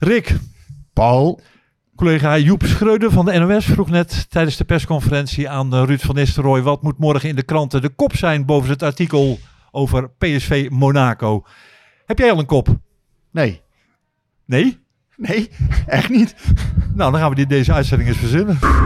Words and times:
Rick, 0.00 0.36
Paul. 0.92 1.40
collega 1.96 2.38
Joep 2.38 2.62
Schreuder 2.64 3.10
van 3.10 3.24
de 3.24 3.38
NOS 3.38 3.64
vroeg 3.64 3.90
net 3.90 4.26
tijdens 4.30 4.56
de 4.56 4.64
persconferentie 4.64 5.48
aan 5.48 5.74
eh, 5.74 5.82
Ruud 5.84 6.00
van 6.00 6.14
Nistelrooy... 6.14 6.62
wat 6.62 6.82
moet 6.82 6.98
morgen 6.98 7.28
in 7.28 7.36
de 7.36 7.42
kranten 7.42 7.82
de 7.82 7.88
kop 7.88 8.16
zijn 8.16 8.44
boven 8.46 8.70
het 8.70 8.82
artikel 8.82 9.38
over 9.70 10.10
PSV 10.10 10.68
Monaco. 10.70 11.44
Heb 12.06 12.18
jij 12.18 12.30
al 12.32 12.38
een 12.38 12.46
kop? 12.46 12.68
Nee. 13.30 13.60
Nee? 14.44 14.78
Nee, 15.16 15.50
echt 15.86 16.08
niet. 16.08 16.34
Nou, 16.94 17.10
dan 17.10 17.20
gaan 17.20 17.30
we 17.30 17.36
die 17.36 17.46
deze 17.46 17.72
uitzending 17.72 18.08
eens 18.08 18.18
verzinnen. 18.18 18.58
Come 18.58 18.76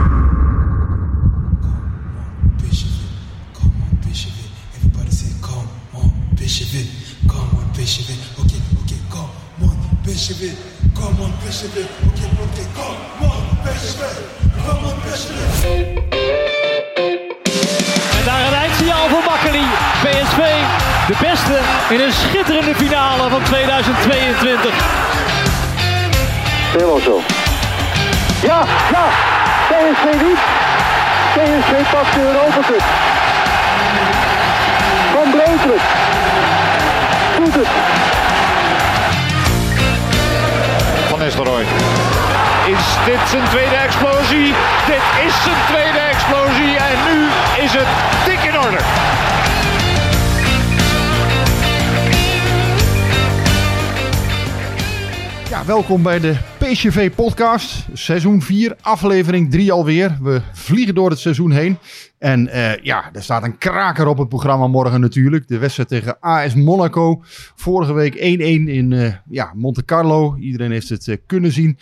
on, 9.61 9.99
Bishop. 10.03 10.74
Come 11.05 11.21
on. 11.21 11.29
Okay, 11.29 11.53
okay, 11.53 12.65
come 12.73 12.89
on. 13.21 13.45
Come 14.65 14.85
on. 14.85 14.95
En 18.17 18.25
daar 18.25 18.47
een 18.47 18.53
eindsignaal 18.53 19.07
voor 19.07 19.23
Makkeli. 19.25 19.65
PSV, 20.01 20.39
de 21.07 21.15
beste 21.21 21.59
in 21.89 22.01
een 22.01 22.11
schitterende 22.11 22.75
finale 22.75 23.29
van 23.29 23.43
2022. 23.43 24.73
Helemaal 26.71 26.99
zo. 26.99 27.21
Ja, 28.41 28.63
ja. 28.91 29.05
PSV 29.67 30.21
niet. 30.21 30.39
PSV 31.33 31.91
pakt 31.91 32.13
de 32.13 32.21
Europa 32.21 32.67
Cup. 32.67 32.83
Van 35.13 35.31
Breukelen. 35.31 35.81
Doet 37.37 37.53
het. 37.53 38.24
Is 42.67 42.95
dit 43.05 43.29
zijn 43.29 43.43
tweede 43.49 43.75
explosie? 43.75 44.53
Dit 44.87 45.25
is 45.25 45.43
zijn 45.43 45.55
tweede 45.67 45.99
explosie 45.99 46.77
en 46.77 46.97
nu 47.07 47.27
is 47.63 47.73
het 47.73 47.87
dik 48.25 48.43
in 48.43 48.59
orde. 48.59 48.77
Ja, 55.49 55.65
welkom 55.65 56.03
bij 56.03 56.19
de 56.19 56.35
PSV 56.65 57.11
podcast. 57.11 57.87
Seizoen 57.93 58.41
4, 58.41 58.75
aflevering 58.81 59.51
3 59.51 59.71
alweer. 59.71 60.17
We 60.21 60.41
vliegen 60.53 60.95
door 60.95 61.09
het 61.09 61.19
seizoen 61.19 61.51
heen. 61.51 61.77
En 62.17 62.47
eh, 62.47 62.83
ja, 62.83 63.09
er 63.13 63.23
staat 63.23 63.43
een 63.43 63.57
kraker 63.57 64.07
op 64.07 64.17
het 64.17 64.29
programma 64.29 64.67
morgen 64.67 65.01
natuurlijk. 65.01 65.47
De 65.47 65.57
wedstrijd 65.57 65.89
tegen 65.89 66.19
AS 66.19 66.55
Monaco. 66.55 67.23
Vorige 67.55 67.93
week 67.93 68.15
1-1 68.15 68.19
in 68.19 68.93
eh, 68.93 69.13
ja, 69.29 69.51
Monte 69.55 69.85
Carlo. 69.85 70.35
Iedereen 70.35 70.71
heeft 70.71 70.89
het 70.89 71.07
eh, 71.07 71.17
kunnen 71.25 71.51
zien. 71.51 71.77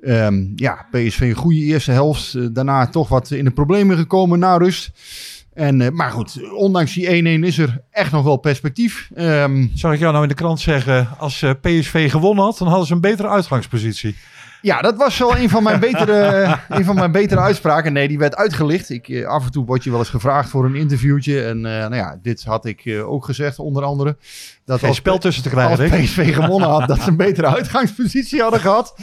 Ehm, 0.00 0.46
ja, 0.54 0.86
PSV 0.90 1.20
een 1.20 1.34
goede 1.34 1.60
eerste 1.60 1.92
helft. 1.92 2.54
Daarna 2.54 2.86
toch 2.86 3.08
wat 3.08 3.30
in 3.30 3.44
de 3.44 3.50
problemen 3.50 3.96
gekomen 3.96 4.38
na 4.38 4.56
rust. 4.56 4.90
En, 5.54 5.80
eh, 5.80 5.90
maar 5.90 6.10
goed, 6.10 6.52
ondanks 6.54 6.94
die 6.94 7.08
1-1 7.08 7.44
is 7.44 7.58
er 7.58 7.82
echt 7.90 8.12
nog 8.12 8.24
wel 8.24 8.36
perspectief. 8.36 9.10
Ehm, 9.14 9.66
Zou 9.74 9.94
ik 9.94 10.00
jou 10.00 10.12
nou 10.12 10.22
in 10.22 10.28
de 10.28 10.34
krant 10.34 10.60
zeggen, 10.60 11.08
als 11.18 11.42
eh, 11.42 11.50
PSV 11.60 12.10
gewonnen 12.10 12.44
had, 12.44 12.58
dan 12.58 12.68
hadden 12.68 12.86
ze 12.86 12.92
een 12.92 13.00
betere 13.00 13.28
uitgangspositie. 13.28 14.16
Ja, 14.62 14.80
dat 14.80 14.96
was 14.96 15.18
wel 15.18 15.36
een 15.36 15.48
van 15.48 15.62
mijn 15.62 15.80
betere, 15.90 16.58
een 16.68 16.84
van 16.84 16.94
mijn 16.94 17.12
betere 17.12 17.40
uitspraken. 17.40 17.92
Nee, 17.92 18.08
die 18.08 18.18
werd 18.18 18.36
uitgelicht. 18.36 18.90
Ik, 18.90 19.08
eh, 19.08 19.26
af 19.26 19.44
en 19.44 19.50
toe 19.50 19.64
word 19.64 19.84
je 19.84 19.90
wel 19.90 19.98
eens 19.98 20.08
gevraagd 20.08 20.48
voor 20.48 20.64
een 20.64 20.74
interviewtje. 20.74 21.44
En 21.44 21.60
nou 21.60 21.94
ja, 21.94 22.18
dit 22.22 22.44
had 22.44 22.64
ik 22.64 23.02
ook 23.06 23.24
gezegd, 23.24 23.58
onder 23.58 23.82
andere. 23.82 24.16
Dat 24.64 24.78
Geen 24.78 24.94
spel 24.94 25.18
tussen 25.18 25.42
te 25.42 25.48
krijgen, 25.48 25.90
Als. 25.90 26.00
PSV 26.00 26.34
gewonnen 26.34 26.68
had, 26.68 26.88
dat 26.88 27.02
ze 27.02 27.08
een 27.08 27.16
betere 27.16 27.46
uitgangspositie 27.46 28.40
hadden 28.40 28.60
gehad. 28.60 28.94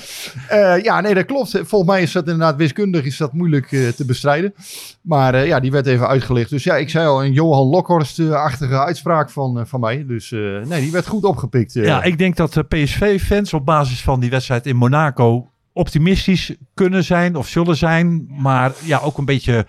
Eh, 0.48 0.84
ja, 0.84 1.02
nee, 1.02 1.14
dat 1.14 1.26
klopt. 1.26 1.50
Volgens 1.52 1.92
mij 1.92 2.02
is 2.02 2.12
dat 2.12 2.24
inderdaad 2.24 2.56
wiskundig 2.56 3.06
is 3.06 3.18
dat 3.18 3.34
moeilijk 3.34 3.72
eh, 3.72 3.88
te 3.88 4.06
bestrijden. 4.06 4.54
Maar 5.02 5.34
eh, 5.34 5.48
ja, 5.48 5.60
die 5.60 5.72
werd 5.72 5.86
even 5.86 6.08
uitgelicht. 6.08 6.50
Dus 6.50 6.64
ja, 6.64 6.76
ik 6.76 6.90
zei 6.90 7.08
al, 7.08 7.24
een 7.24 7.34
Johan 7.34 7.68
Lokhorst-achtige 7.68 8.80
uitspraak 8.80 9.30
van, 9.30 9.68
van 9.68 9.80
mij. 9.80 10.06
Dus 10.08 10.32
nee, 10.32 10.82
die 10.82 10.92
werd 10.92 11.08
goed 11.08 11.24
opgepikt. 11.24 11.74
Ja, 11.74 12.04
ik 12.04 12.18
denk 12.18 12.36
dat 12.36 12.68
PSV-fans 12.68 13.54
op 13.54 13.66
basis 13.66 14.02
van 14.02 14.20
die 14.20 14.30
wedstrijd 14.30 14.66
in 14.66 14.76
Monaco 14.76 15.50
optimistisch 15.74 16.56
kunnen 16.74 17.04
zijn 17.04 17.36
of 17.36 17.48
zullen 17.48 17.78
zijn. 17.78 18.28
Maar 18.30 18.72
ja, 18.84 19.00
ook 19.00 19.18
een 19.18 19.26
beetje 19.26 19.66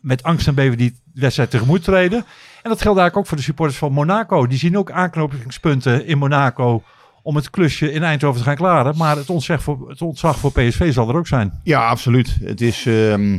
met 0.00 0.22
angst 0.22 0.46
en 0.46 0.54
beven 0.54 0.78
die 0.78 1.00
wedstrijd 1.14 1.50
tegemoet 1.50 1.84
treden. 1.84 2.18
En 2.62 2.70
dat 2.70 2.82
geldt 2.82 2.98
eigenlijk 2.98 3.16
ook 3.16 3.26
voor 3.26 3.36
de 3.36 3.42
supporters 3.42 3.78
van 3.78 3.92
Monaco. 3.92 4.46
Die 4.46 4.58
zien 4.58 4.78
ook 4.78 4.90
aanknopingspunten 4.90 6.06
in 6.06 6.18
Monaco 6.18 6.82
om 7.22 7.36
het 7.36 7.50
klusje 7.50 7.92
in 7.92 8.02
Eindhoven 8.02 8.40
te 8.40 8.46
gaan 8.46 8.56
klaren. 8.56 8.96
Maar 8.96 9.16
het 9.16 9.30
ontzag 9.30 9.62
voor, 9.62 9.88
het 9.88 10.02
ontzag 10.02 10.38
voor 10.38 10.52
PSV 10.52 10.92
zal 10.92 11.08
er 11.08 11.16
ook 11.16 11.26
zijn. 11.26 11.60
Ja, 11.62 11.88
absoluut. 11.88 12.36
Het 12.40 12.60
is 12.60 12.86
ehm, 12.86 13.38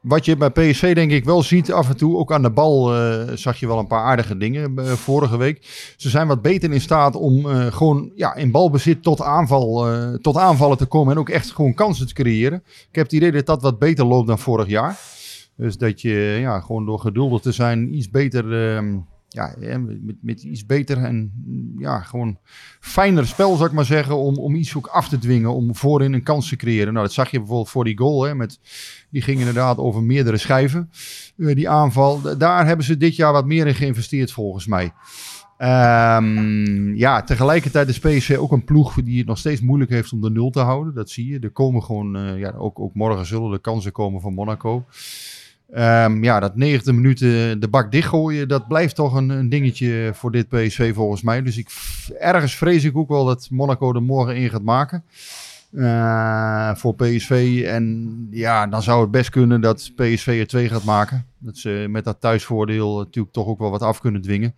wat 0.00 0.24
je 0.24 0.36
bij 0.36 0.50
PSV 0.50 0.94
denk 0.94 1.10
ik 1.10 1.24
wel 1.24 1.42
ziet 1.42 1.72
af 1.72 1.88
en 1.88 1.96
toe. 1.96 2.16
Ook 2.16 2.32
aan 2.32 2.42
de 2.42 2.50
bal 2.50 2.96
eh, 2.96 3.22
zag 3.34 3.60
je 3.60 3.66
wel 3.66 3.78
een 3.78 3.86
paar 3.86 4.04
aardige 4.04 4.36
dingen 4.36 4.78
eh, 4.78 4.92
vorige 4.92 5.36
week. 5.36 5.66
Ze 5.96 6.08
zijn 6.08 6.26
wat 6.26 6.42
beter 6.42 6.72
in 6.72 6.80
staat 6.80 7.14
om 7.14 7.50
eh, 7.50 7.66
gewoon 7.66 8.10
ja, 8.14 8.34
in 8.34 8.50
balbezit 8.50 9.02
tot, 9.02 9.22
aanval, 9.22 9.86
tot 10.20 10.36
aanvallen 10.36 10.76
te 10.76 10.86
komen. 10.86 11.12
En 11.12 11.18
ook 11.18 11.28
echt 11.28 11.50
gewoon 11.50 11.74
kansen 11.74 12.06
te 12.06 12.14
creëren. 12.14 12.62
Ik 12.66 12.94
heb 12.94 13.04
het 13.04 13.12
idee 13.12 13.32
dat 13.32 13.46
dat 13.46 13.62
wat 13.62 13.78
beter 13.78 14.04
loopt 14.04 14.26
dan 14.26 14.38
vorig 14.38 14.68
jaar. 14.68 14.98
Dus 15.56 15.76
dat 15.78 16.00
je 16.00 16.36
ja, 16.40 16.60
gewoon 16.60 16.86
door 16.86 16.98
geduldig 17.00 17.40
te 17.40 17.52
zijn 17.52 17.94
iets 17.96 18.10
beter... 18.10 18.74
ehm, 18.76 18.96
ja, 19.28 19.54
met, 19.58 20.16
met 20.20 20.42
iets 20.42 20.66
beter 20.66 20.96
en 20.98 21.32
mm, 21.46 21.74
ja, 21.80 22.00
gewoon 22.00 22.38
fijner 22.80 23.26
spel, 23.26 23.56
zou 23.56 23.68
ik 23.68 23.74
maar 23.74 23.84
zeggen, 23.84 24.16
om, 24.16 24.36
om 24.38 24.54
iets 24.54 24.76
ook 24.76 24.86
af 24.86 25.08
te 25.08 25.18
dwingen, 25.18 25.54
om 25.54 25.74
voorin 25.74 26.12
een 26.12 26.22
kans 26.22 26.48
te 26.48 26.56
creëren. 26.56 26.92
Nou, 26.92 27.04
dat 27.04 27.14
zag 27.14 27.30
je 27.30 27.38
bijvoorbeeld 27.38 27.68
voor 27.70 27.84
die 27.84 27.98
goal, 27.98 28.22
hè, 28.22 28.34
met, 28.34 28.58
die 29.10 29.22
ging 29.22 29.38
inderdaad 29.38 29.78
over 29.78 30.02
meerdere 30.02 30.36
schijven, 30.36 30.90
eh, 31.36 31.54
die 31.54 31.68
aanval. 31.68 32.20
Da- 32.20 32.34
Daar 32.34 32.66
hebben 32.66 32.84
ze 32.86 32.96
dit 32.96 33.16
jaar 33.16 33.32
wat 33.32 33.46
meer 33.46 33.66
in 33.66 33.74
geïnvesteerd, 33.74 34.32
volgens 34.32 34.66
mij. 34.66 34.92
Ehm, 35.56 36.94
ja, 36.94 37.22
tegelijkertijd 37.22 37.88
is 37.88 37.98
PSV 37.98 38.36
ook 38.38 38.52
een 38.52 38.64
ploeg 38.64 38.94
die 39.02 39.18
het 39.18 39.26
nog 39.26 39.38
steeds 39.38 39.60
moeilijk 39.60 39.90
heeft 39.90 40.12
om 40.12 40.20
de 40.20 40.30
nul 40.30 40.50
te 40.50 40.60
houden. 40.60 40.94
Dat 40.94 41.10
zie 41.10 41.26
je. 41.32 41.38
Er 41.38 41.50
komen 41.50 41.82
gewoon, 41.82 42.16
eh, 42.16 42.38
ja, 42.38 42.50
ook, 42.58 42.78
ook 42.80 42.94
morgen 42.94 43.26
zullen 43.26 43.50
de 43.50 43.58
kansen 43.60 43.92
komen 43.92 44.20
van 44.20 44.34
Monaco. 44.34 44.84
Ehm, 45.72 46.24
ja, 46.24 46.40
dat 46.40 46.56
90 46.56 46.94
minuten 46.94 47.60
de 47.60 47.68
bak 47.68 47.90
dichtgooien, 47.92 48.48
dat 48.48 48.68
blijft 48.68 48.94
toch 48.94 49.14
een, 49.14 49.28
een 49.28 49.48
dingetje 49.48 50.10
voor 50.14 50.32
dit 50.32 50.48
PSV 50.48 50.94
volgens 50.94 51.22
mij. 51.22 51.42
Dus 51.42 51.56
ik, 51.58 51.68
ergens 52.18 52.54
vrees 52.56 52.84
ik 52.84 52.96
ook 52.96 53.08
wel 53.08 53.24
dat 53.24 53.48
Monaco 53.50 53.94
er 53.94 54.02
morgen 54.02 54.36
in 54.36 54.50
gaat 54.50 54.62
maken. 54.62 55.04
eh, 55.72 56.74
voor 56.74 56.94
PSV. 56.94 57.62
En 57.66 58.26
ja, 58.30 58.66
dan 58.66 58.82
zou 58.82 59.00
het 59.00 59.10
best 59.10 59.30
kunnen 59.30 59.60
dat 59.60 59.92
PSV 59.96 60.36
er 60.40 60.46
twee 60.46 60.68
gaat 60.68 60.84
maken. 60.84 61.26
Dat 61.46 61.56
ze 61.56 61.86
met 61.88 62.04
dat 62.04 62.20
thuisvoordeel 62.20 62.96
natuurlijk 62.98 63.34
toch 63.34 63.46
ook 63.46 63.58
wel 63.58 63.70
wat 63.70 63.82
af 63.82 64.00
kunnen 64.00 64.20
dwingen. 64.22 64.54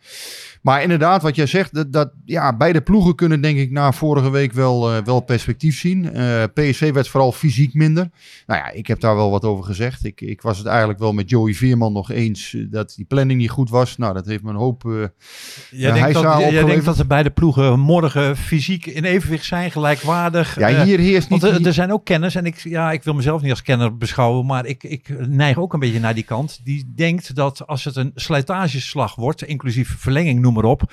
Maar 0.63 0.83
inderdaad, 0.83 1.23
wat 1.23 1.35
jij 1.37 1.47
zegt, 1.47 1.75
dat, 1.75 1.93
dat 1.93 2.13
ja, 2.25 2.57
beide 2.57 2.81
ploegen 2.81 3.15
kunnen 3.15 3.41
denk 3.41 3.59
ik 3.59 3.71
na 3.71 3.93
vorige 3.93 4.31
week 4.31 4.53
wel, 4.53 4.93
eh, 4.93 5.03
wel 5.05 5.21
perspectief 5.21 5.79
zien. 5.79 6.13
Eh, 6.13 6.43
PSV 6.55 6.93
werd 6.93 7.09
vooral 7.09 7.33
fysiek 7.33 7.75
minder. 7.75 8.11
Nou 8.47 8.61
ja, 8.61 8.71
ik 8.71 8.87
heb 8.87 9.01
daar 9.01 9.15
wel 9.17 9.31
wat 9.31 9.45
over 9.45 9.65
gezegd. 9.65 10.05
Ik, 10.05 10.21
ik 10.21 10.43
was 10.43 10.59
het 10.59 10.67
eigenlijk 10.67 10.99
wel 10.99 11.13
met 11.13 11.31
Joey 11.31 11.55
Veerman 11.55 11.93
nog 11.93 12.11
eens 12.11 12.55
eh, 12.55 12.63
dat 12.71 12.93
die 12.97 13.05
planning 13.05 13.41
niet 13.41 13.51
goed 13.51 13.71
was. 13.71 13.97
Nou, 13.97 14.15
dat 14.15 14.27
heeft 14.27 14.43
me 14.43 14.51
een 14.51 14.57
hoop... 14.57 14.85
eh, 14.85 14.91
Jij, 14.91 15.93
denkt, 15.93 16.15
dat, 16.15 16.23
jij 16.51 16.65
denkt 16.65 16.85
dat 16.85 16.97
de 16.97 17.07
beide 17.07 17.31
ploegen 17.31 17.81
morgen 17.81 18.37
fysiek 18.37 18.87
in 18.87 19.05
evenwicht 19.05 19.45
zijn, 19.45 19.71
gelijkwaardig. 19.71 20.59
ja, 20.59 20.69
Eh, 20.69 20.83
hier 20.83 20.99
heerst 20.99 21.31
niet... 21.31 21.41
Want 21.41 21.55
er, 21.55 21.67
er 21.67 21.73
zijn 21.73 21.93
ook 21.93 22.05
kenners, 22.05 22.35
en 22.35 22.47
ik, 22.47 22.57
ja, 22.59 22.93
ik 22.93 23.03
wil 23.03 23.15
mezelf 23.15 23.43
niet 23.43 23.51
als 23.51 23.63
kenner 23.63 23.97
beschouwen, 23.97 24.47
maar 24.47 24.67
ik, 24.67 24.85
ik 24.85 25.27
neig 25.29 25.59
ook 25.59 25.73
een 25.73 25.81
beetje 25.81 26.01
naar 26.01 26.15
die 26.15 26.25
kant. 26.25 26.61
Die 26.65 26.78
denkt 26.95 27.35
dat 27.35 27.67
als 27.67 27.85
het 27.85 27.97
een 27.97 28.13
slijtageslag 28.15 29.15
wordt, 29.15 29.43
inclusief 29.43 29.97
verlenging, 29.99 30.41
noem 30.41 30.55
maar 30.55 30.65
op. 30.65 30.93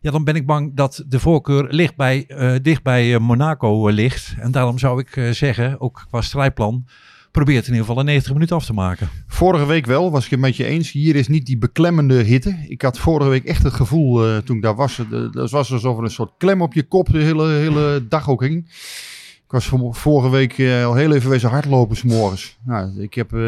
Ja, 0.00 0.10
dan 0.10 0.24
ben 0.24 0.34
ik 0.34 0.46
bang 0.46 0.74
dat 0.74 1.04
de 1.06 1.20
voorkeur 1.20 1.66
ligt 1.70 1.96
bij, 1.96 2.24
eh, 2.26 2.54
dicht 2.62 2.82
bij 2.82 3.14
eh, 3.14 3.20
Monaco 3.20 3.88
eh, 3.88 3.94
ligt. 3.94 4.34
En 4.38 4.50
daarom 4.50 4.78
zou 4.78 5.00
ik 5.00 5.34
zeggen, 5.34 5.80
ook 5.80 6.06
qua 6.10 6.20
strijdplan, 6.20 6.86
probeer 7.30 7.56
het 7.56 7.66
in 7.66 7.72
ieder 7.72 7.86
geval 7.86 8.00
in 8.00 8.06
90 8.06 8.32
minuten 8.32 8.56
af 8.56 8.64
te 8.64 8.72
maken. 8.72 9.08
Vorige 9.26 9.66
week 9.66 9.86
wel, 9.86 10.10
was 10.10 10.24
ik 10.24 10.30
het 10.30 10.40
met 10.40 10.56
je 10.56 10.64
eens. 10.64 10.90
Hier 10.90 11.16
is 11.16 11.28
niet 11.28 11.46
die 11.46 11.58
beklemmende 11.58 12.22
hitte. 12.22 12.64
Ik 12.68 12.82
had 12.82 12.98
vorige 12.98 13.30
week 13.30 13.44
echt 13.44 13.62
het 13.62 13.72
gevoel, 13.72 14.42
toen 14.42 14.56
ik 14.56 14.62
daar 14.62 14.74
was, 14.74 15.00
dat 15.32 15.50
was 15.50 15.72
alsof 15.72 15.98
er 15.98 16.04
een 16.04 16.10
soort 16.10 16.32
klem 16.38 16.62
op 16.62 16.74
je 16.74 16.82
kop 16.82 17.12
de 17.12 17.22
hele, 17.22 17.48
hele 17.48 18.06
dag 18.08 18.28
ook 18.28 18.42
hing. 18.42 18.70
Ik 19.48 19.54
was 19.54 19.72
vorige 19.90 20.30
week 20.30 20.58
eh, 20.58 20.84
al 20.84 20.94
heel 20.94 21.12
even 21.12 21.30
wezen 21.30 21.50
hardlopen 21.50 21.96
's 21.96 22.02
morgens. 22.02 22.58
Nou, 22.64 23.02
ik 23.02 23.14
heb 23.14 23.32
eh, 23.32 23.40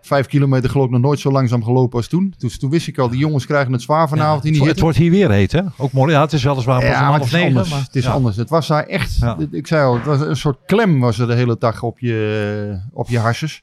vijf 0.00 0.26
kilometer 0.26 0.70
geloof 0.70 0.86
ik 0.86 0.92
nog 0.92 1.00
nooit 1.00 1.20
zo 1.20 1.30
langzaam 1.30 1.64
gelopen 1.64 1.96
als 1.96 2.08
toen. 2.08 2.34
Dus 2.38 2.58
toen 2.58 2.70
wist 2.70 2.88
ik 2.88 2.98
al, 2.98 3.08
die 3.08 3.18
jongens 3.18 3.46
krijgen 3.46 3.72
het 3.72 3.82
zwaar 3.82 4.08
vanavond 4.08 4.44
in 4.44 4.50
die 4.52 4.60
hitte. 4.60 4.74
het 4.74 4.82
wordt 4.82 4.98
hier 4.98 5.10
weer 5.10 5.30
heet, 5.30 5.52
hè? 5.52 5.60
Ook 5.76 5.92
mooi. 5.92 6.12
Ja, 6.12 6.20
het 6.20 6.32
is 6.32 6.42
weliswaar 6.42 6.84
Ja, 6.84 7.08
maar 7.08 7.18
het 7.18 7.24
is 7.24 7.32
negen. 7.32 7.48
anders. 7.48 7.70
Maar, 7.70 7.80
het 7.80 7.96
is 7.96 8.04
ja. 8.04 8.10
anders. 8.10 8.36
Het 8.36 8.50
was 8.50 8.66
daar 8.66 8.86
echt, 8.86 9.18
ik 9.50 9.66
zei 9.66 9.84
al, 9.84 9.94
het 9.94 10.04
was 10.04 10.20
een 10.20 10.36
soort 10.36 10.58
klem 10.66 11.00
was 11.00 11.18
er 11.18 11.26
de 11.26 11.34
hele 11.34 11.56
dag 11.58 11.82
op 11.82 11.98
je, 11.98 12.80
op 12.92 13.08
je 13.08 13.18
harses. 13.18 13.62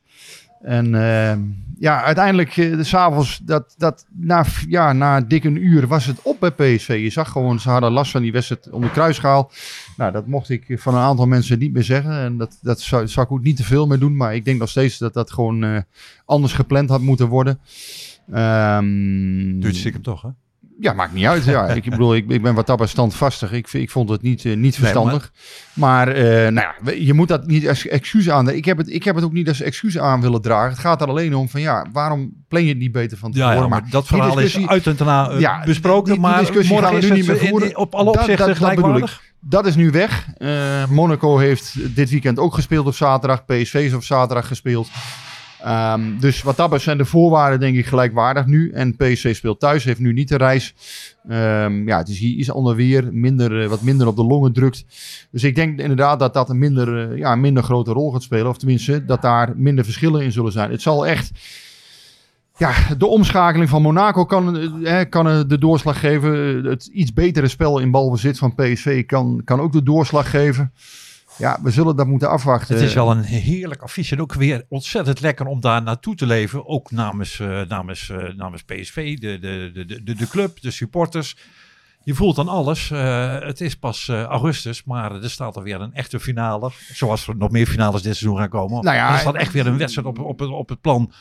En 0.62 0.96
ehm, 0.96 1.40
ja, 1.80 2.04
uiteindelijk, 2.04 2.58
eh, 2.58 2.72
de 2.72 2.84
s'avonds, 2.84 3.40
dat, 3.44 3.76
dat, 3.78 4.06
na, 4.10 4.46
ja, 4.68 4.94
na 4.94 5.22
dik 5.22 5.44
een 5.44 5.66
uur 5.66 5.88
was 5.88 6.06
het 6.06 6.22
op 6.22 6.40
bij 6.40 6.52
PSV. 6.52 7.00
Je 7.02 7.10
zag 7.10 7.30
gewoon, 7.30 7.60
ze 7.60 7.70
hadden 7.70 7.92
last 7.92 8.12
van 8.12 8.22
die 8.22 8.32
wedstrijd 8.32 8.70
om 8.70 8.82
de 8.82 8.92
kruisschaal. 8.92 9.52
Nou, 9.98 10.12
dat 10.12 10.28
mocht 10.28 10.50
ik 10.50 10.76
van 10.80 10.96
een 10.96 11.02
aantal 11.02 11.28
mensen 11.28 11.60
niet 11.60 11.74
meer 11.74 11.84
zeggen. 11.84 12.12
En 12.12 12.38
dat, 12.38 12.58
dat 12.62 12.82
zou, 12.82 13.04
ik 13.04 13.32
ook 13.32 13.44
niet 13.44 13.58
te 13.58 13.64
veel 13.64 13.88
meer 13.88 14.00
doen. 14.00 14.16
Maar 14.16 14.36
ik 14.36 14.46
denk 14.46 14.60
nog 14.60 14.70
steeds 14.70 14.98
dat 14.98 15.14
dat 15.14 15.32
gewoon 15.32 15.64
eh, 15.64 15.82
anders 16.26 16.54
gepland 16.54 16.90
had 16.90 17.02
moeten 17.02 17.28
worden. 17.28 17.60
Ehm, 18.32 19.60
Duurt 19.60 19.76
stiekem 19.76 20.02
toch, 20.02 20.22
hè? 20.22 20.30
Ja, 20.80 20.94
maakt 20.94 21.14
niet 21.14 21.26
uit. 21.26 21.46
Ja. 21.46 21.68
ik 21.68 21.90
bedoel, 21.90 22.16
ik, 22.16 22.30
ik 22.30 22.42
ben 22.42 22.54
wat 22.56 22.68
dat 22.68 22.90
standvastig. 22.90 23.52
Ik, 23.52 23.74
ik 23.74 23.90
vond 23.92 24.10
het 24.10 24.22
niet, 24.22 24.46
eh, 24.46 24.56
niet 24.56 24.76
verstandig. 24.76 25.32
maar 25.74 26.08
eh, 26.08 26.24
nou 26.52 26.68
ja, 26.84 26.92
je 26.92 27.14
moet 27.14 27.28
dat 27.28 27.48
niet 27.48 27.68
als 27.68 27.88
excuus 27.88 28.30
aan. 28.30 28.50
Ik 28.50 28.66
heb, 28.66 28.78
het, 28.78 28.90
ik 28.90 29.04
heb 29.04 29.16
het 29.16 29.24
ook 29.24 29.34
niet 29.34 29.48
als 29.48 29.62
excuus 29.62 29.98
aan 29.98 30.22
willen 30.22 30.42
dragen. 30.42 30.70
Het 30.70 30.80
gaat 30.80 31.02
er 31.02 31.08
alleen 31.08 31.36
om 31.36 31.50
van 31.50 31.62
ja, 31.62 31.86
waarom 31.92 32.34
plan 32.48 32.64
je 32.64 32.70
het 32.70 32.78
niet 32.78 32.92
beter 32.92 33.18
van 33.18 33.32
tevoren? 33.32 33.56
ja, 33.58 33.68
maar 33.68 33.82
dat 33.90 34.08
die 34.08 34.18
verhaal 34.18 34.40
is 34.40 34.68
uit 34.68 34.88
en 34.88 34.96
daarna 34.96 35.30
eh, 35.30 35.40
Ja, 35.40 35.64
besproken. 35.66 36.04
die- 36.04 36.14
die 36.14 36.22
maar 36.22 36.40
discussie 36.40 36.74
morgen 36.74 36.92
gaan 36.92 37.00
we 37.02 37.08
nu 37.08 37.14
niet 37.16 37.28
meer 37.28 37.38
voeren. 37.38 37.70
in- 37.70 37.78
op 37.78 37.96
alle 37.96 38.10
opzichten 38.10 38.38
dat- 38.38 38.48
dat 38.48 38.58
gelijkwaardig. 38.58 39.22
Dat 39.40 39.66
is 39.66 39.76
nu 39.76 39.92
weg. 39.92 40.28
Monaco 40.90 41.38
heeft 41.38 41.96
dit 41.96 42.10
weekend 42.10 42.40
ook 42.40 42.54
gespeeld 42.54 42.86
op 42.88 42.96
zaterdag. 42.96 43.46
PSV 43.46 43.74
is 43.74 43.94
op 43.94 44.04
zaterdag 44.04 44.48
gespeeld. 44.48 44.90
Ehm, 45.68 46.20
dus 46.20 46.42
wat 46.42 46.58
dat 46.58 46.82
zijn 46.82 46.98
de 46.98 47.06
voorwaarden 47.06 47.60
denk 47.60 47.78
ik 47.78 47.86
gelijkwaardig 47.86 48.46
nu. 48.46 48.72
En 48.72 48.96
PSV 48.96 49.36
speelt 49.36 49.60
thuis, 49.60 49.84
heeft 49.84 50.00
nu 50.00 50.14
niet 50.14 50.30
de 50.30 50.38
reis. 50.38 50.76
Ehm, 51.30 51.88
ja, 51.88 51.98
het 51.98 52.08
is 52.08 52.20
hier 52.20 52.36
iets 52.36 52.52
ander 52.52 52.76
weer, 52.76 53.14
minder, 53.14 53.62
eh, 53.62 53.68
wat 53.68 53.82
minder 53.82 54.08
op 54.08 54.16
de 54.16 54.24
longen 54.24 54.54
drukt. 54.54 54.86
Dus 55.32 55.44
ik 55.44 55.56
denk 55.56 55.80
inderdaad 55.80 56.20
dat 56.20 56.34
dat 56.34 56.50
een 56.50 56.58
minder, 56.58 57.12
eh, 57.12 57.18
ja, 57.18 57.36
minder 57.36 57.64
grote 57.64 57.92
rol 57.92 58.12
gaat 58.12 58.24
spelen. 58.24 58.48
Of 58.48 58.58
tenminste, 58.58 59.06
dat 59.06 59.22
daar 59.22 59.54
minder 59.56 59.84
verschillen 59.84 60.22
in 60.22 60.32
zullen 60.32 60.52
zijn. 60.52 60.72
Het 60.72 60.82
zal 60.82 61.08
echt... 61.08 61.32
Ja, 62.58 62.74
de 62.98 63.08
omschakeling 63.08 63.70
van 63.70 63.82
Monaco 63.82 64.26
kan, 64.26 64.58
eh, 64.86 65.10
kan 65.10 65.48
de 65.48 65.58
doorslag 65.58 66.00
geven. 66.00 66.64
Het 66.66 66.86
iets 66.86 67.14
betere 67.14 67.48
spel 67.48 67.80
in 67.80 67.92
balbezit 67.92 68.38
van 68.38 68.56
PSV 68.56 69.06
kan, 69.06 69.42
kan 69.44 69.60
ook 69.60 69.72
de 69.72 69.84
doorslag 69.84 70.30
geven. 70.30 70.72
Ja, 71.38 71.60
we 71.62 71.72
zullen 71.72 71.96
dat 71.96 72.08
moeten 72.08 72.30
afwachten. 72.30 72.76
Het 72.76 72.84
is 72.84 72.94
wel 72.94 73.12
een 73.12 73.24
heerlijk 73.24 73.82
affiche 73.82 74.16
en 74.16 74.22
ook 74.22 74.34
weer 74.34 74.66
ontzettend 74.70 75.20
lekker 75.20 75.46
om 75.46 75.62
daar 75.62 75.82
naartoe 75.82 76.16
te 76.16 76.26
leven. 76.26 76.68
Ook 76.68 76.92
namens, 76.92 77.40
eh, 77.40 77.62
namens, 77.68 78.10
eh, 78.10 78.34
namens 78.36 78.64
PSV, 78.64 79.18
de, 79.18 79.40
de, 79.40 79.72
de, 79.74 80.04
de, 80.04 80.16
de 80.16 80.28
club, 80.28 80.62
de 80.62 80.72
supporters. 80.72 81.38
Je 82.04 82.14
voelt 82.14 82.36
dan 82.36 82.48
alles. 82.48 82.92
Eh, 82.92 83.40
het 83.40 83.62
is 83.62 83.76
pas 83.76 84.10
augustus, 84.10 84.84
maar 84.84 85.12
er 85.12 85.30
staat 85.30 85.56
er 85.56 85.64
weer 85.64 85.82
een 85.82 85.94
echte 85.94 86.20
finale. 86.20 86.72
Zoals 86.94 87.28
er 87.28 87.38
nog 87.38 87.52
meer 87.52 87.68
finales 87.68 88.02
dit 88.02 88.16
seizoen 88.16 88.40
gaan 88.40 88.50
komen. 88.50 88.84
Nou 88.84 88.96
ja, 88.96 89.14
er 89.14 89.20
staat 89.20 89.36
echt 89.36 89.54
weer 89.54 89.68
een 89.68 89.78
wedstrijd 89.78 90.08
op, 90.08 90.20
op, 90.20 90.42
op 90.42 90.70
het 90.70 90.82
plan. 90.82 91.12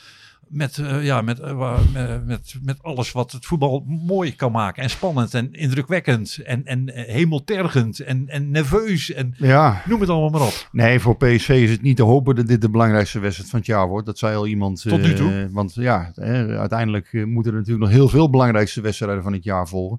Met, 0.48 0.78
eh, 0.78 1.04
ja, 1.04 1.20
met, 1.22 1.40
eh, 1.40 1.78
met, 1.93 2.26
met, 2.26 2.54
met 2.62 2.82
alles 2.82 3.12
wat 3.12 3.32
het 3.32 3.46
voetbal 3.46 3.84
mooi 3.87 4.34
kan 4.37 4.52
maken. 4.52 4.82
En 4.82 4.90
spannend 4.90 5.34
en 5.34 5.52
indrukwekkend. 5.52 6.38
En, 6.44 6.64
en 6.64 6.94
eh, 6.94 7.14
hemeltergend 7.14 8.00
en, 8.00 8.28
en 8.28 8.50
nerveus. 8.50 9.12
En 9.12 9.34
Ja, 9.37 9.82
noem 9.87 10.00
het 10.00 10.08
allemaal 10.10 10.31
maar 10.31 10.40
op. 10.48 10.69
nee, 10.72 11.00
voor 11.00 11.16
PSV 11.16 11.48
is 11.48 11.70
het 11.70 11.82
niet 11.82 11.96
te 11.96 12.02
hopen 12.02 12.34
dat 12.34 12.46
dit 12.46 12.60
de 12.60 12.70
belangrijkste 12.70 13.19
wedstrijd 13.19 13.50
van 13.50 13.58
het 13.58 13.69
jaar 13.69 13.88
wordt. 13.88 14.06
Dat 14.06 14.19
zei 14.19 14.37
al 14.37 14.46
iemand. 14.46 14.82
Tot 14.88 15.00
nu 15.02 15.14
toe. 15.14 15.48
want 15.52 15.75
ja, 15.75 16.12
uiteindelijk 16.58 17.12
moeten 17.26 17.52
er 17.52 17.58
natuurlijk 17.58 17.84
nog 17.87 17.94
heel 17.94 18.08
veel 18.08 18.31
belangrijkste 18.31 18.81
wedstrijden 18.81 19.22
van 19.22 19.32
het 19.32 19.44
jaar 19.44 19.69
volgen. 19.69 19.99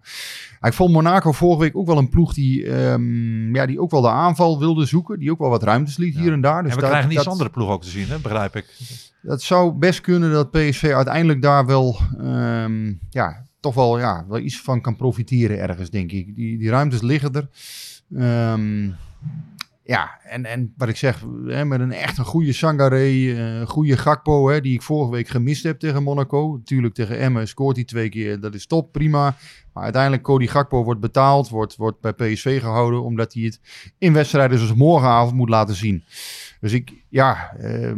Ik 0.61 0.73
vond 0.73 0.91
Monaco 0.93 1.31
vorige 1.31 1.59
week 1.61 1.75
ook 1.77 1.87
wel 1.87 1.97
een 1.97 2.09
ploeg 2.09 2.33
die, 2.33 2.65
ehm, 2.71 3.55
ja, 3.55 3.65
die 3.65 3.81
ook 3.81 3.91
wel 3.91 4.01
de 4.01 4.09
aanval 4.09 4.59
wilde 4.59 4.85
zoeken. 4.85 5.19
Die 5.19 5.31
ook 5.31 5.39
wel 5.39 5.49
wat 5.49 5.63
ruimtes 5.63 5.97
liet 5.97 6.17
hier 6.17 6.31
en 6.31 6.41
daar. 6.41 6.61
Dus 6.63 6.69
en 6.71 6.75
we 6.75 6.81
dat- 6.81 6.89
krijgen 6.91 7.11
iets 7.11 7.23
dat- 7.23 7.31
andere 7.31 7.49
ploeg 7.49 7.69
ook 7.69 7.81
te 7.83 7.89
zien, 7.89 8.07
hè? 8.07 8.17
begrijp 8.19 8.55
ik. 8.55 8.65
Dat 9.21 9.41
zou 9.41 9.71
best 9.73 10.01
kunnen 10.01 10.31
dat 10.37 10.51
PSV 10.51 10.91
uiteindelijk 10.93 11.41
daar 11.41 11.65
wel, 11.65 11.99
ehm, 12.19 12.93
ja, 13.09 13.45
toch 13.59 13.73
wel, 13.73 13.99
ja, 13.99 14.25
wel 14.27 14.39
iets 14.39 14.61
van 14.61 14.81
kan 14.81 14.95
profiteren 14.95 15.59
ergens, 15.59 15.89
denk 15.89 16.11
ik. 16.11 16.35
Die, 16.35 16.57
die 16.57 16.69
ruimtes 16.69 17.01
liggen 17.01 17.33
er. 17.33 17.49
Ehm, 18.15 18.89
ja, 19.83 20.19
en, 20.23 20.45
en 20.45 20.73
wat 20.77 20.87
ik 20.87 20.95
zeg, 20.95 21.23
hè, 21.45 21.65
met 21.65 21.79
een 21.79 21.91
echt 21.91 22.17
een 22.17 22.25
goede 22.25 22.53
Sangaré, 22.53 23.35
eh, 23.35 23.67
goede 23.67 23.97
Gakpo, 23.97 24.49
hè, 24.49 24.61
die 24.61 24.73
ik 24.73 24.81
vorige 24.81 25.11
week 25.11 25.27
gemist 25.27 25.63
heb 25.63 25.79
tegen 25.79 26.03
Monaco. 26.03 26.55
Natuurlijk 26.57 26.93
tegen 26.93 27.19
Emmen 27.19 27.47
scoort 27.47 27.75
hij 27.75 27.85
twee 27.85 28.09
keer, 28.09 28.39
dat 28.39 28.53
is 28.53 28.67
top, 28.67 28.91
prima. 28.91 29.35
Maar 29.73 29.83
uiteindelijk, 29.83 30.23
Cody 30.23 30.47
Gakpo 30.47 30.83
wordt 30.83 30.99
betaald, 30.99 31.49
wordt, 31.49 31.75
wordt 31.75 32.01
bij 32.01 32.13
PSV 32.13 32.59
gehouden, 32.59 33.03
omdat 33.03 33.33
hij 33.33 33.43
het 33.43 33.59
in 33.97 34.13
wedstrijden 34.13 34.57
zoals 34.57 34.73
morgenavond 34.73 35.35
moet 35.35 35.49
laten 35.49 35.75
zien. 35.75 36.03
Dus 36.61 36.71
ik 36.71 36.93
ja, 37.09 37.51
ehm, 37.59 37.97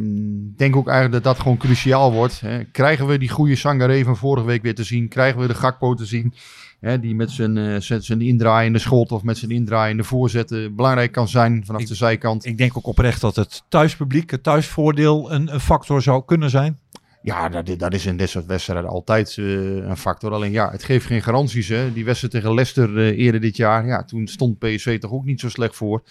denk 0.56 0.76
ook 0.76 0.88
eigenlijk 0.88 1.24
dat 1.24 1.34
dat 1.34 1.44
gewoon 1.44 1.58
cruciaal 1.58 2.12
wordt. 2.12 2.42
Hè. 2.42 2.64
Krijgen 2.64 3.08
we 3.08 3.18
die 3.18 3.30
goede 3.30 3.56
Sangaré 3.56 4.04
van 4.04 4.18
vorige 4.18 4.46
week 4.46 4.62
weer 4.62 4.76
te 4.76 4.84
zien? 4.84 5.08
Krijgen 5.08 5.42
we 5.42 5.48
de 5.48 5.54
Gakpo 5.56 5.94
te 5.94 6.06
zien? 6.06 6.34
Hè, 6.80 7.00
die 7.00 7.16
met 7.16 7.32
zijn, 7.32 7.58
eh, 7.58 7.76
zijn, 8.00 8.22
indraaiende 8.22 8.80
schot 8.80 9.12
of 9.12 9.24
met 9.24 9.38
zijn 9.38 9.52
indraaiende 9.52 10.04
voorzetten 10.04 10.76
belangrijk 10.76 11.12
kan 11.12 11.28
zijn 11.28 11.66
vanaf 11.66 11.82
Ik- 11.82 11.88
de 11.88 11.96
zijkant. 11.96 12.46
Ik 12.46 12.58
denk 12.58 12.78
ook 12.78 12.88
oprecht 12.88 13.22
dat 13.22 13.36
het 13.36 13.64
thuispubliek, 13.70 14.32
het 14.32 14.44
thuisvoordeel, 14.44 15.32
een, 15.32 15.54
een 15.54 15.60
factor 15.60 16.02
zou 16.02 16.26
kunnen 16.26 16.50
zijn. 16.50 16.80
Ja, 17.22 17.50
dat, 17.50 17.80
dat 17.80 17.94
is 17.94 18.06
in 18.06 18.18
dit 18.18 18.30
soort 18.30 18.46
wedstrijden 18.46 18.90
altijd 18.90 19.36
eh, 19.38 19.46
een 19.76 19.98
factor. 19.98 20.32
Alleen 20.32 20.52
ja, 20.52 20.72
het 20.72 20.84
geeft 20.84 21.06
geen 21.06 21.22
garanties. 21.22 21.68
Hè. 21.68 21.94
Die 21.94 22.06
wedstrijd 22.06 22.34
tegen 22.34 22.54
Leicester 22.54 22.98
eh, 22.98 23.18
eerder 23.18 23.42
dit 23.42 23.58
jaar, 23.58 23.86
ja, 23.86 24.04
toen 24.04 24.28
stond 24.28 24.60
PSV 24.60 25.00
toch 25.00 25.12
ook 25.12 25.26
niet 25.26 25.40
zo 25.40 25.50
slecht 25.50 25.76
voor. 25.76 26.04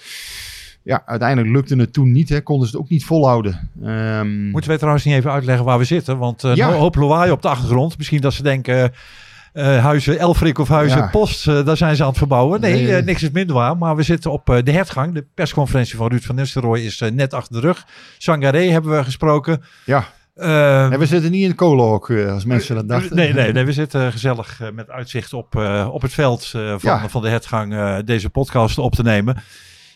Ja, 0.82 1.02
uiteindelijk 1.06 1.50
lukte 1.54 1.76
het 1.76 1.92
toen 1.92 2.12
niet. 2.12 2.28
Hè. 2.28 2.40
Konden 2.40 2.68
ze 2.68 2.72
het 2.76 2.82
ook 2.84 2.90
niet 2.90 3.04
volhouden. 3.04 3.70
Ehm, 3.84 4.50
Moeten 4.50 4.70
we 4.70 4.76
trouwens 4.76 5.04
niet 5.04 5.14
even 5.14 5.30
uitleggen 5.32 5.64
waar 5.64 5.78
we 5.78 5.84
zitten? 5.84 6.18
Want 6.18 6.44
eh 6.44 6.54
Ja. 6.54 6.68
een 6.68 6.74
hoop 6.78 6.94
lawaai 6.96 7.30
op 7.30 7.42
de 7.42 7.48
achtergrond. 7.48 7.96
Misschien 7.98 8.20
dat 8.20 8.32
ze 8.32 8.42
denken, 8.42 8.92
eh, 9.52 9.82
huizen 9.84 10.18
Elfrik 10.18 10.58
of 10.58 10.68
huizen 10.68 10.98
Ja. 10.98 11.06
Post, 11.08 11.48
eh, 11.48 11.64
daar 11.64 11.76
zijn 11.76 11.96
ze 11.96 12.02
aan 12.02 12.08
het 12.08 12.18
verbouwen. 12.18 12.60
Nee, 12.60 12.72
Nee. 12.72 12.96
eh, 12.96 13.04
niks 13.04 13.22
is 13.22 13.30
minder 13.30 13.54
waar. 13.56 13.76
Maar 13.76 13.96
we 13.96 14.02
zitten 14.02 14.32
op 14.32 14.50
eh, 14.50 14.62
de 14.62 14.72
hertgang. 14.72 15.14
De 15.14 15.24
persconferentie 15.34 15.96
van 15.96 16.08
Ruud 16.08 16.22
van 16.22 16.34
Nistelrooy 16.34 16.80
is 16.80 17.00
eh, 17.00 17.10
net 17.10 17.34
achter 17.34 17.60
de 17.60 17.66
rug. 17.66 17.86
Sangaré 18.18 18.70
hebben 18.70 18.96
we 18.96 19.04
gesproken. 19.04 19.62
ja, 19.84 20.04
Eh, 20.34 20.92
en 20.92 20.98
we 20.98 21.06
zitten 21.06 21.30
niet 21.30 21.42
in 21.42 21.48
het 21.48 21.56
kolenhok, 21.56 22.10
eh, 22.10 22.32
als 22.32 22.44
mensen 22.44 22.74
dat 22.74 22.88
dachten. 22.88 23.16
Nee, 23.16 23.32
nee, 23.32 23.52
nee, 23.52 23.64
we 23.64 23.72
zitten 23.72 24.12
gezellig 24.12 24.60
eh, 24.60 24.70
met 24.70 24.90
uitzicht 24.90 25.32
op, 25.32 25.56
eh, 25.56 25.88
op 25.92 26.02
het 26.02 26.12
veld 26.12 26.42
eh, 26.54 26.60
van, 26.68 26.78
Ja. 26.80 27.08
van 27.08 27.22
de 27.22 27.28
hertgang 27.28 27.74
eh, 27.74 27.96
deze 28.04 28.30
podcast 28.30 28.78
op 28.78 28.94
te 28.94 29.02
nemen. 29.02 29.36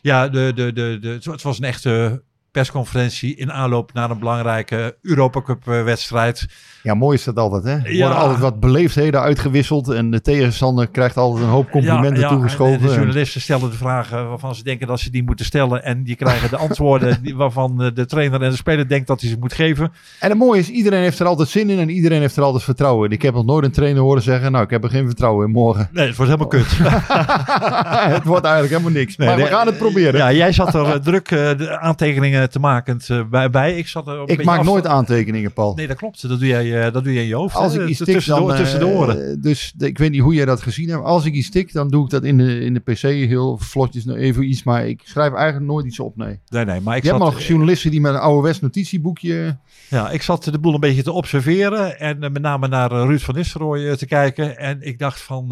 Ja, 0.02 0.28
de, 0.28 0.52
de, 0.54 0.72
de, 0.72 0.98
de, 1.00 1.30
het 1.30 1.42
was 1.42 1.58
een 1.58 1.64
echte 1.64 2.22
persconferentie 2.50 3.36
in 3.36 3.52
aanloop 3.52 3.92
naar 3.92 4.10
een 4.10 4.18
belangrijke 4.18 4.98
Europa 5.02 5.42
Cup 5.42 5.68
eh, 5.68 5.84
wedstrijd. 5.84 6.46
Ja, 6.82 6.94
mooi 6.94 7.16
is 7.16 7.24
dat 7.24 7.36
altijd, 7.36 7.64
hè? 7.64 7.70
Er 7.70 7.94
Ja. 7.94 8.00
worden 8.00 8.18
altijd 8.22 8.38
wat 8.38 8.60
beleefdheden 8.60 9.20
uitgewisseld 9.20 9.88
en 9.88 10.10
de 10.10 10.20
tegenstander 10.20 10.88
krijgt 10.88 11.16
altijd 11.16 11.44
een 11.44 11.50
hoop 11.50 11.70
complimenten 11.70 12.14
Ja, 12.20 12.20
ja, 12.20 12.28
toegeschoven. 12.28 12.82
De 12.82 12.88
En- 12.88 12.94
journalisten 12.94 13.40
stellen 13.40 13.70
de 13.70 13.76
vragen 13.76 14.28
waarvan 14.28 14.54
ze 14.54 14.62
denken 14.62 14.86
dat 14.86 15.00
ze 15.00 15.10
die 15.10 15.22
moeten 15.22 15.44
stellen. 15.44 15.84
En 15.84 16.02
die 16.02 16.16
krijgen 16.16 16.50
de 16.50 16.56
antwoorden 16.56 17.18
waarvan 17.36 17.82
eh, 17.82 17.90
de 17.94 18.06
trainer 18.06 18.42
en 18.42 18.50
de 18.50 18.56
speler 18.56 18.88
denkt 18.88 19.06
dat 19.06 19.20
hij 19.20 19.30
ze 19.30 19.36
moet 19.40 19.52
geven. 19.52 19.92
En 20.20 20.28
het 20.28 20.38
mooie 20.38 20.60
is, 20.60 20.68
iedereen 20.68 21.00
heeft 21.02 21.18
er 21.18 21.26
altijd 21.26 21.48
zin 21.48 21.70
in 21.70 21.78
en 21.78 21.88
iedereen 21.90 22.20
heeft 22.20 22.36
er 22.36 22.42
altijd 22.42 22.62
vertrouwen 22.62 23.08
in. 23.08 23.14
Ik 23.14 23.22
heb 23.22 23.34
nog 23.34 23.44
nooit 23.44 23.64
een 23.64 23.70
trainer 23.72 24.02
horen 24.02 24.22
zeggen, 24.22 24.52
nou, 24.52 24.64
ik 24.64 24.70
heb 24.70 24.84
er 24.84 24.90
geen 24.90 25.06
vertrouwen 25.06 25.46
in 25.46 25.52
morgen. 25.52 25.88
Nee, 25.92 26.06
het 26.06 26.16
wordt 26.16 26.32
helemaal 26.32 26.50
kut. 26.60 26.78
het 28.16 28.24
wordt 28.24 28.44
eigenlijk 28.44 28.74
helemaal 28.74 29.00
niks, 29.00 29.16
Nee, 29.16 29.28
maar 29.28 29.36
nee, 29.36 29.46
we 29.46 29.52
gaan 29.52 29.66
het 29.66 29.78
proberen. 29.78 30.14
Ja, 30.20 30.32
jij 30.32 30.52
zat 30.52 30.74
er 30.74 30.84
eh, 30.84 30.92
druk 30.94 31.30
eh, 31.30 31.58
de 31.58 31.78
aantekeningen 31.80 32.50
te 32.50 32.58
maken 32.58 33.00
bij, 33.30 33.50
bij. 33.50 33.76
Ik, 33.76 33.88
zat 33.88 34.06
er 34.06 34.18
een 34.18 34.26
ik 34.26 34.44
maak 34.44 34.58
af- 34.58 34.64
nooit 34.64 34.86
aantekeningen, 34.86 35.52
Paul. 35.52 35.74
Nee, 35.74 35.86
dat 35.86 35.96
klopt. 35.96 36.28
Dat 36.28 36.38
doe 36.38 36.48
jij, 36.48 36.71
eh, 36.74 36.92
dat 36.92 37.04
doe 37.04 37.12
jij 37.12 37.22
in 37.22 37.28
je 37.28 37.34
hoofd. 37.34 37.54
Als 37.54 37.74
hè? 37.74 37.82
ik 37.82 37.88
iets 37.88 37.98
tik, 37.98 38.14
tussen, 38.14 38.34
dan... 38.34 38.48
de, 38.48 38.54
tussen 38.54 38.80
de 38.80 38.86
eh, 38.86 39.42
dus 39.42 39.74
ik 39.78 39.98
weet 39.98 40.10
niet 40.10 40.20
hoe 40.20 40.34
jij 40.34 40.44
dat 40.44 40.62
gezien 40.62 40.88
hebt. 40.88 41.04
Als 41.04 41.24
ik 41.24 41.34
iets 41.34 41.50
tik, 41.50 41.72
dan 41.72 41.88
doe 41.88 42.04
ik 42.04 42.10
dat 42.10 42.24
in 42.24 42.38
de, 42.38 42.60
in 42.60 42.74
de 42.74 42.80
pc 42.80 43.00
heel 43.00 43.58
vlotjes, 43.58 44.04
nou, 44.04 44.18
even 44.18 44.48
iets. 44.48 44.62
Maar 44.62 44.86
ik 44.86 45.00
schrijf 45.04 45.32
eigenlijk 45.32 45.72
nooit 45.72 45.86
iets 45.86 46.00
op, 46.00 46.16
nee. 46.16 46.40
Nee, 46.48 46.64
nee, 46.64 46.80
maar 46.80 46.96
ik 46.96 47.02
Je 47.02 47.08
hebt 47.08 47.22
zat, 47.22 47.32
nog 47.32 47.42
journalisten 47.42 47.90
die 47.90 48.00
met 48.00 48.14
een 48.14 48.20
ouderwets 48.20 48.60
notitieboekje... 48.60 49.58
ja, 49.88 50.10
ik 50.10 50.22
zat 50.22 50.44
de 50.44 50.58
boel 50.58 50.74
een 50.74 50.80
beetje 50.80 51.02
te 51.02 51.12
observeren. 51.12 51.98
En 51.98 52.22
eh, 52.22 52.30
met 52.30 52.42
name 52.42 52.68
naar 52.68 52.90
Ruud 52.90 53.20
van 53.20 53.34
Nistelrooy 53.34 53.96
te 53.96 54.06
kijken. 54.06 54.58
En 54.58 54.82
ik 54.82 54.98
dacht 54.98 55.20
van... 55.20 55.48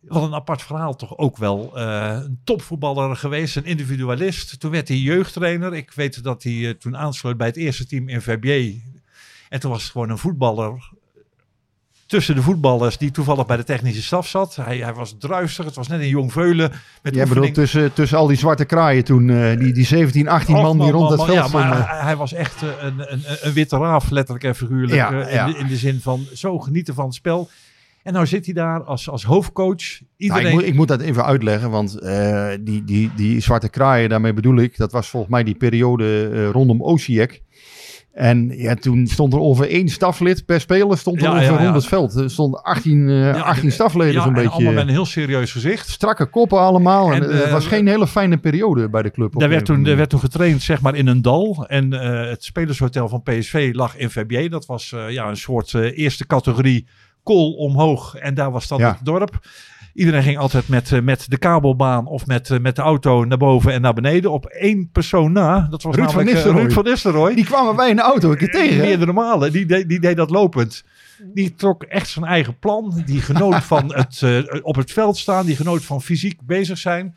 wat 0.00 0.22
een 0.22 0.34
apart 0.34 0.62
verhaal 0.62 0.96
toch 0.96 1.18
ook 1.18 1.36
wel. 1.36 1.78
Een 1.78 2.40
topvoetballer 2.44 3.16
geweest, 3.16 3.56
een 3.56 3.64
individualist. 3.64 4.60
Toen 4.60 4.70
werd 4.70 4.88
hij 4.88 4.96
jeugdtrainer. 4.96 5.74
Ik 5.74 5.92
weet 5.92 6.22
dat 6.22 6.42
hij 6.42 6.74
toen 6.78 6.96
aansloot 6.96 7.36
bij 7.36 7.46
het 7.46 7.56
eerste 7.56 7.86
team 7.86 8.08
in 8.08 8.22
Verbier. 8.22 8.74
En 9.48 9.60
toen 9.60 9.70
was 9.70 9.82
het 9.82 9.92
gewoon 9.92 10.10
een 10.10 10.18
voetballer 10.18 10.90
tussen 12.08 12.34
de 12.34 12.42
voetballers 12.42 12.98
die 12.98 13.10
toevallig 13.10 13.46
bij 13.46 13.56
de 13.56 13.64
technische 13.64 14.02
staf 14.02 14.26
zat. 14.26 14.56
Hij, 14.56 14.78
hij 14.78 14.94
was 14.94 15.14
druistig, 15.18 15.64
het 15.64 15.74
was 15.74 15.88
net 15.88 16.00
een 16.00 16.08
jong 16.08 16.32
veulen. 16.32 16.72
Met 17.02 17.14
Jij 17.14 17.26
bedoelt 17.26 17.54
tussen, 17.54 17.92
tussen 17.92 18.18
al 18.18 18.26
die 18.26 18.36
zwarte 18.36 18.64
kraaien 18.64 19.04
toen, 19.04 19.30
eh, 19.30 19.58
die, 19.58 19.72
die 19.72 19.86
17, 19.86 20.28
18 20.28 20.54
man, 20.54 20.78
die 20.78 20.90
rond 20.90 21.10
het 21.10 21.24
veld 21.24 21.32
Ja, 21.32 21.48
maar 21.48 21.88
hij, 21.88 22.00
hij 22.00 22.16
was 22.16 22.32
echt 22.32 22.62
eh, 22.62 22.68
een, 22.80 23.12
een, 23.12 23.22
een 23.40 23.52
witte 23.52 23.76
raaf, 23.76 24.10
letterlijk 24.10 24.44
en 24.44 24.54
figuurlijk. 24.54 24.94
Ja, 24.94 25.12
eh, 25.12 25.26
in, 25.26 25.34
ja. 25.34 25.58
In 25.58 25.66
de 25.66 25.76
zin 25.76 26.00
van 26.00 26.26
zo 26.34 26.58
genieten 26.58 26.94
van 26.94 27.04
het 27.04 27.14
spel. 27.14 27.48
En 28.08 28.14
nou 28.14 28.26
zit 28.26 28.44
hij 28.44 28.54
daar 28.54 28.82
als, 28.82 29.08
als 29.08 29.24
hoofdcoach. 29.24 30.00
Nou, 30.16 30.46
ik, 30.46 30.52
moet, 30.52 30.62
ik 30.62 30.74
moet 30.74 30.88
dat 30.88 31.00
even 31.00 31.24
uitleggen, 31.24 31.70
want 31.70 31.98
eh, 31.98 32.50
die, 32.60 32.84
die, 32.84 33.10
die 33.16 33.40
zwarte 33.40 33.68
kraaien, 33.68 34.08
daarmee 34.08 34.32
bedoel 34.32 34.56
ik, 34.56 34.76
dat 34.76 34.92
was 34.92 35.08
volgens 35.08 35.32
mij 35.32 35.44
die 35.44 35.54
periode 35.54 36.30
eh, 36.32 36.50
rondom 36.50 36.82
Osijek. 36.82 37.42
En 38.18 38.52
ja, 38.56 38.74
toen 38.74 39.06
stond 39.06 39.32
er 39.32 39.40
over 39.40 39.68
één 39.68 39.88
staflid 39.88 40.44
per 40.44 40.60
speler 40.60 40.98
stond 40.98 41.16
er 41.16 41.22
Ja, 41.22 41.30
over 41.30 41.42
ja, 41.42 41.62
rond 41.62 41.74
het 41.74 41.86
veld. 41.86 42.14
Er 42.14 42.30
stonden 42.30 42.62
18, 42.62 43.08
eh, 43.08 43.20
Ja, 43.20 43.32
18 43.32 43.72
stafleden 43.72 44.14
ja, 44.14 44.22
zo'n 44.22 44.32
beetje. 44.32 44.48
allemaal 44.48 44.72
met 44.72 44.82
een 44.82 44.88
heel 44.88 45.06
serieus 45.06 45.52
gezicht. 45.52 45.88
Strakke 45.88 46.26
koppen 46.26 46.58
allemaal. 46.58 47.12
En, 47.12 47.22
En, 47.22 47.30
eh, 47.30 47.36
het 47.36 47.44
eh, 47.44 47.52
was 47.52 47.66
geen 47.66 47.86
hele 47.86 48.06
fijne 48.06 48.36
periode 48.36 48.88
bij 48.88 49.02
de 49.02 49.10
club. 49.10 49.38
Daar 49.38 49.48
werd, 49.48 49.64
toen, 49.64 49.86
er 49.86 49.96
werd 49.96 50.10
toen 50.10 50.20
getraind 50.20 50.62
zeg 50.62 50.80
maar, 50.80 50.94
in 50.94 51.06
een 51.06 51.22
dal. 51.22 51.64
En 51.68 51.92
eh, 51.92 52.28
het 52.30 52.44
spelershotel 52.44 53.08
van 53.08 53.22
PSV 53.22 53.70
lag 53.72 53.96
in 53.96 54.10
VBA. 54.10 54.48
Dat 54.48 54.66
was 54.66 54.92
eh, 54.92 55.10
ja, 55.10 55.28
een 55.28 55.36
soort 55.36 55.74
eh, 55.74 55.98
eerste 55.98 56.26
categorie 56.26 56.86
kool 57.22 57.52
omhoog. 57.52 58.14
En 58.14 58.34
daar 58.34 58.50
was 58.50 58.68
dan 58.68 58.82
het 58.82 58.98
dorp. 59.02 59.38
Iedereen 59.98 60.22
ging 60.22 60.38
altijd 60.38 60.68
met, 60.68 60.92
eh, 60.92 61.00
met 61.00 61.24
de 61.28 61.38
kabelbaan 61.38 62.06
of 62.06 62.26
met, 62.26 62.50
eh, 62.50 62.58
met 62.58 62.76
de 62.76 62.82
auto 62.82 63.24
naar 63.24 63.38
boven 63.38 63.72
en 63.72 63.80
naar 63.80 63.94
beneden. 63.94 64.30
Op 64.32 64.46
één 64.46 64.90
persoon 64.92 65.32
na. 65.32 65.66
Dat 65.70 65.82
was 65.82 65.94
Ruud 65.94 65.94
van 65.94 66.04
namelijk 66.04 66.28
eh, 66.28 66.34
Nistelrooy. 66.34 66.62
Ruud 66.62 66.72
van 66.72 66.84
Nistelrooy. 66.84 67.34
Die 67.34 67.44
kwamen 67.44 67.76
wij 67.76 67.90
in 67.90 67.96
de 67.96 68.02
auto 68.02 68.30
een 68.30 68.36
keer 68.36 68.50
tegen. 68.50 68.78
Meerdere 68.78 69.12
malen. 69.12 69.52
Die, 69.52 69.66
deed- 69.66 69.88
die 69.88 70.00
deed 70.00 70.16
dat 70.16 70.30
lopend. 70.30 70.84
Die 71.34 71.54
trok 71.54 71.82
echt 71.82 72.08
zijn 72.08 72.24
eigen 72.24 72.58
plan. 72.58 73.02
Die 73.06 73.20
genoot 73.20 73.64
van 73.64 73.94
het 73.94 74.22
op 74.62 74.76
het 74.76 74.92
veld 74.92 75.16
staan. 75.16 75.46
Die 75.46 75.56
genoot 75.56 75.84
van 75.84 76.02
fysiek 76.02 76.40
bezig 76.46 76.78
zijn. 76.78 77.16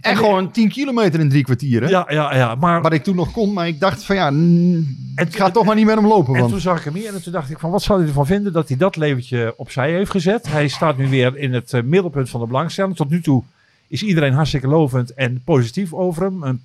En 0.00 0.16
gewoon 0.16 0.50
10 0.50 0.68
kilometer 0.68 1.20
in 1.20 1.28
drie 1.28 1.44
kwartier. 1.44 1.82
Hè? 1.82 1.88
Ja, 1.88 2.06
ja, 2.08 2.34
ja. 2.36 2.54
Maar 2.54 2.82
Wat 2.82 2.92
ik 2.92 3.02
toen 3.02 3.16
nog 3.16 3.32
kon, 3.32 3.52
maar 3.52 3.66
ik 3.66 3.80
dacht 3.80 4.04
van 4.04 4.16
ja, 4.16 4.30
mm, 4.30 4.96
En- 5.14 5.26
ik 5.26 5.36
ga 5.36 5.50
toch 5.50 5.64
maar 5.64 5.74
niet 5.74 5.86
met 5.86 5.94
hem 5.94 6.06
lopen. 6.06 6.34
En 6.34 6.40
Want 6.40 6.52
toen 6.52 6.60
zag 6.60 6.78
ik 6.78 6.84
hem 6.84 6.94
hier 6.94 7.14
en 7.14 7.22
toen 7.22 7.32
dacht 7.32 7.50
ik 7.50 7.58
van 7.58 7.70
wat 7.70 7.82
zou 7.82 7.98
hij 7.98 8.08
ervan 8.08 8.26
vinden 8.26 8.52
dat 8.52 8.68
hij 8.68 8.76
dat 8.76 8.96
leventje 8.96 9.54
opzij 9.56 9.92
heeft 9.92 10.10
gezet. 10.10 10.48
Hij 10.48 10.68
staat 10.68 10.96
nu 10.96 11.08
weer 11.08 11.36
in 11.38 11.52
het 11.54 11.72
eh, 11.72 11.82
middelpunt 11.82 12.30
van 12.30 12.40
de 12.40 12.46
belangstelling. 12.46 12.96
Tot 12.96 13.10
nu 13.10 13.20
toe 13.20 13.42
is 13.88 14.02
iedereen 14.02 14.32
hartstikke 14.32 14.68
lovend 14.68 15.14
en 15.14 15.42
positief 15.44 15.92
over 15.92 16.22
hem. 16.22 16.42
Een 16.42 16.62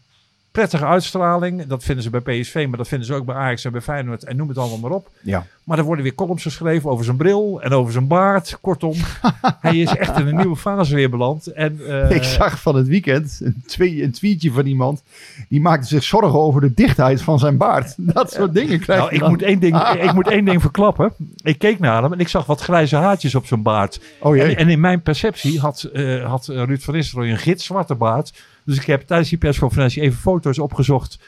prettige 0.56 0.86
uitstraling. 0.86 1.66
Dat 1.66 1.84
vinden 1.84 2.04
ze 2.04 2.10
bij 2.10 2.22
PSV, 2.22 2.66
maar 2.70 2.78
dat 2.78 2.88
vinden 2.88 3.08
ze 3.08 3.14
ook 3.14 3.26
bij 3.26 3.36
Ajax 3.36 3.66
en 3.66 3.72
bij 3.72 3.82
Feyenoord 3.82 4.24
en 4.24 4.36
noem 4.36 4.48
het 4.48 4.58
allemaal 4.58 4.78
maar 4.78 4.92
op. 4.92 5.10
ja. 5.22 5.46
Maar 5.64 5.78
er 5.78 5.84
worden 5.84 6.04
weer 6.04 6.16
columns 6.16 6.44
geschreven 6.44 6.90
over 6.90 7.06
zijn 7.06 7.18
bril 7.18 7.62
en 7.62 7.72
over 7.72 7.92
zijn 7.92 8.08
baard. 8.08 8.58
Kortom, 8.62 8.94
hij 9.62 9.78
is 9.78 9.96
echt 9.96 10.20
in 10.20 10.28
een 10.28 10.36
nieuwe 10.36 10.56
fase 10.56 10.96
weer 10.96 11.10
beland. 11.10 11.48
En, 11.48 11.80
eh, 11.88 12.12
ik 12.16 12.24
zag 12.24 12.62
van 12.62 12.76
het 12.76 12.88
weekend 12.88 13.40
een, 13.44 13.64
twee, 13.66 14.04
een 14.04 14.12
tweetje 14.12 14.52
van 14.52 14.66
iemand. 14.66 15.04
Die 15.50 15.62
maakte 15.62 15.88
zich 15.88 16.04
zorgen 16.04 16.40
over 16.40 16.62
de 16.62 16.74
dichtheid 16.74 17.22
van 17.22 17.40
zijn 17.40 17.58
baard. 17.58 17.94
Dat 17.98 18.32
soort 18.32 18.54
dingen 18.54 18.80
krijg 18.80 19.00
Nou, 19.00 19.14
ik 19.14 19.20
dan. 19.20 19.30
moet, 19.30 19.42
één 19.42 19.60
ding, 19.60 19.78
ik 20.08 20.14
moet 20.14 20.28
één 20.28 20.46
ding 20.46 20.62
verklappen. 20.62 21.14
Ik 21.44 21.60
keek 21.60 21.80
naar 21.80 22.04
hem 22.04 22.14
en 22.14 22.20
ik 22.20 22.28
zag 22.28 22.46
wat 22.46 22.62
grijze 22.62 22.96
haartjes 22.96 23.36
op 23.36 23.46
zijn 23.46 23.62
baard. 23.62 24.00
Oh 24.20 24.36
jee. 24.36 24.46
En, 24.46 24.56
en 24.58 24.70
in 24.70 24.80
mijn 24.80 25.02
perceptie 25.02 25.60
had, 25.60 25.84
eh, 25.84 26.26
had 26.26 26.48
Ruud 26.48 26.82
van 26.82 26.94
Nistelrooy 26.94 27.30
een 27.32 27.38
gitzwarte 27.38 27.96
baard. 27.96 28.34
Dus 28.66 28.78
ik 28.78 28.86
heb 28.86 29.02
tijdens 29.02 29.30
die 29.30 29.38
persconferentie 29.38 30.02
even 30.02 30.18
foto's 30.18 30.60
opgezocht 30.60 31.20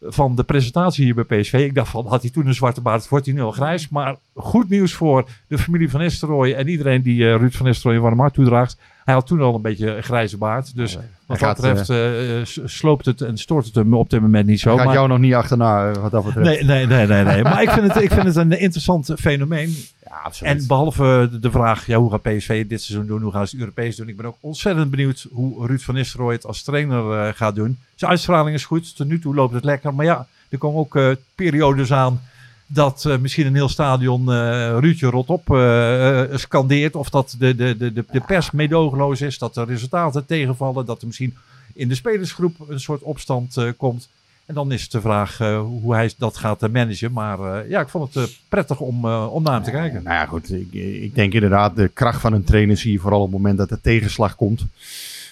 van 0.00 0.34
de 0.34 0.44
presentatie 0.44 1.04
hier 1.04 1.24
bij 1.24 1.40
PSV. 1.40 1.52
Ik 1.52 1.74
dacht 1.74 1.90
van, 1.90 2.06
had 2.06 2.22
hij 2.22 2.30
toen 2.30 2.46
een 2.46 2.54
zwarte 2.54 2.80
baard, 2.80 3.08
wordt 3.08 3.26
hij 3.26 3.34
nu 3.34 3.40
al 3.40 3.50
grijs. 3.50 3.88
Maar 3.88 4.16
goed 4.34 4.68
nieuws 4.68 4.92
voor 4.92 5.28
de 5.46 5.58
familie 5.58 5.90
van 5.90 6.00
Nistelrooy 6.00 6.52
en 6.52 6.68
iedereen 6.68 7.02
die 7.02 7.24
eh, 7.24 7.36
Ruud 7.36 7.52
van 7.52 7.66
Nistelrooy 7.66 8.00
warm 8.00 8.20
hart 8.20 8.34
toedraagt. 8.34 8.78
Hij 9.04 9.14
had 9.14 9.26
toen 9.26 9.40
al 9.40 9.54
een 9.54 9.62
beetje 9.62 9.96
een 9.96 10.02
grijze 10.02 10.36
baard. 10.38 10.76
Dus 10.76 10.94
wat 10.94 11.02
Hij 11.02 11.10
dat 11.26 11.38
gaat, 11.38 11.56
betreft 11.56 11.88
eh, 11.90 12.40
eh, 12.40 12.46
sloopt 12.64 13.06
het 13.06 13.20
en 13.20 13.38
stoort 13.38 13.64
het 13.66 13.74
hem 13.74 13.94
op 13.94 14.10
dit 14.10 14.20
moment 14.20 14.46
niet 14.46 14.60
zo. 14.60 14.76
Gaat 14.76 14.84
maar- 14.84 14.94
jou 14.94 15.08
nog 15.08 15.18
niet 15.18 15.34
achterna 15.34 15.90
eh, 15.90 15.96
wat 15.96 16.10
dat 16.10 16.24
betreft. 16.24 16.46
Nee, 16.48 16.64
nee, 16.64 16.86
nee, 16.86 17.06
nee, 17.06 17.24
nee. 17.24 17.42
Maar 17.42 17.62
ik 17.62 17.70
vind, 17.70 17.92
het, 17.92 18.02
ik 18.02 18.12
vind 18.12 18.24
het 18.26 18.36
een 18.36 18.58
interessant 18.60 19.12
fenomeen. 19.18 19.74
Ja, 20.06 20.20
absoluut. 20.24 20.60
En 20.60 20.66
behalve 20.66 21.28
de- 21.40 21.50
vraag, 21.50 21.86
ja, 21.86 21.98
hoe 21.98 22.10
gaat 22.10 22.22
PSV 22.22 22.66
dit 22.66 22.82
seizoen 22.82 23.06
doen? 23.06 23.22
Hoe 23.22 23.32
gaan 23.32 23.46
ze 23.46 23.50
het 23.56 23.64
Europees 23.64 23.96
doen? 23.96 24.08
Ik 24.08 24.16
ben 24.16 24.26
ook 24.26 24.36
ontzettend 24.40 24.90
benieuwd 24.90 25.26
hoe 25.32 25.66
Ruud 25.66 25.80
van 25.80 25.94
Nistelrooy 25.94 26.32
het 26.32 26.46
als 26.46 26.62
trainer 26.62 27.12
eh, 27.26 27.34
gaat 27.34 27.54
doen. 27.54 27.78
Zijn 27.94 28.10
uitstraling 28.10 28.54
is 28.56 28.64
goed. 28.64 28.96
Tot 28.96 29.06
nu 29.06 29.18
toe 29.20 29.34
loopt 29.34 29.54
het 29.54 29.64
lekker. 29.64 29.94
Maar 29.94 30.04
ja, 30.04 30.26
er 30.48 30.58
komen 30.58 30.80
ook 30.80 30.96
eh, 30.96 31.10
periodes 31.34 31.92
aan 31.92 32.20
dat 32.66 33.04
eh, 33.04 33.18
misschien 33.18 33.46
een 33.46 33.54
heel 33.54 33.68
stadion 33.68 34.32
eh 34.32 34.76
Ruudje 34.80 35.06
rot 35.06 35.28
op 35.28 35.50
eh, 35.50 36.22
eh, 36.22 36.38
scandeert. 36.38 36.96
Of 36.96 37.10
dat 37.10 37.34
de, 37.38 37.54
de, 37.54 37.76
de, 37.76 37.92
de, 37.92 38.20
pers 38.26 38.50
meedogenloos 38.50 39.20
is. 39.20 39.38
Dat 39.38 39.54
de 39.54 39.64
resultaten 39.64 40.26
tegenvallen. 40.26 40.86
Dat 40.86 41.00
er 41.00 41.06
misschien 41.06 41.36
in 41.74 41.88
de 41.88 41.94
spelersgroep 41.94 42.56
een 42.68 42.80
soort 42.80 43.02
opstand 43.02 43.56
komt. 43.76 44.08
En 44.46 44.54
dan 44.54 44.72
is 44.72 44.82
het 44.82 44.90
de 44.90 45.00
vraag 45.00 45.38
hoe 45.62 45.94
hij 45.94 46.12
dat 46.18 46.36
gaat 46.36 46.60
managen. 46.60 47.12
Maar 47.12 47.68
ja, 47.68 47.80
ik 47.80 47.88
vond 47.88 48.14
het 48.14 48.38
prettig 48.48 48.80
om, 48.80 49.00
naar 49.42 49.54
hem 49.54 49.62
te 49.62 49.70
kijken. 49.70 50.02
Nou 50.02 50.14
ja, 50.16 50.26
goed. 50.26 50.52
Ik, 50.52 50.72
ik 51.02 51.14
denk 51.14 51.32
inderdaad, 51.32 51.76
de 51.76 51.88
kracht 51.88 52.20
van 52.20 52.32
een 52.32 52.44
trainer 52.44 52.76
zie 52.76 52.92
je 52.92 52.98
vooral 52.98 53.20
op 53.20 53.32
het 53.32 53.36
moment 53.36 53.58
dat 53.58 53.70
er 53.70 53.80
tegenslag 53.80 54.36
komt. 54.36 54.66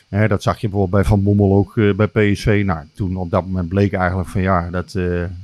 Dat 0.08 0.42
zag 0.42 0.60
je 0.60 0.68
bijvoorbeeld 0.68 1.02
bij 1.02 1.10
Van 1.10 1.22
Bommel 1.22 1.52
ook 1.52 1.74
bij 1.96 2.06
PSV. 2.06 2.62
Nou, 2.66 2.86
toen 2.94 3.16
op 3.16 3.30
dat 3.30 3.46
moment 3.46 3.68
bleek 3.68 3.92
eigenlijk 3.92 4.28
van 4.28 4.40
ja, 4.40 4.70
dat, 4.70 4.94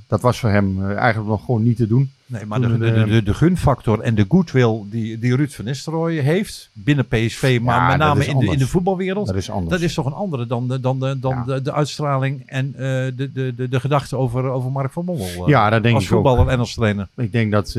dat 0.06 0.20
was 0.20 0.38
voor 0.38 0.50
hem 0.50 0.82
eh, 0.90 0.96
eigenlijk 0.96 1.28
nog 1.28 1.44
gewoon 1.44 1.62
niet 1.62 1.76
te 1.76 1.86
doen. 1.86 2.10
Nee, 2.26 2.46
maar 2.46 2.60
de, 2.60 2.66
eh, 2.66 3.04
de, 3.08 3.22
de 3.22 3.34
gunfactor 3.34 4.00
en 4.00 4.14
de 4.14 4.24
goodwill 4.28 4.82
die, 4.90 5.18
die 5.18 5.36
Ruud 5.36 5.50
van 5.50 5.64
Nistelrooy 5.64 6.14
heeft 6.14 6.70
binnen 6.72 7.06
PSV, 7.06 7.58
maar 7.62 7.76
Ja, 7.76 7.88
met 7.88 7.98
name 7.98 8.26
in 8.26 8.38
de, 8.38 8.46
in 8.46 8.58
de 8.58 8.66
voetbalwereld, 8.66 9.26
Dat 9.26 9.36
is 9.36 9.50
anders. 9.50 9.70
dat 9.70 9.80
is 9.80 9.94
toch 9.94 10.06
een 10.06 10.12
andere 10.12 10.46
dan 10.46 10.68
de, 10.68 10.80
dan 10.80 11.00
de, 11.00 11.18
dan 11.18 11.34
Ja. 11.34 11.44
de, 11.44 11.62
de 11.62 11.72
uitstraling 11.72 12.42
en 12.46 12.66
eh, 12.74 12.80
de, 13.16 13.30
de, 13.32 13.68
de, 13.68 13.80
gedachte 13.80 14.16
over, 14.16 14.44
over 14.44 14.70
Mark 14.70 14.92
van 14.92 15.04
Bommel. 15.04 15.48
Ja, 15.48 15.70
dat 15.70 15.82
denk 15.82 15.94
als 15.94 16.04
ik 16.04 16.12
ook. 16.12 16.16
voetballer 16.24 16.52
en 16.52 16.58
als 16.58 16.74
trainer. 16.74 17.08
Ik 17.16 17.32
denk 17.32 17.52
dat 17.52 17.72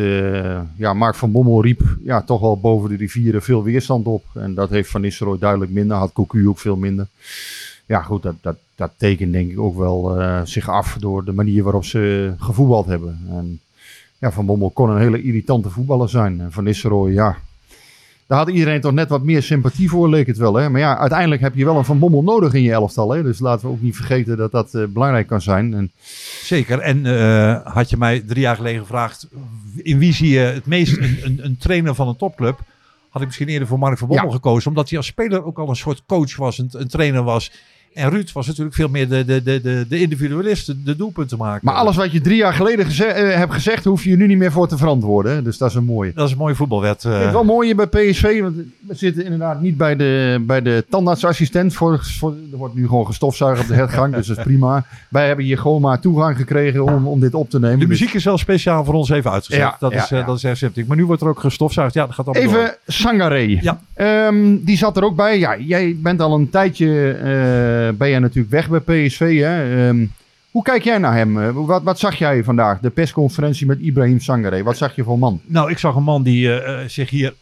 ja, 0.76 0.94
Mark 0.94 1.16
van 1.16 1.32
Bommel 1.32 1.62
riep 1.62 1.82
ja, 2.04 2.22
toch 2.22 2.42
wel 2.42 2.60
boven 2.60 2.90
de 2.90 2.96
rivieren 2.96 3.42
veel 3.42 3.64
weerstand 3.64 4.06
op. 4.06 4.26
En 4.34 4.54
dat 4.54 4.70
heeft 4.70 4.90
Van 4.90 5.02
Nistelrooy 5.02 5.40
duidelijk 5.40 5.72
minder. 5.72 5.98
Had 5.98 6.14
Cocu 6.14 6.48
ook 6.48 6.60
veel 6.60 6.76
minder. 6.76 7.08
Ja 7.86 8.02
goed, 8.02 8.22
dat, 8.24 8.36
dat, 8.42 8.58
dat 8.78 8.92
tekent 8.98 9.32
denk 9.34 9.52
ik 9.52 9.60
ook 9.60 9.78
wel 9.78 10.20
eh, 10.20 10.42
zich 10.44 10.70
af 10.70 10.98
door 11.00 11.26
de 11.26 11.34
manier 11.34 11.64
waarop 11.64 11.86
ze 11.86 12.34
gevoetbald 12.38 12.86
hebben. 12.86 13.28
En 13.30 13.60
ja, 14.18 14.32
Van 14.32 14.46
Bommel 14.46 14.70
kon 14.70 14.90
een 14.90 15.02
hele 15.02 15.22
irritante 15.22 15.70
voetballer 15.70 16.10
zijn. 16.10 16.42
En 16.42 16.52
Van 16.52 16.64
Nistelrooy, 16.64 17.12
ja, 17.14 17.38
daar 18.28 18.38
had 18.38 18.50
iedereen 18.50 18.82
toch 18.82 18.92
net 18.94 19.10
wat 19.10 19.24
meer 19.24 19.44
sympathie 19.44 19.90
voor, 19.90 20.10
leek 20.10 20.28
het 20.28 20.38
wel. 20.38 20.56
Hè? 20.56 20.70
Maar 20.70 20.82
ja, 20.82 20.98
uiteindelijk 20.98 21.42
heb 21.42 21.56
je 21.56 21.66
wel 21.66 21.78
een 21.78 21.86
Van 21.86 22.00
Bommel 22.00 22.24
nodig 22.24 22.54
in 22.54 22.62
je 22.62 22.72
elftal. 22.72 23.12
Hè? 23.12 23.24
Dus 23.24 23.40
laten 23.40 23.68
we 23.68 23.74
ook 23.74 23.82
niet 23.82 23.96
vergeten 23.96 24.38
dat 24.38 24.52
dat 24.52 24.74
eh, 24.74 24.84
belangrijk 24.86 25.28
kan 25.28 25.42
zijn. 25.42 25.74
En 25.74 25.92
Zeker. 26.44 26.80
En 26.80 27.06
eh, 27.06 27.74
had 27.74 27.90
je 27.90 27.98
mij 27.98 28.20
drie 28.20 28.42
jaar 28.42 28.56
geleden 28.56 28.82
gevraagd, 28.82 29.28
in 29.76 29.98
wie 29.98 30.14
zie 30.14 30.30
je 30.30 30.40
het 30.40 30.66
meest 30.66 30.98
een, 30.98 31.18
een, 31.24 31.40
een 31.46 31.58
trainer 31.58 31.96
van 31.96 32.08
een 32.08 32.16
topclub? 32.16 32.60
Had 33.10 33.22
ik 33.22 33.28
misschien 33.28 33.48
eerder 33.48 33.68
voor 33.68 33.80
Mark 33.80 33.98
van 33.98 34.08
Bommel 34.08 34.26
Ja. 34.26 34.32
gekozen. 34.32 34.70
Omdat 34.70 34.90
hij 34.90 34.98
als 34.98 35.08
speler 35.08 35.46
ook 35.46 35.60
al 35.60 35.70
een 35.70 35.76
soort 35.76 36.04
coach 36.08 36.36
was, 36.36 36.58
een, 36.58 36.70
een 36.72 36.88
trainer 36.88 37.24
was. 37.24 37.52
En 37.98 38.10
Ruud 38.10 38.32
was 38.32 38.48
natuurlijk 38.48 38.76
veel 38.76 38.88
meer 38.88 39.10
de, 39.10 39.26
de, 39.26 39.44
de, 39.44 39.62
de, 39.62 39.86
de 39.90 40.00
individualist, 40.00 40.86
de, 40.86 40.96
doelpunten 40.96 41.38
maken. 41.38 41.62
Maar 41.64 41.76
alles 41.76 41.96
wat 41.96 42.12
je 42.12 42.22
drie 42.22 42.38
jaar 42.38 42.54
geleden 42.54 42.86
eh, 42.86 43.36
hebt 43.36 43.54
gezegd, 43.54 43.84
hoef 43.84 44.04
je 44.04 44.10
je 44.10 44.16
nu 44.18 44.28
niet 44.28 44.38
meer 44.38 44.52
voor 44.52 44.68
te 44.68 44.78
verantwoorden. 44.78 45.44
Dus 45.44 45.58
dat 45.58 45.70
is 45.70 45.76
een 45.76 45.84
mooie. 45.84 46.12
Dat 46.14 46.26
is 46.26 46.32
een 46.32 46.38
mooie 46.38 46.56
voetbalwet. 46.56 46.96
Ik 46.96 47.02
vind 47.02 47.14
eh. 47.14 47.22
het 47.22 47.32
wel 47.32 47.44
mooi 47.44 47.68
hier 47.68 47.76
bij 47.76 47.88
PSV, 47.88 48.42
want 48.42 48.56
we 48.56 48.96
zitten 48.96 49.24
inderdaad 49.24 49.62
niet 49.62 49.78
bij 49.78 49.96
de, 49.96 50.44
bij 50.48 50.62
de 50.62 50.86
tandartsassistent. 50.90 51.74
Voor, 51.74 52.00
voor, 52.04 52.34
er 52.52 52.58
wordt 52.58 52.76
nu 52.76 52.88
gewoon 52.88 53.06
gestofzuigd 53.06 53.62
op 53.62 53.68
de 53.68 53.74
hertgang, 53.74 54.16
dus 54.16 54.28
dat 54.28 54.38
is 54.38 54.44
prima. 54.44 54.86
Wij 55.10 55.28
hebben 55.28 55.46
hier 55.46 55.58
gewoon 55.58 55.82
maar 55.82 56.00
toegang 56.00 56.38
gekregen 56.38 56.84
om, 56.84 57.08
om 57.08 57.20
dit 57.20 57.34
op 57.34 57.50
te 57.50 57.60
nemen. 57.60 57.80
de 57.80 57.88
Dus 57.88 58.00
muziek 58.00 58.16
is 58.16 58.24
wel 58.24 58.38
speciaal 58.38 58.86
voor 58.86 58.94
ons 58.94 59.10
even 59.10 59.32
uitgezet. 59.32 59.62
Ja, 59.62 59.76
dat, 59.80 59.92
ja, 59.92 60.04
is, 60.04 60.12
eh, 60.12 60.20
ja. 60.20 60.26
dat 60.26 60.44
is 60.44 60.58
sympathiek. 60.58 60.88
Maar 60.88 60.98
nu 60.98 61.06
wordt 61.06 61.22
er 61.22 61.28
ook 61.28 61.40
gestofzuigd. 61.40 61.94
Ja, 61.94 62.06
dat 62.06 62.16
gaat 62.16 62.28
allemaal 62.28 62.54
door. 62.54 62.62
Even 62.62 62.78
Sangaré. 62.88 63.58
Ja. 63.62 63.80
Ehm, 63.98 64.58
die 64.62 64.78
zat 64.78 64.98
er 64.98 65.04
ook 65.04 65.16
bij. 65.16 65.40
Ja, 65.40 65.58
jij 65.58 65.96
bent 66.00 66.22
al 66.22 66.34
een 66.34 66.50
tijdje 66.50 67.12
eh, 67.12 67.98
ben 67.98 68.10
jij 68.10 68.20
natuurlijk 68.20 68.50
weg 68.50 68.70
bij 68.70 68.80
PSV. 69.08 69.40
Hè? 69.40 69.88
Ehm, 69.88 70.06
hoe 70.52 70.64
kijk 70.64 70.84
jij 70.84 70.98
naar 70.98 71.16
hem? 71.16 71.42
Eh, 71.42 71.50
Wat, 71.54 71.84
wat 71.84 72.00
zag 72.00 72.16
jij 72.16 72.44
vandaag? 72.44 72.80
De 72.80 72.90
persconferentie 72.90 73.68
met 73.68 73.80
Ibrahim 73.80 74.20
Sangaré. 74.20 74.64
Wat 74.64 74.78
zag 74.78 74.96
je 74.96 75.04
voor 75.04 75.20
man? 75.20 75.42
Nou, 75.46 75.72
ik 75.72 75.78
zag 75.78 75.96
een 75.96 76.04
man 76.04 76.24
die 76.24 76.54
eh, 76.60 76.88
zich 76.88 77.10
hier 77.10 77.34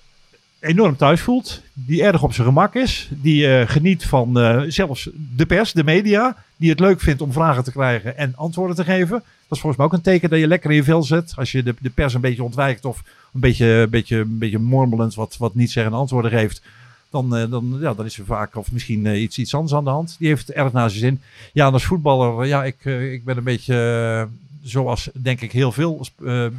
enorm 0.65 0.95
thuis 0.95 1.21
voelt. 1.21 1.61
Die 1.73 2.03
erg 2.03 2.23
op 2.23 2.33
zijn 2.33 2.47
gemak 2.47 2.75
is. 2.75 3.09
Die 3.11 3.47
eh, 3.47 3.69
geniet 3.69 4.05
van 4.05 4.39
eh, 4.39 4.61
zelfs 4.67 5.09
de 5.35 5.45
pers, 5.45 5.71
de 5.71 5.83
media. 5.83 6.35
Die 6.57 6.69
het 6.69 6.79
leuk 6.79 7.01
vindt 7.01 7.21
om 7.21 7.31
vragen 7.31 7.63
te 7.63 7.71
krijgen 7.71 8.17
en 8.17 8.33
antwoorden 8.35 8.75
te 8.75 8.83
geven. 8.83 9.09
Dat 9.19 9.57
is 9.57 9.59
volgens 9.59 9.77
mij 9.77 9.85
ook 9.85 9.93
een 9.93 10.01
teken 10.01 10.29
dat 10.29 10.39
je 10.39 10.47
lekker 10.47 10.69
in 10.69 10.75
je 10.75 10.83
vel 10.83 11.03
zit. 11.03 11.33
Als 11.35 11.51
je 11.51 11.63
de, 11.63 11.75
de 11.79 11.89
pers 11.89 12.13
een 12.13 12.21
beetje 12.21 12.43
ontwijkt 12.43 12.85
of 12.85 13.03
een 13.33 13.39
beetje, 13.39 13.87
beetje, 13.89 14.17
een 14.17 14.37
beetje 14.37 14.59
mormelend 14.59 15.15
wat, 15.15 15.35
wat 15.37 15.55
niet 15.55 15.71
zeggen 15.71 15.93
antwoorden 15.93 16.31
geeft. 16.31 16.61
Dan, 17.09 17.35
eh, 17.35 17.49
dan, 17.49 17.77
ja, 17.81 17.93
dan 17.93 18.05
is 18.05 18.17
er 18.17 18.25
vaak 18.25 18.55
of 18.55 18.71
misschien 18.71 19.21
iets, 19.21 19.37
iets 19.37 19.55
anders 19.55 19.73
aan 19.73 19.83
de 19.83 19.89
hand. 19.89 20.15
Die 20.19 20.27
heeft 20.27 20.51
erg 20.51 20.71
naar 20.71 20.89
zijn 20.89 21.01
zin. 21.01 21.21
Ja, 21.53 21.67
en 21.67 21.73
als 21.73 21.85
voetballer, 21.85 22.45
ja, 22.45 22.63
ik, 22.63 22.85
ik 22.85 23.23
ben 23.23 23.37
een 23.37 23.43
beetje 23.43 24.27
zoals 24.61 25.09
denk 25.13 25.41
ik 25.41 25.51
heel 25.51 25.71
veel 25.71 26.05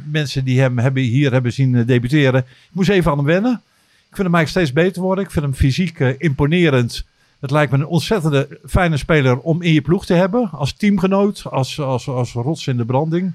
mensen 0.09 0.43
die 0.43 0.59
hem 0.59 0.79
hebben, 0.79 1.03
hier 1.03 1.31
hebben 1.31 1.53
zien 1.53 1.85
debuteren. 1.85 2.39
Ik 2.39 2.71
moest 2.71 2.89
even 2.89 3.11
aan 3.11 3.17
hem 3.17 3.25
wennen. 3.25 3.61
Ik 4.09 4.15
vind 4.15 4.27
hem 4.27 4.35
eigenlijk 4.35 4.49
steeds 4.49 4.85
beter 4.85 5.01
worden. 5.01 5.23
Ik 5.23 5.31
vind 5.31 5.45
hem 5.45 5.53
fysiek 5.53 5.99
eh, 5.99 6.13
imponerend. 6.17 7.05
Het 7.39 7.51
lijkt 7.51 7.71
me 7.71 7.77
een 7.77 7.85
ontzettende 7.85 8.59
fijne 8.65 8.97
speler 8.97 9.39
om 9.39 9.61
in 9.61 9.73
je 9.73 9.81
ploeg 9.81 10.05
te 10.05 10.13
hebben. 10.13 10.49
Als 10.51 10.73
teamgenoot, 10.73 11.43
als, 11.49 11.79
als, 11.79 12.07
als 12.07 12.33
rots 12.33 12.67
in 12.67 12.77
de 12.77 12.85
branding. 12.85 13.33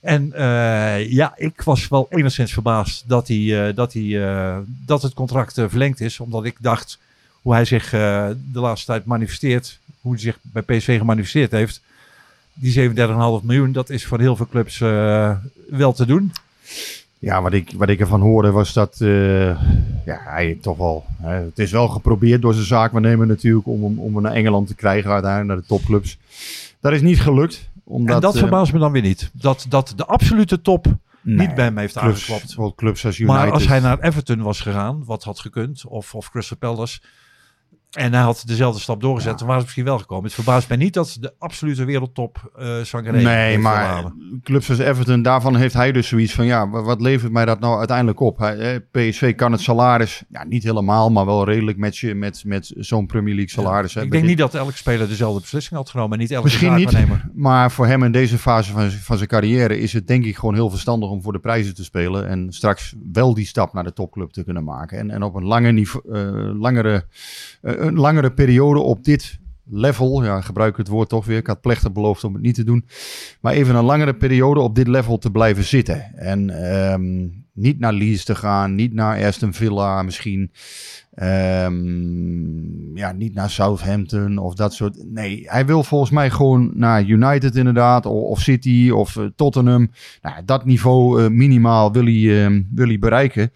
En 0.00 0.32
eh, 0.32 1.10
ja, 1.10 1.32
ik 1.36 1.62
was 1.62 1.88
wel 1.88 2.06
enigszins 2.10 2.52
verbaasd 2.52 3.04
dat, 3.06 3.28
hij, 3.28 3.68
eh, 3.68 3.74
dat, 3.76 3.92
hij, 3.92 4.64
dat 4.86 5.02
het 5.02 5.14
contract 5.14 5.54
verlengd 5.54 6.00
is. 6.00 6.20
Omdat 6.20 6.44
ik 6.44 6.56
dacht 6.60 6.98
hoe 7.42 7.52
hij 7.52 7.64
zich 7.64 7.90
de 7.90 8.36
laatste 8.52 8.86
tijd 8.86 9.04
manifesteert. 9.04 9.78
Hoe 10.00 10.12
hij 10.12 10.20
zich 10.20 10.38
bij 10.42 10.62
PSV 10.62 10.98
gemanifesteerd 10.98 11.50
heeft. 11.50 11.80
die 12.54 12.90
37,5 12.90 12.94
miljoen, 13.42 13.72
dat 13.72 13.90
is 13.90 14.06
voor 14.06 14.20
heel 14.20 14.36
veel 14.36 14.48
clubs 14.48 14.78
wel 15.68 15.92
te 15.92 16.06
doen. 16.06 16.32
Ja, 17.20 17.42
wat 17.42 17.52
ik, 17.52 17.72
wat 17.76 17.88
ik 17.88 18.00
ervan 18.00 18.20
hoorde 18.20 18.50
was 18.50 18.72
dat 18.72 19.00
eh, 19.00 19.46
ja, 20.04 20.20
hij 20.24 20.58
toch 20.60 20.76
wel. 20.76 21.04
Hè, 21.22 21.34
het 21.34 21.58
is 21.58 21.70
wel 21.70 21.88
geprobeerd 21.88 22.42
door 22.42 22.54
zijn 22.54 22.66
zaakwaarnemer 22.66 23.26
natuurlijk 23.26 23.66
om, 23.66 23.82
hem- 23.84 23.98
om 23.98 24.14
hem 24.14 24.22
naar 24.22 24.32
Engeland 24.32 24.66
te 24.66 24.74
krijgen, 24.74 25.10
uiteindelijk 25.10 25.48
naar 25.52 25.60
de 25.60 25.66
topclubs. 25.66 26.18
Dat 26.80 26.92
is 26.92 27.00
niet 27.02 27.20
gelukt. 27.20 27.68
Omdat, 27.84 28.14
en 28.14 28.20
dat 28.20 28.34
eh, 28.34 28.40
verbaast 28.40 28.72
me 28.72 28.78
dan 28.78 28.92
weer 28.92 29.02
niet. 29.02 29.30
Dat, 29.32 29.66
dat 29.68 29.92
de 29.96 30.06
absolute 30.06 30.60
top 30.60 30.86
nee, 31.22 31.36
niet 31.46 31.54
bij 31.54 31.64
hem 31.64 31.78
heeft 31.78 31.98
clubs, 31.98 32.26
bijvoorbeeld 32.26 32.74
clubs 32.76 33.04
als 33.06 33.18
United. 33.18 33.40
Maar 33.42 33.50
als 33.52 33.66
hij 33.66 33.80
naar 33.80 33.98
Everton 34.00 34.42
was 34.42 34.60
gegaan, 34.60 35.04
wat 35.04 35.24
had 35.24 35.38
gekund, 35.40 35.84
of, 35.86 36.14
of 36.14 36.30
Crystal 36.30 36.56
Palace, 36.56 37.00
en 37.90 38.12
hij 38.12 38.22
had 38.22 38.42
dezelfde 38.46 38.80
stap 38.80 39.00
doorgezet, 39.00 39.30
dan 39.38 39.46
waren 39.46 39.54
ze 39.60 39.62
misschien 39.66 39.84
wel 39.84 39.98
gekomen. 39.98 40.24
Het 40.24 40.34
verbaast 40.34 40.68
mij 40.68 40.76
niet 40.76 40.94
dat 40.94 41.16
de 41.20 41.34
absolute 41.38 41.84
wereldtop 41.84 42.52
uh, 42.60 42.82
Sangaré 42.82 43.22
Nee, 43.22 43.58
maar 43.58 44.12
clubs 44.42 44.70
als 44.70 44.78
Everton, 44.78 45.22
daarvan 45.22 45.56
heeft 45.56 45.74
hij 45.74 45.92
dus 45.92 46.08
zoiets 46.08 46.32
van, 46.34 46.46
ja, 46.46 46.68
wa- 46.68 46.82
wat 46.82 47.00
levert 47.00 47.32
mij 47.32 47.44
dat 47.44 47.60
nou 47.60 47.78
uiteindelijk 47.78 48.20
op? 48.20 48.38
Hij, 48.38 48.80
PSV 48.80 49.34
kan 49.34 49.52
het 49.52 49.60
salaris, 49.60 50.22
ja, 50.28 50.44
niet 50.44 50.62
helemaal, 50.62 51.10
maar 51.10 51.26
wel 51.26 51.44
redelijk 51.44 51.78
matchen 51.78 52.18
met, 52.18 52.42
met 52.46 52.72
zo'n 52.76 53.06
Premier 53.06 53.34
League 53.34 53.50
salaris. 53.52 53.94
hè. 53.94 54.02
Ik 54.02 54.10
denk 54.10 54.24
niet 54.24 54.38
dat 54.38 54.54
elke 54.54 54.76
speler 54.76 55.08
dezelfde 55.08 55.40
beslissing 55.40 55.76
had 55.76 55.90
genomen. 55.90 56.12
En 56.12 56.18
niet 56.18 56.30
elke 56.30 56.44
Misschien 56.44 56.74
niet, 56.74 56.96
maar 57.34 57.70
voor 57.70 57.86
hem 57.86 58.02
in 58.02 58.12
deze 58.12 58.38
fase 58.38 58.72
van, 58.72 58.90
van 58.90 59.16
zijn 59.16 59.28
carrière 59.28 59.78
is 59.78 59.92
het 59.92 60.06
denk 60.06 60.24
ik 60.24 60.36
gewoon 60.36 60.54
heel 60.54 60.70
verstandig 60.70 61.08
om 61.10 61.22
voor 61.22 61.32
de 61.32 61.38
prijzen 61.38 61.74
te 61.74 61.84
spelen. 61.84 62.28
En 62.28 62.46
straks 62.52 62.94
wel 63.12 63.34
die 63.34 63.46
stap 63.46 63.72
naar 63.72 63.84
de 63.84 63.92
topclub 63.92 64.30
te 64.30 64.44
kunnen 64.44 64.64
maken. 64.64 64.98
En, 64.98 65.10
en 65.10 65.22
op 65.22 65.34
een 65.34 65.44
lange 65.44 65.72
niveau, 65.72 66.14
eh, 66.14 66.60
langere, 66.60 67.04
eh, 67.62 67.78
een 67.80 67.94
langere 67.94 68.32
periode 68.32 68.80
op 68.80 69.04
dit 69.04 69.38
level, 69.70 70.24
ja, 70.24 70.40
gebruik 70.40 70.70
ik 70.70 70.76
het 70.76 70.88
woord 70.88 71.08
toch 71.08 71.24
weer. 71.24 71.38
Ik 71.38 71.46
had 71.46 71.60
plechtig 71.60 71.92
beloofd 71.92 72.24
om 72.24 72.34
het 72.34 72.42
niet 72.42 72.54
te 72.54 72.64
doen. 72.64 72.84
Maar 73.40 73.52
even 73.52 73.74
een 73.74 73.84
langere 73.84 74.14
periode 74.14 74.60
op 74.60 74.74
dit 74.74 74.88
level 74.88 75.18
te 75.18 75.30
blijven 75.30 75.64
zitten. 75.64 76.14
En 76.14 76.50
ehm, 76.50 77.28
niet 77.52 77.78
naar 77.78 77.92
Leeds 77.92 78.24
te 78.24 78.34
gaan, 78.34 78.74
niet 78.74 78.92
naar 78.92 79.24
Aston 79.24 79.52
Villa 79.52 80.02
misschien. 80.02 80.50
Ehm, 81.14 82.96
ja, 82.96 83.12
niet 83.12 83.34
naar 83.34 83.50
Southampton 83.50 84.38
of 84.38 84.54
dat 84.54 84.74
soort. 84.74 85.04
Nee, 85.06 85.42
hij 85.44 85.66
wil 85.66 85.82
volgens 85.82 86.10
mij 86.10 86.30
gewoon 86.30 86.70
naar 86.74 87.04
United 87.04 87.56
inderdaad, 87.56 88.06
of, 88.06 88.22
of 88.22 88.40
City 88.40 88.90
of 88.90 89.16
eh, 89.16 89.24
Tottenham. 89.36 89.90
Nou, 90.22 90.44
dat 90.44 90.64
niveau 90.64 91.22
eh, 91.22 91.30
minimaal 91.30 91.92
wil 91.92 92.04
hij, 92.04 92.44
ehm, 92.44 92.62
wil 92.74 92.86
hij 92.86 92.98
bereiken. 92.98 93.52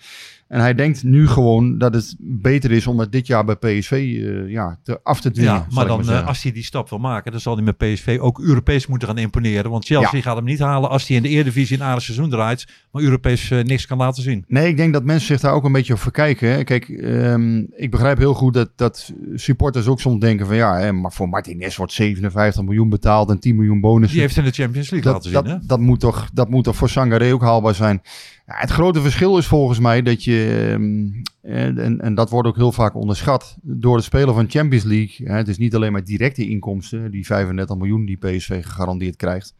En 0.48 0.60
hij 0.60 0.74
denkt 0.74 1.02
nu 1.02 1.28
gewoon 1.28 1.78
dat 1.78 1.94
het 1.94 2.14
beter 2.18 2.70
is 2.70 2.86
om 2.86 2.98
het 2.98 3.12
dit 3.12 3.26
jaar 3.26 3.44
bij 3.44 3.56
PSV 3.56 3.90
eh, 3.92 4.50
ja, 4.50 4.78
te, 4.82 5.00
af 5.02 5.20
te 5.20 5.30
dwingen. 5.30 5.52
Ja, 5.52 5.66
maar 5.70 5.86
dan, 5.86 6.00
eh, 6.00 6.06
zeggen. 6.06 6.26
als 6.26 6.42
hij 6.42 6.52
die 6.52 6.62
stap 6.64 6.88
wil 6.90 6.98
maken, 6.98 7.30
dan 7.32 7.40
zal 7.40 7.54
hij 7.54 7.64
met 7.64 7.76
PSV 7.76 8.18
ook 8.20 8.40
Europees 8.40 8.86
moeten 8.86 9.08
gaan 9.08 9.18
imponeren. 9.18 9.70
Want 9.70 9.84
Chelsea 9.84 10.16
Ja. 10.16 10.22
gaat 10.22 10.36
hem 10.36 10.44
niet 10.44 10.58
halen 10.58 10.90
als 10.90 11.06
hij 11.06 11.16
in 11.16 11.22
de 11.22 11.28
Eredivisie 11.28 11.76
een 11.76 11.82
aardig 11.82 12.02
seizoen 12.02 12.30
draait, 12.30 12.66
maar 12.90 13.02
Europees 13.02 13.50
eh, 13.50 13.62
niks 13.62 13.86
kan 13.86 13.98
laten 13.98 14.22
zien. 14.22 14.44
Nee, 14.48 14.68
ik 14.68 14.76
denk 14.76 14.92
dat 14.92 15.04
mensen 15.04 15.26
zich 15.26 15.40
daar 15.40 15.52
ook 15.52 15.64
een 15.64 15.72
beetje 15.72 15.92
op 15.92 15.98
verkijken. 16.00 16.48
Hè. 16.50 16.64
Kijk, 16.64 16.88
ehm, 16.88 17.58
ik 17.58 17.90
begrijp 17.90 18.18
heel 18.18 18.34
goed 18.34 18.54
dat, 18.54 18.70
dat 18.76 19.12
supporters 19.34 19.86
ook 19.86 20.00
soms 20.00 20.20
denken 20.20 20.46
van 20.46 20.56
ja, 20.56 20.78
hè, 20.78 20.92
maar 20.92 21.12
voor 21.12 21.28
Martinez 21.28 21.76
wordt 21.76 21.92
57 21.92 22.62
miljoen 22.64 22.88
betaald 22.88 23.30
en 23.30 23.38
10 23.40 23.56
miljoen 23.56 23.80
bonus. 23.80 24.10
Die 24.10 24.20
heeft 24.20 24.36
in 24.36 24.44
de 24.44 24.50
Champions 24.50 24.90
League 24.90 25.12
dat, 25.12 25.24
laten 25.24 25.30
zien. 25.44 25.52
hè? 25.52 25.58
dat, 25.58 25.68
dat, 25.68 25.80
moet 25.80 26.00
toch, 26.00 26.28
dat 26.32 26.48
moet 26.50 26.64
toch 26.64 26.76
voor 26.76 26.88
Sangaré 26.88 27.32
ook 27.32 27.42
haalbaar 27.42 27.74
zijn. 27.74 28.00
Ja, 28.46 28.54
het 28.56 28.70
grote 28.70 29.00
verschil 29.00 29.38
is 29.38 29.46
volgens 29.46 29.78
mij 29.78 30.02
dat 30.02 30.24
je, 30.24 30.66
ehm, 30.72 31.06
en, 31.54 31.78
en, 31.78 32.00
en 32.00 32.14
dat 32.14 32.30
wordt 32.30 32.48
ook 32.48 32.56
heel 32.56 32.72
vaak 32.72 32.94
onderschat, 32.94 33.56
door 33.62 33.94
het 33.96 34.04
spelen 34.04 34.34
van 34.34 34.50
Champions 34.50 34.84
League. 34.84 35.26
Hè, 35.26 35.36
het 35.36 35.48
is 35.48 35.58
niet 35.58 35.74
alleen 35.74 35.92
maar 35.92 36.04
directe 36.04 36.48
inkomsten, 36.48 37.10
die 37.10 37.26
35 37.26 37.76
miljoen 37.76 38.04
die 38.04 38.16
PSV 38.16 38.64
gegarandeerd 38.64 39.16
krijgt. 39.16 39.54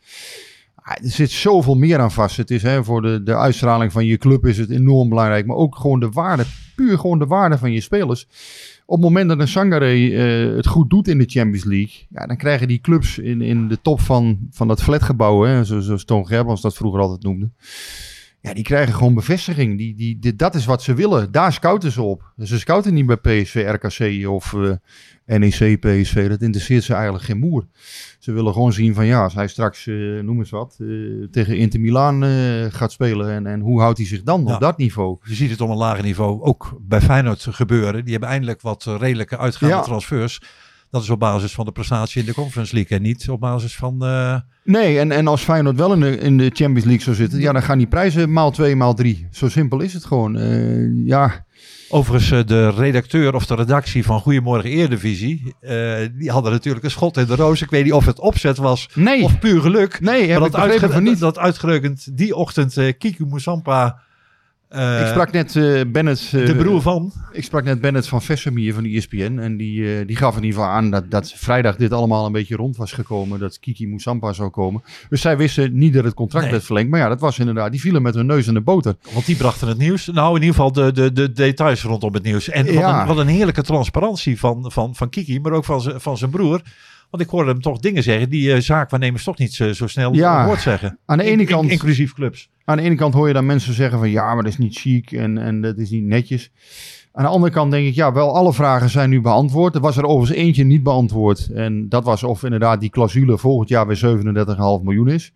Er 0.84 0.98
zit 1.10 1.30
zoveel 1.30 1.74
meer 1.74 1.98
aan 1.98 2.12
vast. 2.12 2.36
Het 2.36 2.50
is 2.50 2.62
hè, 2.62 2.84
voor 2.84 3.02
de, 3.02 3.22
de 3.22 3.36
uitstraling 3.36 3.92
van 3.92 4.06
je 4.06 4.18
club 4.18 4.46
is 4.46 4.58
het 4.58 4.70
enorm 4.70 5.08
belangrijk. 5.08 5.46
Maar 5.46 5.56
ook 5.56 5.76
gewoon 5.76 6.00
de 6.00 6.08
waarde, 6.10 6.44
puur 6.76 6.98
gewoon 6.98 7.18
de 7.18 7.26
waarde 7.26 7.58
van 7.58 7.72
je 7.72 7.80
spelers. 7.80 8.26
Op 8.86 8.94
het 8.96 9.04
moment 9.04 9.28
dat 9.28 9.38
een 9.40 9.48
Sangaré 9.48 10.08
eh, 10.10 10.56
het 10.56 10.66
goed 10.66 10.90
doet 10.90 11.08
in 11.08 11.18
de 11.18 11.24
Champions 11.28 11.64
League, 11.64 12.06
ja, 12.10 12.26
dan 12.26 12.36
krijgen 12.36 12.68
die 12.68 12.80
clubs 12.80 13.18
in, 13.18 13.40
in 13.42 13.68
de 13.68 13.78
top 13.82 14.00
van, 14.00 14.38
van 14.50 14.68
dat 14.68 14.82
flatgebouw, 14.82 15.42
hè, 15.42 15.64
zo- 15.64 15.80
zoals 15.80 16.04
Toon 16.04 16.26
Gerbrands 16.26 16.62
dat 16.62 16.74
vroeger 16.76 17.00
altijd 17.00 17.22
noemde. 17.22 17.50
Ja, 18.44 18.54
die 18.54 18.64
krijgen 18.64 18.94
gewoon 18.94 19.14
bevestiging. 19.14 19.78
Die, 19.78 19.94
die, 19.94 20.18
die- 20.18 20.36
dat 20.36 20.54
is 20.54 20.64
wat 20.64 20.82
ze 20.82 20.94
willen. 20.94 21.32
Daar 21.32 21.52
scouten 21.52 21.92
ze 21.92 22.02
op. 22.02 22.32
Dus 22.36 22.48
ze 22.48 22.58
scouten 22.58 22.94
niet 22.94 23.06
bij 23.06 23.16
PSV, 23.16 23.64
RKC 23.82 24.28
of 24.28 24.54
eh, 24.54 25.38
NEC, 25.38 25.80
PSV. 25.80 26.28
Dat 26.28 26.42
interesseert 26.42 26.82
ze 26.84 26.92
eigenlijk 26.94 27.24
geen 27.24 27.38
moer. 27.38 27.66
Ze 28.18 28.32
willen 28.32 28.52
gewoon 28.52 28.72
zien 28.72 28.94
van 28.94 29.06
ja, 29.06 29.22
als 29.22 29.34
hij 29.34 29.48
straks, 29.48 29.86
eh, 29.86 29.94
noem 30.22 30.38
eens 30.38 30.50
wat, 30.50 30.76
eh, 30.80 30.86
tegen 31.30 31.56
Inter 31.56 31.80
Milaan 31.80 32.22
gaat 32.72 32.92
spelen. 32.92 33.30
En, 33.30 33.46
en 33.46 33.60
hoe 33.60 33.80
houdt 33.80 33.98
hij 33.98 34.06
zich 34.06 34.22
dan 34.22 34.44
Ja. 34.46 34.54
op 34.54 34.60
dat 34.60 34.78
niveau? 34.78 35.18
Je 35.22 35.34
ziet 35.34 35.50
het 35.50 35.60
op 35.60 35.68
een 35.68 35.76
lager 35.76 36.04
niveau 36.04 36.42
ook 36.42 36.78
bij 36.80 37.00
Feyenoord 37.00 37.46
gebeuren. 37.50 38.02
Die 38.02 38.12
hebben 38.12 38.28
eindelijk 38.30 38.60
wat 38.60 38.84
redelijke 38.98 39.38
uitgaande 39.38 39.74
Ja. 39.74 39.80
transfers. 39.82 40.40
Dat 40.94 41.02
is 41.02 41.10
op 41.10 41.18
basis 41.18 41.52
van 41.52 41.64
de 41.64 41.72
prestatie 41.72 42.20
in 42.20 42.26
de 42.26 42.34
Conference 42.34 42.74
League 42.74 42.96
en 42.96 43.02
niet 43.02 43.28
op 43.28 43.40
basis 43.40 43.76
van... 43.76 44.04
eh, 44.04 44.36
Nee, 44.64 44.98
en, 44.98 45.12
en 45.12 45.26
als 45.26 45.42
Feyenoord 45.42 45.76
wel 45.76 45.92
in 45.92 46.00
de, 46.00 46.18
in 46.18 46.38
de 46.38 46.50
Champions 46.54 46.84
League 46.84 47.02
zou 47.02 47.16
zitten, 47.16 47.40
ja, 47.40 47.52
dan 47.52 47.62
gaan 47.62 47.78
die 47.78 47.86
prijzen 47.86 48.32
maal 48.32 48.50
twee, 48.50 48.76
maal 48.76 48.94
drie. 48.94 49.26
Zo 49.30 49.48
simpel 49.48 49.80
is 49.80 49.92
het 49.94 50.04
gewoon. 50.04 50.36
Eh, 50.36 51.06
ja, 51.06 51.44
Overigens, 51.88 52.30
eh, 52.30 52.46
de 52.46 52.70
redacteur 52.70 53.34
of 53.34 53.46
de 53.46 53.54
redactie 53.54 54.04
van 54.04 54.20
Goedemorgen 54.20 54.70
Eredivisie, 54.70 55.54
eh, 55.60 55.96
die 56.18 56.30
hadden 56.30 56.52
natuurlijk 56.52 56.84
een 56.84 56.90
schot 56.90 57.16
in 57.16 57.26
de 57.26 57.34
roos. 57.34 57.62
Ik 57.62 57.70
weet 57.70 57.84
niet 57.84 57.92
of 57.92 58.06
het 58.06 58.18
opzet 58.20 58.56
was 58.56 58.88
nee, 58.94 59.22
of 59.22 59.38
puur 59.38 59.60
geluk. 59.60 60.00
nee, 60.00 60.30
heb 60.30 60.38
maar 60.38 60.72
ik 60.74 60.80
dat, 60.80 60.92
van 60.92 61.02
niet. 61.02 61.18
dat 61.18 61.38
uitgerekend 61.38 62.16
die 62.16 62.36
ochtend 62.36 62.74
Kiku 62.98 63.26
Moussampa, 63.26 63.98
eh, 64.74 65.00
ik 65.00 65.06
sprak 65.06 65.32
net 65.32 65.56
eh, 65.56 65.80
Bennett. 65.86 66.20
eh, 66.34 66.46
de 66.46 66.54
broer 66.56 66.82
van, 66.82 67.12
Ik 67.32 67.44
sprak 67.44 67.64
net 67.64 67.80
Bennett 67.80 68.08
van 68.08 68.22
Vessemeer 68.22 68.74
van 68.74 68.82
de 68.82 68.88
ESPN. 68.88 69.38
En 69.38 69.56
die, 69.56 69.98
eh, 69.98 70.06
die 70.06 70.16
gaf 70.16 70.36
in 70.36 70.42
ieder 70.44 70.58
geval 70.60 70.74
aan 70.74 70.90
dat, 70.90 71.10
dat 71.10 71.32
vrijdag 71.36 71.76
dit 71.76 71.92
allemaal 71.92 72.26
een 72.26 72.32
beetje 72.32 72.56
rond 72.56 72.76
was 72.76 72.92
gekomen. 72.92 73.38
Dat 73.38 73.58
Kiki 73.58 73.88
Moussampa 73.88 74.32
zou 74.32 74.50
komen. 74.50 74.82
Dus 75.08 75.20
zij 75.20 75.36
wisten 75.36 75.78
niet 75.78 75.92
dat 75.94 76.04
het 76.04 76.14
contract 76.14 76.44
Nee. 76.44 76.52
werd 76.54 76.64
verlengd. 76.64 76.90
Maar 76.90 77.00
ja, 77.00 77.08
dat 77.08 77.20
was 77.20 77.38
inderdaad. 77.38 77.70
Die 77.70 77.80
vielen 77.80 78.02
met 78.02 78.14
hun 78.14 78.26
neus 78.26 78.46
in 78.46 78.54
de 78.54 78.60
boter. 78.60 78.94
want 79.12 79.26
die 79.26 79.36
brachten 79.36 79.68
het 79.68 79.78
nieuws. 79.78 80.06
Nou, 80.06 80.28
in 80.36 80.40
ieder 80.42 80.54
geval 80.54 80.72
de, 80.72 80.92
de, 80.92 81.12
de 81.12 81.32
details 81.32 81.82
rondom 81.82 82.14
het 82.14 82.22
nieuws. 82.22 82.48
En 82.48 82.64
wat, 82.64 82.74
Ja. 82.74 83.00
een, 83.00 83.06
wat 83.06 83.18
een 83.18 83.26
heerlijke 83.26 83.62
transparantie 83.62 84.38
van, 84.38 84.70
van, 84.72 84.94
van 84.94 85.08
Kiki, 85.08 85.40
maar 85.40 85.52
ook 85.52 85.64
van, 85.64 85.80
zijn- 85.80 86.00
van 86.00 86.16
zijn 86.18 86.30
broer. 86.30 86.60
Want 87.10 87.22
ik 87.26 87.28
hoorde 87.32 87.50
hem 87.50 87.60
toch 87.60 87.78
dingen 87.78 88.02
zeggen 88.02 88.28
die 88.30 88.52
eh, 88.52 88.60
zaakwaarnemers 88.60 89.24
toch 89.24 89.38
niet 89.38 89.54
zo, 89.54 89.72
zo 89.72 89.86
snel 89.86 90.14
Ja. 90.14 90.44
hoort 90.44 90.60
zeggen. 90.60 90.98
Aan 91.06 91.18
de 91.18 91.24
ene 91.24 91.32
In- 91.32 91.40
in- 91.40 91.46
kant- 91.46 91.70
inclusief 91.70 92.12
clubs. 92.14 92.48
Aan 92.64 92.76
de 92.76 92.82
ene 92.82 92.94
kant 92.94 93.14
hoor 93.14 93.28
je 93.28 93.34
dan 93.34 93.46
mensen 93.46 93.74
zeggen 93.74 93.98
van 93.98 94.10
ja, 94.10 94.34
maar 94.34 94.42
dat 94.42 94.52
is 94.52 94.58
niet 94.58 94.78
chic 94.78 95.12
en, 95.12 95.38
en 95.38 95.60
dat 95.60 95.78
is 95.78 95.90
niet 95.90 96.04
netjes. 96.04 96.50
Aan 97.12 97.24
de 97.24 97.30
andere 97.30 97.52
kant 97.52 97.70
denk 97.70 97.86
ik, 97.86 97.94
ja, 97.94 98.12
wel 98.12 98.34
alle 98.34 98.52
vragen 98.52 98.90
zijn 98.90 99.10
nu 99.10 99.20
beantwoord. 99.20 99.74
Er 99.74 99.80
was 99.80 99.96
er 99.96 100.04
overigens 100.04 100.38
eentje 100.38 100.64
niet 100.64 100.82
beantwoord. 100.82 101.50
En 101.54 101.88
dat 101.88 102.04
was 102.04 102.22
of 102.22 102.42
inderdaad 102.42 102.80
die 102.80 102.90
clausule 102.90 103.38
volgend 103.38 103.68
jaar 103.68 103.86
weer 103.86 104.18
37,5 104.78 104.82
miljoen 104.82 105.08
is. 105.08 105.32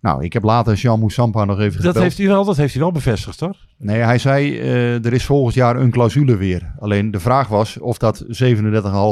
Nou, 0.00 0.24
ik 0.24 0.32
heb 0.32 0.42
later 0.42 0.74
Jean 0.74 0.98
Moussampa 0.98 1.44
nog 1.44 1.58
even 1.58 1.72
Dat 1.72 1.86
gebeld. 1.86 2.04
heeft, 2.04 2.18
hij 2.18 2.26
wel, 2.26 2.44
dat 2.44 2.56
heeft 2.56 2.72
hij 2.72 2.82
wel 2.82 2.92
bevestigd, 2.92 3.40
hoor. 3.40 3.56
Nee, 3.82 4.00
hij 4.00 4.18
zei 4.18 4.58
eh, 4.58 5.04
er 5.04 5.12
is 5.12 5.24
volgend 5.24 5.54
jaar 5.54 5.76
een 5.76 5.90
clausule 5.90 6.36
weer. 6.36 6.74
Alleen 6.78 7.10
de 7.10 7.20
vraag 7.20 7.48
was 7.48 7.78
of 7.78 7.98
dat 7.98 8.24
37,5 8.28 8.30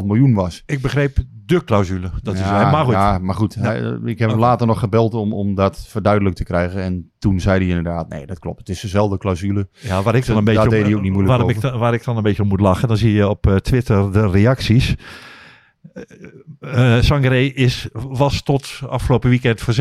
miljoen 0.04 0.34
was. 0.34 0.62
Ik 0.66 0.80
begreep 0.80 1.16
de 1.46 1.64
clausule 1.64 2.10
dat 2.22 2.38
ja, 2.38 2.46
zei. 2.46 2.70
Maar 2.70 2.84
goed, 2.84 2.92
Ja, 2.92 3.18
maar 3.18 3.34
goed. 3.34 3.54
Hij, 3.54 3.82
eh, 3.82 3.92
ik 4.04 4.18
heb 4.18 4.30
hem 4.30 4.38
later 4.38 4.66
nog 4.66 4.78
gebeld 4.78 5.14
om, 5.14 5.32
om 5.32 5.54
dat 5.54 5.84
verduidelijk 5.88 6.36
te 6.36 6.44
krijgen. 6.44 6.82
En 6.82 7.10
toen 7.18 7.40
zei 7.40 7.58
hij 7.58 7.76
inderdaad, 7.76 8.08
nee, 8.08 8.26
dat 8.26 8.38
klopt. 8.38 8.58
Het 8.58 8.68
is 8.68 8.80
dezelfde 8.80 9.18
clausule. 9.18 9.68
Ja, 9.72 10.02
waar 10.02 10.14
ik 10.14 10.26
dan 10.26 10.36
een 10.36 10.44
beetje 10.44 10.68
deed 10.68 10.80
om, 10.80 10.84
hij 10.84 10.94
ook 10.94 11.02
niet 11.02 11.12
moeilijk 11.12 11.38
waar, 11.38 11.50
ik 11.50 11.60
dan, 11.60 11.78
waar 11.78 11.94
ik 11.94 12.04
dan 12.04 12.16
een 12.16 12.22
beetje 12.22 12.42
om 12.42 12.48
moet 12.48 12.60
lachen, 12.60 12.88
dan 12.88 12.96
zie 12.96 13.12
je 13.12 13.28
op 13.28 13.46
eh, 13.46 13.54
Twitter 13.54 14.12
de 14.12 14.30
reacties. 14.30 14.94
Eh 14.94 16.02
eh, 16.60 17.02
Sangaré 17.02 17.40
is, 17.40 17.88
was 17.92 18.42
tot 18.42 18.80
afgelopen 18.88 19.30
weekend 19.30 19.60
voor 19.60 19.74
37,5 19.74 19.80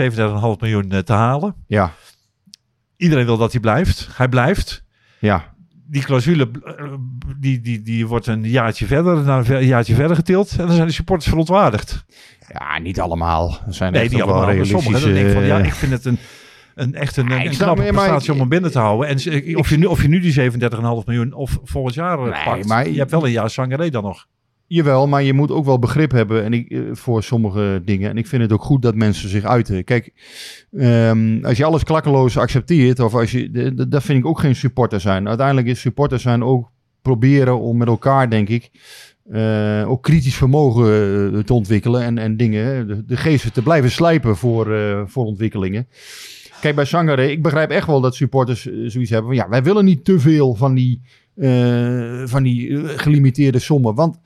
miljoen 0.60 0.92
eh, 0.92 1.00
te 1.00 1.14
halen. 1.14 1.56
Ja, 1.68 1.94
Iedereen 3.00 3.26
wil 3.26 3.38
dat 3.38 3.52
hij 3.52 3.62
blijft. 3.62 4.10
Hij 4.16 4.28
blijft. 4.30 4.84
ja. 5.20 5.58
Die 5.92 6.04
clausule 6.04 6.50
eh, 6.64 6.86
die, 7.38 7.62
die, 7.62 7.82
die 7.82 8.08
wordt 8.08 8.28
een 8.28 8.44
jaartje 8.44 8.86
verder, 8.86 9.24
naar 9.24 9.50
een 9.50 9.66
jaartje 9.66 9.96
verder 9.96 10.16
getild. 10.16 10.52
En 10.52 10.66
dan 10.66 10.76
zijn 10.76 10.88
de 10.88 10.94
supporters 10.94 11.30
verontwaardigd. 11.30 12.06
Ja, 12.54 12.80
niet 12.80 13.00
allemaal. 13.00 13.58
Er 13.68 13.74
zijn 13.74 13.92
Nee, 13.94 14.02
echt 14.02 14.12
die 14.12 14.22
ook 14.22 14.28
wel 14.30 14.36
allemaal. 14.38 14.56
Maar 14.56 14.66
sommigen 14.66 15.16
ik 15.16 15.32
van, 15.34 15.42
ja, 15.44 15.48
realistische- 15.58 15.66
ik 15.68 15.74
vind 15.74 15.92
het 15.92 16.06
een, 16.06 16.18
een 16.76 16.96
echt 16.96 17.18
een, 17.18 17.28
Ja, 17.28 17.44
een, 17.44 17.50
knappe 17.52 17.82
maar 17.82 17.92
prestatie 17.92 18.34
om 18.34 18.40
hem 18.40 18.50
binnen 18.50 18.72
te 18.72 18.80
houden. 18.80 19.08
En 19.08 19.56
of 19.58 19.70
je 19.70 19.78
nu, 19.78 19.86
of 19.86 20.02
je 20.02 20.08
nu 20.08 20.20
die 20.20 20.52
37,5 20.52 21.06
miljoen 21.06 21.34
of 21.34 21.60
volgend 21.64 21.96
jaar 21.96 22.18
eh, 22.20 22.24
Nee, 22.24 22.44
pakt. 22.44 22.66
maar- 22.66 22.90
je 22.90 22.98
hebt 23.00 23.12
wel 23.12 23.26
een 23.26 23.32
jaar 23.32 23.50
Sangaré 23.50 23.90
dan 23.90 24.04
nog. 24.04 24.28
Jawel, 24.72 25.08
maar 25.08 25.24
je 25.24 25.34
moet 25.34 25.52
ook 25.52 25.66
wel 25.66 25.80
begrip 25.80 26.12
hebben 26.12 26.44
en 26.44 26.54
ik, 26.54 26.72
eh, 26.72 26.80
voor 26.92 27.24
sommige 27.24 27.82
dingen. 27.86 28.10
En 28.10 28.18
ik 28.18 28.28
vind 28.28 28.42
het 28.42 28.52
ook 28.52 28.64
goed 28.64 28.82
dat 28.82 28.96
mensen 28.96 29.30
zich 29.30 29.44
uiten. 29.44 29.84
Kijk, 29.84 30.14
ehm, 30.78 31.40
als 31.46 31.58
je 31.58 31.66
alles 31.66 31.84
klakkeloos 31.84 32.38
accepteert, 32.38 33.00
of 33.00 33.14
als 33.16 33.32
je, 33.32 33.52
de- 33.52 33.88
dat 33.88 34.04
vind 34.04 34.20
ik 34.20 34.26
ook 34.26 34.40
geen 34.40 34.56
supporter 34.56 35.00
zijn. 35.00 35.28
Uiteindelijk 35.28 35.68
is 35.68 35.80
supporter 35.80 36.20
zijn 36.20 36.44
ook 36.44 36.72
proberen 37.02 37.60
om 37.60 37.78
met 37.78 37.88
elkaar, 37.88 38.30
denk 38.30 38.50
ik, 38.50 38.70
eh, 39.32 39.84
ook 39.88 40.04
kritisch 40.04 40.36
vermogen 40.36 40.86
eh, 41.34 41.40
te 41.40 41.54
ontwikkelen 41.54 42.02
en, 42.02 42.18
en 42.18 42.38
dingen, 42.38 42.88
de, 42.88 43.06
de 43.06 43.18
geesten 43.18 43.54
te 43.54 43.62
blijven 43.64 43.92
slijpen 43.92 44.38
voor, 44.38 44.74
eh, 44.76 45.02
voor 45.06 45.26
ontwikkelingen. 45.26 45.88
Kijk, 46.62 46.76
bij 46.76 46.86
Sangare, 46.86 47.32
ik 47.32 47.42
begrijp 47.42 47.70
echt 47.70 47.88
wel 47.88 48.02
dat 48.02 48.16
supporters 48.16 48.68
eh, 48.68 48.74
zoiets 48.86 49.10
hebben 49.12 49.28
van 49.36 49.44
ja, 49.44 49.50
wij 49.50 49.64
willen 49.64 49.86
niet 49.86 50.06
te 50.06 50.20
veel 50.20 50.56
van 50.56 50.74
die, 50.74 51.02
eh, 51.36 52.24
van 52.26 52.44
die 52.44 52.78
eh, 52.78 52.84
gelimiteerde 53.00 53.60
sommen. 53.60 53.96
Want 53.96 54.20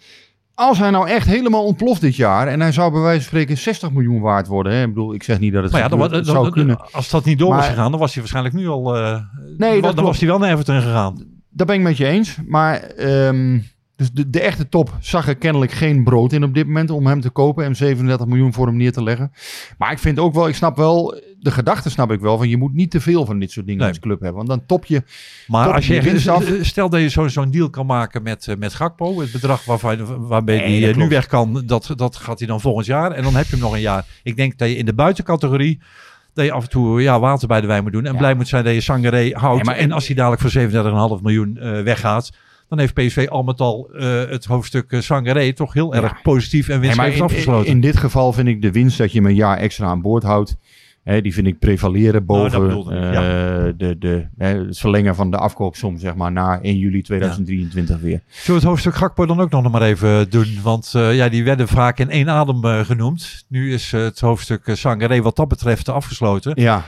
als 0.55 0.77
hij 0.79 0.89
nou 0.89 1.07
echt 1.09 1.27
helemaal 1.27 1.65
ontploft 1.65 2.01
dit 2.01 2.15
jaar 2.15 2.47
en 2.47 2.59
hij 2.61 2.71
zou 2.71 2.91
bij 2.91 3.01
wijze 3.01 3.19
van 3.19 3.27
spreken 3.27 3.57
60 3.57 3.91
miljoen 3.91 4.21
waard 4.21 4.47
worden. 4.47 4.73
Hè? 4.73 4.81
Ik 4.81 4.87
bedoel, 4.87 5.13
ik 5.13 5.23
zeg 5.23 5.39
niet 5.39 5.53
dat 5.53 5.63
het 5.63 5.71
Maar 5.71 5.81
ja, 5.81 5.87
dan, 5.87 5.99
dan- 6.09 6.25
zou 6.25 6.49
kunnen. 6.49 6.77
als 6.91 7.09
dat 7.09 7.25
niet 7.25 7.39
door 7.39 7.55
was 7.55 7.67
gegaan, 7.67 7.91
dan 7.91 7.99
was 7.99 8.11
hij 8.11 8.21
waarschijnlijk 8.21 8.55
nu 8.55 8.67
al... 8.67 8.95
eh, 8.97 9.19
Nee, 9.57 9.81
dan, 9.81 9.95
was 9.95 10.19
hij 10.19 10.27
wel 10.27 10.37
naar 10.39 10.51
Everton 10.51 10.81
gegaan. 10.81 11.25
Dat 11.49 11.67
ben 11.67 11.75
ik 11.75 11.81
met 11.81 11.97
je 11.97 12.05
eens. 12.07 12.37
Maar 12.47 12.81
ehm, 12.81 13.59
dus 13.95 14.11
de, 14.11 14.29
de 14.29 14.39
echte 14.41 14.69
top 14.69 14.93
zag 14.99 15.27
er 15.27 15.35
kennelijk 15.35 15.71
geen 15.71 16.03
brood 16.03 16.31
in 16.33 16.43
op 16.43 16.53
dit 16.53 16.65
moment 16.67 16.89
om 16.89 17.07
hem 17.07 17.21
te 17.21 17.29
kopen 17.29 17.65
en 17.65 17.75
37 17.75 18.27
miljoen 18.27 18.53
voor 18.53 18.67
hem 18.67 18.77
neer 18.77 18.91
te 18.91 19.03
leggen. 19.03 19.31
Maar 19.77 19.91
ik 19.91 19.99
vind 19.99 20.19
ook 20.19 20.33
wel, 20.33 20.47
ik 20.47 20.55
snap 20.55 20.77
wel, 20.77 21.15
de 21.43 21.51
gedachte 21.51 21.89
snap 21.89 22.11
ik 22.11 22.19
wel, 22.19 22.37
van 22.37 22.49
je 22.49 22.57
moet 22.57 22.73
niet 22.73 22.91
te 22.91 23.01
veel 23.01 23.25
van 23.25 23.39
dit 23.39 23.51
soort 23.51 23.65
dingen 23.65 23.81
Nee. 23.81 23.89
als 23.89 23.99
club 23.99 24.19
hebben. 24.19 24.35
Want 24.37 24.47
dan 24.47 24.65
top 24.65 24.85
je. 24.85 25.03
Maar 25.47 25.65
Top 25.65 25.73
als 25.75 25.87
je 25.87 25.93
je 25.93 26.31
af. 26.31 26.49
echt- 26.49 26.65
stel 26.65 26.89
dat 26.89 27.01
je 27.01 27.07
zo- 27.09 27.27
zo'n 27.27 27.51
deal 27.51 27.69
kan 27.69 27.85
maken 27.85 28.23
met, 28.23 28.47
eh, 28.47 28.55
met 28.55 28.73
Gakpo, 28.73 29.19
het 29.19 29.31
bedrag 29.31 29.65
waarvan, 29.65 30.27
waarbij 30.27 30.57
Nee, 30.57 30.69
hij 30.71 30.79
dat 30.87 30.89
eh, 30.89 31.01
nu 31.03 31.07
weg 31.09 31.27
kan, 31.27 31.63
dat, 31.65 31.93
dat 31.95 32.15
gaat 32.15 32.39
hij 32.39 32.47
dan 32.47 32.61
volgend 32.61 32.85
jaar. 32.85 33.11
En 33.11 33.23
dan 33.23 33.35
heb 33.35 33.45
je 33.45 33.51
hem 33.51 33.59
nog 33.59 33.73
een 33.73 33.81
jaar. 33.81 34.05
Ik 34.23 34.35
denk 34.35 34.57
dat 34.57 34.69
je 34.69 34.75
in 34.75 34.85
de 34.85 34.93
buitencategorie, 34.93 35.79
dat 36.33 36.45
je 36.45 36.51
af 36.51 36.63
en 36.63 36.69
toe 36.69 37.01
ja, 37.01 37.19
water 37.19 37.47
bij 37.47 37.61
de 37.61 37.67
wijn 37.67 37.83
moet 37.83 37.91
doen. 37.91 38.05
En 38.05 38.11
Ja. 38.11 38.17
blij 38.17 38.33
moet 38.33 38.47
zijn 38.47 38.63
dat 38.63 38.73
je 38.73 38.81
Sangaré 38.81 39.29
houdt. 39.33 39.65
Nee, 39.65 39.75
en 39.75 39.91
als 39.91 40.05
hij 40.07 40.15
dadelijk 40.15 40.41
voor 40.41 40.49
37,5 41.17 41.21
miljoen 41.23 41.57
eh, 41.57 41.81
weggaat, 41.81 42.31
dan 42.69 42.79
heeft 42.79 42.93
PSV 42.93 43.27
al 43.29 43.43
met 43.43 43.59
al 43.59 43.89
eh, 43.93 44.05
het 44.29 44.45
hoofdstuk 44.45 44.91
uh, 44.91 45.01
Sangaré 45.01 45.53
toch 45.53 45.73
heel 45.73 45.95
Ja. 45.95 46.01
erg 46.01 46.21
positief 46.21 46.67
en 46.67 46.71
Nee, 46.71 46.81
winstgevend 46.81 47.17
in, 47.17 47.23
afgesloten. 47.23 47.67
in 47.69 47.81
dit 47.81 47.97
geval 47.97 48.33
vind 48.33 48.47
ik 48.47 48.61
de 48.61 48.71
winst 48.71 48.97
dat 48.97 49.11
je 49.11 49.17
hem 49.19 49.27
een 49.27 49.35
jaar 49.35 49.57
extra 49.57 49.85
aan 49.87 50.01
boord 50.01 50.23
houdt. 50.23 50.55
Hè, 51.03 51.21
die 51.21 51.33
vind 51.33 51.47
ik 51.47 51.59
prevaleren 51.59 52.13
dat 52.13 52.25
boven 52.25 52.69
ik, 52.69 52.85
eh, 52.85 52.93
de, 53.77 53.95
de, 53.99 54.27
hè, 54.37 54.65
het 54.65 54.79
verlengen 54.79 55.15
van 55.15 55.31
de 55.31 55.37
afkoopsom, 55.37 55.97
zeg 55.97 56.15
maar, 56.15 56.31
na 56.31 56.61
1 56.61 56.77
juli 56.77 57.01
2023 57.01 57.99
weer. 57.99 58.21
Zullen 58.27 58.45
we 58.45 58.53
het 58.53 58.63
hoofdstuk 58.63 58.95
Gakpo 58.95 59.25
dan 59.25 59.39
ook 59.39 59.49
nog 59.49 59.71
maar 59.71 59.81
even 59.81 60.29
doen? 60.29 60.59
Want 60.61 60.91
eh, 60.95 61.15
ja, 61.15 61.29
die 61.29 61.43
werden 61.43 61.67
vaak 61.67 61.99
in 61.99 62.09
één 62.09 62.29
adem 62.29 62.63
eh, 62.65 62.79
genoemd. 62.79 63.45
Nu 63.47 63.73
is 63.73 63.93
eh, 63.93 64.01
het 64.01 64.19
hoofdstuk 64.19 64.67
uh, 64.67 64.75
Sangaré 64.75 65.21
wat 65.21 65.35
dat 65.35 65.47
betreft 65.47 65.89
afgesloten. 65.89 66.61
Ja, 66.61 66.83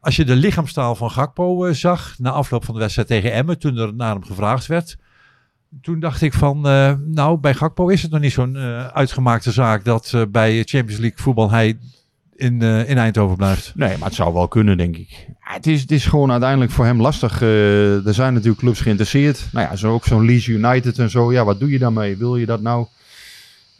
Als 0.00 0.16
je 0.16 0.24
de 0.24 0.36
lichaamstaal 0.36 0.94
van 0.94 1.10
Gakpo 1.10 1.64
eh, 1.64 1.74
zag 1.74 2.14
na 2.18 2.30
afloop 2.30 2.64
van 2.64 2.74
de 2.74 2.80
wedstrijd 2.80 3.08
tegen 3.08 3.32
Emmen, 3.32 3.58
toen 3.58 3.76
er 3.76 3.94
naar 3.94 4.12
hem 4.12 4.24
gevraagd 4.24 4.66
werd, 4.66 4.96
toen 5.82 6.00
dacht 6.00 6.22
ik 6.22 6.32
van, 6.32 6.66
eh, 6.66 6.92
nou, 7.04 7.38
bij 7.38 7.54
Gakpo 7.54 7.88
is 7.88 8.02
het 8.02 8.10
nog 8.10 8.20
niet 8.20 8.32
zo'n 8.32 8.56
eh, 8.56 8.86
uitgemaakte 8.86 9.52
zaak 9.52 9.84
dat 9.84 10.12
eh, 10.14 10.22
bij 10.28 10.62
Champions 10.64 11.00
League 11.00 11.18
voetbal 11.18 11.50
hij 11.50 11.78
in, 12.42 12.62
eh, 12.62 12.88
in 12.88 12.98
Eindhoven 12.98 13.36
blijft. 13.36 13.72
Nee, 13.74 13.96
maar 13.98 14.08
het 14.08 14.14
zou 14.14 14.34
wel 14.34 14.48
kunnen, 14.48 14.76
denk 14.76 14.96
ik. 14.96 15.08
Ja, 15.26 15.52
het, 15.54 15.66
is, 15.66 15.80
het 15.80 15.90
is 15.90 16.06
gewoon 16.06 16.30
uiteindelijk 16.30 16.70
voor 16.70 16.84
hem 16.84 17.00
lastig. 17.00 17.42
Eh, 17.42 18.06
er 18.06 18.14
zijn 18.14 18.32
natuurlijk 18.32 18.60
clubs 18.60 18.80
geïnteresseerd. 18.80 19.48
Nou 19.52 19.68
ja, 19.68 19.76
zo 19.76 19.92
ook 19.92 20.04
zo'n 20.04 20.24
Leeds 20.24 20.46
United 20.46 20.98
en 20.98 21.10
zo. 21.10 21.32
Ja, 21.32 21.44
wat 21.44 21.60
doe 21.60 21.70
je 21.70 21.78
daarmee? 21.78 22.16
Wil 22.16 22.36
je 22.36 22.46
dat 22.46 22.60
nou? 22.60 22.86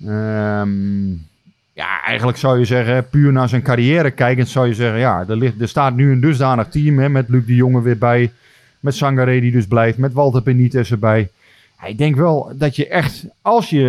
Ehm, 0.07 1.11
ja, 1.73 2.03
eigenlijk 2.05 2.39
zou 2.39 2.59
je 2.59 2.65
zeggen, 2.65 3.09
puur 3.09 3.33
naar 3.33 3.49
zijn 3.49 3.63
carrière 3.63 4.11
kijkend, 4.11 4.49
zou 4.49 4.67
je 4.67 4.75
zeggen, 4.75 4.99
ja, 4.99 5.25
er, 5.29 5.37
ligt, 5.37 5.61
er 5.61 5.69
staat 5.69 5.95
nu 5.95 6.13
een 6.13 6.21
dusdanig 6.21 6.69
team 6.69 6.99
hè, 6.99 7.09
met 7.09 7.29
Luc 7.29 7.47
de 7.47 7.55
Jonge 7.55 7.83
weer 7.83 7.99
bij. 7.99 8.33
Met 8.81 8.95
Sangaré 8.95 9.41
die 9.41 9.53
dus 9.53 9.67
blijft, 9.67 9.99
met 9.99 10.13
Walter 10.13 10.43
Benitez 10.43 10.91
erbij. 10.91 11.31
Ik 11.87 11.99
denk 11.99 12.17
wel 12.17 12.53
dat 12.55 12.77
je 12.77 12.89
echt, 12.89 13.27
als 13.41 13.71
je 13.71 13.85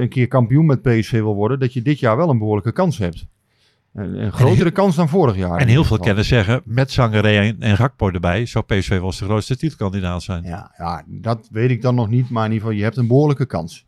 een 0.00 0.08
keer 0.08 0.28
kampioen 0.28 0.66
met 0.66 0.82
PSV 0.82 1.10
wil 1.10 1.34
worden, 1.34 1.58
dat 1.58 1.72
je 1.72 1.82
dit 1.82 1.98
jaar 1.98 2.16
wel 2.16 2.30
een 2.30 2.38
behoorlijke 2.38 2.72
kans 2.72 2.98
hebt. 2.98 3.24
Een, 3.96 4.22
een 4.24 4.32
grotere 4.32 4.62
heel- 4.62 4.72
kans 4.72 4.96
dan 4.96 5.08
vorig 5.08 5.36
jaar. 5.36 5.58
En 5.58 5.68
heel 5.68 5.84
veel 5.84 5.98
kennen 5.98 6.24
zeggen, 6.24 6.60
met 6.64 6.90
Sangaré 6.90 7.38
en, 7.38 7.56
en 7.60 7.76
Gakpo 7.76 8.10
erbij, 8.10 8.46
zou 8.46 8.64
PSV 8.64 8.88
wel 8.88 9.04
eens 9.04 9.18
de 9.18 9.24
grootste 9.24 9.56
titelkandidaat 9.56 10.22
zijn. 10.22 10.44
Ja, 10.44 10.72
ja, 10.78 11.02
dat 11.06 11.48
weet 11.50 11.70
ik 11.70 11.82
dan 11.82 11.94
nog 11.94 12.08
niet. 12.08 12.30
Maar 12.30 12.44
in 12.44 12.52
ieder 12.52 12.62
geval, 12.66 12.78
je 12.78 12.84
hebt 12.84 12.96
een 12.96 13.06
behoorlijke 13.06 13.46
kans. 13.46 13.86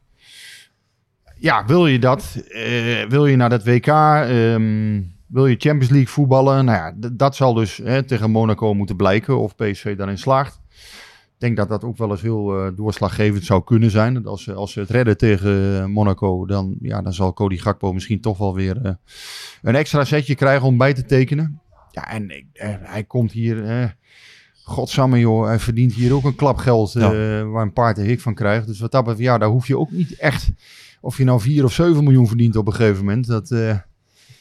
Ja, 1.39 1.65
wil 1.67 1.87
je 1.87 1.99
dat? 1.99 2.43
Eh, 2.49 3.09
wil 3.09 3.27
je 3.27 3.37
naar 3.37 3.49
dat 3.51 3.65
WK? 3.65 3.87
Ehm, 3.87 5.01
wil 5.27 5.47
je 5.47 5.57
Champions 5.59 5.89
League 5.89 6.09
voetballen? 6.09 6.65
Nou 6.65 6.79
ja, 6.79 7.11
dat 7.13 7.37
zal 7.37 7.55
dus 7.55 7.77
hè, 7.77 8.03
tegen 8.03 8.31
Monaco 8.31 8.75
moeten 8.75 8.97
blijken 8.97 9.39
of 9.39 9.55
PSV 9.55 9.97
daarin 9.97 10.19
slaagt. 10.19 10.61
Ik 11.39 11.45
denk 11.45 11.57
dat 11.57 11.69
dat 11.69 11.85
ook 11.85 11.97
wel 11.97 12.11
eens 12.11 12.23
heel 12.23 12.59
eh, 12.67 12.71
doorslaggevend 12.77 13.45
zou 13.45 13.65
kunnen 13.65 13.91
zijn. 13.91 14.15
Dat 14.15 14.27
Als, 14.27 14.43
ze- 14.43 14.55
als 14.55 14.73
ze 14.73 14.81
het 14.81 14.91
redden 14.91 15.17
tegen 15.17 15.81
eh, 15.81 15.85
Monaco, 15.87 16.47
dan, 16.47 16.77
ja, 16.81 17.03
dan 17.03 17.13
zal 17.13 17.33
Cody 17.33 17.57
Gakpo 17.57 17.93
misschien 17.93 18.21
toch 18.21 18.39
wel 18.39 18.55
weer 18.55 18.81
eh, 18.83 18.93
een 19.63 19.75
extra 19.75 20.05
setje 20.05 20.35
krijgen 20.35 20.67
om 20.67 20.77
bij 20.79 20.95
te 20.95 21.05
tekenen. 21.05 21.61
Ja, 21.91 22.11
en 22.11 22.81
hij 22.83 23.05
komt 23.05 23.33
hier... 23.33 23.97
Godsamme 24.65 25.19
joh, 25.19 25.47
hij 25.47 25.59
verdient 25.59 25.93
hier 25.93 26.15
ook 26.15 26.25
een 26.25 26.35
klap 26.35 26.57
geld 26.57 26.93
waar 27.53 27.63
een 27.63 27.73
paard 27.73 27.97
de 27.97 28.03
hik 28.03 28.21
van 28.21 28.35
krijgt. 28.35 28.67
Dus 28.67 28.81
wat 28.81 28.93
dat 28.93 29.05
betreft, 29.05 29.25
ja, 29.25 29.39
daar 29.39 29.49
hoef 29.49 29.67
je 29.67 29.79
ook 29.79 29.91
niet 29.91 30.17
echt... 30.19 30.51
Of 31.01 31.17
je 31.19 31.25
nou 31.25 31.41
4 31.41 31.65
of 31.65 31.73
7 31.73 32.05
miljoen 32.05 32.27
verdient 32.29 32.57
op 32.57 32.67
een 32.67 32.73
gegeven 32.75 33.05
moment. 33.05 33.27
Dat, 33.27 33.55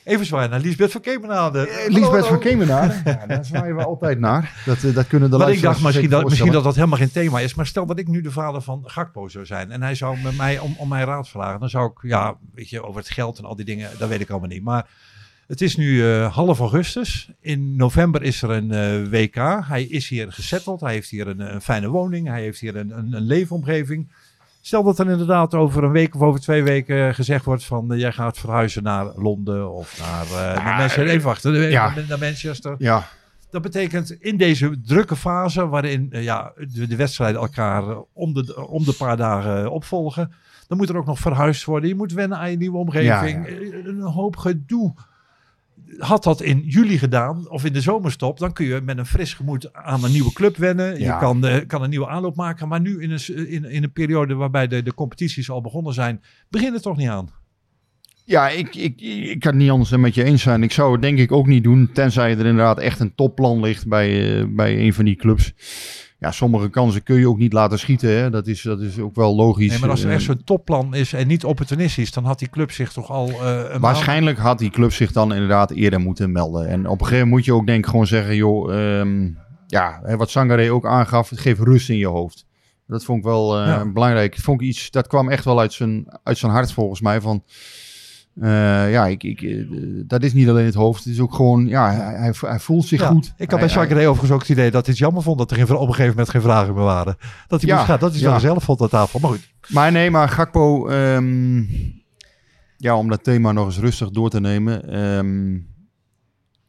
Even 0.08 0.26
zwaaien 0.26 0.50
naar 0.50 0.60
Lisbeth 0.60 0.92
van 0.92 1.02
Kemenade. 1.02 1.68
eh, 1.68 1.94
Lisbeth 1.94 2.28
van 2.28 2.40
Kemenade, 2.40 3.02
ja, 3.06 3.26
daar 3.28 3.46
zwaaien 3.46 3.76
we 3.76 3.84
altijd 3.84 4.20
naar. 4.20 4.62
Dat, 4.66 4.84
eh, 4.84 4.94
dat 4.94 5.08
kunnen 5.08 5.32
de 5.32 5.38
Maar 5.38 5.52
ik 5.52 5.62
dacht 5.62 5.82
misschien 5.82 6.10
dat, 6.10 6.30
misschien 6.30 6.52
dat 6.52 6.64
dat 6.64 6.76
helemaal 6.76 6.98
geen 6.98 7.12
thema 7.12 7.40
is. 7.40 7.54
Maar 7.54 7.66
stel 7.66 7.86
dat 7.86 8.00
ik 8.00 8.08
nu 8.08 8.22
de 8.22 8.32
vader 8.32 8.62
van 8.62 8.84
Gakpo 8.86 9.28
zou 9.28 9.46
zijn. 9.46 9.72
En 9.72 9.82
hij 9.82 9.96
zou 9.96 10.18
met 10.24 10.38
mij 10.38 10.60
om, 10.60 10.76
om 10.78 10.88
mijn 10.88 11.06
raad 11.06 11.30
vragen. 11.30 11.60
Dan 11.60 11.70
zou 11.70 11.92
ik, 11.92 12.10
ja, 12.10 12.38
weet 12.54 12.70
je, 12.70 12.84
over 12.84 13.00
het 13.02 13.10
geld 13.10 13.38
en 13.38 13.46
al 13.46 13.56
die 13.56 13.66
dingen. 13.66 13.90
Dat 13.98 14.10
weet 14.10 14.22
ik 14.22 14.30
allemaal 14.30 14.50
niet. 14.50 14.64
Maar 14.64 14.90
het 15.48 15.62
is 15.62 15.76
nu 15.76 16.06
eh, 16.06 16.34
half 16.34 16.60
augustus. 16.60 17.30
In 17.42 17.76
november 17.76 18.24
is 18.24 18.42
er 18.42 18.50
een 18.50 18.72
eh, 18.72 19.10
WK. 19.10 19.66
Hij 19.68 19.84
is 19.84 20.10
hier 20.10 20.32
gesetteld. 20.32 20.82
Hij 20.82 20.94
heeft 20.94 21.10
hier 21.10 21.28
een, 21.28 21.54
een 21.54 21.62
fijne 21.62 21.88
woning. 21.88 22.28
Hij 22.28 22.42
heeft 22.42 22.60
hier 22.60 22.76
een, 22.76 22.98
een, 22.98 23.14
een 23.14 23.22
leefomgeving. 23.22 24.12
Stel 24.68 24.84
dat 24.84 25.00
er 25.00 25.10
inderdaad 25.10 25.54
over 25.54 25.84
een 25.84 25.92
week 25.92 26.16
of 26.16 26.22
over 26.22 26.40
twee 26.42 26.64
weken 26.64 27.16
gezegd 27.16 27.46
wordt 27.46 27.64
van 27.66 27.92
eh, 27.94 28.00
jij 28.00 28.12
gaat 28.12 28.38
verhuizen 28.38 28.84
naar 28.84 29.06
Londen 29.16 29.72
of 29.72 30.00
naar, 30.00 30.26
eh, 30.26 30.56
naar 30.56 30.64
Manchester. 30.64 31.08
Even 31.08 31.26
wachten, 31.26 31.56
eh, 31.56 31.72
ja. 31.72 31.94
naar 32.08 32.20
Manchester. 32.20 32.76
Ja, 32.78 33.08
Dat 33.50 33.62
betekent 33.62 34.12
in 34.12 34.38
deze 34.38 34.82
drukke 34.82 35.16
fase, 35.16 35.68
waarin 35.68 36.08
eh, 36.12 36.24
ja, 36.24 36.52
de, 36.74 36.88
de 36.88 36.96
wedstrijden 36.96 37.42
elkaar 37.42 37.90
eh, 37.90 37.98
om, 38.14 38.34
de, 38.34 38.68
om 38.68 38.84
de 38.84 38.94
paar 38.94 39.18
dagen 39.18 39.64
eh, 39.64 39.72
opvolgen, 39.72 40.32
dan 40.68 40.78
moet 40.78 40.90
er 40.90 40.98
ook 40.98 41.06
nog 41.06 41.20
verhuisd 41.20 41.64
worden. 41.66 41.90
Je 41.90 41.96
moet 41.96 42.14
wennen 42.14 42.38
aan 42.38 42.52
je 42.52 42.58
nieuwe 42.58 42.78
omgeving. 42.78 43.48
Ja, 43.48 43.54
Eh, 43.56 43.86
Een 43.86 44.02
hoop 44.02 44.36
gedoe. 44.36 44.94
Had 45.98 46.24
dat 46.24 46.42
in 46.42 46.64
juli 46.66 46.98
gedaan 46.98 47.50
of 47.50 47.66
in 47.66 47.74
de 47.74 47.82
zomerstop, 47.82 48.40
dan 48.40 48.54
kun 48.54 48.66
je 48.66 48.82
met 48.82 48.98
een 48.98 49.06
fris 49.06 49.34
gemoed 49.34 49.74
aan 49.74 50.04
een 50.04 50.12
nieuwe 50.12 50.34
club 50.34 50.58
wennen. 50.58 51.00
Ja. 51.00 51.14
Je 51.14 51.20
kan, 51.20 51.46
eh, 51.46 51.68
kan 51.68 51.84
een 51.84 51.90
nieuwe 51.90 52.08
aanloop 52.08 52.36
maken. 52.36 52.68
Maar 52.68 52.82
nu 52.82 53.02
in 53.02 53.12
een, 53.12 53.50
in, 53.50 53.66
in 53.66 53.84
een 53.84 53.92
periode 53.92 54.34
waarbij 54.34 54.68
de, 54.68 54.84
de 54.84 54.94
competities 54.94 55.50
al 55.50 55.62
begonnen 55.62 55.94
zijn, 55.94 56.22
begint 56.50 56.74
het 56.74 56.82
toch 56.82 56.98
niet 56.98 57.10
aan. 57.10 57.30
ja 58.26 58.50
ik, 58.50 58.76
ik, 58.76 59.02
ik 59.02 59.40
kan 59.40 59.52
het 59.52 59.62
niet 59.62 59.72
anders 59.72 59.90
dan 59.90 60.00
met 60.00 60.16
je 60.16 60.24
eens 60.24 60.42
zijn. 60.42 60.64
Ik 60.64 60.72
zou 60.72 60.92
het 60.92 61.02
denk 61.02 61.20
ik 61.20 61.32
ook 61.32 61.48
niet 61.48 61.64
doen, 61.64 61.90
tenzij 61.94 62.32
er 62.32 62.46
inderdaad 62.46 62.80
echt 62.80 63.00
een 63.00 63.16
topplan 63.16 63.60
ligt 63.60 63.88
bij, 63.88 64.40
eh, 64.40 64.46
bij 64.48 64.80
een 64.80 64.94
van 64.94 65.06
die 65.06 65.16
clubs. 65.16 65.54
Ja, 66.20 66.32
sommige 66.32 66.70
kansen 66.70 67.04
kun 67.04 67.20
je 67.20 67.28
ook 67.30 67.38
niet 67.38 67.54
laten 67.54 67.80
schieten. 67.80 68.10
Hè. 68.10 68.30
Dat, 68.30 68.48
is, 68.48 68.62
dat 68.62 68.82
is 68.82 69.00
ook 69.00 69.16
wel 69.16 69.36
logisch. 69.36 69.70
Nee, 69.70 69.80
maar 69.80 69.90
als 69.90 70.02
er 70.04 70.10
Eh, 70.10 70.14
echt 70.16 70.24
zo'n 70.24 70.44
topplan 70.44 70.96
is 70.96 71.14
en 71.14 71.28
niet 71.28 71.44
opportunistisch, 71.46 72.12
dan 72.12 72.26
had 72.26 72.40
die 72.40 72.50
club 72.50 72.72
zich 72.72 72.92
toch 72.92 73.10
al 73.12 73.30
eh, 73.30 73.64
een 73.70 73.80
Waarschijnlijk 73.82 74.38
had 74.38 74.60
die 74.60 74.70
club 74.70 74.94
zich 74.94 75.12
dan 75.12 75.34
inderdaad 75.34 75.72
eerder 75.72 76.00
moeten 76.00 76.32
melden. 76.32 76.68
En 76.68 76.80
op 76.88 77.00
een 77.00 77.06
gegeven 77.06 77.14
moment 77.28 77.30
moet 77.30 77.46
je 77.46 77.54
ook 77.54 77.66
denk 77.68 77.84
ik 77.84 77.90
gewoon 77.90 78.08
zeggen, 78.08 78.36
joh, 78.36 78.74
ehm, 79.00 79.30
ja, 79.68 80.02
wat 80.18 80.30
Sangaré 80.30 80.72
ook 80.72 80.86
aangaf, 80.86 81.30
het 81.30 81.40
geeft 81.40 81.60
rust 81.60 81.90
in 81.90 81.98
je 81.98 82.08
hoofd. 82.08 82.46
Dat 82.88 83.04
vond 83.04 83.18
ik 83.20 83.24
wel 83.26 83.60
eh, 83.60 83.68
Ja. 83.68 83.86
belangrijk. 83.92 84.36
Dat 84.36 84.44
vond 84.44 84.62
ik 84.62 84.68
iets, 84.68 84.92
dat 84.92 85.08
kwam 85.08 85.30
echt 85.30 85.46
wel 85.46 85.60
uit 85.60 85.74
zijn, 85.74 86.20
uit 86.24 86.38
zijn 86.38 86.52
hart 86.52 86.72
volgens 86.72 87.02
mij. 87.02 87.22
Van, 87.22 87.44
eh, 88.42 88.92
ja, 88.92 89.08
ik, 89.08 89.24
ik, 89.24 89.42
eh, 89.42 89.66
dat 90.08 90.24
is 90.24 90.34
niet 90.34 90.50
alleen 90.50 90.66
het 90.66 90.74
hoofd, 90.74 91.04
het 91.04 91.14
is 91.14 91.20
ook 91.20 91.34
gewoon, 91.34 91.68
ja, 91.68 91.92
hij, 91.92 92.34
hij, 92.40 92.60
voelt 92.60 92.86
zich 92.86 93.00
Ja, 93.02 93.08
goed. 93.08 93.34
Ik 93.38 93.52
had 93.52 93.60
bij 93.60 93.70
Sangaré 93.70 94.02
overigens 94.08 94.32
ook 94.32 94.40
het 94.40 94.50
idee 94.50 94.72
dat 94.72 94.86
hij 94.86 94.94
het 94.94 94.98
jammer 95.04 95.24
vond 95.24 95.38
dat 95.38 95.52
er 95.52 95.58
geen, 95.58 95.66
op 95.66 95.88
een 95.88 95.88
gegeven 95.88 96.10
moment 96.10 96.30
geen 96.30 96.42
vragen 96.42 96.74
meer 96.74 96.84
waren. 96.84 97.18
Dat 97.48 97.62
hij 97.62 97.70
Ja, 97.70 97.76
moest 97.76 97.88
gaan. 97.88 98.00
Dat 98.00 98.14
is 98.14 98.20
ja. 98.20 98.40
zelf 98.40 98.64
vond 98.64 98.82
aan 98.82 98.88
tafel. 98.90 99.20
Maar 99.20 99.30
goed. 99.30 99.50
Maar 99.68 99.92
nee, 99.92 100.12
maar 100.12 100.30
Gakpo, 100.30 100.88
ehm, 100.88 101.58
ja, 102.78 102.96
om 102.98 103.10
dat 103.10 103.24
thema 103.24 103.52
nog 103.52 103.66
eens 103.66 103.80
rustig 103.80 104.10
door 104.10 104.30
te 104.30 104.40
nemen. 104.40 104.90
ehm, 104.90 105.58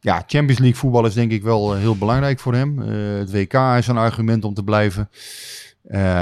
ja, 0.01 0.17
Champions 0.27 0.59
League 0.59 0.79
voetbal 0.79 1.07
is 1.07 1.15
denk 1.15 1.33
ik 1.33 1.43
wel 1.43 1.75
eh, 1.75 1.81
heel 1.81 1.97
belangrijk 1.97 2.39
voor 2.41 2.55
hem. 2.55 2.79
Het 3.19 3.31
WK 3.31 3.55
is 3.79 3.87
een 3.87 3.97
argument 3.97 4.45
om 4.45 4.55
te 4.55 4.63
blijven. 4.65 5.09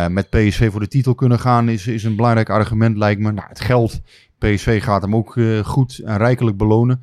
Met 0.08 0.30
PSV 0.30 0.70
voor 0.70 0.80
de 0.80 0.88
titel 0.88 1.14
kunnen 1.14 1.38
gaan 1.38 1.68
is, 1.68 1.86
is 1.86 2.04
een 2.04 2.16
belangrijk 2.16 2.50
argument, 2.50 2.96
lijkt 2.96 3.20
me. 3.20 3.32
Nou, 3.32 3.48
het 3.48 3.60
geld, 3.60 4.00
PSV 4.38 4.82
gaat 4.82 5.02
hem 5.02 5.16
ook 5.16 5.36
eh, 5.36 5.58
goed 5.58 5.98
en 5.98 6.16
rijkelijk 6.16 6.56
belonen. 6.56 7.02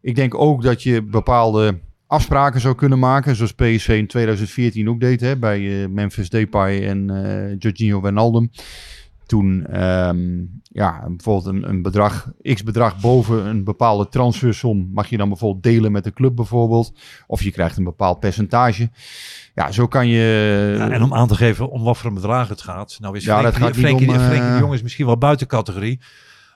Ik 0.00 0.14
denk 0.14 0.34
ook 0.34 0.62
dat 0.62 0.82
je 0.82 1.02
bepaalde 1.02 1.78
afspraken 2.06 2.60
zou 2.60 2.74
kunnen 2.74 2.98
maken, 2.98 3.36
zoals 3.36 3.52
PSV 3.52 3.88
in 3.88 4.06
2014 4.06 4.88
ook 4.88 5.00
deed 5.00 5.20
hè, 5.20 5.36
bij 5.36 5.82
eh, 5.82 5.88
Memphis 5.88 6.30
Depay 6.30 6.86
en 6.86 7.10
eh 7.10 7.56
Jorginho 7.58 8.00
Wijnaldum 8.00 8.50
toen 9.30 9.66
ehm, 9.66 10.44
ja, 10.62 11.04
bijvoorbeeld 11.08 11.46
een, 11.46 11.68
een 11.68 11.82
bedrag, 11.82 12.32
x 12.42 12.62
bedrag 12.62 13.00
boven 13.00 13.46
een 13.46 13.64
bepaalde 13.64 14.08
transfersom, 14.08 14.90
mag 14.92 15.08
je 15.08 15.16
dan 15.16 15.28
bijvoorbeeld 15.28 15.62
delen 15.62 15.92
met 15.92 16.04
de 16.04 16.12
club 16.12 16.36
bijvoorbeeld. 16.36 16.92
Of 17.26 17.42
je 17.42 17.50
krijgt 17.50 17.76
een 17.76 17.84
bepaald 17.84 18.20
percentage. 18.20 18.90
Ja, 19.54 19.72
zo 19.72 19.86
kan 19.86 20.08
je... 20.08 20.74
Ja, 20.76 20.90
en 20.90 21.02
om 21.02 21.14
aan 21.14 21.28
te 21.28 21.34
geven 21.34 21.70
om 21.70 21.82
wat 21.82 21.98
voor 21.98 22.08
een 22.08 22.14
bedrag 22.14 22.48
het 22.48 22.60
gaat. 22.60 22.98
Nou 23.00 23.16
is 23.16 23.24
Ja, 23.24 23.38
Frenkie, 23.38 23.52
dat 23.52 23.68
gaat 23.68 23.76
niet 23.76 23.84
Frenkie, 23.84 24.08
om, 24.08 24.14
Frenkie 24.14 24.52
de 24.52 24.58
Jong 24.58 24.74
is 24.74 24.82
misschien 24.82 25.06
wel 25.06 25.18
buiten 25.18 25.46
categorie. 25.46 26.00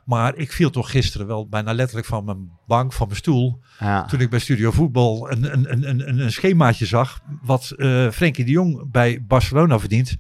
Maar 0.05 0.37
ik 0.37 0.53
viel 0.53 0.71
toch 0.71 0.91
gisteren 0.91 1.27
wel 1.27 1.49
bijna 1.49 1.73
letterlijk 1.73 2.07
van 2.07 2.25
mijn 2.25 2.49
bank, 2.67 2.93
van 2.93 3.07
mijn 3.07 3.19
stoel. 3.19 3.61
ja. 3.81 4.05
Toen 4.05 4.21
ik 4.21 4.31
bij 4.31 4.39
Studio 4.39 4.71
Voetbal 4.71 5.31
een, 5.31 5.53
een, 5.53 5.73
een, 5.73 5.89
een, 6.09 6.21
een- 6.21 6.33
schemaatje 6.33 6.87
zag. 6.87 7.21
Wat 7.43 7.71
eh 7.77 8.09
Frenkie 8.11 8.45
de 8.45 8.51
Jong 8.51 8.91
bij 8.91 9.25
Barcelona 9.29 9.79
verdient. 9.79 10.17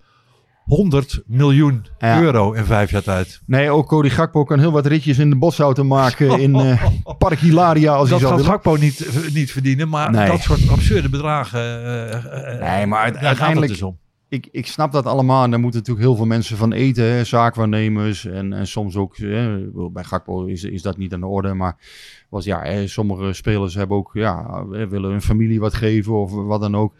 100 0.64 1.22
miljoen 1.26 1.86
Ja. 1.98 2.20
euro 2.20 2.52
in 2.52 2.64
vijf 2.64 2.90
jaar 2.90 3.02
tijd. 3.02 3.40
Nee, 3.46 3.70
ook 3.70 3.88
Cody 3.88 4.08
Gakpo 4.08 4.44
kan 4.44 4.58
heel 4.58 4.72
wat 4.72 4.86
ritjes 4.86 5.18
in 5.18 5.30
de 5.30 5.36
bosauto 5.36 5.84
maken 5.84 6.40
in 6.40 6.54
eh, 6.54 6.84
Park 7.18 7.38
Hilaria 7.38 7.92
als 7.92 8.10
hij 8.10 8.18
Dat 8.18 8.28
zou 8.28 8.34
willen. 8.40 8.50
Gakpo 8.50 8.76
niet, 8.76 9.06
eh, 9.06 9.32
niet 9.32 9.50
verdienen. 9.52 9.88
Maar 9.88 10.10
Nee. 10.10 10.26
dat 10.26 10.40
soort 10.40 10.68
absurde 10.68 11.08
bedragen. 11.08 11.60
eh, 11.60 12.60
Nee, 12.76 12.86
maar 12.86 13.04
gaat 13.06 13.14
het 13.14 13.24
uiteindelijk- 13.24 13.72
dus 13.72 13.82
om. 13.82 13.98
Ik, 14.34 14.48
ik 14.50 14.66
snap 14.66 14.92
dat 14.92 15.06
allemaal. 15.06 15.44
En 15.44 15.50
daar 15.50 15.60
moeten 15.60 15.80
natuurlijk 15.80 16.06
heel 16.06 16.16
veel 16.16 16.26
mensen 16.26 16.56
van 16.56 16.72
eten. 16.72 17.04
Hè? 17.04 17.24
Zaakwaarnemers. 17.24 18.26
En, 18.26 18.52
en 18.52 18.66
soms 18.66 18.96
ook. 18.96 19.16
Hè, 19.16 19.58
bij 19.90 20.04
Gakpo 20.04 20.44
is, 20.44 20.64
is 20.64 20.82
dat 20.82 20.96
niet 20.96 21.12
aan 21.12 21.20
de 21.20 21.26
orde. 21.26 21.54
Maar 21.54 21.76
was, 22.28 22.44
ja, 22.44 22.62
hè, 22.62 22.86
sommige 22.86 23.32
spelers 23.32 23.74
hebben 23.74 23.96
ook. 23.96 24.10
Ja, 24.12 24.66
willen 24.68 25.10
hun 25.10 25.22
familie 25.22 25.60
wat 25.60 25.74
geven. 25.74 26.12
Of 26.12 26.32
wat 26.32 26.60
dan 26.60 26.76
ook. 26.76 26.94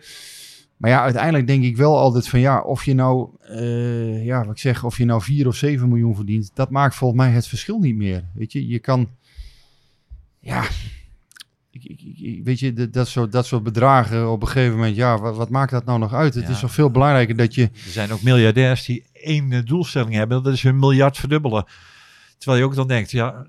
Maar 0.77 0.91
ja, 0.91 1.03
uiteindelijk 1.03 1.47
denk 1.47 1.65
ik 1.65 1.77
wel 1.77 1.99
altijd 1.99 2.29
van 2.29 2.41
ja, 2.41 2.61
of 2.61 2.85
je 2.85 2.95
nou, 2.95 3.29
eh, 3.41 4.25
ja, 4.25 4.45
wat 4.45 4.51
ik 4.51 4.59
zeg, 4.59 4.85
of 4.85 4.99
je 4.99 5.05
nou 5.05 5.23
4 5.23 5.47
of 5.47 5.55
7 5.57 5.89
miljoen 5.89 6.15
verdient, 6.15 6.51
dat 6.55 6.71
maakt 6.71 6.95
volgens 6.95 7.21
mij 7.21 7.31
het 7.31 7.47
verschil 7.47 7.79
niet 7.79 7.97
meer. 7.97 8.25
Weet 8.35 8.53
je, 8.53 8.67
je 8.69 8.79
kan, 8.79 9.09
ja, 10.41 10.65
ik, 11.75 11.85
ik, 11.85 12.01
ik- 12.19 12.45
weet 12.45 12.59
je, 12.59 12.73
dat, 12.73 12.93
dat, 12.93 13.09
soort, 13.09 13.33
dat 13.33 13.47
soort 13.47 13.63
bedragen 13.63 14.31
op 14.31 14.43
een 14.43 14.49
gegeven 14.49 14.75
moment, 14.77 14.97
ja, 14.97 15.19
wat, 15.19 15.37
wat 15.37 15.49
maakt 15.51 15.71
dat 15.71 15.85
nou 15.85 15.99
nog 15.99 16.15
uit? 16.15 16.35
Het 16.35 16.45
Ja. 16.45 16.51
is 16.51 16.61
toch 16.61 16.73
veel 16.73 16.91
belangrijker 16.91 17.37
dat 17.37 17.55
je, 17.55 17.63
Er 17.63 17.71
zijn 17.91 18.13
ook 18.13 18.23
miljardairs 18.23 18.85
die 18.85 19.05
één 19.13 19.65
doelstelling 19.65 20.15
hebben. 20.15 20.43
Dat 20.43 20.53
is 20.53 20.63
hun 20.63 20.79
miljard 20.79 21.17
verdubbelen. 21.19 21.65
Terwijl 22.39 22.61
je 22.63 22.69
ook 22.69 22.75
dan 22.75 22.87
denkt, 22.89 23.11
ja, 23.11 23.47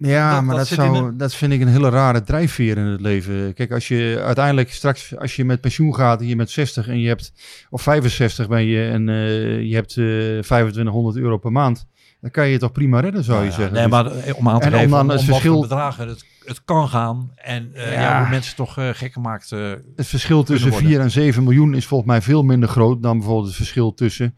Ja, 0.00 0.34
Dat- 0.34 0.42
maar 0.44 0.56
dat 0.56 0.68
dat, 0.68 0.78
zou, 0.78 1.16
dat 1.16 1.34
vind 1.34 1.52
ik 1.52 1.60
een 1.60 1.68
hele 1.68 1.88
rare 1.88 2.22
drijfveer 2.22 2.78
in 2.78 2.84
het 2.84 3.00
leven. 3.00 3.54
Kijk, 3.54 3.72
als 3.72 3.88
je 3.88 4.20
uiteindelijk 4.24 4.72
straks, 4.72 5.16
als 5.16 5.36
je 5.36 5.44
met 5.44 5.60
pensioen 5.60 5.94
gaat 5.94 6.20
en 6.20 6.26
je 6.26 6.36
bent 6.36 6.50
60 6.50 6.88
en 6.88 7.00
je 7.00 7.08
hebt, 7.08 7.32
of 7.70 7.82
65 7.82 8.48
ben 8.48 8.64
je 8.64 8.88
en 8.88 9.08
eh, 9.08 9.62
je 9.62 9.74
hebt 9.74 9.90
eh 9.96 10.04
2500 10.42 11.16
euro 11.16 11.36
per 11.38 11.52
maand, 11.52 11.86
dan 12.20 12.30
kan 12.30 12.46
je 12.46 12.52
het 12.52 12.60
toch 12.60 12.72
prima 12.72 13.00
redden, 13.00 13.24
zou 13.24 13.38
je 13.44 13.44
ja, 13.50 13.54
zeggen. 13.56 13.72
Nee, 13.74 13.82
Dus- 13.82 13.90
maar 13.92 14.34
om 14.34 14.48
aan 14.48 14.58
te 14.60 14.66
En 14.66 14.72
om 14.72 14.78
geven 14.78 14.90
dan 14.90 15.00
om, 15.00 15.08
het 15.10 15.22
verschil- 15.22 15.60
bedragen 15.60 16.08
het, 16.08 16.24
het 16.48 16.64
kan 16.64 16.88
gaan. 16.88 17.32
En 17.34 17.74
eh, 17.74 17.92
ja. 17.92 18.00
Ja. 18.00 18.20
hoe 18.20 18.30
mensen 18.30 18.56
toch 18.56 18.78
eh, 18.78 18.88
gek 18.92 19.12
gemaakt. 19.12 19.52
eh, 19.52 19.72
het 19.96 20.06
verschil 20.06 20.42
tussen 20.42 20.70
worden. 20.70 20.88
4 20.88 21.00
en 21.00 21.10
7 21.10 21.42
miljoen 21.42 21.74
is 21.74 21.86
volgens 21.86 22.10
mij 22.10 22.22
veel 22.22 22.42
minder 22.42 22.68
groot 22.68 23.02
dan 23.02 23.16
bijvoorbeeld 23.16 23.46
het 23.46 23.56
verschil 23.56 23.94
tussen 23.94 24.36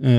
eh 0.00 0.12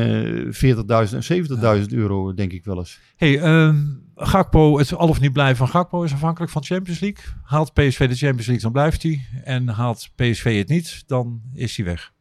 40.000 0.51 1.13
en 1.13 1.81
70.000 1.81 1.85
euro, 1.87 2.33
denk 2.33 2.51
ik 2.51 2.65
wel 2.65 2.77
eens. 2.77 2.99
hey, 3.15 3.39
ehm, 3.39 3.75
Gakpo, 4.15 4.77
het 4.77 4.93
al 4.93 5.07
of 5.07 5.19
niet 5.19 5.33
blijven 5.33 5.57
van 5.57 5.67
Gakpo 5.67 6.03
is 6.03 6.13
afhankelijk 6.13 6.51
van 6.51 6.63
Champions 6.63 6.99
League. 6.99 7.23
Haalt 7.43 7.73
PSV 7.73 8.07
de 8.07 8.15
Champions 8.15 8.45
League, 8.45 8.59
dan 8.59 8.71
blijft 8.71 9.03
hij. 9.03 9.25
En 9.43 9.67
haalt 9.67 10.09
PSV 10.15 10.57
het 10.57 10.67
niet, 10.67 11.03
dan 11.07 11.41
is 11.53 11.77
hij 11.77 11.85
weg. 11.85 12.13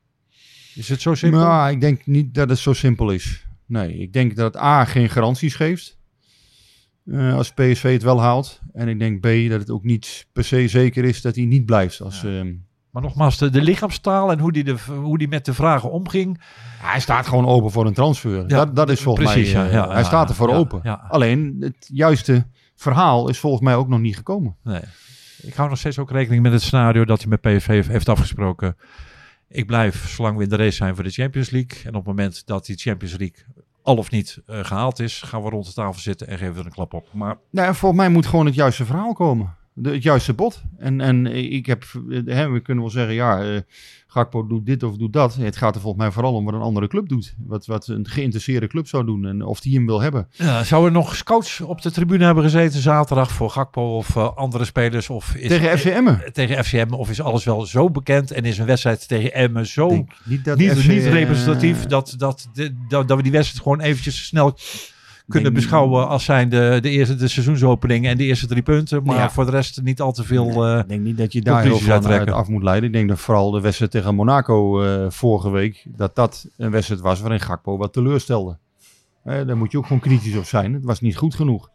Is 0.74 0.88
het 0.88 1.00
zo 1.00 1.14
simpel? 1.14 1.40
Maar 1.40 1.70
ik 1.70 1.80
denk 1.80 2.06
niet 2.06 2.34
dat 2.34 2.48
het 2.48 2.58
zo 2.58 2.72
simpel 2.72 3.10
is. 3.10 3.46
Nee, 3.66 3.98
ik 3.98 4.12
denk 4.12 4.36
dat 4.36 4.56
A 4.56 4.84
geen 4.84 5.08
garanties 5.10 5.54
geeft. 5.54 5.98
Eh, 7.12 7.34
als 7.34 7.52
PSV 7.52 7.92
het 7.92 8.02
wel 8.02 8.20
haalt. 8.20 8.60
En 8.72 8.88
ik 8.88 8.98
denk 8.98 9.20
B 9.20 9.50
dat 9.50 9.60
het 9.60 9.70
ook 9.70 9.84
niet 9.84 10.26
per 10.32 10.44
se 10.44 10.68
zeker 10.68 11.04
is 11.04 11.22
dat 11.22 11.34
hij 11.36 11.44
niet 11.44 11.66
blijft. 11.66 12.00
Als, 12.00 12.24
ehm, 12.24 12.54
Maar 12.90 13.02
nogmaals, 13.02 13.38
de, 13.38 13.50
de 13.50 13.62
lichaamstaal 13.62 14.30
en 14.30 14.38
hoe 14.38 14.52
die, 14.52 14.64
de, 14.64 14.76
hoe 14.94 15.18
die 15.18 15.28
met 15.28 15.44
de 15.44 15.54
vragen 15.54 15.90
omging. 15.90 16.40
hij 16.78 17.00
staat 17.00 17.26
gewoon 17.26 17.46
open 17.46 17.70
voor 17.70 17.86
een 17.86 17.94
transfer. 17.94 18.48
dat, 18.48 18.76
dat 18.76 18.90
is 18.90 19.00
volgens 19.00 19.32
precies, 19.32 19.52
mij. 19.52 19.62
ja, 19.62 19.68
eh, 19.68 19.74
ja, 19.74 19.88
hij 19.88 19.98
ja, 19.98 20.04
staat 20.04 20.28
er 20.28 20.34
voor 20.34 20.48
ja, 20.48 20.56
open. 20.56 20.80
ja. 20.82 21.06
Alleen 21.08 21.56
het 21.60 21.88
juiste 21.92 22.46
verhaal 22.74 23.28
is 23.28 23.38
volgens 23.38 23.62
mij 23.62 23.74
ook 23.74 23.88
nog 23.88 24.00
niet 24.00 24.16
gekomen. 24.16 24.56
Nee. 24.62 24.80
Ik 25.42 25.54
hou 25.54 25.68
nog 25.68 25.78
steeds 25.78 25.98
ook 25.98 26.10
rekening 26.10 26.42
met 26.42 26.52
het 26.52 26.62
scenario 26.62 27.04
dat 27.04 27.20
hij 27.20 27.28
met 27.28 27.40
PSV 27.40 27.66
heeft, 27.66 27.88
heeft 27.88 28.08
afgesproken. 28.08 28.76
Ik 29.48 29.66
blijf 29.66 30.08
zolang 30.08 30.36
we 30.36 30.42
in 30.42 30.48
de 30.48 30.56
race 30.56 30.76
zijn 30.76 30.94
voor 30.94 31.04
de 31.04 31.10
Champions 31.10 31.50
League. 31.50 31.80
En 31.82 31.88
op 31.88 31.94
het 31.94 32.06
moment 32.06 32.46
dat 32.46 32.66
die 32.66 32.76
Champions 32.76 33.16
League 33.16 33.44
al 33.86 33.96
of 33.96 34.10
niet 34.10 34.42
eh, 34.46 34.64
gehaald 34.64 34.98
is, 34.98 35.22
gaan 35.22 35.42
we 35.42 35.50
rond 35.50 35.66
de 35.66 35.72
tafel 35.72 36.00
zitten 36.00 36.28
en 36.28 36.38
geven 36.38 36.54
we 36.54 36.60
er 36.60 36.66
een 36.66 36.72
klap 36.72 36.92
op. 36.92 37.08
Maar 37.12 37.38
Nou, 37.50 37.74
volgens 37.74 38.00
mij 38.00 38.10
moet 38.10 38.26
gewoon 38.26 38.46
het 38.46 38.54
juiste 38.54 38.84
verhaal 38.84 39.12
komen. 39.12 39.56
De, 39.78 39.90
het 39.90 40.02
juiste 40.02 40.34
bod. 40.34 40.62
En, 40.78 41.00
en 41.00 41.26
ik 41.52 41.66
heb, 41.66 41.84
eh, 42.10 42.20
hè, 42.24 42.48
we 42.50 42.60
kunnen 42.60 42.82
wel 42.82 42.92
zeggen, 42.92 43.14
ja, 43.14 43.42
eh 43.42 43.60
Gakpo 44.08 44.46
doet 44.46 44.66
dit 44.66 44.82
of 44.82 44.96
doet 44.96 45.12
dat. 45.12 45.34
Het 45.34 45.56
gaat 45.56 45.74
er 45.74 45.80
volgens 45.80 46.02
mij 46.02 46.12
vooral 46.12 46.34
om 46.34 46.44
wat 46.44 46.54
een 46.54 46.60
andere 46.60 46.88
club 46.88 47.08
doet. 47.08 47.34
Wat, 47.46 47.66
wat 47.66 47.86
een 47.88 48.08
geïnteresseerde 48.08 48.66
club 48.66 48.88
zou 48.88 49.04
doen 49.04 49.26
en 49.26 49.42
of 49.42 49.60
die 49.60 49.74
hem 49.74 49.86
wil 49.86 50.00
hebben. 50.00 50.28
Ja, 50.30 50.64
zou 50.64 50.86
er 50.86 50.92
nog 50.92 51.16
scouts 51.16 51.60
op 51.60 51.82
de 51.82 51.90
tribune 51.90 52.24
hebben 52.24 52.42
gezeten 52.44 52.80
zaterdag 52.80 53.30
voor 53.32 53.50
Gakpo 53.50 53.96
of 53.96 54.16
eh, 54.16 54.36
andere 54.36 54.64
spelers? 54.64 55.10
Of 55.10 55.34
is, 55.34 55.48
Tegen 55.48 55.78
FC 55.78 55.84
Emmen. 55.84 56.24
eh, 56.24 56.30
tegen 56.30 56.64
FCM? 56.64 56.92
Of 56.92 57.10
is 57.10 57.20
alles 57.20 57.44
wel 57.44 57.66
zo 57.66 57.90
bekend 57.90 58.30
en 58.30 58.44
is 58.44 58.58
een 58.58 58.66
wedstrijd 58.66 59.08
tegen 59.08 59.32
Emmen 59.34 59.66
zo 59.66 59.88
Denk 59.88 60.10
niet 60.24 60.44
dat 60.44 60.58
niet, 60.58 60.70
FC, 60.72 60.86
niet 60.88 61.04
eh, 61.04 61.12
representatief 61.12 61.86
dat, 61.86 62.14
dat, 62.18 62.48
de- 62.52 62.74
dat, 62.88 63.08
dat 63.08 63.16
we 63.16 63.22
die 63.22 63.32
wedstrijd 63.32 63.62
gewoon 63.62 63.80
eventjes 63.80 64.26
snel 64.26 64.56
kunnen 65.28 65.52
beschouwen 65.52 66.08
als 66.08 66.24
zijn 66.24 66.48
de, 66.48 66.78
de 66.82 66.90
eerste 66.90 67.14
de 67.14 67.28
seizoensopening 67.28 68.06
en 68.06 68.16
de 68.16 68.24
eerste 68.24 68.46
drie 68.46 68.62
punten. 68.62 69.02
Maar 69.04 69.16
Ja. 69.16 69.30
voor 69.30 69.44
de 69.44 69.50
rest 69.50 69.82
niet 69.82 70.00
al 70.00 70.12
te 70.12 70.24
veel. 70.24 70.66
eh, 70.66 70.78
Ik 70.78 70.88
denk 70.88 71.00
niet 71.02 71.16
dat 71.18 71.32
je 71.32 71.42
daar 71.42 71.62
heel 71.62 71.78
veel 71.78 72.02
uit 72.04 72.30
af 72.30 72.48
moet 72.48 72.62
leiden. 72.62 72.88
Ik 72.88 72.94
denk 72.94 73.08
dat 73.08 73.18
vooral 73.18 73.50
de 73.50 73.60
wedstrijd 73.60 73.90
tegen 73.90 74.14
Monaco 74.14 74.82
eh, 74.82 75.10
vorige 75.10 75.50
week, 75.50 75.84
dat 75.96 76.14
dat 76.14 76.46
een 76.56 76.70
wedstrijd 76.70 77.00
was 77.00 77.20
waarin 77.20 77.40
Gakpo 77.40 77.76
wat 77.76 77.92
teleurstelde. 77.92 78.58
Eh, 79.24 79.46
daar 79.46 79.56
moet 79.56 79.72
je 79.72 79.78
ook 79.78 79.86
gewoon 79.86 80.00
kritisch 80.02 80.36
op 80.36 80.44
zijn. 80.44 80.72
Het 80.72 80.84
was 80.84 81.00
niet 81.00 81.16
goed 81.16 81.34
genoeg. 81.34 81.70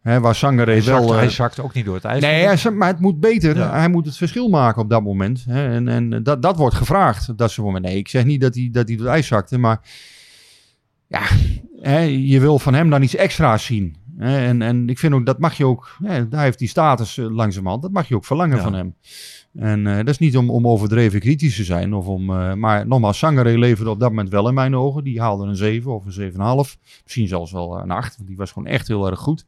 Hè, 0.00 0.20
waar 0.20 0.34
Sangare 0.34 0.70
hij, 0.70 0.82
wel... 0.82 0.98
zakt, 1.00 1.10
eh, 1.10 1.16
hij 1.16 1.30
zakt 1.30 1.60
ook 1.60 1.74
niet 1.74 1.84
door 1.84 1.94
het 1.94 2.04
ijs. 2.04 2.20
Nee, 2.22 2.44
hij 2.44 2.70
maar 2.70 2.88
het 2.88 3.00
moet 3.00 3.20
beter. 3.20 3.56
Ja. 3.56 3.70
Hij 3.70 3.88
moet 3.88 4.06
het 4.06 4.16
verschil 4.16 4.48
maken 4.48 4.82
op 4.82 4.90
dat 4.90 5.02
moment. 5.02 5.44
Hè? 5.48 5.68
En, 5.74 5.88
en 5.88 6.22
dat, 6.22 6.42
dat 6.42 6.56
wordt 6.56 6.74
gevraagd 6.74 7.28
op 7.28 7.38
dat 7.38 7.50
soort 7.50 7.66
moment. 7.66 7.84
Nee, 7.84 7.96
ik 7.96 8.08
zeg 8.08 8.24
niet 8.24 8.40
dat 8.40 8.54
hij, 8.54 8.68
dat 8.72 8.88
hij 8.88 8.96
door 8.96 9.06
het 9.06 9.14
ijs 9.14 9.26
zakte, 9.26 9.58
maar 9.58 9.80
ja, 11.06 11.22
hè, 11.90 11.98
je 12.00 12.40
wil 12.40 12.58
van 12.58 12.74
hem 12.74 12.90
dan 12.90 13.02
iets 13.02 13.16
extra's 13.16 13.64
zien. 13.64 13.96
Hè? 14.18 14.46
En, 14.46 14.62
en 14.62 14.88
ik 14.88 14.98
vind 14.98 15.14
ook, 15.14 15.26
dat 15.26 15.38
mag 15.38 15.56
je 15.56 15.66
ook, 15.66 15.96
hè, 16.02 16.28
daar 16.28 16.42
heeft 16.42 16.58
die 16.58 16.68
status 16.68 17.18
eh, 17.18 17.30
langzamerhand, 17.30 17.82
dat 17.82 17.92
mag 17.92 18.08
je 18.08 18.14
ook 18.14 18.24
verlangen 18.24 18.56
Ja. 18.56 18.62
van 18.62 18.74
hem. 18.74 18.94
En 19.54 19.86
eh, 19.86 19.96
dat 19.96 20.08
is 20.08 20.18
niet 20.18 20.36
om, 20.36 20.50
om 20.50 20.68
overdreven 20.68 21.20
kritisch 21.20 21.56
te 21.56 21.64
zijn, 21.64 21.94
of 21.94 22.06
om, 22.06 22.30
eh, 22.30 22.54
maar 22.54 22.86
nogmaals, 22.86 23.18
Sangare 23.18 23.58
leverde 23.58 23.90
op 23.90 24.00
dat 24.00 24.08
moment 24.08 24.28
wel 24.28 24.48
in 24.48 24.54
mijn 24.54 24.76
ogen. 24.76 25.04
Die 25.04 25.20
haalde 25.20 25.46
een 25.46 25.56
7 25.56 25.94
of 25.94 26.04
een 26.04 26.12
7,5. 26.12 26.76
Misschien 27.02 27.28
zelfs 27.28 27.52
wel 27.52 27.80
een 27.80 27.90
8, 27.90 28.16
want 28.16 28.28
die 28.28 28.36
was 28.36 28.52
gewoon 28.52 28.68
echt 28.68 28.88
heel 28.88 29.10
erg 29.10 29.18
goed. 29.20 29.46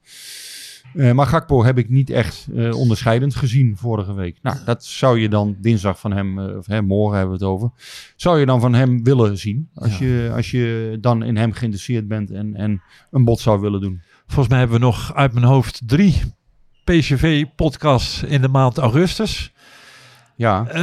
Eh, 0.95 1.13
maar 1.13 1.27
Gakpo 1.27 1.65
heb 1.65 1.79
ik 1.79 1.89
niet 1.89 2.11
echt 2.11 2.47
eh, 2.57 2.75
onderscheidend 2.79 3.35
gezien 3.35 3.77
vorige 3.77 4.15
week. 4.15 4.39
Nou, 4.43 4.57
dat 4.65 4.85
zou 4.85 5.19
je 5.21 5.29
dan 5.29 5.57
dinsdag 5.61 6.01
van 6.01 6.13
hem, 6.13 6.39
eh, 6.39 6.57
of 6.57 6.67
hè, 6.67 6.83
morgen 6.83 7.19
hebben 7.19 7.39
we 7.39 7.45
het 7.45 7.53
over, 7.53 7.71
zou 8.17 8.39
je 8.41 8.47
dan 8.47 8.61
van 8.61 8.75
hem 8.75 9.05
willen 9.05 9.39
zien. 9.39 9.69
Als, 9.75 9.99
Ja. 9.99 10.07
je, 10.07 10.33
als 10.35 10.51
je 10.51 10.99
dan 11.01 11.23
in 11.23 11.37
hem 11.37 11.53
geïnteresseerd 11.53 12.09
bent 12.09 12.31
en, 12.31 12.55
en 12.55 12.83
een 13.11 13.25
bod 13.25 13.41
zou 13.41 13.61
willen 13.61 13.81
doen. 13.81 14.01
Volgens 14.27 14.49
mij 14.49 14.59
hebben 14.59 14.79
we 14.79 14.85
nog 14.85 15.15
uit 15.15 15.33
mijn 15.33 15.47
hoofd 15.47 15.83
drie 15.87 16.23
PCV-podcasts 16.85 18.23
in 18.23 18.41
de 18.41 18.49
maand 18.49 18.79
augustus. 18.79 19.53
Ja. 20.37 20.67
Eh, 20.69 20.83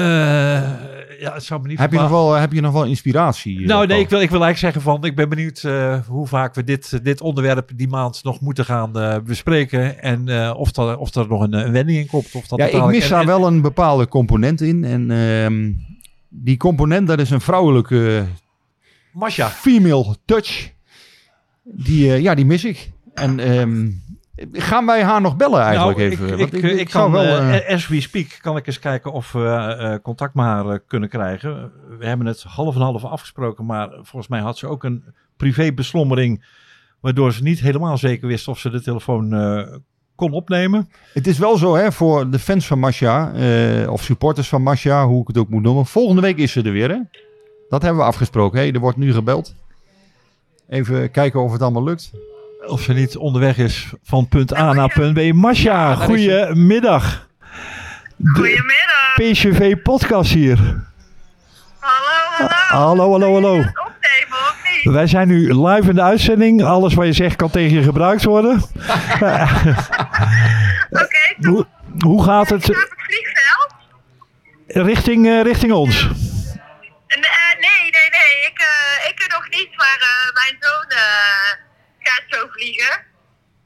ja, 1.19 1.33
het 1.33 1.43
zou 1.43 1.61
me 1.61 1.67
niet 1.67 1.79
Heb 1.79 1.91
je, 1.91 1.97
nog 1.97 2.09
wel, 2.09 2.33
heb 2.33 2.53
je 2.53 2.61
nog 2.61 2.73
wel 2.73 2.85
inspiratie? 2.85 3.59
eh, 3.61 3.67
Nou, 3.67 3.87
nee, 3.87 3.99
ik 3.99 4.09
wil, 4.09 4.21
ik 4.21 4.29
wil 4.29 4.43
eigenlijk 4.43 4.57
zeggen 4.75 4.81
van, 4.81 5.03
ik 5.09 5.15
ben 5.15 5.29
benieuwd 5.29 5.63
eh, 5.63 5.99
hoe 6.07 6.27
vaak 6.27 6.55
we 6.55 6.63
dit, 6.63 7.03
dit 7.03 7.21
onderwerp 7.21 7.71
die 7.75 7.87
maand 7.87 8.23
nog 8.23 8.39
moeten 8.41 8.65
gaan 8.65 8.91
bespreken. 9.25 10.01
En 10.01 10.53
of, 10.55 10.77
er, 10.77 10.97
of 10.97 11.15
er 11.15 11.27
nog 11.27 11.41
een, 11.41 11.53
een 11.53 11.71
wending 11.71 11.97
in 11.97 12.07
komt. 12.07 12.29
Of 12.35 12.47
dat 12.47 12.59
Ja, 12.59 12.65
ik 12.65 12.85
mis 12.85 13.03
en- 13.03 13.09
daar 13.09 13.19
en- 13.21 13.27
wel 13.27 13.47
een 13.47 13.61
bepaalde 13.61 14.07
component 14.07 14.61
in. 14.61 14.83
En 14.83 15.11
ehm, 15.11 15.71
die 16.29 16.57
component, 16.57 17.07
dat 17.07 17.19
is 17.19 17.29
een 17.29 17.41
vrouwelijke 17.41 18.25
Masha. 19.11 19.49
female 19.49 20.15
touch. 20.25 20.71
Die, 21.63 22.21
ja, 22.21 22.35
die 22.35 22.45
mis 22.45 22.63
ik. 22.63 22.91
En 23.13 23.39
ehm, 23.39 23.89
gaan 24.51 24.85
wij 24.85 25.03
haar 25.03 25.21
nog 25.21 25.35
bellen 25.35 25.61
eigenlijk 25.61 25.97
nou, 25.97 26.09
even? 26.09 26.39
Ik, 26.39 26.51
ik, 26.51 26.63
ik, 26.63 26.89
zou 26.89 27.03
kan, 27.03 27.11
wel, 27.11 27.37
eh, 27.37 27.57
eh, 27.57 27.75
as 27.75 27.87
we 27.87 28.01
speak, 28.01 28.37
kan 28.41 28.57
ik 28.57 28.67
eens 28.67 28.79
kijken 28.79 29.11
of 29.11 29.31
we 29.31 29.47
eh, 29.47 29.95
contact 30.01 30.33
met 30.33 30.45
haar 30.45 30.67
eh, 30.69 30.79
kunnen 30.87 31.09
krijgen. 31.09 31.71
We 31.99 32.05
hebben 32.05 32.27
het 32.27 32.43
half 32.43 32.75
en 32.75 32.81
half 32.81 33.03
afgesproken, 33.03 33.65
maar 33.65 33.89
volgens 33.89 34.27
mij 34.27 34.39
had 34.39 34.57
ze 34.57 34.67
ook 34.67 34.83
een 34.83 35.03
privébeslommering, 35.37 36.45
waardoor 36.99 37.33
ze 37.33 37.43
niet 37.43 37.59
helemaal 37.59 37.97
zeker 37.97 38.27
wist 38.27 38.47
of 38.47 38.59
ze 38.59 38.69
de 38.69 38.81
telefoon 38.81 39.33
eh, 39.33 39.77
kon 40.15 40.31
opnemen. 40.31 40.89
Het 41.13 41.27
is 41.27 41.37
wel 41.37 41.57
zo 41.57 41.75
hè, 41.75 41.91
voor 41.91 42.29
de 42.29 42.39
fans 42.39 42.67
van 42.67 42.79
Masha, 42.79 43.33
eh, 43.33 43.91
of 43.91 44.03
supporters 44.03 44.47
van 44.47 44.61
Masha, 44.61 45.05
hoe 45.05 45.21
ik 45.21 45.27
het 45.27 45.37
ook 45.37 45.49
moet 45.49 45.61
noemen. 45.61 45.85
Volgende 45.85 46.21
week 46.21 46.37
is 46.37 46.51
ze 46.51 46.61
er 46.61 46.71
weer 46.71 46.89
hè. 46.89 46.99
Dat 47.69 47.81
hebben 47.81 48.01
we 48.01 48.07
afgesproken. 48.07 48.59
Hey, 48.59 48.71
er 48.71 48.79
wordt 48.79 48.97
nu 48.97 49.13
gebeld. 49.13 49.55
Even 50.69 51.11
kijken 51.11 51.41
of 51.41 51.51
het 51.51 51.61
allemaal 51.61 51.83
lukt. 51.83 52.11
Of 52.65 52.81
ze 52.81 52.93
niet 52.93 53.17
onderweg 53.17 53.57
is 53.57 53.87
van 54.03 54.27
punt 54.27 54.55
A 54.55 54.73
naar 54.73 54.93
punt 54.93 55.13
B. 55.13 55.33
Masha, 55.33 55.95
goedemiddag. 55.95 57.27
Goedemiddag. 58.33 59.13
PCV 59.15 59.81
podcast 59.81 60.31
hier. 60.31 60.57
Hallo, 61.79 62.15
hallo. 62.37 62.49
Hallo, 62.67 63.11
hallo, 63.11 63.33
hallo. 63.33 63.55
Niet? 63.57 64.93
Wij 64.93 65.07
zijn 65.07 65.27
nu 65.27 65.65
live 65.67 65.89
in 65.89 65.95
de 65.95 66.01
uitzending. 66.01 66.63
Alles 66.63 66.93
wat 66.93 67.05
je 67.05 67.13
zegt 67.13 67.35
kan 67.35 67.49
tegen 67.49 67.77
je 67.77 67.83
gebruikt 67.83 68.23
worden. 68.23 68.61
Oké, 70.89 71.35
top. 71.39 71.45
Hoe, 71.45 71.65
hoe 71.99 72.23
gaat 72.23 72.49
het 72.49 72.67
het 72.67 72.87
vliegveld? 72.97 73.73
richting, 74.67 75.27
eh, 75.27 75.41
richting 75.41 75.71
ons? 75.71 76.01
Nee, 76.03 76.11
eh, 77.17 77.59
nee, 77.59 77.81
nee, 77.81 78.09
nee. 78.09 78.49
Ik, 78.49 78.59
eh, 78.59 79.09
ik 79.09 79.27
nog 79.31 79.49
niet, 79.49 79.69
maar 79.77 79.97
eh, 79.99 80.33
mijn 80.33 80.57
zoon 80.59 80.89
eh, 80.89 81.62
zo 82.33 82.47
vliegen. 82.49 83.11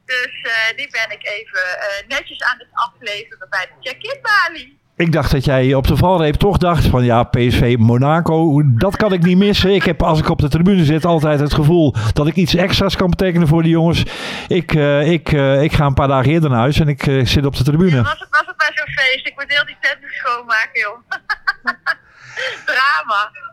Dus 0.05 0.41
eh, 0.41 0.77
die 0.77 0.89
ben 0.91 1.17
ik 1.17 1.27
even 1.27 1.79
eh, 1.79 2.07
netjes 2.07 2.43
aan 2.43 2.57
het 2.57 2.67
afleveren 2.71 3.47
bij 3.49 3.65
de 3.65 3.89
check-in 3.89 4.19
balie. 4.21 4.79
Ik 4.95 5.11
dacht 5.11 5.31
dat 5.31 5.45
jij 5.45 5.73
op 5.73 5.87
de 5.87 5.97
valreep 5.97 6.35
toch 6.35 6.57
dacht 6.57 6.85
van 6.85 7.03
ja, 7.03 7.23
PSV 7.23 7.75
Monaco, 7.79 8.61
dat 8.65 8.95
kan 8.95 9.13
ik 9.13 9.23
niet 9.23 9.37
missen. 9.37 9.73
Ik 9.73 9.83
heb 9.83 10.03
als 10.03 10.19
ik 10.19 10.29
op 10.29 10.39
de 10.39 10.49
tribune 10.49 10.85
zit 10.85 11.05
altijd 11.05 11.39
het 11.39 11.53
gevoel 11.53 11.95
dat 12.13 12.27
ik 12.27 12.35
iets 12.35 12.55
extra's 12.55 12.95
kan 12.95 13.09
betekenen 13.09 13.47
voor 13.47 13.63
de 13.63 13.69
jongens. 13.69 14.03
Ik, 14.47 14.75
eh, 14.75 15.11
ik, 15.11 15.29
ik 15.61 15.73
ga 15.73 15.85
een 15.85 15.93
paar 15.93 16.07
dagen 16.07 16.31
eerder 16.31 16.49
naar 16.49 16.59
huis 16.59 16.79
en 16.79 16.87
ik 16.87 17.03
zit 17.23 17.45
op 17.45 17.55
de 17.55 17.63
tribune. 17.63 18.01
Was 18.01 18.19
het, 18.19 18.29
was 18.29 18.45
het 18.45 18.57
maar 18.57 18.71
zo'n 18.73 18.93
feest? 18.93 19.27
Ik 19.27 19.33
moet 19.35 19.53
heel 19.53 19.65
die 19.65 19.77
tent 19.81 19.97
schoonmaken, 20.11 20.79
joh. 20.81 20.97
Drama. 22.65 23.46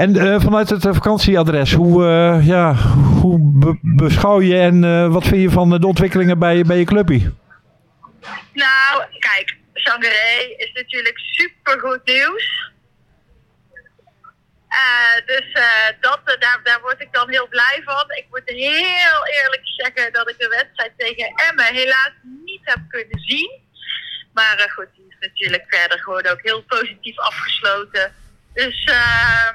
En 0.00 0.16
eh, 0.16 0.40
vanuit 0.40 0.70
het 0.70 0.84
eh, 0.84 0.92
vakantieadres, 0.94 1.72
hoe, 1.72 2.04
eh, 2.04 2.46
ja, 2.46 2.74
hoe 3.20 3.38
be- 3.40 3.78
beschouw 3.82 4.40
je 4.40 4.58
en 4.58 5.10
wat 5.10 5.26
vind 5.26 5.42
je 5.42 5.50
van 5.50 5.80
de 5.80 5.86
ontwikkelingen 5.86 6.38
bij, 6.38 6.62
bij 6.62 6.78
je 6.78 6.84
clubje? 6.84 7.32
Nou, 8.52 9.04
kijk, 9.18 9.56
Sangaré 9.74 10.54
is 10.56 10.72
natuurlijk 10.72 11.18
supergoed 11.18 12.00
nieuws. 12.04 12.72
Dus 15.26 15.52
dat, 16.00 16.20
daar, 16.24 16.60
daar 16.62 16.80
word 16.82 17.00
ik 17.00 17.08
dan 17.12 17.30
heel 17.30 17.48
blij 17.48 17.80
van. 17.84 18.04
Ik 18.08 18.26
moet 18.30 18.42
heel 18.44 19.20
eerlijk 19.42 19.62
zeggen 19.64 20.12
dat 20.12 20.30
ik 20.30 20.38
de 20.38 20.48
wedstrijd 20.48 20.92
tegen 20.96 21.32
Emmen 21.48 21.74
helaas 21.74 22.12
niet 22.44 22.60
heb 22.62 22.78
kunnen 22.88 23.20
zien. 23.20 23.50
Maar 24.32 24.70
goed, 24.74 24.88
die 24.96 25.06
is 25.08 25.28
natuurlijk 25.28 25.64
verder 25.68 25.98
gewoon 25.98 26.26
ook 26.26 26.40
heel 26.42 26.62
positief 26.62 27.18
afgesloten. 27.18 28.14
Dus 28.52 28.84
eh, 28.84 29.48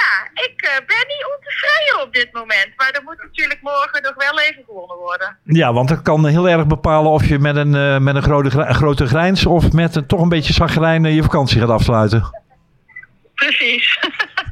ja, 0.00 0.42
ik 0.46 0.54
eh, 0.62 0.76
ben 0.86 1.04
niet 1.12 1.24
ontevreden 1.36 2.02
op 2.06 2.12
dit 2.14 2.32
moment. 2.32 2.68
Maar 2.76 2.90
er 2.90 3.02
moet 3.02 3.22
natuurlijk 3.22 3.60
morgen 3.62 4.02
nog 4.02 4.14
wel 4.16 4.40
even 4.40 4.62
gewonnen 4.66 4.96
worden. 4.96 5.36
Ja, 5.44 5.72
want 5.72 5.88
dat 5.88 6.02
kan 6.02 6.26
heel 6.26 6.48
erg 6.48 6.66
bepalen 6.66 7.10
of 7.10 7.24
je 7.24 7.38
met 7.38 7.56
een, 7.56 7.74
eh, 7.74 7.98
met 7.98 8.14
een 8.14 8.22
grote, 8.22 8.50
grote 8.74 9.06
grijns 9.06 9.46
of 9.46 9.72
met 9.72 9.94
een 9.96 10.06
toch 10.06 10.20
een 10.20 10.28
beetje 10.28 10.52
zagrijn 10.52 11.04
je 11.04 11.22
vakantie 11.22 11.60
gaat 11.60 11.68
afsluiten. 11.70 12.40
Precies. 13.34 13.98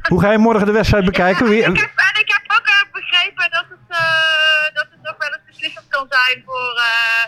Hoe 0.09 0.21
ga 0.21 0.31
je 0.31 0.37
morgen 0.37 0.65
de 0.65 0.71
wedstrijd 0.71 1.05
bekijken? 1.05 1.45
Ja, 1.51 1.63
en, 1.65 1.73
ik 1.73 1.79
heb, 1.79 1.89
en 1.95 2.21
ik 2.21 2.31
heb 2.31 2.57
ook 2.59 2.65
eh, 2.67 2.91
begrepen 2.91 3.47
dat 3.51 3.65
het, 3.69 3.97
eh, 3.97 4.73
dat 4.73 4.87
het 4.91 5.01
nog 5.03 5.15
wel 5.17 5.27
eens 5.29 5.45
beslissend 5.47 5.85
kan 5.89 6.05
zijn 6.09 6.43
voor 6.45 6.73
eh, 6.75 7.23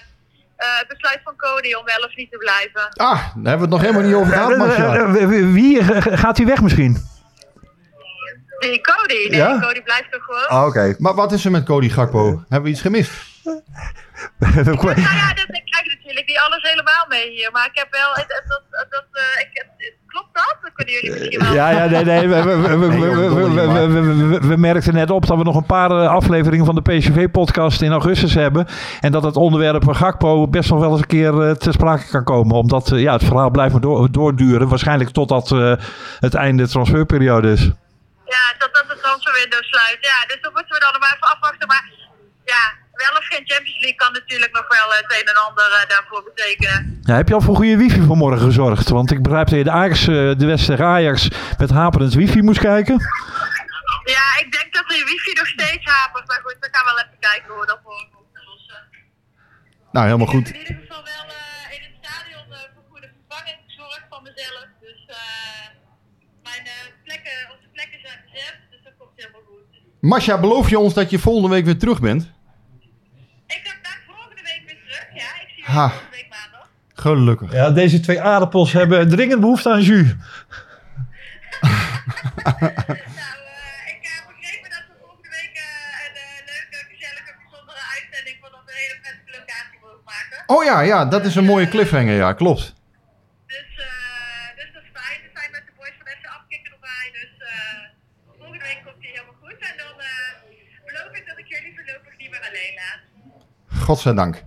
eh, 0.56 0.78
het 0.78 0.88
besluit 0.88 1.20
van 1.24 1.36
Cody 1.36 1.74
om 1.74 1.86
wel 1.86 2.08
of 2.08 2.16
niet 2.16 2.32
te 2.32 2.38
blijven. 2.38 2.82
Ah, 2.94 3.14
daar 3.36 3.50
hebben 3.52 3.54
we 3.56 3.62
het 3.62 3.70
nog 3.70 3.82
helemaal 3.82 4.02
niet 4.04 4.14
over 4.16 4.34
gehad, 4.34 4.52
Eh, 4.52 4.58
Marcia. 4.58 4.94
eh, 4.96 5.24
eh, 5.24 5.52
Wie 5.54 5.80
eh, 5.80 6.18
gaat 6.20 6.38
hij 6.38 6.46
weg 6.46 6.62
misschien? 6.62 7.12
Die 8.60 8.82
Cody, 8.82 9.28
nee, 9.30 9.36
Ja? 9.40 9.60
Cody 9.60 9.82
blijft 9.82 10.12
toch 10.12 10.24
gewoon. 10.24 10.48
Ah, 10.48 10.66
oké. 10.68 10.96
Maar 10.98 11.14
wat 11.14 11.32
is 11.32 11.46
er 11.46 11.52
met 11.52 11.64
Cody 11.66 11.90
Gakpo? 11.90 12.26
Hebben 12.50 12.64
we 12.64 12.70
iets 12.70 12.82
gemist? 12.82 13.12
Nou 14.40 14.90
ja, 14.96 15.34
dat, 15.34 15.46
ik 15.48 15.66
krijg 15.66 15.88
natuurlijk 15.98 16.28
niet 16.28 16.40
alles 16.48 16.70
helemaal 16.70 17.06
mee 17.10 17.30
hier, 17.32 17.50
maar 17.52 17.66
ik 17.66 17.78
heb 17.80 17.88
wel, 17.92 18.10
het- 18.14 18.26
het- 18.28 18.44
dat, 18.48 18.62
dat, 18.70 18.86
dat, 18.90 19.06
eh, 19.12 19.42
ik, 19.42 19.50
het- 19.54 19.94
klopt 20.08 20.30
dat? 20.34 20.58
Dat 20.62 20.72
kunnen 20.74 20.94
jullie 20.94 21.12
misschien 21.12 21.40
wel. 21.40 21.54
Ja, 21.54 21.70
ja, 21.70 21.86
nee, 21.86 22.04
nee. 22.04 22.28
We, 24.40 24.58
merkten 24.58 24.94
net 24.94 25.10
op 25.10 25.26
dat 25.28 25.38
we 25.38 25.44
nog 25.44 25.56
een 25.56 25.66
paar 25.66 25.92
eh, 25.92 26.08
afleveringen 26.08 26.66
van 26.66 26.76
de 26.76 26.82
PCV-podcast 26.82 27.82
in 27.82 27.92
augustus 27.92 28.34
hebben. 28.34 28.68
En 29.00 29.12
dat 29.12 29.24
het 29.24 29.36
onderwerp 29.36 29.84
van 29.84 29.96
Gakpo 29.96 30.48
best 30.48 30.70
nog 30.70 30.80
wel 30.80 30.92
eens 30.92 31.00
een 31.02 31.08
keer 31.08 31.42
eh, 31.42 31.52
ter 31.52 31.74
sprake 31.74 32.08
kan 32.10 32.24
komen. 32.24 32.56
Omdat 32.56 32.92
ja, 32.96 33.14
het 33.14 33.24
verhaal 33.24 33.50
blijft 33.52 33.72
maar 33.72 33.82
door, 33.82 34.12
doorduren. 34.12 34.68
Waarschijnlijk 34.68 35.10
totdat 35.10 35.52
eh, 35.52 35.74
het 36.20 36.34
einde 36.34 36.68
transferperiode 36.68 37.52
is. 37.52 37.72
Ja, 38.26 38.44
dat 38.58 38.74
dat 38.76 38.88
de 38.88 38.98
transferwindow 39.02 39.64
sluit. 39.64 39.98
Ja, 40.02 40.18
dus 40.28 40.42
dat 40.42 40.54
moeten 40.54 40.74
we 40.76 40.80
dan 40.80 40.92
nog 40.92 41.02
maar 41.02 41.14
even 41.16 41.32
afwachten. 41.36 41.68
Maar 41.68 41.84
ja, 42.46 42.64
wel 42.94 43.18
of 43.20 43.26
geen 43.26 43.46
Champions 43.52 43.80
League 43.82 43.96
kan 43.96 44.12
natuurlijk 44.14 44.54
nog 44.54 44.68
wel 44.68 44.88
het 44.98 45.12
een 45.18 45.28
en 45.34 45.40
ander 45.48 45.72
eh, 45.72 45.90
daarvoor 45.90 46.24
betekenen. 46.24 47.00
Ja, 47.04 47.16
heb 47.16 47.28
je 47.28 47.34
al 47.34 47.42
voor 47.42 47.56
goede 47.56 47.78
wifi 47.78 48.02
vanmorgen 48.02 48.46
gezorgd? 48.46 48.90
Want 48.90 49.12
ik 49.12 49.22
begrijp 49.24 49.48
dat 49.48 49.58
je 49.58 49.64
de, 49.64 49.72
Ajax, 49.72 50.00
eh, 50.08 50.32
de 50.42 50.46
wedstrijd 50.46 50.80
Ajax 50.80 51.28
met 51.58 51.70
haperend 51.70 52.14
wifi 52.14 52.42
moest 52.42 52.60
kijken. 52.60 52.98
Ja, 54.04 54.26
ik 54.44 54.52
denk 54.52 54.74
dat 54.74 54.88
de 54.88 55.04
wifi 55.06 55.34
nog 55.34 55.48
steeds 55.48 55.86
hapert. 55.86 56.28
Maar 56.28 56.42
goed, 56.44 56.56
we 56.60 56.68
gaan 56.72 56.86
wel 56.86 56.98
even 57.04 57.20
kijken 57.20 57.48
hoe 57.52 57.60
we 57.60 57.66
dat 57.66 57.80
morgen 57.84 58.18
oplossen. 58.24 58.82
Nou, 59.92 60.06
helemaal 60.06 60.28
goed. 60.36 60.48
In 60.50 60.60
ieder 60.60 60.76
geval 60.82 61.04
wel 61.04 61.26
eh, 61.40 61.76
in 61.76 61.82
het 61.88 61.96
stadion 62.02 62.46
eh, 62.54 62.60
voor 62.74 62.84
goede 62.92 63.10
vervanging 63.18 63.58
gezorgd 63.68 64.06
van 64.10 64.24
mezelf. 64.24 64.68
Dus 64.88 65.00
eh, 65.08 65.66
mijn 66.44 66.66
eh, 66.66 66.88
plekken, 67.06 67.38
onze 67.54 67.68
plekken 67.76 68.00
zijn 68.06 68.20
bezet. 68.26 68.58
Dus 68.72 68.82
dat 68.88 68.94
komt 69.00 69.16
helemaal 69.16 69.46
goed. 69.52 69.68
Masha, 70.04 70.38
beloof 70.40 70.70
je 70.70 70.80
ons 70.80 70.94
dat 70.94 71.10
je 71.10 71.20
volgende 71.20 71.50
week 71.50 71.66
weer 71.66 71.78
terug 71.78 72.00
bent? 72.02 72.22
Ik 73.48 73.62
ben 73.64 73.74
daar 73.82 74.00
volgende 74.08 74.42
week 74.44 74.64
weer 74.66 74.78
terug. 74.86 75.06
Ja, 75.14 75.42
ik 75.42 75.50
zie 75.56 75.64
Ha. 75.66 75.82
jullie 75.82 75.90
volgende 76.00 76.16
week 76.18 76.30
maandag. 76.30 76.70
Gelukkig. 76.94 77.52
Ja, 77.52 77.72
deze 77.72 78.00
twee 78.00 78.22
aardappels 78.22 78.72
hebben 78.74 79.10
dringend 79.10 79.40
behoefte 79.40 79.70
aan 79.70 79.82
jus. 79.82 80.08
Nou, 82.44 82.56
eh, 82.56 83.94
ik 83.96 84.04
heb 84.12 84.24
begrepen 84.32 84.70
dat 84.76 84.84
we 84.90 84.94
volgende 85.02 85.30
week 85.40 85.54
eh, 85.54 86.06
een 86.08 86.16
eh, 86.26 86.40
leuke, 86.52 86.78
gezellige, 86.94 87.32
bijzondere 87.42 87.82
uitzending 87.96 88.38
van 88.44 88.52
een 88.58 88.68
hele 88.82 88.96
prettige 89.04 89.32
locatie 89.40 89.78
mogen 89.86 90.04
maken. 90.14 90.38
Oh 90.56 90.64
ja, 90.70 90.78
ja, 90.92 91.00
dat 91.16 91.24
is 91.30 91.36
een 91.36 91.50
mooie 91.54 91.68
cliffhanger, 91.74 92.16
ja, 92.26 92.34
klopt. 92.42 92.64
Dus, 93.54 93.70
eh, 93.88 94.48
dus 94.60 94.70
dat 94.76 94.84
is 94.88 94.92
fijn. 95.00 95.20
We 95.26 95.30
zijn 95.38 95.50
met 95.58 95.64
de 95.68 95.74
boys 95.80 95.96
van 96.00 96.08
FC 96.18 96.26
Afkikken 96.38 96.72
erbij. 96.78 97.06
Dus 97.20 97.32
eh, 97.52 97.80
volgende 98.38 98.60
week 98.68 98.80
komt 98.86 99.00
hij 99.04 99.12
helemaal 99.16 99.40
goed. 99.44 99.60
En 99.70 99.76
dan 99.84 99.96
eh, 100.12 100.30
beloof 100.88 101.12
ik 101.20 101.24
dat 101.30 101.38
ik 101.44 101.48
jullie 101.54 101.74
voorlopig 101.78 102.14
niet 102.22 102.32
meer 102.34 102.44
alleen 102.50 102.74
laat. 102.82 103.02
Godzijdank. 103.84 104.44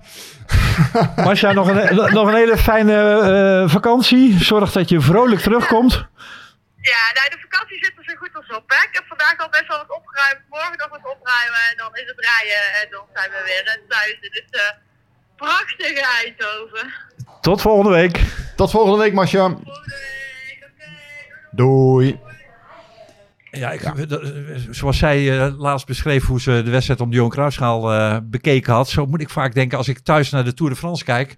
Masja, 1.26 1.52
nog 1.52 1.68
een, 1.68 1.94
nog 2.18 2.28
een 2.28 2.34
hele 2.34 2.56
fijne 2.56 2.98
eh, 3.20 3.70
vakantie. 3.70 4.44
Zorg 4.44 4.72
dat 4.72 4.88
je 4.88 5.00
vrolijk 5.00 5.40
terugkomt. 5.40 5.92
Ja, 6.92 7.02
nou, 7.14 7.26
de 7.34 7.38
vakantie 7.48 7.78
zit 7.84 7.92
er 7.98 8.04
zo 8.04 8.14
goed 8.16 8.34
als 8.34 8.56
op. 8.58 8.64
Hè? 8.66 8.80
Ik 8.88 8.94
heb 8.98 9.04
vandaag 9.06 9.36
al 9.38 9.48
best 9.48 9.66
wel 9.68 9.78
wat 9.78 9.96
opgeruimd. 9.98 10.40
Morgen 10.48 10.78
nog 10.78 10.88
wat 10.88 11.06
opruimen. 11.14 11.62
En 11.70 11.76
dan 11.76 11.90
is 12.00 12.06
het 12.12 12.20
rijden. 12.30 12.62
En 12.80 12.86
dan 12.90 13.04
zijn 13.14 13.30
we 13.30 13.40
weer 13.44 13.64
thuis. 13.88 14.16
Dus 14.20 14.44
eh 14.50 14.84
prachtige 15.36 16.06
Eindhoven. 16.22 16.92
Tot 17.40 17.60
volgende 17.60 17.90
week. 17.90 18.20
Tot 18.56 18.70
volgende 18.70 18.98
week, 18.98 19.12
Masha. 19.12 19.38
Volgende 19.38 19.64
week. 19.74 20.68
Oké. 20.70 20.90
Doei. 21.50 22.20
Ja, 23.58 23.70
ik, 23.72 24.08
dat- 24.08 24.32
zoals 24.70 24.98
zij 24.98 25.40
eh, 25.46 25.58
laatst 25.58 25.86
beschreef 25.86 26.24
hoe 26.26 26.40
ze 26.40 26.62
de 26.64 26.70
wedstrijd 26.70 27.00
om 27.00 27.10
de 27.10 27.16
Johan 27.16 27.30
Cruijffschaal 27.30 27.92
eh 27.92 28.16
bekeken 28.24 28.72
had. 28.72 28.88
Zo 28.88 29.06
moet 29.06 29.20
ik 29.20 29.30
vaak 29.30 29.54
denken 29.54 29.78
als 29.78 29.88
ik 29.88 29.98
thuis 29.98 30.30
naar 30.30 30.44
de 30.44 30.54
Tour 30.54 30.72
de 30.72 30.78
France 30.78 31.04
kijk. 31.04 31.36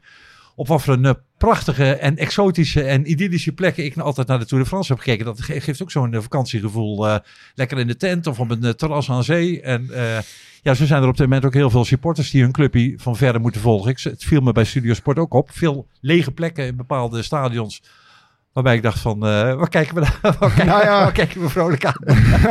Op 0.56 0.68
wat 0.68 0.82
voor 0.82 0.94
een 0.94 1.04
eh, 1.04 1.12
prachtige 1.38 1.92
en 1.94 2.16
exotische 2.16 2.82
en 2.82 3.10
idyllische 3.10 3.52
plekken 3.52 3.84
ik 3.84 3.96
altijd 3.96 4.26
naar 4.26 4.38
de 4.38 4.46
Tour 4.46 4.62
de 4.62 4.68
France 4.68 4.92
heb 4.92 5.00
gekeken. 5.02 5.24
Dat 5.24 5.40
ge- 5.40 5.60
geeft 5.60 5.82
ook 5.82 5.90
zo'n 5.90 6.14
vakantiegevoel. 6.14 7.18
lekker 7.54 7.78
in 7.78 7.86
de 7.86 7.96
tent 7.96 8.26
of 8.26 8.40
op 8.40 8.50
een 8.50 8.76
terras 8.76 9.10
aan 9.10 9.24
zee. 9.24 9.60
En 9.60 9.90
ja, 10.62 10.74
zo 10.74 10.86
zijn 10.86 11.02
er 11.02 11.08
op 11.08 11.16
dit 11.16 11.26
moment 11.26 11.44
ook 11.44 11.54
heel 11.54 11.70
veel 11.70 11.84
supporters 11.84 12.30
die 12.30 12.42
hun 12.42 12.52
clubje 12.52 12.94
van 12.96 13.16
verder 13.16 13.40
moeten 13.40 13.60
volgen. 13.60 13.90
Ik, 13.90 13.98
het 14.00 14.24
viel 14.24 14.40
me 14.40 14.52
bij 14.52 14.64
Studio 14.64 14.94
Sport 14.94 15.18
ook 15.18 15.34
op. 15.34 15.50
Veel 15.52 15.86
lege 16.00 16.30
plekken 16.30 16.66
in 16.66 16.76
bepaalde 16.76 17.22
stadions. 17.22 17.82
Waarbij 18.52 18.74
ik 18.76 18.82
dacht 18.82 18.98
van, 18.98 19.14
eh 19.26 19.54
waar, 19.54 19.68
kijken 19.68 19.94
we, 19.94 20.00
naar- 20.00 20.18
waar, 20.38 20.48
kijken, 20.52 20.66
Nou 20.66 20.82
ja. 20.82 20.88
waar 21.02 21.12
kijken 21.12 21.40
we 21.40 21.48
vrolijk 21.48 21.84
aan? 21.84 21.94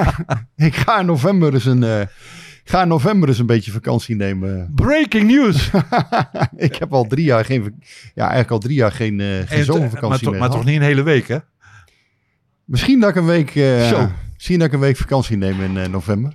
Ik 0.68 0.76
ga 0.76 1.00
in 1.00 1.06
november 1.06 1.54
eens 1.54 1.66
een, 1.66 1.84
eh, 1.84 2.02
ga 2.64 2.82
in 2.82 2.88
november 2.88 3.30
eens 3.30 3.40
een 3.40 3.46
beetje 3.46 3.72
vakantie 3.72 4.16
nemen. 4.16 4.72
Breaking 4.76 5.28
news! 5.32 5.70
ik 6.68 6.76
heb 6.76 6.94
al 6.94 7.04
drie 7.08 7.26
jaar 7.26 7.46
geen, 7.46 7.64
ja, 8.14 8.22
eigenlijk 8.22 8.52
al 8.52 8.60
drie 8.60 8.76
jaar 8.76 8.92
geen, 8.92 9.20
eh, 9.20 9.28
geen 9.46 9.64
zomervakantie 9.64 10.24
maar, 10.24 10.32
meer 10.32 10.42
maar 10.42 10.50
toch 10.58 10.66
niet 10.66 10.76
een 10.76 10.82
hele 10.82 11.04
week, 11.04 11.28
hè? 11.28 11.38
Misschien 12.66 13.00
dat 13.00 13.10
ik 13.10 13.16
een 13.16 13.26
week, 13.26 13.56
eh, 13.56 13.88
Zo. 13.88 14.10
misschien 14.34 14.58
dat 14.60 14.68
ik 14.68 14.74
een 14.74 14.80
week 14.80 14.98
vakantie 14.98 15.38
neem 15.38 15.62
in 15.62 15.78
eh, 15.78 15.88
november. 15.88 16.34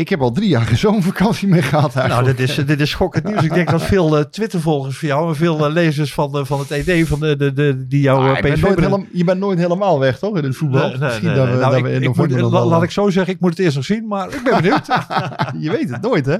Ik 0.00 0.08
heb 0.08 0.20
al 0.20 0.32
drie 0.32 0.48
jaar 0.48 0.62
geen 0.66 0.76
zomervakantie 0.78 1.48
meer 1.48 1.62
gehad 1.62 1.94
Nou, 1.94 2.24
dit 2.24 2.40
is, 2.40 2.54
dit 2.54 2.80
is 2.80 2.90
schokkend 2.90 3.24
nieuws. 3.24 3.42
Ik 3.42 3.54
denk 3.54 3.70
dat 3.70 3.82
veel 3.82 4.16
eh, 4.18 4.24
Twitter-volgers 4.24 4.98
van 4.98 5.08
jou 5.08 5.28
en 5.28 5.36
veel 5.36 5.66
eh, 5.66 5.72
lezers 5.72 6.14
van, 6.14 6.38
eh, 6.38 6.44
van 6.44 6.58
het 6.58 6.70
ED, 6.70 7.08
van 7.08 7.20
de, 7.20 7.36
de, 7.36 7.52
de, 7.52 7.86
die 7.88 8.00
jou 8.00 8.18
Ah, 8.28 8.36
je, 8.36 8.42
bent 8.42 8.58
helemaal, 8.78 9.04
je 9.12 9.24
bent 9.24 9.40
nooit 9.40 9.58
helemaal 9.58 9.98
weg, 9.98 10.18
toch? 10.18 10.36
In 10.36 10.44
het 10.44 10.56
voetbal. 10.56 10.80
Nee, 10.80 10.90
nee, 10.90 10.98
Misschien 11.00 11.26
nee, 11.26 11.36
dat 11.36 11.48
we, 11.48 11.54
Nou, 11.54 11.76
ik- 11.76 12.02
ik 12.02 12.16
moet- 12.16 12.30
la- 12.40 12.64
laat 12.64 12.82
ik 12.82 12.90
zo 12.90 13.10
zeggen, 13.10 13.34
ik 13.34 13.40
moet 13.40 13.50
het 13.50 13.58
eerst 13.58 13.76
nog 13.76 13.84
zien, 13.84 14.06
maar 14.06 14.34
ik 14.34 14.40
ben 14.44 14.56
benieuwd. 14.62 14.86
Je 15.64 15.70
weet 15.70 15.90
het 15.90 16.02
nooit, 16.02 16.26
hè? 16.26 16.36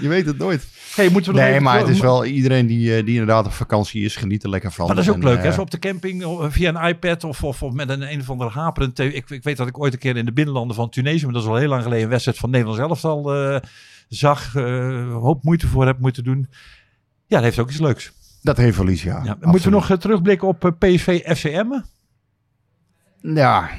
Je 0.00 0.08
weet 0.08 0.26
het 0.26 0.38
nooit. 0.38 0.66
hey, 0.94 1.08
moeten 1.08 1.30
we 1.32 1.36
nog 1.38 1.46
Nee, 1.46 1.52
even- 1.52 1.64
maar 1.64 1.78
het 1.78 1.88
is 1.88 2.00
wel 2.00 2.24
iedereen 2.24 2.66
die, 2.66 2.96
eh, 2.96 3.04
die 3.04 3.12
inderdaad 3.12 3.46
op 3.46 3.52
vakantie 3.52 4.04
is, 4.04 4.16
geniet 4.16 4.42
er 4.42 4.48
lekker 4.50 4.72
van. 4.72 4.86
Maar 4.86 4.94
dat 4.94 5.04
is 5.04 5.10
ook 5.10 5.16
En, 5.16 5.24
leuk, 5.24 5.42
hè? 5.42 5.48
eh, 5.48 5.54
Zo 5.54 5.60
op 5.60 5.70
de 5.70 5.78
camping 5.78 6.22
eh, 6.22 6.44
via 6.48 6.74
een 6.74 6.88
iPad 6.88 7.24
of, 7.24 7.44
of, 7.44 7.62
of 7.62 7.72
met 7.72 7.88
een 7.88 8.12
een 8.12 8.20
of 8.20 8.30
andere 8.30 8.50
haperend 8.50 8.94
tv. 8.94 9.12
Ik, 9.14 9.30
ik 9.30 9.42
weet 9.42 9.56
dat 9.56 9.66
ik 9.68 9.78
ooit 9.78 9.92
een 9.92 9.98
keer 9.98 10.16
in 10.16 10.24
de 10.24 10.32
binnenlanden 10.32 10.76
van 10.76 10.90
Tunesië, 10.90 11.24
maar 11.24 11.34
dat 11.34 11.42
is 11.42 11.48
al 11.48 11.56
heel 11.56 11.68
lang 11.68 11.82
geleden, 11.82 12.04
een 12.04 12.10
wedstrijd 12.10 12.38
van 12.38 12.50
Nederlands 12.50 12.80
elftal 12.80 13.34
eh 13.34 13.60
zag. 14.08 14.54
eh, 14.56 14.62
een 14.64 15.08
hoop 15.10 15.42
moeite 15.44 15.66
voor 15.66 15.86
heb 15.86 15.98
moeten 15.98 16.24
doen. 16.24 16.46
Ja, 17.26 17.36
dat 17.36 17.42
heeft 17.42 17.58
ook 17.58 17.70
iets 17.70 17.80
leuks. 17.80 18.12
Dat 18.42 18.56
heeft 18.56 18.76
wel 18.76 18.88
iets, 18.88 19.02
ja. 19.02 19.22
Ja. 19.24 19.36
Moeten 19.40 19.70
we 19.70 19.76
nog 19.76 19.96
terugblikken 19.98 20.48
op 20.48 20.74
PSV 20.78 21.20
FCM? 21.36 21.66
Ja, 23.22 23.70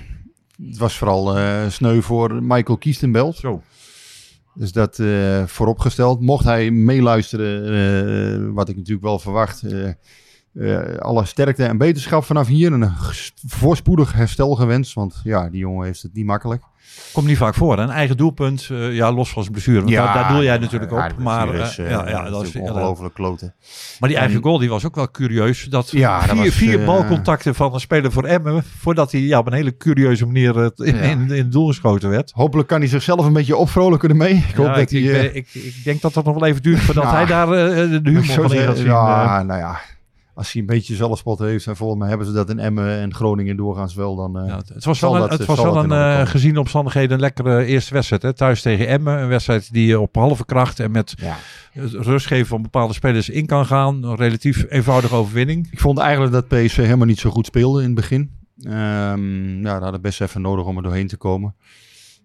het 0.68 0.78
was 0.78 0.98
vooral 0.98 1.38
eh, 1.38 1.70
sneu 1.70 2.02
voor 2.02 2.44
Michael 2.44 2.78
Kiestenbelt. 2.78 3.36
Zo. 3.38 3.64
Dus 4.60 4.72
dat 4.72 4.99
eh, 4.99 5.45
vooropgesteld. 5.45 6.22
Mocht 6.22 6.43
hij 6.43 6.72
meeluisteren, 6.72 7.64
eh, 7.64 8.53
wat 8.53 8.70
ik 8.70 8.76
natuurlijk 8.76 9.05
wel 9.05 9.20
verwacht. 9.20 9.64
Eh, 10.60 10.97
alle 10.97 11.26
sterkte 11.26 11.66
en 11.66 11.78
beterschap 11.78 12.24
vanaf 12.24 12.47
hier. 12.47 12.74
En 12.74 12.82
een 12.82 12.93
voorspoedig 13.47 14.14
herstel 14.14 14.55
gewenst. 14.55 14.93
Want 14.93 15.20
ja, 15.24 15.49
die 15.49 15.60
jongen 15.60 15.86
heeft 15.86 16.01
het 16.01 16.14
niet 16.14 16.26
makkelijk. 16.26 16.64
Komt 17.14 17.28
niet 17.28 17.38
vaak 17.38 17.53
voor. 17.55 17.78
hè? 17.78 17.84
Een 17.84 17.89
eigen 17.89 18.18
doelpunt, 18.18 18.68
eh, 18.72 18.95
ja, 18.95 19.12
los 19.12 19.30
van 19.32 19.41
zijn 19.41 19.53
blessure. 19.53 19.80
Want 19.82 19.91
daar, 19.91 20.14
daar 20.14 20.32
doel 20.32 20.43
jij 20.43 20.57
natuurlijk 20.57 20.91
ja, 20.91 21.05
op. 21.12 21.18
Maar, 21.24 21.55
is, 21.55 21.78
eh, 21.78 21.89
ja, 21.89 22.10
ja, 22.10 22.30
dat 22.30 22.43
is 22.43 22.55
ongelooflijk 22.55 23.14
kloten. 23.14 23.53
Maar 23.99 24.10
die 24.10 24.18
eigen 24.18 24.38
En- 24.38 24.43
goal 24.43 24.57
die 24.57 24.70
was 24.70 24.86
ook 24.86 24.95
wel 24.95 25.12
curieus. 25.12 25.64
Dat 25.64 25.91
Ja, 25.91 26.20
dat 26.20 26.30
vier, 26.30 26.43
was, 26.45 26.53
vier 26.53 26.86
balcontacten 26.86 27.55
van 27.55 27.74
een 27.74 27.80
speler 27.80 28.12
voor 28.12 28.24
Emmen. 28.24 28.64
Voordat 28.80 29.12
hij 29.12 29.22
ja, 29.22 29.39
op 29.39 29.47
een 29.47 29.53
hele 29.53 29.78
curieuze 29.78 30.26
manier 30.26 30.55
in, 30.76 30.95
Ja. 30.95 31.01
in, 31.01 31.20
in 31.32 31.38
het 31.38 31.51
doel 31.51 31.68
geschoten 31.68 32.10
werd. 32.10 32.32
Hopelijk 32.36 32.68
kan 32.68 32.80
hij 32.80 32.88
zichzelf 32.89 33.26
een 33.26 33.34
beetje 33.34 33.55
opvrolijken 33.55 34.10
ermee. 34.10 34.34
Ik 34.49 34.55
hoop 34.55 34.66
Ja, 34.66 34.74
dat 34.76 34.91
ik, 34.91 35.05
hij... 35.05 35.26
ik, 35.26 35.34
ik, 35.53 35.64
ik 35.64 35.84
denk 35.84 36.01
dat 36.01 36.14
dat 36.14 36.26
nog 36.26 36.39
wel 36.39 36.47
even 36.47 36.62
duurt 36.62 36.80
voordat 36.80 37.03
Ja. 37.03 37.12
hij 37.14 37.26
daar 37.26 37.47
de 37.47 37.99
humor 38.03 38.24
van 38.47 38.53
in 38.53 38.62
gaat 38.66 38.78
zien. 38.78 38.86
Ja, 38.86 39.43
nou 39.43 39.60
ja. 39.60 39.80
Als 40.40 40.52
hij 40.52 40.62
een 40.62 40.68
beetje 40.68 40.96
zelfspot 40.96 41.40
heeft, 41.40 41.68
en 41.68 41.76
volgens 41.76 42.00
mij 42.00 42.10
hebben 42.10 42.28
ze 42.28 42.34
dat 42.34 42.50
in 42.50 42.60
Emmen 42.60 43.00
en 43.00 43.14
Groningen 43.14 43.58
doorgaans 43.58 43.94
wel, 43.94 44.16
dan... 44.16 44.40
eh, 44.40 44.48
Ja, 44.48 44.62
het- 44.74 44.86
was 44.86 45.00
wel 45.00 45.14
een, 45.16 45.20
dat- 45.22 45.30
het 45.30 45.46
was 45.46 45.62
wel 45.62 45.78
een 45.78 45.92
eh, 45.92 46.12
komen. 46.12 46.28
gezien 46.28 46.54
de 46.54 46.60
omstandigheden 46.60 47.12
een 47.14 47.20
lekkere 47.20 47.66
eerste 47.66 47.94
wedstrijd. 47.94 48.22
Hè? 48.22 48.34
Thuis 48.34 48.62
tegen 48.62 48.88
Emmen. 48.88 49.22
Een 49.22 49.28
wedstrijd 49.28 49.74
die 49.74 49.86
je 49.88 50.00
op 50.00 50.16
halve 50.16 50.46
kracht 50.46 50.80
en 50.80 50.92
met 50.92 51.14
ja. 51.22 51.36
het 51.72 51.92
rust 51.94 52.26
geven 52.28 52.48
van 52.48 52.62
bepaalde 52.62 52.94
spelers 52.94 53.30
in 53.30 53.46
kan 53.46 53.66
gaan. 53.66 54.04
Een 54.04 54.16
relatief 54.16 54.66
eenvoudige 54.70 55.16
overwinning. 55.16 55.68
Ik 55.72 55.80
vond 55.80 55.98
eigenlijk 55.98 56.32
dat 56.34 56.48
PSV 56.48 56.78
helemaal 56.78 57.06
niet 57.08 57.20
zo 57.20 57.30
goed 57.30 57.46
speelde 57.46 57.80
in 57.80 57.86
het 57.86 57.96
begin. 57.96 58.32
Ehm 58.64 59.62
ja, 59.66 59.74
dat 59.74 59.82
hadden 59.82 60.02
best 60.02 60.22
even 60.22 60.42
nodig 60.42 60.66
om 60.66 60.78
er 60.78 60.84
doorheen 60.84 61.08
te 61.08 61.18
komen. 61.18 61.56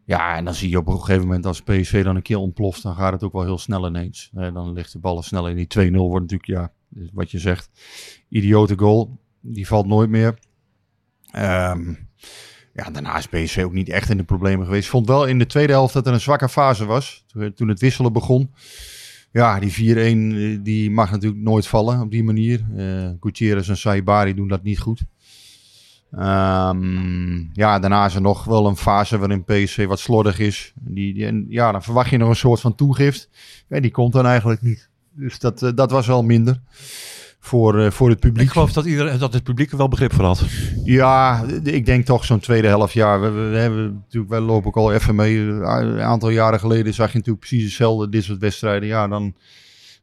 Ja, 0.07 0.37
en 0.37 0.45
dan 0.45 0.55
zie 0.55 0.71
je 0.71 0.79
op 0.79 0.87
een 0.87 0.99
gegeven 0.99 1.23
moment 1.27 1.47
als 1.47 1.61
PSV 1.63 2.05
dan 2.05 2.17
een 2.17 2.23
keer 2.23 2.37
ontploft, 2.39 2.83
dan 2.83 2.95
gaat 2.95 3.13
het 3.13 3.23
ook 3.23 3.33
wel 3.33 3.43
heel 3.45 3.59
snel 3.59 3.87
ineens. 3.89 4.31
Eh, 4.35 4.55
dan 4.55 4.73
ligt 4.73 4.93
de 4.93 4.99
bal 4.99 5.23
snel 5.23 5.49
in. 5.49 5.57
Die 5.57 5.67
2-0 5.67 5.91
wordt 6.09 6.31
natuurlijk, 6.31 6.47
ja, 6.61 6.73
dus 6.95 7.09
wat 7.13 7.31
je 7.31 7.39
zegt, 7.39 7.71
idiote 8.29 8.79
goal. 8.79 9.19
Die 9.41 9.67
valt 9.67 9.87
nooit 9.87 10.11
meer. 10.11 10.39
Ehm, 11.31 11.95
ja, 12.75 12.91
daarna 12.91 13.17
is 13.19 13.27
PSV 13.27 13.63
ook 13.65 13.73
niet 13.73 13.89
echt 13.89 14.11
in 14.11 14.17
de 14.17 14.25
problemen 14.25 14.67
geweest. 14.67 14.89
Vond 14.89 15.07
wel 15.07 15.27
in 15.27 15.39
de 15.39 15.47
tweede 15.47 15.73
helft 15.73 15.95
dat 15.95 16.07
er 16.07 16.13
een 16.13 16.21
zwakke 16.21 16.49
fase 16.49 16.85
was. 16.85 17.25
Toen, 17.55 17.69
het 17.69 17.81
wisselen 17.81 18.13
begon. 18.13 18.55
Ja, 19.33 19.61
die 19.61 19.73
4-1 19.73 20.35
eh, 20.35 20.59
die 20.63 20.91
mag 20.91 21.11
natuurlijk 21.11 21.43
nooit 21.43 21.67
vallen 21.67 22.01
op 22.01 22.11
die 22.11 22.25
manier. 22.25 22.65
Eh 22.77 23.11
Gutierrez 23.21 23.69
en 23.69 23.77
Saibari 23.77 24.35
doen 24.35 24.49
dat 24.49 24.63
niet 24.63 24.79
goed. 24.79 25.05
Ehm, 26.11 27.39
ja, 27.53 27.79
daarna 27.79 28.07
is 28.07 28.15
er 28.15 28.21
nog 28.21 28.45
wel 28.45 28.67
een 28.67 28.77
fase 28.77 29.19
waarin 29.19 29.45
PSV 29.45 29.87
wat 29.87 29.99
slordig 29.99 30.39
is. 30.39 30.73
Die, 30.81 31.27
en 31.27 31.47
ja, 31.49 31.73
dan 31.73 31.83
verwacht 31.83 32.11
je 32.11 32.17
nog 32.17 32.29
een 32.29 32.37
soort 32.37 32.61
van 32.61 32.75
toegift. 32.75 33.31
En 33.69 33.83
die 33.83 33.91
komt 33.91 34.13
dan 34.13 34.27
eigenlijk 34.27 34.63
niet. 34.63 34.91
Dus 35.17 35.39
dat, 35.39 35.63
eh, 35.63 35.71
dat 35.75 35.91
was 35.91 36.07
wel 36.07 36.23
minder 36.23 36.61
voor, 37.41 37.79
eh, 37.79 37.91
voor 37.91 38.09
het 38.09 38.21
publiek. 38.21 38.47
Ik 38.47 38.53
geloof 38.53 38.73
dat, 38.73 38.85
iedereen, 38.85 39.19
dat 39.19 39.33
het 39.33 39.43
publiek 39.43 39.71
er 39.71 39.77
wel 39.77 39.89
begrip 39.89 40.13
voor 40.13 40.25
had. 40.25 40.45
Ja, 40.85 41.45
ik 41.63 41.87
denk 41.87 42.05
toch 42.05 42.25
zo'n 42.25 42.41
tweede 42.41 42.69
helft 42.69 42.93
jaar. 42.93 43.21
We, 43.21 43.57
hebben 43.57 43.93
natuurlijk, 43.95 44.33
wij 44.33 44.41
lopen 44.41 44.67
ook 44.67 44.77
al 44.77 44.93
even 44.93 45.15
mee. 45.15 45.39
Een 45.39 46.01
aantal 46.01 46.29
jaren 46.29 46.61
geleden 46.61 46.95
zag 46.95 47.13
je 47.13 47.19
natuurlijk 47.19 47.47
precies 47.47 47.65
hetzelfde, 47.65 48.09
dit 48.09 48.25
soort 48.25 48.39
wedstrijden. 48.39 48.89
Ja, 48.89 49.09
dan 49.09 49.35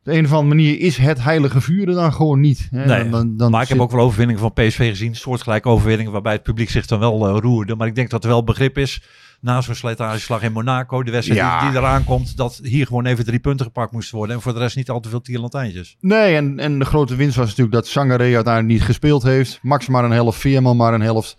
de 0.04 0.14
een 0.14 0.26
of 0.26 0.32
andere 0.34 0.56
manier 0.56 0.80
is 0.80 0.98
het 0.98 1.24
heilige 1.24 1.62
vuur 1.62 1.88
er 1.88 1.94
dan 1.94 2.14
gewoon 2.14 2.40
niet. 2.40 2.68
Hè? 2.72 2.86
Nee, 2.86 3.02
dan, 3.02 3.12
dan, 3.12 3.38
dan 3.38 3.52
maar 3.52 3.62
ik 3.62 3.68
heb 3.70 3.80
ook 3.80 3.92
wel 3.92 4.06
overwinningen 4.06 4.42
van 4.42 4.54
PSV 4.54 4.90
gezien. 4.90 5.16
Soortgelijke 5.16 5.70
overwinningen 5.70 6.12
waarbij 6.12 6.34
het 6.34 6.44
publiek 6.44 6.70
zich 6.70 6.86
dan 6.86 7.00
wel 7.00 7.28
eh, 7.28 7.38
roerde. 7.40 7.76
Maar 7.76 7.88
ik 7.88 7.96
denk 7.96 8.10
dat 8.10 8.24
er 8.24 8.30
wel 8.30 8.44
begrip 8.44 8.78
is 8.78 9.02
na 9.42 9.62
zo'n 9.62 9.76
slijtageslag 9.76 10.42
in 10.44 10.52
Monaco. 10.52 11.04
De 11.04 11.12
wedstrijd 11.12 11.40
Ja. 11.40 11.60
die, 11.62 11.70
die 11.70 11.80
eraan 11.80 12.04
komt. 12.04 12.38
Dat 12.38 12.60
hier 12.64 12.86
gewoon 12.88 13.06
even 13.06 13.26
drie 13.26 13.40
punten 13.40 13.66
gepakt 13.66 13.92
moesten 13.92 14.18
worden. 14.18 14.36
En 14.36 14.42
voor 14.42 14.54
de 14.54 14.60
rest 14.60 14.76
niet 14.76 14.90
al 14.90 15.00
te 15.00 15.10
veel 15.10 15.22
tierlantijntjes. 15.22 15.98
Nee, 16.00 16.36
en, 16.36 16.60
en 16.60 16.80
de 16.80 16.86
grote 16.86 17.16
winst 17.16 17.36
was 17.36 17.48
natuurlijk 17.48 17.76
dat 17.76 17.88
Sangaré 17.88 18.24
uiteindelijk 18.36 18.68
niet 18.74 18.82
gespeeld 18.84 19.24
heeft. 19.24 19.60
Max 19.62 19.88
maar 19.88 20.04
een 20.04 20.12
helft, 20.12 20.40
Veerman 20.40 20.78
maar 20.78 20.94
een 20.94 21.02
helft. 21.02 21.38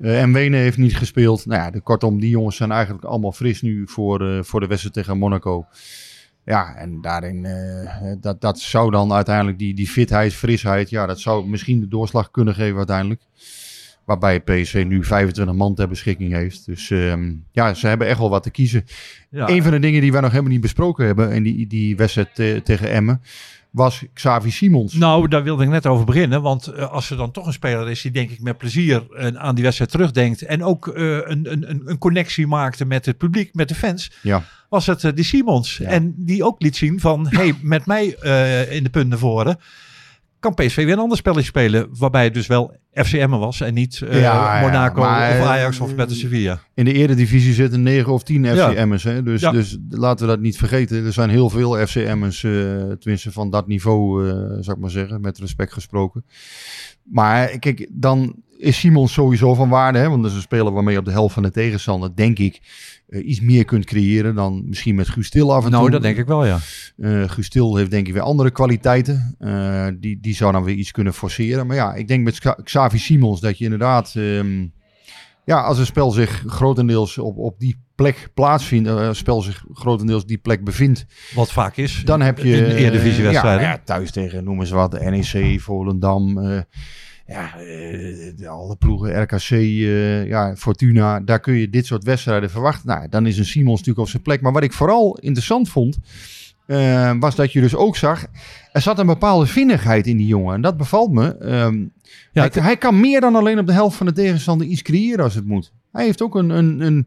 Eh 0.00 0.20
en 0.22 0.32
Wene 0.32 0.56
heeft 0.56 0.76
niet 0.78 0.96
gespeeld. 0.96 1.46
Nou 1.46 1.60
ja, 1.60 1.70
de, 1.70 1.80
kortom, 1.80 2.20
die 2.20 2.30
jongens 2.30 2.56
zijn 2.56 2.72
eigenlijk 2.72 3.04
allemaal 3.04 3.32
fris 3.32 3.62
nu 3.62 3.84
voor, 3.88 4.28
eh, 4.28 4.42
voor 4.42 4.60
de 4.60 4.66
wedstrijd 4.66 4.94
tegen 4.94 5.18
Monaco. 5.18 5.66
Ja, 6.44 6.76
en 6.76 7.00
daarin, 7.00 7.44
eh, 7.44 8.12
dat, 8.20 8.40
dat 8.40 8.60
zou 8.60 8.90
dan 8.90 9.12
uiteindelijk 9.12 9.58
die, 9.58 9.74
die 9.74 9.88
fitheid, 9.88 10.34
frisheid, 10.34 10.90
ja, 10.90 11.06
dat 11.06 11.20
zou 11.20 11.48
misschien 11.48 11.80
de 11.80 11.88
doorslag 11.88 12.30
kunnen 12.30 12.54
geven 12.54 12.76
uiteindelijk. 12.76 13.22
Waarbij 14.04 14.40
PSV 14.40 14.84
nu 14.86 15.04
25 15.04 15.54
man 15.54 15.74
ter 15.74 15.88
beschikking 15.88 16.32
heeft. 16.32 16.66
Dus 16.66 16.90
ehm, 16.90 17.34
ja, 17.52 17.74
ze 17.74 17.86
hebben 17.86 18.06
echt 18.06 18.18
wel 18.18 18.30
wat 18.30 18.42
te 18.42 18.50
kiezen. 18.50 18.84
Ja. 19.30 19.48
Een 19.48 19.62
van 19.62 19.70
de 19.70 19.78
dingen 19.78 20.00
die 20.00 20.12
wij 20.12 20.20
nog 20.20 20.30
helemaal 20.30 20.52
niet 20.52 20.60
besproken 20.60 21.06
hebben 21.06 21.32
in 21.32 21.42
die, 21.42 21.66
die 21.66 21.96
wedstrijd 21.96 22.64
tegen 22.64 22.90
Emmen, 22.90 23.22
was 23.72 24.02
Xavi 24.14 24.50
Simons. 24.50 24.92
Nou, 24.94 25.28
daar 25.28 25.42
wilde 25.42 25.62
ik 25.64 25.68
net 25.68 25.86
over 25.86 26.04
beginnen. 26.04 26.42
Want 26.42 26.66
eh, 26.66 26.90
als 26.90 27.10
er 27.10 27.16
dan 27.16 27.30
toch 27.30 27.46
een 27.46 27.52
speler 27.52 27.90
is 27.90 28.02
die 28.02 28.10
denk 28.10 28.30
ik 28.30 28.40
met 28.40 28.58
plezier 28.58 29.06
eh, 29.10 29.26
aan 29.26 29.54
die 29.54 29.64
wedstrijd 29.64 29.90
terugdenkt. 29.90 30.42
En 30.42 30.64
ook 30.64 30.88
eh, 30.88 31.04
een, 31.04 31.52
een, 31.52 31.88
een- 31.88 31.98
connectie 31.98 32.46
maakte 32.46 32.84
met 32.84 33.06
het 33.06 33.18
publiek, 33.18 33.54
met 33.54 33.68
de 33.68 33.74
fans. 33.74 34.10
Ja. 34.22 34.44
Was 34.68 34.86
het 34.86 35.00
die 35.14 35.24
Simons. 35.24 35.76
Ja. 35.76 35.86
En 35.88 36.14
die 36.16 36.44
ook 36.44 36.62
liet 36.62 36.76
zien 36.76 37.00
van, 37.00 37.26
hey, 37.30 37.54
met 37.62 37.86
mij 37.86 38.04
in 38.70 38.82
de 38.84 38.90
punt 38.90 39.08
naar 39.08 39.18
voren. 39.18 39.58
Kan 40.42 40.54
PSV 40.54 40.76
weer 40.76 40.92
een 40.92 40.98
ander 40.98 41.16
spelletje 41.16 41.44
spelen. 41.44 41.88
Waarbij 41.98 42.24
het 42.24 42.34
dus 42.34 42.46
wel 42.46 42.76
FCM 42.92 43.28
was 43.28 43.60
en 43.60 43.74
niet 43.74 44.02
eh, 44.08 44.20
Ja, 44.20 44.56
ja, 44.56 44.60
Monaco 44.60 45.00
maar, 45.00 45.40
of 45.40 45.46
Ajax 45.46 45.80
of 45.80 45.90
eh, 45.90 45.96
Betis 45.96 46.20
Sevilla. 46.20 46.60
In 46.74 46.84
de 46.84 46.92
eredivisie 46.92 47.52
zitten 47.52 47.82
9 47.82 48.12
of 48.12 48.22
10 48.22 48.44
Ja. 48.44 48.70
FCM'ers. 48.70 49.02
Hè? 49.02 49.22
Dus, 49.22 49.40
Ja. 49.40 49.50
dus 49.50 49.78
laten 49.88 50.26
we 50.26 50.32
dat 50.32 50.40
niet 50.40 50.56
vergeten. 50.56 51.04
Er 51.04 51.12
zijn 51.12 51.30
heel 51.30 51.50
veel 51.50 51.86
FCM'ers, 51.86 52.44
eh 52.44 52.50
tenminste 52.98 53.32
van 53.32 53.50
dat 53.50 53.66
niveau, 53.66 54.28
eh 54.28 54.34
zou 54.36 54.76
ik 54.76 54.78
maar 54.82 54.90
zeggen, 54.90 55.20
met 55.20 55.38
respect 55.38 55.72
gesproken. 55.72 56.24
Maar 57.02 57.58
kijk, 57.58 57.88
dan 57.92 58.34
is 58.58 58.78
Simons 58.78 59.12
sowieso 59.12 59.54
van 59.54 59.68
waarde. 59.68 59.98
Hè? 59.98 60.08
Want 60.08 60.22
dat 60.22 60.30
is 60.30 60.36
een 60.36 60.42
speler 60.42 60.72
waarmee 60.72 60.92
je 60.92 61.00
op 61.00 61.04
de 61.04 61.10
helft 61.10 61.34
van 61.34 61.42
de 61.42 61.50
tegenstander, 61.50 62.16
denk 62.16 62.38
ik, 62.38 62.60
eh, 63.12 63.28
iets 63.28 63.40
meer 63.40 63.64
kunt 63.64 63.84
creëren 63.84 64.34
dan 64.34 64.62
misschien 64.66 64.94
met 64.94 65.08
Guus 65.08 65.30
Til 65.30 65.52
af 65.52 65.64
en 65.64 65.70
toe. 65.70 65.78
Nou, 65.78 65.90
dat 65.90 66.02
denk 66.02 66.16
ik 66.16 66.26
wel, 66.26 66.46
ja. 66.46 66.58
Eh 66.96 67.30
Guus 67.30 67.48
Til 67.48 67.76
heeft 67.76 67.90
denk 67.90 68.06
ik 68.06 68.12
weer 68.12 68.22
andere 68.22 68.50
kwaliteiten. 68.50 69.36
Eh, 69.38 69.86
die, 69.98 70.18
die 70.20 70.34
zou 70.34 70.52
dan 70.52 70.64
weer 70.64 70.74
iets 70.74 70.90
kunnen 70.90 71.14
forceren. 71.14 71.66
Maar 71.66 71.76
ja, 71.76 71.94
ik 71.94 72.08
denk 72.08 72.24
met 72.24 72.38
Xa- 72.38 72.58
Xavi 72.64 72.98
Simons 72.98 73.40
dat 73.40 73.58
je 73.58 73.64
inderdaad... 73.64 74.12
ehm, 74.16 74.66
ja, 75.44 75.60
als 75.62 75.78
een 75.78 75.86
spel 75.86 76.10
zich 76.10 76.44
grotendeels 76.46 77.18
op, 77.18 77.38
op 77.38 77.58
die 77.58 77.76
plek 77.94 78.28
plaatsvindt... 78.34 78.88
eh, 78.88 78.94
een 78.94 79.14
spel 79.16 79.42
zich 79.42 79.64
grotendeels 79.72 80.26
die 80.26 80.38
plek 80.38 80.64
bevindt... 80.64 81.06
Wat 81.34 81.52
vaak 81.52 81.76
is. 81.76 82.02
dan 82.04 82.20
heb 82.20 82.38
je... 82.38 82.56
In 82.56 82.64
de 82.64 82.74
Eredivisiewedstrijden. 82.74 83.62
Ja, 83.62 83.70
ja, 83.70 83.80
thuis 83.84 84.10
tegen, 84.10 84.44
noemen 84.44 84.66
ze 84.66 84.74
wat, 84.74 84.90
de 84.90 85.00
NEC, 85.00 85.60
Volendam... 85.60 86.38
eh, 86.38 86.60
ja, 87.32 87.50
de- 88.36 88.48
alle 88.48 88.76
ploegen, 88.76 89.22
RKC, 89.22 89.50
eh, 89.50 90.26
ja, 90.26 90.56
Fortuna, 90.56 91.20
daar 91.20 91.40
kun 91.40 91.54
je 91.54 91.70
dit 91.70 91.86
soort 91.86 92.04
wedstrijden 92.04 92.50
verwachten. 92.50 92.88
Nou, 92.88 93.08
dan 93.08 93.26
is 93.26 93.38
een 93.38 93.44
Simons 93.44 93.78
natuurlijk 93.78 93.98
op 94.04 94.08
zijn 94.08 94.22
plek. 94.22 94.40
Maar 94.40 94.52
wat 94.52 94.62
ik 94.62 94.72
vooral 94.72 95.18
interessant 95.20 95.68
vond, 95.68 95.98
eh, 96.66 97.12
was 97.20 97.34
dat 97.34 97.52
je 97.52 97.60
dus 97.60 97.74
ook 97.74 97.96
zag, 97.96 98.26
er 98.72 98.80
zat 98.80 98.98
een 98.98 99.06
bepaalde 99.06 99.46
vinnigheid 99.46 100.06
in 100.06 100.16
die 100.16 100.26
jongen. 100.26 100.54
En 100.54 100.60
dat 100.60 100.76
bevalt 100.76 101.12
me. 101.12 101.36
Ehm, 101.36 101.84
Ja, 102.32 102.48
hij, 102.52 102.76
kan 102.76 103.00
meer 103.00 103.20
dan 103.20 103.34
alleen 103.36 103.58
op 103.58 103.66
de 103.66 103.72
helft 103.72 103.96
van 103.96 104.06
de 104.06 104.12
tegenstander 104.12 104.66
iets 104.66 104.82
creëren 104.82 105.24
als 105.24 105.34
het 105.34 105.46
moet. 105.46 105.72
Hij 105.92 106.04
heeft 106.04 106.22
ook 106.22 106.34
een, 106.34 106.50
een, 106.50 106.80
een 106.80 107.06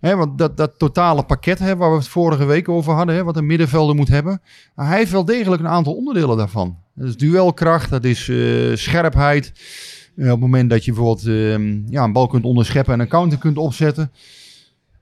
hè, 0.00 0.16
want 0.16 0.38
dat, 0.38 0.56
dat 0.56 0.78
totale 0.78 1.22
pakket 1.22 1.58
hè, 1.58 1.76
waar 1.76 1.90
we 1.90 1.96
het 1.96 2.08
vorige 2.08 2.44
week 2.44 2.68
over 2.68 2.92
hadden, 2.92 3.14
hè, 3.14 3.24
wat 3.24 3.36
een 3.36 3.46
middenvelder 3.46 3.96
moet 3.96 4.08
hebben. 4.08 4.42
Maar 4.74 4.86
hij 4.86 4.98
heeft 4.98 5.10
wel 5.10 5.24
degelijk 5.24 5.62
een 5.62 5.68
aantal 5.68 5.94
onderdelen 5.94 6.36
daarvan. 6.36 6.76
Dat 7.02 7.10
is 7.10 7.16
duelkracht, 7.16 7.90
dat 7.90 8.04
is 8.04 8.28
eh, 8.28 8.36
scherpheid. 8.74 9.52
Eh, 10.16 10.24
op 10.24 10.30
het 10.30 10.40
moment 10.40 10.70
dat 10.70 10.84
je 10.84 10.92
bijvoorbeeld 10.92 11.26
ehm, 11.26 11.80
ja, 11.92 12.04
een 12.04 12.12
bal 12.12 12.26
kunt 12.26 12.44
onderscheppen 12.44 12.94
en 12.94 13.00
een 13.00 13.08
counter 13.08 13.38
kunt 13.38 13.58
opzetten. 13.58 14.12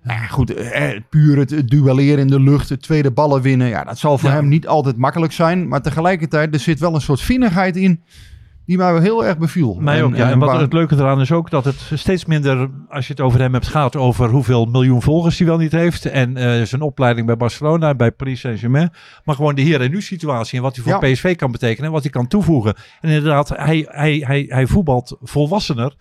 Nou 0.02 0.20
ja, 0.20 0.26
goed, 0.26 0.54
eh, 0.54 1.00
puur 1.10 1.38
het, 1.38 1.68
duelleren 1.68 2.18
in 2.18 2.26
de 2.26 2.40
lucht, 2.40 2.68
het 2.68 2.82
tweede 2.82 3.10
ballen 3.10 3.42
winnen. 3.42 3.68
Ja, 3.68 3.84
dat 3.84 3.98
zal 3.98 4.18
voor 4.18 4.28
Ja. 4.28 4.34
hem 4.34 4.48
niet 4.48 4.66
altijd 4.66 4.96
makkelijk 4.96 5.32
zijn. 5.32 5.68
Maar 5.68 5.82
tegelijkertijd, 5.82 6.54
er 6.54 6.60
zit 6.60 6.78
wel 6.78 6.94
een 6.94 7.00
soort 7.00 7.20
vinnigheid 7.20 7.76
in 7.76 8.00
die 8.70 8.78
mij 8.78 8.92
wel 8.92 9.02
heel 9.02 9.24
erg 9.24 9.38
beviel. 9.38 9.76
Mij 9.80 10.02
ook, 10.02 10.16
ja. 10.16 10.30
En 10.30 10.38
wat 10.38 10.48
waar- 10.48 10.60
het 10.60 10.72
leuke 10.72 10.94
eraan 10.94 11.20
is 11.20 11.32
ook 11.32 11.50
dat 11.50 11.64
het 11.64 11.90
steeds 11.94 12.24
minder, 12.24 12.70
als 12.88 13.06
je 13.06 13.12
het 13.12 13.22
over 13.22 13.40
hem 13.40 13.52
hebt, 13.52 13.66
gaat 13.68 13.96
over 13.96 14.28
hoeveel 14.30 14.64
miljoen 14.64 15.02
volgers 15.02 15.38
hij 15.38 15.46
wel 15.46 15.56
niet 15.58 15.72
heeft. 15.72 16.06
En 16.06 16.36
eh, 16.36 16.62
zijn 16.62 16.80
opleiding 16.80 17.26
bij 17.26 17.36
Barcelona, 17.36 17.94
bij 17.94 18.10
Paris 18.12 18.40
Saint-Germain. 18.40 18.92
Maar 19.24 19.34
gewoon 19.34 19.54
de 19.54 19.62
hier 19.62 19.80
en 19.80 19.90
nu 19.90 20.02
situatie 20.02 20.56
en 20.56 20.62
wat 20.64 20.74
hij 20.76 20.84
voor 20.84 21.04
Ja. 21.04 21.12
PSV 21.12 21.36
kan 21.36 21.52
betekenen 21.52 21.86
en 21.86 21.92
wat 21.92 22.02
hij 22.02 22.10
kan 22.10 22.26
toevoegen. 22.26 22.74
En 23.00 23.08
inderdaad, 23.08 23.48
hij, 23.48 23.86
hij, 23.88 24.22
hij, 24.26 24.44
hij 24.48 24.66
voetbalt 24.66 25.16
volwassener. 25.22 25.94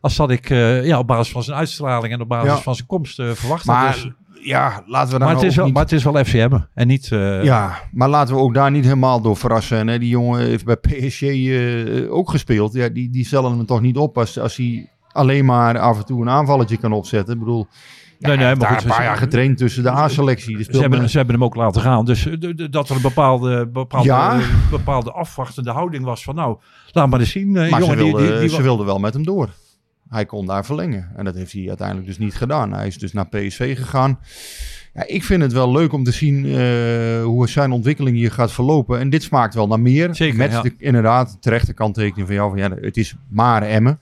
Als 0.00 0.16
dat 0.16 0.30
ik 0.30 0.50
eh, 0.50 0.86
ja, 0.86 0.98
op 0.98 1.06
basis 1.06 1.32
van 1.32 1.42
zijn 1.42 1.56
uitstraling 1.58 2.12
en 2.12 2.20
op 2.20 2.28
basis 2.28 2.50
Ja. 2.52 2.58
van 2.58 2.74
zijn 2.74 2.86
komst 2.86 3.18
eh, 3.18 3.30
verwacht 3.30 3.66
had. 3.66 3.92
Dus- 3.92 4.10
ja, 4.44 4.82
laten 4.86 5.12
we 5.12 5.18
daar 5.18 5.28
maar, 5.28 5.28
het 5.28 5.36
nou 5.36 5.46
is 5.46 5.56
wel, 5.56 5.64
niet... 5.64 5.74
maar 5.74 5.82
het 5.82 5.92
is 5.92 6.04
wel 6.04 6.24
FCM 6.24 6.58
en 6.74 6.86
niet... 6.86 7.12
eh, 7.12 7.44
Ja, 7.44 7.78
maar 7.92 8.08
laten 8.08 8.34
we 8.34 8.40
ook 8.40 8.54
daar 8.54 8.70
niet 8.70 8.84
helemaal 8.84 9.20
door 9.20 9.36
verrassen. 9.36 9.78
En, 9.78 9.86
hè, 9.88 9.98
die 9.98 10.08
jongen 10.08 10.40
heeft 10.40 10.64
bij 10.64 10.76
PSG 10.76 11.22
eh, 11.22 12.12
ook 12.14 12.30
gespeeld. 12.30 12.72
Ja, 12.74 12.88
die, 12.88 13.10
die 13.10 13.24
stellen 13.24 13.56
hem 13.56 13.66
toch 13.66 13.80
niet 13.80 13.96
op 13.96 14.18
als, 14.18 14.38
als 14.38 14.56
hij 14.56 14.88
alleen 15.12 15.44
maar 15.44 15.78
af 15.78 15.98
en 15.98 16.04
toe 16.04 16.20
een 16.22 16.30
aanvalletje 16.30 16.76
kan 16.76 16.92
opzetten. 16.92 17.34
Ik 17.34 17.40
bedoel, 17.40 17.66
ja, 18.18 18.28
Nee, 18.28 18.36
nee, 18.36 18.46
maar 18.46 18.56
daar 18.58 18.68
goed, 18.72 18.82
een 18.82 18.90
paar 18.96 19.02
jaar 19.04 19.16
getraind 19.16 19.58
tussen 19.58 19.82
de 19.82 19.90
A-selectie. 19.90 20.64
Ze 20.70 20.80
hebben, 20.80 21.10
ze 21.10 21.16
hebben 21.16 21.34
hem 21.34 21.44
ook 21.44 21.54
laten 21.54 21.80
gaan. 21.82 22.04
Dus 22.04 22.26
eh, 22.26 22.36
dat 22.70 22.88
er 22.88 22.96
een 22.96 23.02
bepaalde, 23.02 23.66
bepaalde, 23.68 24.08
Ja. 24.08 24.38
bepaalde 24.70 25.12
afwachtende 25.12 25.70
houding 25.70 26.04
was 26.04 26.22
van 26.22 26.34
nou, 26.34 26.56
laat 26.92 27.08
maar 27.08 27.20
eens 27.20 27.30
zien. 27.30 27.52
maar 27.52 27.68
jongen, 27.68 27.86
ze 27.86 27.94
die- 27.94 28.04
wilden, 28.12 28.30
die, 28.30 28.40
die, 28.40 28.48
ze 28.48 28.62
wilden 28.62 28.86
wel 28.86 28.98
met 28.98 29.14
hem 29.14 29.24
door. 29.24 29.48
Hij 30.14 30.24
kon 30.24 30.46
daar 30.46 30.64
verlengen. 30.64 31.10
En 31.16 31.24
dat 31.24 31.34
heeft 31.34 31.52
hij 31.52 31.68
uiteindelijk 31.68 32.06
dus 32.06 32.18
niet 32.18 32.34
gedaan. 32.34 32.72
Hij 32.72 32.86
is 32.86 32.98
dus 32.98 33.12
naar 33.12 33.28
PSV 33.28 33.76
gegaan. 33.76 34.18
Ja, 34.94 35.06
ik 35.06 35.24
vind 35.24 35.42
het 35.42 35.52
wel 35.52 35.72
leuk 35.72 35.92
om 35.92 36.04
te 36.04 36.12
zien 36.12 36.44
eh, 36.44 37.22
hoe 37.24 37.48
zijn 37.48 37.72
ontwikkeling 37.72 38.16
hier 38.16 38.32
gaat 38.32 38.52
verlopen. 38.52 38.98
En 38.98 39.10
dit 39.10 39.22
smaakt 39.22 39.54
wel 39.54 39.66
naar 39.66 39.80
meer. 39.80 40.14
Zeker, 40.14 40.36
Met 40.36 40.50
ja. 40.50 40.62
de, 40.62 40.74
inderdaad 40.78 41.36
terechte 41.40 41.72
kanttekening 41.72 42.26
van 42.26 42.36
jou. 42.36 42.50
Van, 42.50 42.58
ja, 42.58 42.70
het 42.80 42.96
is 42.96 43.14
maar 43.28 43.62
Emmen. 43.62 44.00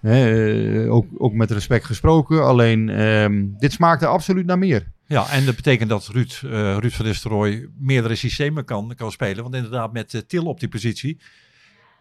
Eh, 0.00 0.94
ook, 0.94 1.06
ook 1.18 1.32
met 1.32 1.50
respect 1.50 1.84
gesproken. 1.84 2.44
Alleen, 2.44 2.88
ehm, 2.88 3.44
dit 3.58 3.72
smaakte 3.72 4.06
absoluut 4.06 4.46
naar 4.46 4.58
meer. 4.58 4.86
Ja, 5.06 5.30
en 5.30 5.44
dat 5.44 5.56
betekent 5.56 5.88
dat 5.88 6.08
Ruud, 6.12 6.40
eh, 6.44 6.50
Ruud 6.78 6.92
van 6.92 7.06
Nistelrooy 7.06 7.68
meerdere 7.78 8.14
systemen 8.14 8.64
kan, 8.64 8.92
kan 8.96 9.12
spelen. 9.12 9.42
Want 9.42 9.54
inderdaad, 9.54 9.92
met 9.92 10.24
Til 10.26 10.44
op 10.44 10.60
die 10.60 10.68
positie 10.68 11.18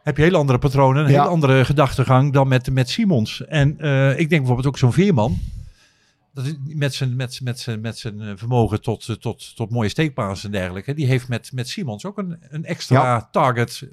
heb 0.03 0.17
je 0.17 0.23
hele 0.23 0.37
andere 0.37 0.59
patronen, 0.59 1.03
een 1.05 1.11
Ja. 1.11 1.17
hele 1.17 1.31
andere 1.33 1.65
gedachtegang 1.65 2.33
dan 2.33 2.47
met, 2.47 2.71
met 2.71 2.89
Simons. 2.89 3.45
En 3.45 3.79
eh, 3.79 4.09
ik 4.09 4.17
denk 4.29 4.29
bijvoorbeeld 4.29 4.67
ook 4.67 4.77
zo'n 4.77 4.93
Veerman. 4.93 5.37
Dat 6.33 6.45
is 6.45 6.55
met 6.63 6.93
zijn, 6.93 7.15
met, 7.15 7.39
met 7.43 7.59
zijn, 7.59 7.81
met 7.81 7.97
zijn 7.97 8.21
eh, 8.21 8.31
vermogen 8.35 8.81
tot, 8.81 9.07
eh, 9.09 9.15
tot, 9.15 9.55
tot 9.55 9.69
mooie 9.69 9.89
steekpaas 9.89 10.43
en 10.43 10.51
dergelijke. 10.51 10.93
Die 10.93 11.05
heeft 11.05 11.27
met, 11.27 11.51
met 11.53 11.69
Simons 11.69 12.05
ook 12.05 12.17
een, 12.17 12.37
een 12.49 12.65
extra 12.65 13.27
target. 13.31 13.83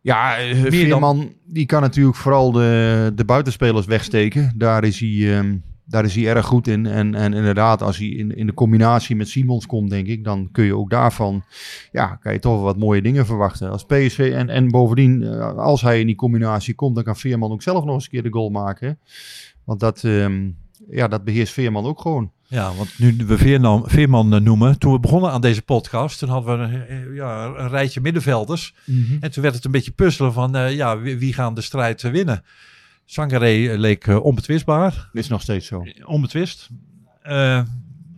Ja, 0.00 0.36
dan- 0.36 0.70
Veerman 0.70 1.32
die 1.44 1.66
kan 1.66 1.80
natuurlijk 1.82 2.16
vooral 2.16 2.52
de, 2.52 3.12
de 3.14 3.24
buitenspelers 3.24 3.86
wegsteken. 3.86 4.52
Daar 4.56 4.84
is 4.84 5.00
hij, 5.00 5.38
ehm, 5.38 5.56
daar 5.90 6.04
is 6.04 6.14
hij 6.14 6.26
erg 6.26 6.46
goed 6.46 6.66
in. 6.66 6.86
En, 6.86 7.14
en 7.14 7.32
inderdaad, 7.32 7.82
als 7.82 7.96
hij 7.96 8.06
in, 8.06 8.36
in 8.36 8.46
de 8.46 8.54
combinatie 8.54 9.16
met 9.16 9.28
Simons 9.28 9.66
komt, 9.66 9.90
denk 9.90 10.06
ik, 10.06 10.24
dan 10.24 10.48
kun 10.52 10.64
je 10.64 10.76
ook 10.76 10.90
daarvan, 10.90 11.44
ja, 11.92 12.06
kan 12.06 12.32
je 12.32 12.38
toch 12.38 12.54
wel 12.54 12.62
wat 12.62 12.76
mooie 12.76 13.02
dingen 13.02 13.26
verwachten. 13.26 13.70
Als 13.70 13.84
PSV 13.84 14.32
en, 14.34 14.48
en 14.48 14.68
bovendien, 14.68 15.22
eh, 15.22 15.56
als 15.56 15.80
hij 15.80 16.00
in 16.00 16.06
die 16.06 16.16
combinatie 16.16 16.74
komt, 16.74 16.94
dan 16.94 17.04
kan 17.04 17.16
Veerman 17.16 17.52
ook 17.52 17.62
zelf 17.62 17.84
nog 17.84 17.94
eens 17.94 18.04
een 18.04 18.10
keer 18.10 18.22
de 18.22 18.32
goal 18.32 18.50
maken. 18.50 18.98
Want 19.64 19.80
dat, 19.80 20.04
ehm, 20.04 20.50
ja, 20.90 21.08
dat 21.08 21.24
beheerst 21.24 21.52
Veerman 21.52 21.84
ook 21.84 22.00
gewoon. 22.00 22.32
Ja, 22.46 22.74
want 22.74 22.98
nu 22.98 23.16
we 23.26 23.38
Veerman, 23.38 23.82
Veerman 23.86 24.34
eh, 24.34 24.40
noemen, 24.40 24.78
toen 24.78 24.92
we 24.92 25.00
begonnen 25.00 25.30
aan 25.30 25.40
deze 25.40 25.62
podcast, 25.62 26.18
toen 26.18 26.28
hadden 26.28 26.58
we 26.58 26.64
een, 26.64 26.86
eh, 26.86 27.14
ja, 27.14 27.44
een 27.44 27.68
rijtje 27.68 28.00
middenvelders. 28.00 28.74
En 29.20 29.30
toen 29.30 29.42
werd 29.42 29.54
het 29.54 29.64
een 29.64 29.70
beetje 29.70 29.90
puzzelen 29.90 30.32
van, 30.32 30.74
ja, 30.74 30.98
wie, 30.98 31.18
wie 31.18 31.32
gaan 31.32 31.54
de 31.54 31.60
strijd 31.60 32.02
winnen? 32.02 32.44
Sangaré 33.10 33.74
leek 33.76 34.06
eh, 34.06 34.24
onbetwistbaar, 34.24 35.08
Is 35.12 35.28
nog 35.28 35.42
steeds 35.42 35.66
zo. 35.66 35.82
onbetwist. 36.04 36.68
Eh 37.22 37.62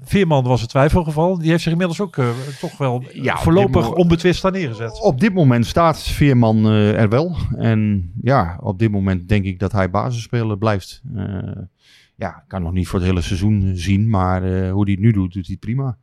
Veerman 0.04 0.44
was 0.44 0.60
het 0.60 0.70
twijfelgeval. 0.70 1.38
Die 1.38 1.50
heeft 1.50 1.62
zich 1.62 1.72
inmiddels 1.72 2.00
ook 2.00 2.16
eh, 2.16 2.28
toch 2.60 2.78
wel 2.78 3.04
Ja, 3.12 3.36
voorlopig 3.38 3.92
onbetwist 3.92 4.42
daar 4.42 4.52
neergezet. 4.52 5.00
Op 5.00 5.20
dit 5.20 5.34
moment 5.34 5.66
staat 5.66 6.02
Veerman 6.02 6.66
eh, 6.66 7.00
er 7.00 7.08
wel. 7.08 7.36
En 7.56 8.12
ja, 8.22 8.58
op 8.60 8.78
dit 8.78 8.90
moment 8.90 9.28
denk 9.28 9.44
ik 9.44 9.58
dat 9.58 9.72
hij 9.72 9.90
basisspeler 9.90 10.58
blijft. 10.58 11.02
Eh, 11.14 11.38
ja, 12.16 12.44
kan 12.46 12.62
nog 12.62 12.72
niet 12.72 12.88
voor 12.88 12.98
het 12.98 13.08
hele 13.08 13.20
seizoen 13.20 13.62
eh, 13.62 13.70
zien, 13.74 14.08
maar 14.08 14.42
eh, 14.42 14.72
hoe 14.72 14.82
hij 14.84 14.92
het 14.92 15.02
nu 15.02 15.12
doet, 15.12 15.32
doet 15.32 15.46
hij 15.46 15.56
prima. 15.56 15.96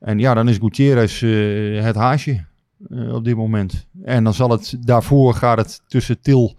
En 0.00 0.18
ja, 0.18 0.34
dan 0.34 0.48
is 0.48 0.56
Gutierrez 0.58 1.22
eh, 1.22 1.82
het 1.84 1.96
haasje 1.96 2.44
eh, 2.90 3.14
op 3.14 3.24
dit 3.24 3.36
moment. 3.36 3.86
En 4.04 4.24
dan 4.24 4.34
zal 4.34 4.50
het, 4.50 4.76
daarvoor 4.80 5.34
gaat 5.34 5.58
het 5.58 5.82
tussen 5.86 6.20
Til 6.20 6.56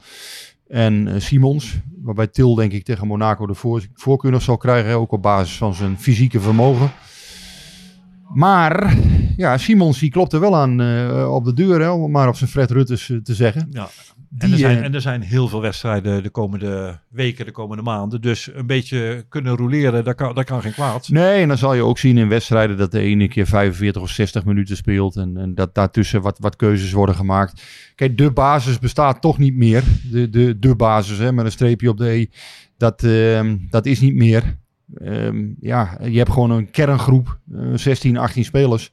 en 0.68 1.08
eh, 1.08 1.20
Simons. 1.20 1.80
Waarbij 2.02 2.28
Til 2.28 2.56
denk 2.56 2.72
ik 2.72 2.84
tegen 2.84 3.08
Monaco 3.08 3.46
de 3.46 3.54
voor, 3.54 3.86
voorkeur 3.94 4.32
nog 4.32 4.42
zal 4.42 4.58
krijgen, 4.58 4.96
ook 4.96 5.12
op 5.12 5.22
basis 5.22 5.58
van 5.58 5.74
zijn 5.74 6.00
fysieke 6.00 6.40
vermogen. 6.40 6.92
Maar 8.34 8.98
ja, 9.38 9.58
Simons 9.58 10.00
die 10.00 10.12
klopt 10.12 10.34
er 10.34 10.40
wel 10.40 10.56
aan 10.56 10.82
eh, 10.82 11.34
op 11.34 11.46
de 11.46 11.54
deur, 11.54 11.82
hè, 11.82 11.90
om 11.90 12.12
maar 12.12 12.28
op 12.28 12.36
zijn 12.36 12.50
Fred 12.50 12.72
Ruttes 12.72 13.10
eh, 13.10 13.18
te 13.18 13.36
zeggen. 13.36 13.68
Ja. 13.72 13.90
En, 14.38 14.52
er 14.52 14.58
zijn, 14.58 14.78
eh, 14.78 14.84
en 14.84 14.94
er 14.94 15.02
zijn 15.02 15.22
heel 15.22 15.48
veel 15.48 15.62
wedstrijden 15.62 16.24
de 16.24 16.30
komende 16.30 17.00
weken, 17.10 17.46
de 17.46 17.52
komende 17.52 17.84
maanden. 17.84 18.22
Dus 18.22 18.50
een 18.54 18.68
beetje 18.68 19.26
kunnen 19.30 19.56
roleren, 19.56 20.04
dat 20.04 20.16
kan, 20.16 20.36
dat 20.36 20.46
kan 20.46 20.62
geen 20.62 20.72
kwaad. 20.72 21.10
Nee, 21.10 21.42
en 21.42 21.48
dan 21.48 21.58
zal 21.58 21.74
je 21.74 21.84
ook 21.84 21.98
zien 21.98 22.18
in 22.18 22.30
wedstrijden 22.30 22.78
dat 22.78 22.92
de 22.92 23.00
ene 23.00 23.28
keer 23.28 23.46
45 23.46 24.02
of 24.02 24.10
60 24.10 24.46
minuten 24.46 24.76
speelt. 24.76 25.16
En, 25.16 25.38
en 25.38 25.56
dat 25.56 25.76
daartussen 25.76 26.22
wat, 26.22 26.40
wat 26.40 26.56
keuzes 26.56 26.92
worden 26.92 27.16
gemaakt. 27.16 27.64
Kijk, 27.96 28.18
de 28.18 28.32
basis 28.32 28.80
bestaat 28.80 29.22
toch 29.22 29.38
niet 29.38 29.56
meer. 29.56 29.84
De, 30.12 30.30
de, 30.30 30.60
de 30.60 30.76
basis, 30.76 31.18
hè, 31.18 31.32
met 31.32 31.46
een 31.46 31.52
streepje 31.52 31.90
op 31.90 31.98
de 31.98 32.10
E. 32.10 32.26
Dat, 32.78 33.04
ehm, 33.04 33.58
dat 33.70 33.86
is 33.86 34.00
niet 34.00 34.16
meer. 34.16 34.58
Ehm, 34.96 35.46
ja, 35.60 35.98
je 36.04 36.18
hebt 36.18 36.32
gewoon 36.32 36.52
een 36.52 36.72
kerngroep, 36.72 37.40
eh, 37.54 37.60
16, 37.74 38.18
18 38.18 38.44
spelers. 38.44 38.92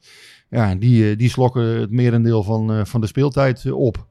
Ja, 0.52 0.74
die, 0.74 1.10
eh, 1.10 1.18
die 1.18 1.28
slokken 1.28 1.62
het 1.62 1.90
merendeel 1.90 2.42
van, 2.42 2.72
eh, 2.72 2.84
van 2.84 3.00
de 3.00 3.06
speeltijd 3.06 3.64
eh, 3.64 3.74
op. 3.78 4.06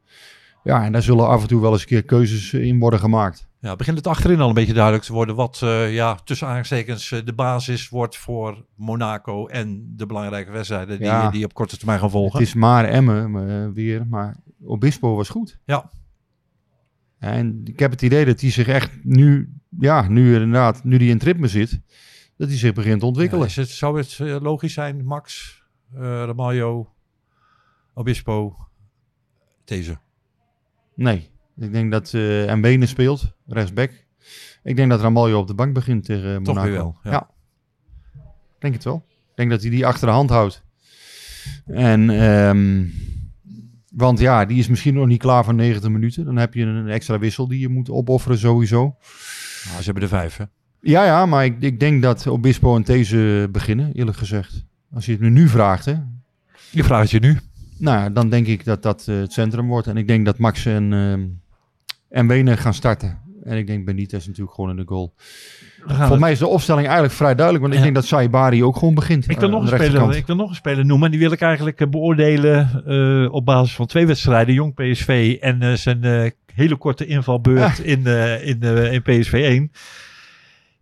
Ja, 0.64 0.84
en 0.84 0.92
daar 0.92 1.02
zullen 1.02 1.28
af 1.28 1.42
en 1.42 1.48
toe 1.48 1.62
wel 1.62 1.72
eens 1.72 1.82
een 1.82 1.88
keer 1.88 2.04
keuzes 2.04 2.54
eh, 2.54 2.62
in 2.64 2.80
worden 2.80 3.00
gemaakt. 3.00 3.50
Ja, 3.60 3.76
begint 3.76 3.98
het 3.98 4.08
achterin 4.08 4.40
al 4.42 4.48
een 4.48 4.54
beetje 4.54 4.74
duidelijk 4.74 5.04
te 5.04 5.14
worden 5.14 5.36
wat 5.36 5.60
eh, 5.64 5.94
ja, 5.94 6.16
tussen 6.16 6.48
aanstekens 6.48 7.10
de 7.26 7.34
basis 7.34 7.90
wordt 7.90 8.18
voor 8.18 8.66
Monaco 8.76 9.48
en 9.48 9.94
de 9.96 10.06
belangrijke 10.06 10.52
wedstrijden 10.52 10.98
die, 10.98 11.08
Ja. 11.08 11.30
die 11.30 11.46
op 11.46 11.54
korte 11.54 11.78
termijn 11.78 12.00
gaan 12.00 12.10
volgen. 12.10 12.40
Het 12.40 12.48
is 12.48 12.54
maar 12.54 12.86
Emmen 12.86 13.50
eh, 13.50 13.68
weer, 13.74 14.08
maar 14.08 14.36
Obispo 14.64 15.16
was 15.16 15.30
goed. 15.30 15.60
Ja. 15.66 15.90
En 17.20 17.62
ik 17.64 17.80
heb 17.80 17.92
het 17.92 18.02
idee 18.02 18.26
dat 18.26 18.42
hij 18.42 18.52
zich 18.52 18.68
echt 18.68 18.92
nu, 19.04 19.54
ja, 19.80 20.08
nu 20.08 20.34
inderdaad, 20.34 20.84
nu 20.84 20.98
hij 20.98 21.06
in 21.06 21.14
het 21.14 21.24
ritme 21.24 21.48
zit, 21.48 21.82
dat 22.38 22.48
hij 22.48 22.58
zich 22.58 22.74
begint 22.74 23.00
te 23.00 23.06
ontwikkelen. 23.06 23.44
Ja, 23.44 23.50
is 23.50 23.56
het, 23.56 23.70
zou 23.70 23.98
het 23.98 24.18
eh, 24.20 24.42
logisch 24.42 24.74
zijn, 24.74 25.06
Max, 25.06 25.56
eh 25.94 26.00
Ramaljo, 26.02 26.94
Obispo, 27.94 28.56
deze? 29.66 29.98
Nee, 31.02 31.30
ik 31.58 31.74
denk 31.74 31.92
dat 31.92 32.14
uh, 32.14 32.54
Mbene 32.54 32.86
speelt, 32.86 33.34
rechtsback. 33.48 33.92
Ik 34.64 34.76
denk 34.76 34.90
dat 34.90 35.02
Ramaljo 35.02 35.40
op 35.40 35.48
de 35.48 35.54
bank 35.54 35.74
begint 35.74 36.06
tegen 36.06 36.42
Monaco. 36.42 36.54
Toch 36.54 36.64
weer 36.64 36.74
wel, 36.74 36.98
ja. 37.04 37.30
Ik 38.56 38.60
denk 38.60 38.74
het 38.74 38.84
wel. 38.84 39.06
Ik 39.08 39.36
denk 39.36 39.50
dat 39.50 39.62
hij 39.62 39.70
die 39.70 39.86
achter 39.86 40.08
de 40.08 40.14
hand 40.14 40.30
houdt. 40.30 40.64
En, 41.66 42.10
ehm, 42.10 42.86
want 43.92 44.20
ja, 44.20 44.46
die 44.46 44.58
is 44.58 44.68
misschien 44.68 44.94
nog 44.94 45.08
niet 45.08 45.20
klaar 45.20 45.44
voor 45.44 45.54
90 45.54 45.90
minuten. 45.90 46.26
Dan 46.26 46.38
heb 46.38 46.54
je 46.54 46.64
een 46.64 46.90
extra 46.90 47.20
wissel 47.20 47.48
die 47.48 47.60
je 47.60 47.70
moet 47.70 47.90
opofferen 47.90 48.38
sowieso. 48.38 48.82
Nou, 49.66 49.78
ze 49.78 49.84
hebben 49.84 50.04
er 50.04 50.10
vijf, 50.10 50.38
hè? 50.38 50.44
Ja, 50.82 51.06
ja, 51.06 51.26
maar 51.26 51.46
ik, 51.46 51.62
ik 51.62 51.80
denk 51.80 52.02
dat 52.02 52.28
Obispo 52.28 52.76
en 52.76 52.82
deze 52.82 53.50
beginnen, 53.52 53.94
eerlijk 53.94 54.18
gezegd. 54.18 54.66
Als 54.94 55.06
je 55.06 55.12
het 55.12 55.22
me 55.22 55.30
nu 55.30 55.48
vraagt, 55.48 55.86
hè. 55.86 55.96
Je 56.70 56.84
vraagt 56.84 57.12
het 57.12 57.24
je 57.24 57.28
nu. 57.28 57.40
Nou, 57.82 58.14
dan 58.14 58.30
denk 58.30 58.48
ik 58.48 58.66
dat 58.66 58.84
dat 58.84 59.06
eh, 59.08 59.16
het 59.16 59.34
centrum 59.34 59.68
wordt. 59.68 59.88
En 59.88 59.98
ik 59.98 60.08
denk 60.08 60.26
dat 60.26 60.38
Max 60.38 60.66
en, 60.66 60.94
ehm 60.94 61.22
en 62.10 62.28
Wenen 62.28 62.58
gaan 62.58 62.74
starten. 62.74 63.20
En 63.44 63.58
ik 63.58 63.68
denk 63.68 63.86
Benitez 63.86 64.28
natuurlijk 64.28 64.56
gewoon 64.56 64.70
in 64.70 64.76
de 64.76 64.84
goal. 64.86 65.14
Volgens 65.88 66.20
mij 66.20 66.32
is 66.32 66.40
de 66.40 66.48
opstelling 66.48 66.86
eigenlijk 66.86 67.16
vrij 67.16 67.36
duidelijk. 67.36 67.66
Want 67.66 67.78
ik 67.78 67.84
denk 67.84 67.96
dat 67.96 68.06
Saibari 68.06 68.64
ook 68.64 68.78
gewoon 68.78 68.94
begint. 68.94 69.30
Ik 69.30 69.40
wil, 69.40 69.48
eh, 69.48 69.54
nog 69.54 69.62
een 69.62 69.68
speler, 69.68 70.16
ik 70.16 70.26
wil 70.28 70.36
nog 70.36 70.50
een 70.50 70.56
speler 70.56 70.86
noemen. 70.86 71.06
En 71.06 71.12
die 71.12 71.20
wil 71.20 71.32
ik 71.32 71.42
eigenlijk 71.42 71.82
eh, 71.82 71.88
beoordelen 71.88 72.84
eh, 72.86 73.34
op 73.34 73.46
basis 73.46 73.76
van 73.76 73.86
twee 73.86 74.08
wedstrijden. 74.08 74.54
Jong 74.54 74.74
PSV 74.74 75.38
en 75.40 75.62
eh, 75.62 75.74
zijn 75.74 76.04
eh, 76.04 76.30
hele 76.54 76.76
korte 76.76 77.06
invalbeurt 77.06 77.80
in, 77.80 78.08
eh, 78.08 78.48
in, 78.48 78.62
eh, 78.62 78.94
in 78.94 79.02
PSV 79.02 79.34
1. 79.34 79.72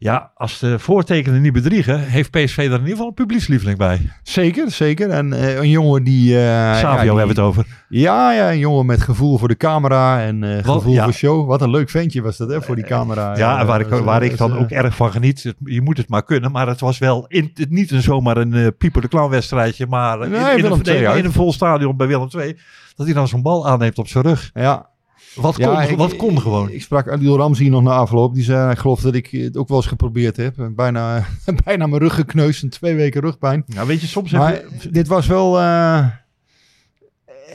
Ja, 0.02 0.32
als 0.36 0.60
de 0.60 0.80
voortekenen 0.80 1.42
niet 1.42 1.54
bedriegen, 1.54 2.00
heeft 2.00 2.32
PSV 2.32 2.58
er 2.58 2.64
in 2.64 2.72
ieder 2.72 2.88
geval 2.90 3.08
een 3.08 3.14
publiekslieveling 3.14 3.78
bij. 3.78 4.12
Zeker, 4.24 4.72
zeker. 4.72 5.10
En 5.10 5.34
eh, 5.34 5.56
een 5.58 5.70
jongen 5.70 6.04
die... 6.04 6.30
ja, 6.32 6.74
Savio 6.74 6.98
die- 7.00 7.18
hebben 7.18 7.36
we 7.36 7.42
het 7.42 7.50
over. 7.50 7.66
Ja, 7.90 8.32
ja, 8.32 8.52
een 8.52 8.60
jongen 8.60 8.86
met 8.86 9.02
gevoel 9.02 9.38
voor 9.38 9.48
de 9.48 9.58
camera 9.58 10.22
en 10.22 10.44
eh, 10.44 10.64
Wat- 10.66 10.76
gevoel 10.76 10.94
ja. 10.94 11.04
voor 11.04 11.14
show. 11.14 11.48
Wat 11.48 11.62
een 11.62 11.70
leuk 11.70 11.90
ventje 11.90 12.22
was 12.22 12.38
dat, 12.38 12.50
hè, 12.50 12.62
voor 12.62 12.76
die 12.76 12.86
camera. 12.86 13.38
Ja, 13.38 13.66
waar 13.66 13.80
ik, 13.80 13.88
waar 13.88 14.24
ik 14.24 14.38
dan 14.38 14.58
ook 14.58 14.70
erg 14.70 14.96
van 14.96 15.12
geniet. 15.12 15.54
Je 15.64 15.82
moet 15.82 15.98
het 15.98 16.10
maar 16.10 16.24
kunnen. 16.24 16.52
Maar 16.52 16.68
het 16.68 16.80
was 16.80 16.98
wel 16.98 17.26
in, 17.28 17.52
het- 17.54 17.70
niet 17.70 17.92
een, 17.92 18.02
zomaar 18.02 18.38
een 18.38 18.76
Pieper 18.78 19.02
de 19.02 19.08
Clown 19.08 19.30
wedstrijdje. 19.32 19.88
Maar 19.88 20.24
in, 20.24 20.30
Nee, 20.32 20.56
in, 20.56 20.62
Willem 20.62 20.80
een, 20.84 21.18
in 21.18 21.26
een 21.26 21.32
vol 21.32 21.54
stadion 21.54 21.98
bij 21.98 22.08
Willem 22.08 22.28
II. 22.38 22.58
Dat 22.96 23.06
hij 23.06 23.16
dan 23.16 23.28
zo'n 23.28 23.42
bal 23.42 23.68
aanneemt 23.68 23.98
op 23.98 24.08
zijn 24.08 24.24
rug. 24.24 24.50
Ja, 24.54 24.90
Wat 25.36 25.56
kon, 25.56 25.64
Ja, 25.66 25.82
ik- 25.82 25.98
wat 25.98 26.16
kon 26.16 26.42
gewoon. 26.42 26.70
Ik 26.72 26.82
sprak 26.82 27.08
Adil 27.10 27.38
Ramzi 27.38 27.70
nog 27.70 27.84
na 27.84 27.92
afloop. 27.92 28.34
Die 28.34 28.44
zei, 28.44 28.72
ik 28.72 28.78
geloof 28.78 29.02
dat 29.02 29.16
ik 29.16 29.28
het 29.32 29.58
ook 29.58 29.68
wel 29.68 29.78
eens 29.78 29.86
geprobeerd 29.86 30.38
heb. 30.38 30.70
Bijna, 30.76 31.26
bijna 31.66 31.88
mijn 31.88 32.02
rug 32.02 32.14
gekneusd 32.14 32.64
en 32.64 32.70
twee 32.70 32.96
weken 32.96 33.22
rugpijn. 33.22 33.64
Nou, 33.68 33.88
weet 33.88 34.02
je, 34.02 34.08
soms 34.08 34.32
Maar 34.32 34.52
heb 34.54 34.70
dit 34.92 35.08
was 35.08 35.28
wel... 35.28 35.60
eh, 35.60 36.06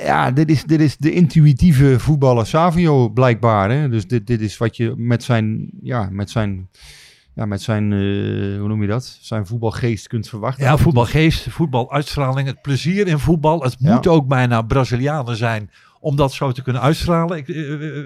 ja, 0.05 0.31
dit 0.31 0.51
is, 0.51 0.65
dit 0.65 0.81
is 0.81 0.97
de 0.97 1.13
intuïtieve 1.13 1.99
voetballer 1.99 2.47
Savio 2.47 3.09
blijkbaar. 3.09 3.71
Hè? 3.71 3.89
Dus 3.89 4.07
dit, 4.07 4.27
dit 4.27 4.41
is 4.41 4.57
wat 4.57 4.77
je 4.77 4.95
met 4.97 5.23
zijn... 5.23 5.71
Ja, 5.83 6.09
met 6.11 6.31
zijn... 6.31 6.69
Ja, 7.35 7.45
met 7.47 7.63
zijn, 7.63 7.93
eh, 7.93 7.99
hoe 8.59 8.69
noem 8.69 8.83
je 8.83 8.89
dat? 8.89 9.19
Zijn 9.21 9.47
voetbalgeest 9.47 10.07
kunt 10.07 10.29
verwachten. 10.29 10.65
Ja, 10.65 10.77
voetbalgeest, 10.77 11.47
voetbaluitstraling, 11.51 12.47
het 12.49 12.63
plezier 12.63 13.07
in 13.07 13.19
voetbal. 13.19 13.63
Het 13.63 13.77
Ja. 13.79 13.95
moet 13.95 14.07
ook 14.07 14.27
bijna 14.29 14.63
Brazilianen 14.63 15.37
zijn 15.37 15.71
om 16.05 16.17
dat 16.17 16.33
zo 16.33 16.53
te 16.53 16.63
kunnen 16.63 16.83
uitstralen. 16.83 17.37
Ik, 17.37 17.49
eh, 17.49 17.73
eh, 17.99 18.05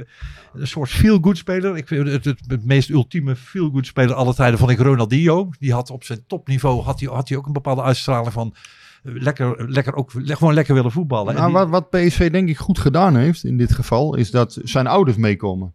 een 0.55 0.66
soort 0.66 0.90
feel-good 0.90 1.36
speler. 1.36 1.76
Ik, 1.76 1.88
vind 1.88 2.09
het, 2.09 2.24
het, 2.24 2.40
het 2.46 2.64
meest 2.64 2.88
ultieme 2.90 3.36
feel-good 3.36 3.86
speler 3.86 4.14
alle 4.14 4.34
tijden 4.34 4.59
vond 4.59 4.70
ik 4.70 4.78
Ronaldinho. 4.78 5.51
Die 5.59 5.72
had 5.72 5.90
op 5.90 6.05
zijn 6.05 6.24
topniveau 6.26 6.82
had 6.82 7.01
hij, 7.01 7.09
had 7.12 7.28
hij 7.28 7.38
ook 7.38 7.46
een 7.46 7.53
bepaalde 7.53 7.82
uitstraling 7.82 8.32
van 8.32 8.55
eh, 9.03 9.12
lekker, 9.14 9.70
lekker 9.70 9.94
ook, 9.94 10.11
gewoon 10.24 10.55
lekker 10.55 10.74
willen 10.74 10.90
voetballen. 10.92 11.28
En 11.34 11.34
Nou, 11.40 11.46
die- 11.46 11.57
wat, 11.59 11.68
wat 11.68 11.90
PSV 11.90 12.30
denk 12.30 12.49
ik 12.49 12.59
goed 12.59 12.78
gedaan 12.78 13.16
heeft 13.16 13.44
in 13.44 13.57
dit 13.57 13.72
geval, 13.74 14.14
is 14.16 14.30
dat 14.30 14.59
zijn 14.62 14.86
ouders 14.86 15.16
meekomen. 15.16 15.72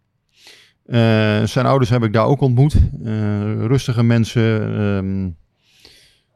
Eh, 0.86 1.42
zijn 1.44 1.66
ouders 1.66 1.90
heb 1.90 2.02
ik 2.04 2.12
daar 2.12 2.26
ook 2.26 2.40
ontmoet. 2.40 2.74
Eh, 3.04 3.64
rustige 3.66 4.02
mensen. 4.02 4.76
ehm, 4.78 5.30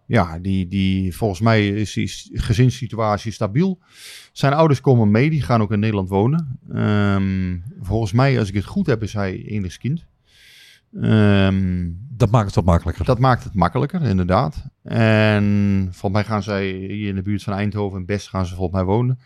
ja, 0.08 0.38
die, 0.38 0.68
die 0.68 1.16
volgens 1.16 1.40
mij 1.40 1.68
is 1.68 1.92
die 1.92 2.10
gezinssituatie 2.32 3.32
stabiel. 3.32 3.78
Zijn 4.32 4.52
ouders 4.52 4.80
komen 4.80 5.10
mee, 5.10 5.30
die 5.30 5.42
gaan 5.42 5.62
ook 5.62 5.72
in 5.72 5.80
Nederland 5.80 6.08
wonen. 6.08 6.58
Ehm, 6.72 7.58
volgens 7.80 8.12
mij, 8.12 8.38
als 8.38 8.48
ik 8.48 8.54
het 8.54 8.64
goed 8.64 8.86
heb, 8.86 9.02
is 9.02 9.12
hij 9.12 9.44
enigskind. 9.44 10.04
Ehm 11.00 11.86
dat 12.18 12.30
maakt 12.30 12.46
het 12.46 12.54
wat 12.54 12.64
makkelijker. 12.64 13.04
dat 13.04 13.18
maakt 13.18 13.44
het 13.44 13.54
makkelijker, 13.54 14.02
inderdaad. 14.02 14.64
En 14.82 15.88
volgens 15.90 16.12
mij 16.12 16.24
gaan 16.24 16.42
zij 16.42 16.66
hier 16.70 17.08
in 17.08 17.14
de 17.14 17.22
buurt 17.22 17.42
van 17.42 17.52
Eindhoven 17.52 17.98
en 17.98 18.06
Best 18.06 18.28
gaan 18.28 18.46
ze 18.46 18.54
volgens 18.54 18.76
mij 18.76 18.84
wonen. 18.84 19.18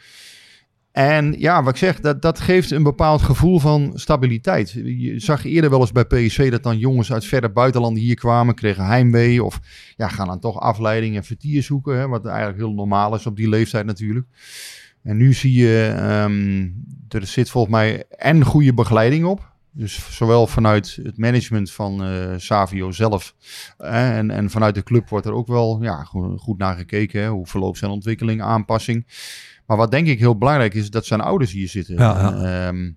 En 0.93 1.35
ja, 1.39 1.63
wat 1.63 1.73
ik 1.73 1.79
zeg, 1.79 2.01
dat, 2.01 2.23
dat 2.23 2.41
geeft 2.41 2.71
een 2.71 2.83
bepaald 2.83 3.23
gevoel 3.23 3.59
van 3.59 3.93
stabiliteit. 3.95 4.71
Je 4.71 5.21
zag 5.21 5.45
eerder 5.45 5.71
wel 5.71 5.81
eens 5.81 5.93
bij 5.93 6.05
PSV 6.05 6.51
dat 6.51 6.63
dan 6.63 6.79
jongens 6.79 7.13
uit 7.13 7.25
verre 7.25 7.51
buitenlanden 7.51 8.03
hier 8.03 8.15
kwamen, 8.15 8.55
kregen 8.55 8.87
heimwee 8.87 9.45
of 9.45 9.61
ja, 9.97 10.09
gaan 10.09 10.27
dan 10.27 10.41
toch 10.41 10.61
afleiding 10.61 11.17
en 11.17 11.25
vertier 11.25 11.63
zoeken. 11.63 11.99
Hè, 11.99 12.09
wat 12.09 12.27
eigenlijk 12.27 12.59
heel 12.59 12.73
normaal 12.73 13.15
is 13.15 13.27
op 13.27 13.37
die 13.37 13.49
leeftijd 13.49 13.87
natuurlijk. 13.87 14.27
En 15.03 15.17
nu 15.17 15.33
zie 15.33 15.53
je, 15.53 15.95
ehm, 15.97 16.69
er 17.09 17.27
zit 17.27 17.51
volgens 17.51 17.75
mij 17.75 18.05
en 18.09 18.45
goede 18.45 18.75
begeleiding 18.75 19.25
op. 19.25 19.51
Dus 19.75 20.17
zowel 20.17 20.47
vanuit 20.47 20.99
het 21.03 21.19
management 21.19 21.73
van 21.73 22.05
eh, 22.05 22.35
Savio 22.37 22.91
zelf 22.91 23.35
en, 23.79 24.31
en 24.31 24.51
vanuit 24.51 24.75
de 24.75 24.83
club 24.83 25.09
wordt 25.09 25.27
er 25.27 25.33
ook 25.33 25.47
wel 25.47 25.79
ja, 25.83 26.05
goed, 26.05 26.41
goed 26.41 26.59
naar 26.59 26.77
gekeken. 26.77 27.23
Hè, 27.23 27.29
hoe 27.29 27.47
verloopt 27.47 27.79
zijn 27.79 27.91
ontwikkeling, 27.91 28.43
aanpassing. 28.43 29.07
Maar 29.73 29.81
wat 29.81 29.91
denk 29.91 30.07
ik 30.07 30.19
heel 30.19 30.39
belangrijk 30.39 30.75
is, 30.75 30.91
dat 30.91 31.07
zijn 31.07 31.21
ouders 31.21 31.53
hier 31.53 31.69
zitten. 31.69 31.95
Ja, 31.95 32.19
ja. 32.19 32.33
En, 32.33 32.67
ehm, 32.67 32.91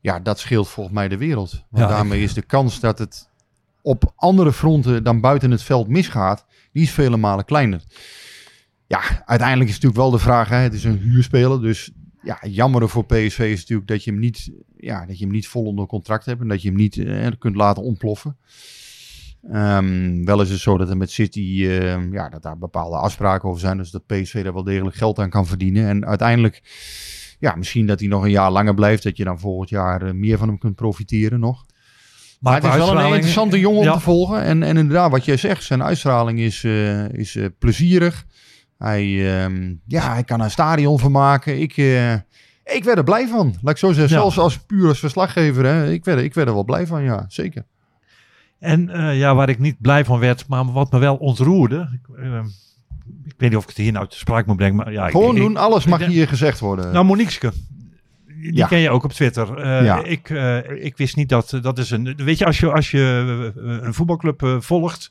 ja, 0.00 0.20
dat 0.20 0.38
scheelt 0.38 0.68
volgens 0.68 0.94
mij 0.94 1.08
de 1.08 1.16
wereld. 1.16 1.50
Want 1.50 1.84
Ja, 1.84 1.88
daarmee 1.88 2.22
is 2.22 2.34
de 2.34 2.42
kans 2.42 2.80
dat 2.80 2.98
het 2.98 3.28
op 3.82 4.12
andere 4.16 4.52
fronten 4.52 5.04
dan 5.04 5.20
buiten 5.20 5.50
het 5.50 5.62
veld 5.62 5.88
misgaat, 5.88 6.46
die 6.72 6.82
is 6.82 6.90
vele 6.90 7.16
malen 7.16 7.44
kleiner. 7.44 7.82
Ja, 8.86 9.00
uiteindelijk 9.24 9.68
is 9.68 9.74
natuurlijk 9.74 10.00
wel 10.02 10.10
de 10.10 10.18
vraag, 10.18 10.48
hè, 10.48 10.56
het 10.56 10.74
is 10.74 10.84
een 10.84 10.98
huurspeler, 10.98 11.60
dus 11.60 11.90
ja, 12.22 12.38
jammer 12.42 12.88
voor 12.88 13.04
PSV 13.04 13.38
is 13.38 13.60
natuurlijk 13.60 13.88
dat 13.88 14.04
je 14.04 14.10
hem 14.10 14.20
niet, 14.20 14.50
ja, 14.76 15.06
dat 15.06 15.18
je 15.18 15.24
hem 15.24 15.32
niet 15.32 15.48
vol 15.48 15.64
onder 15.64 15.86
contract 15.86 16.24
hebt 16.24 16.40
en 16.40 16.48
dat 16.48 16.62
je 16.62 16.68
hem 16.68 16.76
niet 16.76 16.96
eh, 16.96 17.26
kunt 17.38 17.56
laten 17.56 17.82
ontploffen. 17.82 18.36
Ehm, 19.48 20.24
wel 20.24 20.40
is 20.40 20.50
het 20.50 20.58
zo 20.60 20.78
dat 20.78 20.90
er 20.90 20.96
met 20.96 21.10
City, 21.10 21.66
eh, 21.68 22.12
ja, 22.12 22.28
dat 22.28 22.42
daar 22.42 22.58
bepaalde 22.58 22.96
afspraken 22.96 23.48
over 23.48 23.60
zijn, 23.60 23.76
dus 23.76 23.90
dat 23.90 24.06
PSV 24.06 24.42
daar 24.44 24.52
wel 24.52 24.64
degelijk 24.64 24.96
geld 24.96 25.18
aan 25.18 25.30
kan 25.30 25.46
verdienen. 25.46 25.88
En 25.88 26.06
uiteindelijk, 26.06 26.62
ja, 27.38 27.54
misschien 27.56 27.86
dat 27.86 28.00
hij 28.00 28.08
nog 28.08 28.22
een 28.24 28.30
jaar 28.30 28.50
langer 28.50 28.74
blijft, 28.74 29.02
dat 29.02 29.16
je 29.16 29.24
dan 29.24 29.38
volgend 29.40 29.68
jaar 29.68 30.02
eh, 30.02 30.12
meer 30.12 30.38
van 30.38 30.48
hem 30.48 30.58
kunt 30.58 30.74
profiteren 30.74 31.40
nog. 31.40 31.66
Maar 32.40 32.54
het 32.54 32.64
is 32.64 32.74
wel 32.74 32.98
een 32.98 33.12
interessante 33.14 33.58
jongen 33.60 33.78
om 33.78 33.84
ja. 33.84 33.92
te 33.92 34.00
volgen. 34.00 34.42
En, 34.42 34.62
en 34.62 34.76
inderdaad, 34.76 35.10
wat 35.10 35.24
jij 35.24 35.36
zegt, 35.36 35.64
zijn 35.64 35.82
uitstraling 35.82 36.40
is, 36.40 36.64
eh, 36.64 37.08
is 37.08 37.36
eh, 37.36 37.46
plezierig. 37.58 38.24
Hij, 38.78 39.34
ehm, 39.42 39.74
ja, 39.86 40.12
hij 40.12 40.24
kan 40.24 40.40
een 40.40 40.50
stadion 40.50 40.98
van 40.98 41.12
maken. 41.12 41.60
Ik, 41.60 41.76
ik 42.64 42.84
werd 42.84 42.98
er 42.98 43.04
blij 43.04 43.28
van. 43.28 43.54
Laat 43.62 43.72
ik 43.72 43.78
zo 43.78 43.92
zeggen, 43.92 44.14
Ja. 44.14 44.20
zelfs 44.20 44.38
als 44.38 44.58
puur 44.58 44.88
als 44.88 44.98
verslaggever. 44.98 45.64
Hè, 45.64 45.90
ik, 45.90 46.04
werd, 46.04 46.18
er- 46.18 46.24
ik 46.24 46.34
werd 46.34 46.48
er 46.48 46.54
wel 46.54 46.64
blij 46.64 46.86
van, 46.86 47.02
ja, 47.02 47.24
zeker. 47.28 47.66
En 48.60 48.88
eh, 48.88 49.18
ja, 49.18 49.34
waar 49.34 49.48
ik 49.48 49.58
niet 49.58 49.80
blij 49.80 50.04
van 50.04 50.18
werd, 50.18 50.46
maar 50.48 50.72
wat 50.72 50.92
me 50.92 50.98
wel 50.98 51.16
ontroerde. 51.16 51.88
Ik, 51.92 52.16
eh, 52.16 52.38
ik 53.24 53.34
weet 53.36 53.48
niet 53.48 53.56
of 53.56 53.62
ik 53.62 53.68
het 53.68 53.78
hier 53.78 53.92
nou 53.92 54.06
te 54.08 54.16
sprake 54.18 54.46
moet 54.48 54.56
brengen. 54.56 54.76
Maar 54.76 54.92
ja, 54.92 55.08
Gewoon 55.10 55.34
ik- 55.36 55.42
doen, 55.42 55.56
alles 55.56 55.84
mag 55.86 55.98
denk- 55.98 56.10
hier 56.10 56.28
gezegd 56.28 56.60
worden. 56.60 56.92
Nou, 56.92 57.04
Moniqueske. 57.04 57.52
Die 58.26 58.56
Ja. 58.56 58.66
ken 58.66 58.78
je 58.78 58.90
ook 58.90 59.04
op 59.04 59.12
Twitter. 59.12 59.56
Eh, 59.58 59.84
Ja. 59.84 60.02
ik, 60.04 60.28
ik 60.82 60.96
wist 60.96 61.16
niet 61.16 61.28
dat 61.28 61.58
dat 61.62 61.78
is 61.78 61.90
een. 61.90 62.14
Weet 62.16 62.38
je, 62.38 62.44
als 62.46 62.58
je, 62.60 62.72
als 62.72 62.90
je 62.90 62.98
een 63.82 63.94
voetbalclub 63.94 64.56
volgt. 64.58 65.10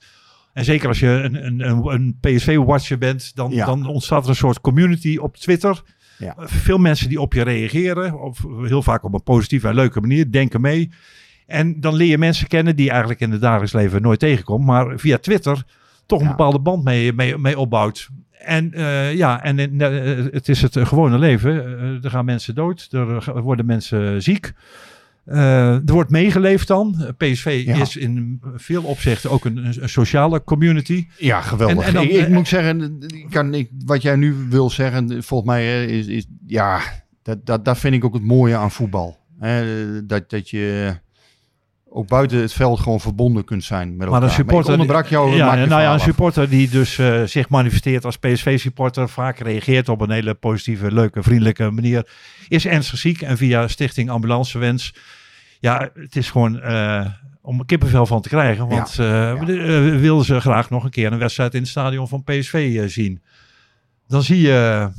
En 0.54 0.66
zeker 0.66 0.88
als 0.88 1.00
je 1.00 1.08
een, 1.08 1.46
een, 1.46 1.86
een, 1.94 2.18
PSV-watcher 2.20 2.98
bent, 2.98 3.36
dan, 3.36 3.52
Ja. 3.52 3.66
dan 3.66 3.86
ontstaat 3.88 4.24
er 4.24 4.30
een 4.30 4.36
soort 4.36 4.62
community 4.62 5.18
op 5.18 5.38
Twitter. 5.38 5.82
Ja. 6.18 6.36
Veel 6.38 6.78
mensen 6.78 7.10
die 7.10 7.22
op 7.22 7.34
je 7.34 7.42
reageren, 7.42 8.20
of 8.20 8.46
heel 8.64 8.84
vaak 8.84 9.04
op 9.04 9.14
een 9.14 9.24
positieve 9.24 9.68
en 9.68 9.76
leuke 9.76 10.02
manier, 10.02 10.32
denken 10.32 10.62
mee. 10.62 10.90
En 11.50 11.80
dan 11.82 11.96
leer 11.96 12.08
je 12.08 12.18
mensen 12.18 12.48
kennen 12.48 12.76
die 12.76 12.86
je 12.86 12.90
eigenlijk 12.92 13.20
in 13.22 13.32
het 13.32 13.42
dagelijks 13.42 13.74
leven 13.74 14.02
nooit 14.02 14.20
tegenkomt, 14.20 14.66
maar 14.66 15.00
via 15.00 15.18
Twitter 15.18 15.64
toch 16.06 16.20
een 16.20 16.26
Ja. 16.26 16.32
bepaalde 16.32 16.60
band 16.60 16.84
mee, 16.84 17.14
mee, 17.14 17.38
mee 17.38 17.60
opbouwt. 17.60 18.10
En 18.32 18.74
eh, 18.74 19.14
ja, 19.16 19.44
en 19.44 19.60
eh, 19.82 20.26
het 20.34 20.50
is 20.50 20.62
het 20.62 20.78
gewone 20.80 21.18
leven. 21.20 21.52
Eh, 21.80 22.04
er 22.04 22.10
gaan 22.10 22.26
mensen 22.26 22.56
dood, 22.56 22.88
er 22.92 23.42
worden 23.42 23.66
mensen 23.66 24.22
ziek. 24.24 24.54
Er 25.26 25.82
wordt 25.86 26.10
meegeleefd 26.10 26.68
dan. 26.68 27.14
PSV 27.18 27.64
Ja. 27.66 27.76
is 27.82 27.96
in 27.96 28.42
veel 28.56 28.84
opzichten 28.84 29.30
ook 29.30 29.46
een, 29.46 29.76
sociale 29.84 30.44
community. 30.44 31.08
Ja, 31.18 31.42
geweldig. 31.42 31.78
En- 31.78 31.88
en 31.88 31.94
dan- 31.94 32.04
ik, 32.04 32.12
ik 32.12 32.30
moet 32.30 32.48
zeggen, 32.48 32.98
ik 33.08 33.26
kan, 33.30 33.54
ik, 33.54 33.70
wat 33.86 34.02
jij 34.02 34.16
nu 34.16 34.36
wil 34.50 34.70
zeggen, 34.70 35.24
volgens 35.24 35.50
mij 35.50 35.86
is, 35.86 36.08
is 36.08 36.26
ja, 36.48 36.80
dat, 37.24 37.46
dat, 37.46 37.66
dat 37.66 37.78
vind 37.78 37.94
ik 37.96 38.06
ook 38.06 38.14
het 38.14 38.24
mooie 38.24 38.56
aan 38.56 38.72
voetbal. 38.72 39.18
Hè, 39.40 39.66
dat, 40.06 40.30
dat 40.30 40.50
je 40.50 40.94
ook 41.92 42.08
buiten 42.08 42.40
het 42.42 42.54
veld 42.54 42.80
gewoon 42.80 43.00
verbonden 43.00 43.44
kunt 43.44 43.64
zijn 43.64 43.88
met 43.90 43.98
Maar 43.98 44.08
elkaar. 44.08 44.24
een 44.24 44.30
supporter, 44.36 44.72
onderbrak 44.72 45.08
jou, 45.08 45.36
ja, 45.36 45.56
nou 45.56 45.70
ja, 45.82 45.88
een 45.88 45.94
af. 45.96 46.02
supporter 46.02 46.50
die 46.50 46.70
dus 46.70 46.98
eh, 46.98 47.24
zich 47.24 47.50
manifesteert 47.50 48.06
als 48.06 48.18
PSV-supporter, 48.18 49.10
vaak 49.10 49.40
reageert 49.40 49.90
op 49.90 50.02
een 50.02 50.12
hele 50.12 50.34
positieve, 50.34 50.92
leuke, 50.92 51.24
vriendelijke 51.24 51.70
manier, 51.70 52.08
is 52.48 52.66
ernstig 52.66 52.98
ziek 53.00 53.22
en 53.22 53.38
via 53.38 53.68
Stichting 53.68 54.10
Ambulancewens, 54.10 54.94
ja, 55.60 55.90
het 55.94 56.16
is 56.16 56.30
gewoon 56.32 56.60
eh, 56.62 57.06
om 57.42 57.66
kippenvel 57.66 58.06
van 58.06 58.22
te 58.22 58.30
krijgen, 58.30 58.68
want 58.68 58.90
eh, 58.90 58.96
we- 59.40 59.92
eh, 59.94 60.00
wilden 60.00 60.26
ze 60.26 60.40
graag 60.40 60.70
nog 60.70 60.84
een 60.84 60.90
keer 60.90 61.12
een 61.12 61.20
wedstrijd 61.20 61.54
in 61.54 61.60
het 61.62 61.70
stadion 61.70 62.08
van 62.08 62.24
PSV 62.24 62.90
zien. 62.90 63.22
Dan 64.08 64.24
zie 64.24 64.42
je 64.42 64.90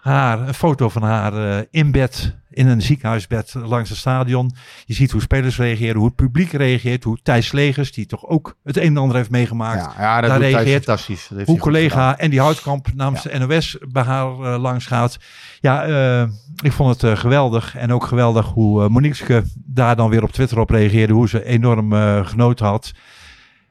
haar, 0.00 0.40
een 0.48 0.54
foto 0.54 0.88
van 0.88 1.02
haar 1.02 1.34
eh, 1.58 1.64
in 1.70 1.90
bed, 1.90 2.36
in 2.50 2.66
een 2.66 2.82
ziekenhuisbed 2.82 3.54
langs 3.54 3.88
het 3.88 3.98
stadion. 3.98 4.52
Je 4.84 4.94
ziet 4.94 5.10
hoe 5.10 5.20
spelers 5.20 5.56
reageren, 5.58 5.96
hoe 5.96 6.06
het 6.06 6.14
publiek 6.16 6.52
reageert, 6.52 7.04
hoe 7.04 7.18
Thijs 7.22 7.52
Legers, 7.52 7.92
die 7.92 8.06
toch 8.06 8.26
ook 8.26 8.56
het 8.64 8.76
een 8.76 8.82
en 8.82 8.96
ander 8.96 9.16
heeft 9.16 9.30
meegemaakt, 9.30 9.94
Ja, 9.96 10.02
ja, 10.02 10.20
dat 10.20 10.30
Daar 10.30 10.38
reageert- 10.38 10.84
fantastisch. 10.84 11.26
Dat 11.28 11.36
heeft 11.36 11.50
hoe 11.50 11.58
collega 11.58 12.18
en 12.18 12.30
die 12.30 12.40
Houtkamp 12.40 12.86
namens 12.94 13.22
de 13.22 13.38
NOS 13.38 13.76
bij 13.88 14.02
haar 14.02 14.26
eh, 14.26 14.60
langs 14.60 14.86
gaat. 14.86 15.18
Ja, 15.60 15.84
eh, 15.84 16.28
ik 16.62 16.72
vond 16.72 17.00
het 17.00 17.18
geweldig. 17.18 17.76
En 17.76 17.92
ook 17.92 18.04
geweldig 18.04 18.46
hoe 18.46 18.82
uh, 18.82 18.88
Moniqueske 18.88 19.42
daar 19.54 19.96
dan 19.96 20.10
weer 20.10 20.22
op 20.22 20.32
Twitter 20.32 20.58
op 20.58 20.70
reageerde. 20.70 21.12
Hoe 21.12 21.28
ze 21.28 21.44
enorm 21.44 21.92
genoten 22.24 22.66
had. 22.66 22.92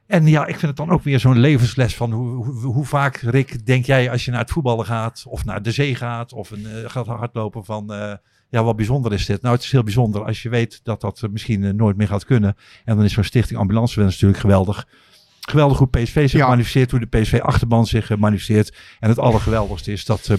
En 0.09 0.27
ja, 0.27 0.41
ik 0.41 0.59
vind 0.59 0.61
het 0.61 0.75
dan 0.75 0.89
ook 0.89 1.03
weer 1.03 1.19
zo'n 1.19 1.39
levensles 1.39 1.95
van 1.95 2.11
hoe, 2.11 2.45
hoe, 2.45 2.73
hoe 2.73 2.85
vaak, 2.85 3.15
Rick, 3.17 3.65
denk 3.65 3.85
jij 3.85 4.11
als 4.11 4.25
je 4.25 4.31
naar 4.31 4.39
het 4.39 4.51
voetballen 4.51 4.85
gaat, 4.85 5.23
of 5.27 5.45
naar 5.45 5.61
de 5.61 5.71
zee 5.71 5.95
gaat, 5.95 6.33
of 6.33 6.49
een, 6.51 6.65
eh, 6.65 6.89
gaat 6.89 7.07
hardlopen 7.07 7.65
van, 7.65 7.93
eh, 7.93 8.13
ja, 8.49 8.63
wat 8.63 8.75
bijzonder 8.75 9.13
is 9.13 9.25
dit? 9.25 9.41
Nou, 9.41 9.55
het 9.55 9.63
is 9.63 9.71
heel 9.71 9.83
bijzonder 9.83 10.25
als 10.25 10.41
je 10.41 10.49
weet 10.49 10.79
dat 10.83 11.01
dat 11.01 11.23
eh, 11.23 11.29
misschien 11.29 11.75
nooit 11.75 11.97
meer 11.97 12.07
gaat 12.07 12.25
kunnen. 12.25 12.55
En 12.85 12.95
dan 12.95 13.05
is 13.05 13.13
zo'n 13.13 13.23
stichting 13.23 13.59
ambulancewens 13.59 14.13
natuurlijk 14.13 14.39
geweldig. 14.39 14.87
Geweldig 15.39 15.77
hoe 15.77 15.87
PSV 15.87 16.29
zich 16.29 16.39
Ja. 16.39 16.47
manifesteert, 16.47 16.91
hoe 16.91 16.99
de 16.99 17.19
PSV-achterban 17.19 17.85
zich 17.85 18.17
manifesteert. 18.17 18.77
En 18.99 19.09
het 19.09 19.19
allergeweldigste 19.19 19.91
is 19.91 20.05
dat 20.05 20.27
uh, 20.31 20.37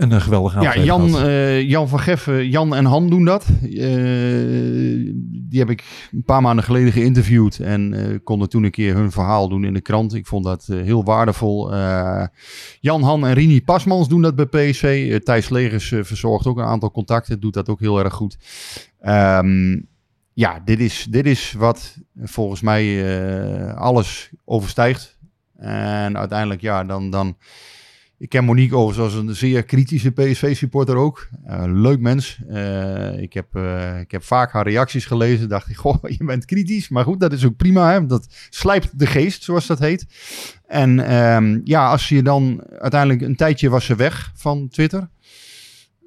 Een 0.00 0.10
uh, 0.10 0.20
geweldige 0.20 0.58
avond 0.58 0.74
Ja, 0.74 0.82
Jan, 0.82 1.18
eh, 1.18 1.68
Jan 1.68 1.88
van 1.88 2.00
Geffen, 2.00 2.48
Jan 2.48 2.74
en 2.74 2.84
Han 2.84 3.10
doen 3.10 3.24
dat. 3.24 3.46
Eh, 3.62 3.70
die 5.50 5.58
heb 5.58 5.70
ik 5.70 6.08
een 6.12 6.22
paar 6.24 6.42
maanden 6.42 6.64
geleden 6.64 6.92
geïnterviewd 6.92 7.58
en 7.58 7.94
eh, 7.94 8.18
konden 8.24 8.48
toen 8.48 8.64
een 8.64 8.70
keer 8.70 8.94
hun 8.94 9.10
verhaal 9.12 9.48
doen 9.48 9.64
in 9.64 9.74
de 9.74 9.80
krant. 9.80 10.14
Ik 10.14 10.26
vond 10.26 10.44
dat 10.44 10.66
eh, 10.68 10.80
heel 10.80 11.04
waardevol. 11.04 11.72
Eh, 11.72 12.26
Jan, 12.80 13.02
Han 13.02 13.26
en 13.26 13.32
Rini 13.32 13.62
Pasmans 13.62 14.08
doen 14.08 14.22
dat 14.22 14.34
bij 14.34 14.46
PSV. 14.46 15.08
Eh, 15.10 15.16
Thijs 15.16 15.48
Legers 15.48 15.92
eh, 15.92 16.02
verzorgt 16.02 16.46
ook 16.46 16.58
een 16.58 16.64
aantal 16.64 16.90
contacten, 16.90 17.40
doet 17.40 17.54
dat 17.54 17.68
ook 17.68 17.80
heel 17.80 17.98
erg 18.04 18.14
goed. 18.14 18.38
Ehm, 19.00 19.80
ja, 20.32 20.62
dit 20.64 20.80
is, 20.80 21.06
dit 21.10 21.26
is 21.26 21.54
wat 21.58 21.96
volgens 22.22 22.60
mij 22.60 22.84
eh, 23.04 23.76
alles 23.76 24.30
overstijgt. 24.44 25.18
En 25.56 26.18
uiteindelijk, 26.18 26.60
ja, 26.60 26.84
dan... 26.84 27.10
dan 27.10 27.36
ik 28.20 28.28
ken 28.28 28.44
Monique 28.44 28.76
overigens 28.76 29.14
als 29.14 29.24
een 29.24 29.34
zeer 29.34 29.62
kritische 29.62 30.10
PSV-supporter 30.10 30.96
ook. 30.96 31.28
Uh, 31.46 31.62
leuk 31.66 32.00
mens. 32.00 32.40
Uh, 32.50 33.20
ik, 33.20 33.32
heb, 33.32 33.46
uh, 33.56 34.00
ik 34.00 34.10
heb 34.10 34.22
vaak 34.22 34.52
haar 34.52 34.68
reacties 34.68 35.06
gelezen. 35.06 35.48
Dacht 35.48 35.68
ik, 35.68 35.76
goh, 35.86 35.96
je 36.18 36.24
bent 36.24 36.44
kritisch. 36.44 36.88
Maar 36.88 37.04
goed, 37.04 37.20
dat 37.20 37.32
is 37.32 37.44
ook 37.44 37.56
prima. 37.56 37.92
Hè? 37.92 38.06
Dat 38.06 38.26
slijpt 38.50 38.98
de 38.98 39.06
geest, 39.06 39.42
zoals 39.42 39.66
dat 39.66 39.78
heet. 39.78 40.06
En 40.66 41.14
um, 41.14 41.60
ja, 41.64 41.90
als 41.90 42.08
je 42.08 42.22
dan 42.22 42.64
uiteindelijk 42.78 43.20
een 43.20 43.36
tijdje 43.36 43.68
was 43.68 43.84
ze 43.84 43.96
weg 43.96 44.32
van 44.34 44.68
Twitter. 44.68 45.08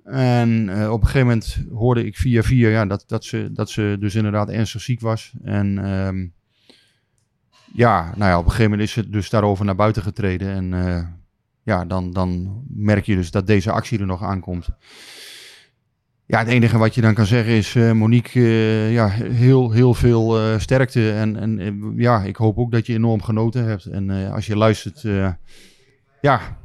En 0.04 0.70
op 0.90 1.02
een 1.02 1.08
gegeven 1.08 1.28
moment 1.28 1.64
hoorde 1.72 2.06
ik 2.06 2.18
via 2.18 2.44
via 2.44 2.70
ja, 2.70 2.86
dat, 2.86 3.04
dat, 3.08 3.26
ze, 3.26 3.50
dat 3.54 3.70
ze 3.70 3.98
dus 4.00 4.16
inderdaad 4.16 4.50
ernstig 4.50 4.82
ziek 4.82 5.00
was. 5.00 5.34
En 5.44 5.90
um, 5.90 6.34
ja, 7.74 8.14
nou 8.16 8.32
ja, 8.32 8.38
op 8.38 8.46
een 8.46 8.52
gegeven 8.52 8.72
moment 8.72 8.88
is 8.88 8.94
ze 8.94 9.10
dus 9.10 9.30
daarover 9.30 9.66
naar 9.66 9.76
buiten 9.76 10.02
getreden. 10.02 10.50
En 10.50 10.74
ja, 11.64 11.86
dan, 11.86 12.12
dan 12.12 12.62
merk 12.68 13.06
je 13.06 13.16
dus 13.16 13.32
dat 13.32 13.48
deze 13.48 13.72
actie 13.72 14.00
er 14.00 14.06
nog 14.06 14.24
aankomt. 14.24 14.68
Ja, 16.26 16.40
het 16.40 16.48
enige 16.48 16.78
wat 16.78 16.96
je 16.96 17.02
dan 17.02 17.14
kan 17.14 17.26
zeggen 17.26 17.54
is, 17.54 17.76
uh, 17.76 17.92
Monique, 17.92 18.40
uh, 18.40 18.94
ja, 18.94 19.08
heel, 19.08 19.72
heel 19.72 19.94
veel 19.94 20.40
uh, 20.40 20.60
sterkte. 20.60 21.12
En, 21.12 21.38
en 21.38 21.94
ja, 21.96 22.24
ik 22.24 22.36
hoop 22.36 22.58
ook 22.58 22.72
dat 22.72 22.86
je 22.86 22.94
enorm 22.94 23.22
genoten 23.22 23.66
hebt. 23.66 23.86
En 23.86 24.32
als 24.32 24.46
je 24.46 24.58
luistert, 24.58 25.02
ja, 26.22 26.58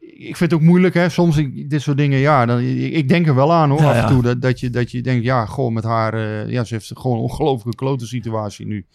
ik 0.00 0.36
vind 0.36 0.50
het 0.50 0.54
ook 0.54 0.66
moeilijk, 0.66 0.94
hè. 0.94 1.08
Soms 1.08 1.36
ik, 1.36 1.70
dit 1.70 1.82
soort 1.82 1.96
dingen, 1.96 2.18
ja, 2.18 2.46
dan, 2.46 2.58
ik, 2.58 2.92
ik, 2.92 3.08
denk 3.08 3.26
er 3.26 3.34
wel 3.34 3.52
aan, 3.52 3.70
hoor, 3.70 3.80
ja, 3.80 3.90
af 3.90 4.02
en 4.02 4.06
toe. 4.06 4.22
Dat, 4.22 4.42
dat, 4.42 4.60
je, 4.60 4.70
dat 4.70 4.90
je 4.90 5.00
denkt, 5.00 5.24
ja, 5.24 5.46
goh, 5.46 5.72
met 5.72 5.84
haar, 5.84 6.18
ja, 6.50 6.64
ze 6.64 6.74
heeft 6.74 6.90
gewoon 6.94 7.16
een 7.16 7.22
ongelooflijke 7.22 7.84
klote 7.84 8.06
situatie 8.06 8.66
nu. 8.66 8.86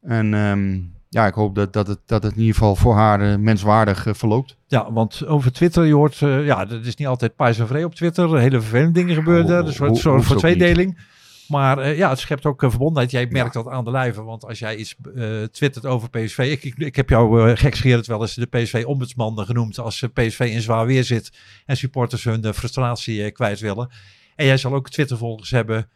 En... 0.00 0.34
Um, 0.34 0.93
ja, 1.14 1.26
ik 1.26 1.34
hoop 1.34 1.54
dat, 1.54 1.72
dat, 1.72 1.86
het, 1.86 1.98
dat 2.06 2.22
het 2.22 2.32
in 2.32 2.38
ieder 2.38 2.54
geval 2.54 2.76
voor 2.76 2.94
haar 2.94 3.20
uh, 3.22 3.36
menswaardig 3.36 4.06
uh, 4.06 4.14
verloopt. 4.14 4.56
Ja, 4.66 4.92
want 4.92 5.26
over 5.26 5.52
Twitter, 5.52 5.84
je 5.84 5.94
hoort, 5.94 6.20
uh, 6.20 6.46
ja, 6.46 6.66
het 6.66 6.86
is 6.86 6.96
niet 6.96 7.08
altijd 7.08 7.36
pais 7.36 7.58
en 7.58 7.66
vree 7.66 7.84
op 7.84 7.94
Twitter. 7.94 8.38
Hele 8.38 8.60
vervelende 8.60 8.92
dingen 8.92 9.14
gebeuren 9.14 9.46
daar, 9.46 9.64
dus 9.64 9.78
het 9.78 9.96
zorgt 9.96 10.26
voor 10.26 10.36
tweedeling. 10.36 10.98
Maar 11.48 11.78
uh, 11.78 11.96
ja, 11.96 12.08
het 12.08 12.18
schept 12.18 12.46
ook 12.46 12.62
uh, 12.62 12.70
verbondenheid. 12.70 13.10
Jij 13.10 13.26
merkt 13.30 13.54
ja. 13.54 13.62
dat 13.62 13.72
aan 13.72 13.84
de 13.84 13.90
lijve, 13.90 14.22
want 14.22 14.44
als 14.44 14.58
jij 14.58 14.76
iets 14.76 14.94
uh, 15.14 15.42
twittert 15.42 15.86
over 15.86 16.10
PSV... 16.10 16.38
Ik, 16.38 16.64
ik, 16.64 16.78
ik 16.78 16.96
heb 16.96 17.08
jou 17.08 17.50
uh, 17.50 17.56
gekscherend 17.56 18.06
wel 18.06 18.20
eens 18.20 18.34
de 18.34 18.46
PSV-ombudsman 18.46 19.38
genoemd... 19.38 19.78
als 19.78 20.04
PSV 20.12 20.40
in 20.40 20.60
zwaar 20.60 20.86
weer 20.86 21.04
zit 21.04 21.32
en 21.66 21.76
supporters 21.76 22.24
hun 22.24 22.54
frustratie 22.54 23.30
kwijt 23.30 23.60
willen. 23.60 23.90
En 24.36 24.46
jij 24.46 24.56
zal 24.56 24.74
ook 24.74 24.90
Twitter-volgers 24.90 25.50
hebben 25.50 25.88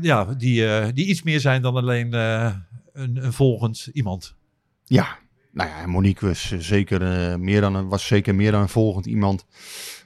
ja, 0.00 0.24
die, 0.24 0.92
die 0.92 1.06
iets 1.06 1.22
meer 1.22 1.40
zijn 1.40 1.62
dan 1.62 1.76
alleen 1.76 2.10
een, 2.98 3.24
een 3.24 3.32
volgend 3.32 3.90
iemand. 3.92 4.36
Ja, 4.84 5.18
nou 5.52 5.68
ja, 5.68 5.86
Monique 5.86 6.26
was 6.26 6.54
zeker, 6.58 7.30
uh, 7.30 7.36
meer, 7.36 7.60
dan 7.60 7.74
een, 7.74 7.88
was 7.88 8.06
zeker 8.06 8.34
meer 8.34 8.52
dan 8.52 8.60
een 8.60 8.68
volgend 8.68 9.06
iemand. 9.06 9.46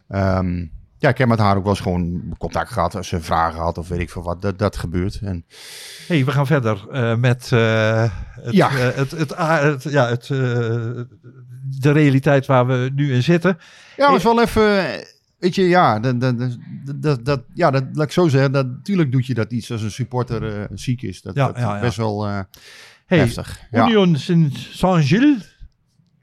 Um, 0.09 0.72
ja, 0.99 1.09
ik 1.09 1.18
heb 1.18 1.28
met 1.28 1.38
haar 1.38 1.57
ook 1.57 1.62
wel 1.62 1.72
eens 1.72 1.82
gewoon 1.82 2.34
contact 2.38 2.72
gehad 2.72 2.95
als 2.95 3.09
ze 3.09 3.20
vragen 3.20 3.61
had 3.61 3.78
of 3.78 3.88
weet 3.88 4.01
ik 4.01 4.11
veel 4.11 4.22
wat. 4.22 4.43
Dat, 4.43 4.59
dat 4.59 4.76
gebeurt. 4.76 5.20
En... 5.22 5.45
hey, 6.07 6.24
we 6.24 6.30
gaan 6.30 6.47
verder 6.47 6.86
uh, 6.90 7.16
met 7.16 7.51
uh, 7.55 8.11
het, 8.20 8.55
ja. 8.55 8.70
het, 8.70 9.11
het, 9.11 9.34
het, 9.36 9.82
ja, 9.82 10.09
het, 10.09 10.26
de 11.80 11.90
realiteit 11.90 12.47
waar 12.47 12.66
we 12.66 12.90
nu 12.95 13.14
in 13.14 13.22
zitten. 13.22 13.59
Ja, 13.97 14.07
dat 14.07 14.16
is 14.16 14.22
wel 14.22 14.43
even... 14.43 15.05
Weet 15.43 15.55
je, 15.55 15.68
ja, 15.68 16.01
dat, 16.01 16.20
dat, 16.20 16.59
dat, 16.97 17.24
dat, 17.24 17.43
ja 17.55 17.70
dat, 17.70 17.84
laat 17.93 18.07
ik 18.07 18.12
zo 18.12 18.28
zeggen. 18.28 18.53
Dat, 18.53 18.66
natuurlijk 18.66 19.12
doet 19.12 19.26
je 19.26 19.34
dat 19.34 19.53
iets 19.53 19.72
als 19.72 19.82
een 19.82 19.90
supporter 19.90 20.68
ziek 20.74 21.03
is. 21.03 21.22
Dat, 21.22 21.34
ja, 21.34 21.47
dat 21.47 21.57
ja, 21.57 21.74
is 21.74 21.80
best 21.80 21.97
wel 21.97 22.24
hey, 23.07 23.18
heftig. 23.18 23.61
Union 23.70 24.16
Saint-Gilles 24.16 25.53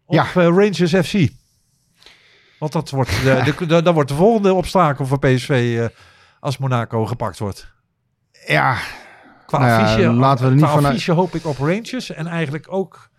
of 0.05 0.34
ja. 0.34 0.41
uh, 0.41 0.47
Rangers 0.47 1.07
FC? 1.07 1.30
Want 2.59 2.72
dat 2.72 2.89
wordt 2.89 3.09
de, 3.24 3.53
de, 3.57 3.65
de, 3.65 3.82
dat 3.82 3.93
wordt 3.93 4.09
de 4.09 4.15
volgende 4.15 4.53
obstakel 4.53 5.05
voor 5.05 5.20
PSV 5.20 5.76
uh, 5.78 5.86
als 6.39 6.57
Monaco 6.57 7.05
gepakt 7.05 7.39
wordt. 7.39 7.72
Ja. 8.47 8.78
Qua 9.45 9.59
nou 9.59 9.82
affiche, 9.82 10.11
laten 10.11 10.43
we 10.43 10.49
er 10.49 10.55
niet 10.55 10.65
qua 10.65 10.74
vanuit... 10.74 10.93
affiche 10.93 11.11
hoop 11.11 11.36
ik 11.36 11.45
op 11.45 11.57
Rangers 11.57 12.11
en 12.11 12.28
eigenlijk 12.28 12.65
ook... 12.70 13.09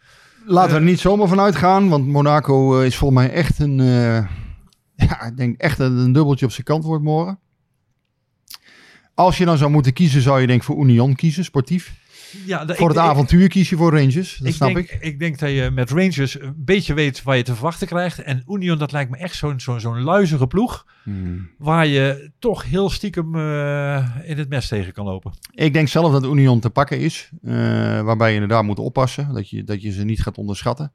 Laten 0.44 0.70
we 0.70 0.76
er 0.76 0.84
niet 0.84 1.00
zomaar 1.00 1.28
vanuit 1.28 1.56
gaan, 1.56 1.88
want 1.88 2.06
Monaco 2.06 2.78
uh, 2.78 2.86
is 2.86 2.96
volgens 2.96 3.20
mij 3.20 3.32
echt 3.32 3.58
een... 3.58 3.78
ja, 5.08 5.22
ik 5.22 5.36
denk 5.36 5.60
echt 5.60 5.78
dat 5.78 5.90
het 5.90 6.00
een 6.00 6.12
dubbeltje 6.12 6.46
op 6.46 6.52
zijn 6.52 6.66
kant 6.66 6.84
wordt 6.84 7.04
morgen. 7.04 7.38
Als 9.14 9.38
je 9.38 9.44
dan 9.44 9.58
zou 9.58 9.70
moeten 9.70 9.92
kiezen, 9.92 10.22
zou 10.22 10.40
je 10.40 10.46
denk 10.46 10.58
ik 10.58 10.64
voor 10.64 10.84
Union 10.84 11.14
kiezen, 11.14 11.44
sportief. 11.44 11.98
Ja, 12.46 12.66
voor 12.66 12.88
het 12.88 12.96
ik, 12.96 13.02
avontuur 13.02 13.48
kies 13.48 13.68
je 13.70 13.76
voor 13.76 13.90
Rangers, 13.90 14.36
dat 14.36 14.48
ik 14.48 14.54
snap 14.54 14.74
denk, 14.74 14.90
ik. 14.90 15.02
Ik 15.02 15.18
denk 15.18 15.38
dat 15.38 15.50
je 15.50 15.70
met 15.70 15.90
Rangers 15.90 16.40
een 16.40 16.54
beetje 16.56 16.94
weet 16.94 17.22
waar 17.22 17.36
je 17.36 17.42
te 17.42 17.54
verwachten 17.54 17.86
krijgt. 17.86 18.22
En 18.22 18.44
Union, 18.48 18.78
dat 18.78 18.92
lijkt 18.92 19.10
me 19.10 19.16
echt 19.16 19.36
zo'n 19.36 19.60
zo'n 19.60 19.80
zo'n 19.80 20.00
luizige 20.00 20.46
ploeg. 20.46 20.86
Hmm. 21.02 21.50
Waar 21.58 21.86
je 21.86 22.30
toch 22.38 22.64
heel 22.64 22.90
stiekem 22.90 23.34
uh, 23.34 24.06
in 24.22 24.38
het 24.38 24.48
mes 24.48 24.68
tegen 24.68 24.92
kan 24.92 25.04
lopen. 25.04 25.32
Ik 25.54 25.72
denk 25.72 25.88
zelf 25.88 26.12
dat 26.12 26.24
Union 26.24 26.60
te 26.60 26.70
pakken 26.70 26.98
is. 26.98 27.30
Uh, 27.42 27.52
waarbij 28.00 28.28
je 28.28 28.34
inderdaad 28.34 28.64
moet 28.64 28.78
oppassen. 28.78 29.34
Dat 29.34 29.50
je, 29.50 29.64
dat 29.64 29.82
je 29.82 29.90
ze 29.90 30.04
niet 30.04 30.22
gaat 30.22 30.38
onderschatten. 30.38 30.92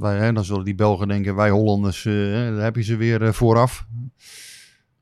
Hè, 0.00 0.32
dan 0.32 0.44
zullen 0.44 0.64
die 0.64 0.74
Belgen 0.74 1.08
denken, 1.08 1.34
wij 1.34 1.50
Hollanders, 1.50 2.04
uh, 2.04 2.32
daar 2.32 2.64
heb 2.64 2.76
je 2.76 2.82
ze 2.82 2.96
weer 2.96 3.34
vooraf. 3.34 3.86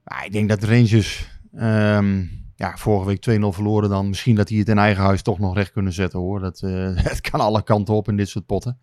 Maar 0.05 0.25
ik 0.25 0.33
denk 0.33 0.49
dat 0.49 0.63
Rangers... 0.63 1.35
Um, 1.61 2.45
ja, 2.57 2.77
vorige 2.77 3.07
week 3.07 3.39
2-0 3.41 3.55
verloren 3.55 3.89
dan. 3.89 4.09
Misschien 4.09 4.35
dat 4.35 4.49
die 4.49 4.59
het 4.59 4.69
in 4.69 4.79
eigen 4.79 5.03
huis 5.03 5.23
toch 5.23 5.39
nog 5.39 5.55
recht 5.55 5.73
kunnen 5.73 5.93
zetten 5.93 6.19
hoor. 6.19 6.41
Dat, 6.41 6.61
het 7.11 7.21
kan 7.21 7.41
alle 7.41 7.63
kanten 7.63 7.95
op 7.95 8.09
in 8.09 8.17
dit 8.17 8.29
soort 8.29 8.47
potten. 8.47 8.79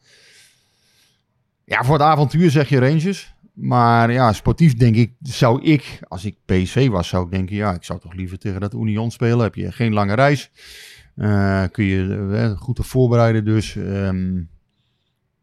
Ja, 1.66 1.84
voor 1.84 1.94
het 1.94 2.04
avontuur 2.04 2.52
zeg 2.52 2.70
je 2.70 2.80
Rangers. 2.80 3.36
Maar 3.54 4.12
ja, 4.12 4.34
sportief 4.34 4.76
denk 4.76 4.96
ik, 4.96 5.14
zou 5.22 5.64
ik, 5.64 6.00
als 6.08 6.26
ik 6.26 6.38
PC 6.46 6.90
was, 6.90 7.08
zou 7.08 7.26
ik 7.26 7.32
denken, 7.32 7.56
ja, 7.56 7.74
ik 7.74 7.84
zou 7.84 8.00
toch 8.00 8.14
liever 8.14 8.38
tegen 8.38 8.62
dat 8.62 8.74
Union 8.74 9.12
spelen. 9.12 9.40
Heb 9.40 9.56
je 9.56 9.72
geen 9.72 9.94
lange 9.94 10.14
reis. 10.14 10.52
Kun 11.72 11.86
je 11.86 12.04
uh, 12.32 12.58
goed 12.58 12.76
te 12.76 12.84
voorbereiden 12.84 13.46
dus. 13.46 13.76
Um, 13.76 14.50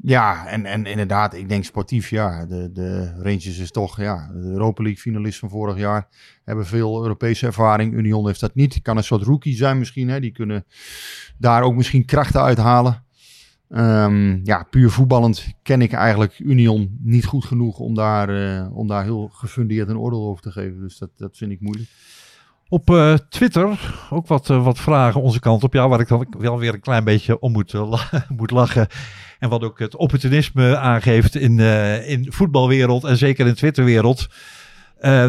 ja, 0.03 0.47
en, 0.47 0.67
en 0.67 0.87
inderdaad, 0.87 1.35
ik 1.35 1.49
denk 1.49 1.65
sportief, 1.65 2.11
ja, 2.11 2.47
de, 2.47 2.73
de 2.73 3.13
Rangers 3.17 3.59
is 3.59 3.71
toch, 3.71 4.01
ja, 4.01 4.31
de 4.33 4.49
Europa 4.49 4.83
League 4.83 5.01
finalist 5.01 5.39
van 5.39 5.49
vorig 5.49 5.77
jaar. 5.77 6.09
Hebben 6.45 6.67
veel 6.67 7.03
Europese 7.03 7.47
ervaring. 7.47 7.93
Union 7.93 8.27
heeft 8.27 8.41
dat 8.41 8.55
niet. 8.55 8.83
Kan 8.83 8.97
een 8.97 9.05
soort 9.05 9.23
rookie 9.23 9.57
zijn 9.57 9.79
misschien, 9.79 10.09
hè. 10.09 10.21
Die 10.21 10.33
kunnen 10.33 10.65
daar 11.39 11.63
ook 11.63 11.75
misschien 11.75 12.05
krachten 12.05 12.41
uithalen. 12.41 13.05
Um, 13.69 14.41
ja, 14.45 14.67
puur 14.71 14.91
voetballend 14.91 15.55
ken 15.63 15.83
ik 15.83 15.93
eigenlijk 15.93 16.39
Union 16.39 16.99
niet 17.01 17.25
goed 17.25 17.45
genoeg 17.45 17.79
om 17.79 17.95
daar, 17.95 18.31
uh, 18.31 18.77
om 18.77 18.89
daar 18.89 19.05
heel 19.05 19.31
gefundeerd 19.33 19.89
een 19.89 19.99
oordeel 19.99 20.27
over 20.27 20.43
te 20.43 20.51
geven. 20.51 20.81
Dus 20.81 20.99
dat, 20.99 21.11
dat 21.17 21.37
vind 21.37 21.53
ik 21.53 21.61
moeilijk. 21.61 21.89
Op 22.69 22.91
uh, 22.91 23.15
Twitter 23.15 23.81
ook 24.11 24.27
wat, 24.27 24.49
uh, 24.49 24.65
wat 24.65 24.79
vragen 24.79 25.23
onze 25.23 25.41
kant 25.41 25.65
op. 25.65 25.73
Ja, 25.73 25.89
waar 25.89 26.01
ik 26.01 26.09
dan 26.09 26.27
wel 26.39 26.59
weer 26.59 26.75
een 26.75 26.81
klein 26.81 27.05
beetje 27.05 27.39
om 27.39 27.53
moet, 27.53 27.75
moet 28.39 28.51
lachen. 28.51 28.87
En 29.41 29.49
wat 29.49 29.63
ook 29.63 29.79
het 29.79 29.97
opportunisme 29.97 30.77
aangeeft 30.77 31.35
in, 31.35 31.59
in 32.07 32.33
voetbalwereld 32.33 33.05
en 33.05 33.17
zeker 33.17 33.47
in 33.47 33.55
Twitterwereld. 33.55 34.29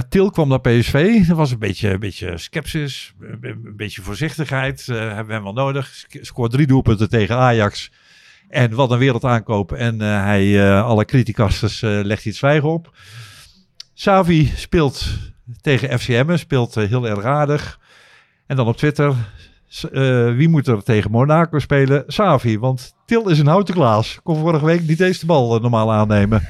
Til 0.10 0.30
kwam 0.30 0.48
naar 0.48 0.62
PSV. 0.62 1.26
Er 1.30 1.36
was 1.36 1.52
een 1.52 1.60
beetje, 1.60 1.90
een 1.90 2.00
beetje 2.00 2.38
sceptisch, 2.38 3.14
een 3.42 3.74
beetje 3.76 4.02
voorzichtigheid. 4.02 4.86
hebben 4.86 5.28
we 5.28 5.34
hem 5.34 5.44
wel 5.44 5.54
nodig. 5.54 6.06
Scoort 6.08 6.52
drie 6.52 6.68
doelpunten 6.68 7.10
tegen 7.10 7.36
Ajax. 7.36 7.92
En 8.50 8.76
wat 8.76 8.92
een 8.92 8.98
wereld 8.98 9.24
aankopen. 9.24 9.78
En 9.78 10.00
hij, 10.00 10.80
alle 10.82 11.06
criticasters 11.06 11.82
legt 11.82 12.26
iets 12.26 12.38
zwijgen 12.38 12.70
op. 12.70 12.92
Savi 14.02 14.52
speelt 14.56 15.06
tegen 15.62 16.00
FCM, 16.00 16.38
speelt 16.38 16.78
uh, 16.78 16.88
heel 16.88 17.08
erg 17.08 17.24
aardig. 17.24 17.80
En 18.48 18.56
dan 18.56 18.68
op 18.68 18.78
Twitter, 18.78 19.16
uh, 19.92 20.36
wie 20.36 20.50
moet 20.50 20.68
er 20.68 20.84
tegen 20.84 21.12
Monaco 21.12 21.60
spelen? 21.60 22.04
Savi, 22.08 22.60
want 22.60 22.94
Til 23.06 23.30
is 23.30 23.40
een 23.40 23.48
houten 23.48 23.74
klaas. 23.74 24.20
Kon 24.24 24.40
vorige 24.40 24.66
week 24.66 24.88
niet 24.88 25.00
eens 25.00 25.20
de 25.20 25.26
bal 25.26 25.56
uh, 25.56 25.62
normaal 25.62 25.92
aannemen. 25.94 26.42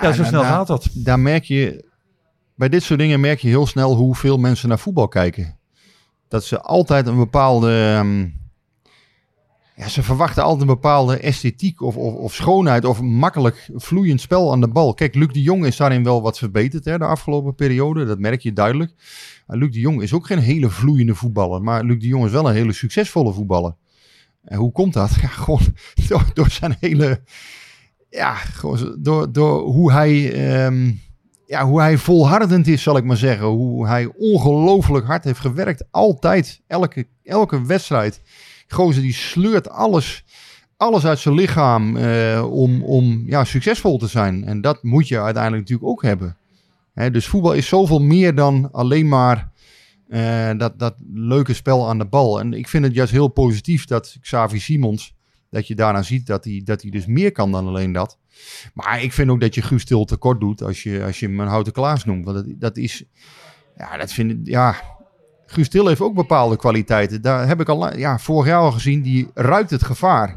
Ja, 0.00 0.08
ja 0.08 0.12
zo 0.12 0.24
snel 0.24 0.42
daar, 0.42 0.50
gaat 0.50 0.66
dat. 0.66 0.88
Daar 0.92 1.20
merk 1.20 1.44
je, 1.44 1.84
bij 2.54 2.68
dit 2.68 2.82
soort 2.82 2.98
dingen 2.98 3.20
merk 3.20 3.40
je 3.40 3.48
heel 3.48 3.66
snel 3.66 3.94
hoeveel 3.94 4.38
mensen 4.38 4.68
naar 4.68 4.78
voetbal 4.78 5.08
kijken. 5.08 5.58
Dat 6.28 6.44
ze 6.44 6.60
altijd 6.60 7.06
een 7.06 7.16
bepaalde. 7.16 7.94
ehm, 7.96 8.28
ja, 9.78 9.88
ze 9.88 10.02
verwachten 10.02 10.42
altijd 10.42 10.60
een 10.60 10.66
bepaalde 10.66 11.18
esthetiek 11.18 11.80
of, 11.82 11.96
of, 11.96 12.14
of 12.14 12.34
schoonheid 12.34 12.84
of 12.84 13.00
makkelijk 13.00 13.68
vloeiend 13.74 14.20
spel 14.20 14.52
aan 14.52 14.60
de 14.60 14.68
bal. 14.68 14.94
Kijk, 14.94 15.14
Luc 15.14 15.32
de 15.32 15.42
Jong 15.42 15.66
is 15.66 15.76
daarin 15.76 16.04
wel 16.04 16.22
wat 16.22 16.38
verbeterd 16.38 16.84
hè, 16.84 16.98
de 16.98 17.04
afgelopen 17.04 17.54
periode. 17.54 18.04
Dat 18.04 18.18
merk 18.18 18.40
je 18.40 18.52
duidelijk. 18.52 18.92
Maar 19.46 19.56
Luc 19.56 19.72
de 19.72 19.80
Jong 19.80 20.02
is 20.02 20.12
ook 20.12 20.26
geen 20.26 20.38
hele 20.38 20.70
vloeiende 20.70 21.14
voetballer. 21.14 21.62
Maar 21.62 21.84
Luc 21.84 22.00
de 22.00 22.06
Jong 22.06 22.24
is 22.24 22.30
wel 22.30 22.48
een 22.48 22.54
hele 22.54 22.72
succesvolle 22.72 23.32
voetballer. 23.32 23.74
En 24.44 24.58
hoe 24.58 24.72
komt 24.72 24.92
dat? 24.92 25.10
Ja, 25.22 25.28
gewoon 25.28 25.60
door, 26.34 26.50
zijn 26.50 26.76
hele. 26.80 27.20
Ja, 28.10 28.34
gewoon 28.34 28.96
door, 28.98 29.32
door 29.32 29.60
hoe 29.60 29.92
hij. 29.92 30.32
ehm, 30.32 30.90
ja, 31.46 31.64
hoe 31.66 31.80
hij 31.80 31.98
volhardend 31.98 32.66
is, 32.66 32.82
zal 32.82 32.96
ik 32.96 33.04
maar 33.04 33.16
zeggen. 33.16 33.46
Hoe 33.46 33.86
hij 33.86 34.12
ongelooflijk 34.16 35.06
hard 35.06 35.24
heeft 35.24 35.40
gewerkt. 35.40 35.84
Altijd, 35.90 36.62
elke, 36.66 37.06
elke 37.22 37.66
wedstrijd. 37.66 38.22
Gozer 38.68 39.02
die 39.02 39.12
sleurt 39.12 39.68
alles, 39.68 40.24
alles 40.76 41.06
uit 41.06 41.18
zijn 41.18 41.34
lichaam 41.34 41.96
eh, 41.96 42.46
om, 42.50 42.82
om 42.82 43.22
ja, 43.26 43.44
succesvol 43.44 43.98
te 43.98 44.06
zijn. 44.06 44.44
En 44.44 44.60
dat 44.60 44.82
moet 44.82 45.08
je 45.08 45.20
uiteindelijk 45.20 45.62
natuurlijk 45.62 45.90
ook 45.90 46.02
hebben. 46.02 46.36
Hè, 46.94 47.10
dus 47.10 47.26
voetbal 47.26 47.52
is 47.52 47.68
zoveel 47.68 48.00
meer 48.00 48.34
dan 48.34 48.68
alleen 48.72 49.08
maar 49.08 49.50
eh, 50.08 50.50
dat, 50.56 50.78
dat 50.78 50.94
leuke 51.12 51.54
spel 51.54 51.88
aan 51.88 51.98
de 51.98 52.06
bal. 52.06 52.40
En 52.40 52.52
ik 52.52 52.68
vind 52.68 52.84
het 52.84 52.94
juist 52.94 53.12
heel 53.12 53.28
positief 53.28 53.84
dat 53.84 54.16
Xavi 54.20 54.58
Simons, 54.58 55.14
dat 55.50 55.66
je 55.66 55.74
daaraan 55.74 56.04
ziet 56.04 56.26
dat 56.26 56.44
hij, 56.44 56.60
dat 56.64 56.82
hij 56.82 56.90
dus 56.90 57.06
meer 57.06 57.32
kan 57.32 57.52
dan 57.52 57.66
alleen 57.66 57.92
dat. 57.92 58.18
Maar 58.74 59.02
ik 59.02 59.12
vind 59.12 59.30
ook 59.30 59.40
dat 59.40 59.54
je 59.54 59.62
Guus 59.62 59.84
Til 59.84 60.04
tekort 60.04 60.40
doet 60.40 60.62
als 60.62 60.82
je, 60.82 61.04
als 61.04 61.20
je 61.20 61.26
hem 61.26 61.40
een 61.40 61.46
houten 61.46 61.72
Klaas 61.72 62.04
noemt. 62.04 62.24
Want 62.24 62.36
dat, 62.36 62.60
dat 62.60 62.76
is, 62.76 63.04
ja, 63.76 63.96
dat 63.96 64.12
vind 64.12 64.30
ik, 64.30 64.38
ja... 64.42 64.96
Guus 65.50 65.68
Til 65.68 65.86
heeft 65.86 66.00
ook 66.00 66.14
bepaalde 66.14 66.56
kwaliteiten. 66.56 67.22
Daar 67.22 67.46
heb 67.48 67.60
ik 67.60 67.68
al 67.68 67.96
ja, 67.96 68.18
vorig 68.18 68.46
jaar 68.46 68.60
al 68.60 68.72
gezien. 68.72 69.02
Die 69.02 69.28
ruikt 69.34 69.70
het 69.70 69.82
gevaar. 69.82 70.36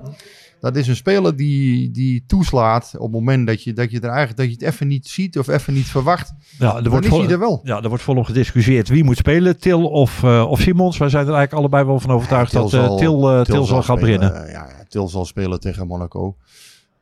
Dat 0.59 0.75
is 0.75 0.87
een 0.87 0.95
speler 0.95 1.35
die, 1.35 1.91
die 1.91 2.23
toeslaat 2.27 2.91
op 2.95 3.01
het 3.01 3.11
moment 3.11 3.47
dat 3.47 3.63
je, 3.63 3.73
dat 3.73 3.91
je 3.91 3.97
er 3.99 4.09
eigenlijk 4.09 4.37
dat 4.37 4.45
je 4.45 4.51
het 4.51 4.61
even 4.73 4.87
niet 4.87 5.07
ziet 5.07 5.39
of 5.39 5.47
even 5.47 5.73
niet 5.73 5.85
verwacht. 5.85 6.33
Ja, 6.59 6.75
er 6.75 6.89
wordt 6.89 7.05
is 7.05 7.11
vol- 7.11 7.21
hij 7.21 7.31
er 7.31 7.39
wel. 7.39 7.61
Ja, 7.63 7.81
er 7.81 7.87
wordt 7.89 8.03
volop 8.03 8.25
gediscussieerd 8.25 8.89
wie 8.89 9.03
moet 9.03 9.17
spelen, 9.17 9.59
Til 9.59 9.83
of, 9.89 10.23
eh, 10.23 10.45
of 10.49 10.59
Simons. 10.59 10.97
Wij 10.97 11.09
zijn 11.09 11.27
er 11.27 11.33
eigenlijk 11.33 11.59
allebei 11.61 11.85
wel 11.85 11.99
van 11.99 12.11
overtuigd 12.11 12.51
dat 12.51 12.73
eh, 12.73 12.95
Til, 12.95 13.29
eh, 13.29 13.41
Til, 13.41 13.65
zal 13.65 13.83
gaan 13.83 13.97
spelen, 13.97 14.19
beginnen. 14.19 14.51
ja, 14.51 14.67
Til 14.87 15.07
zal 15.07 15.25
spelen 15.25 15.59
tegen 15.59 15.87
Monaco. 15.87 16.35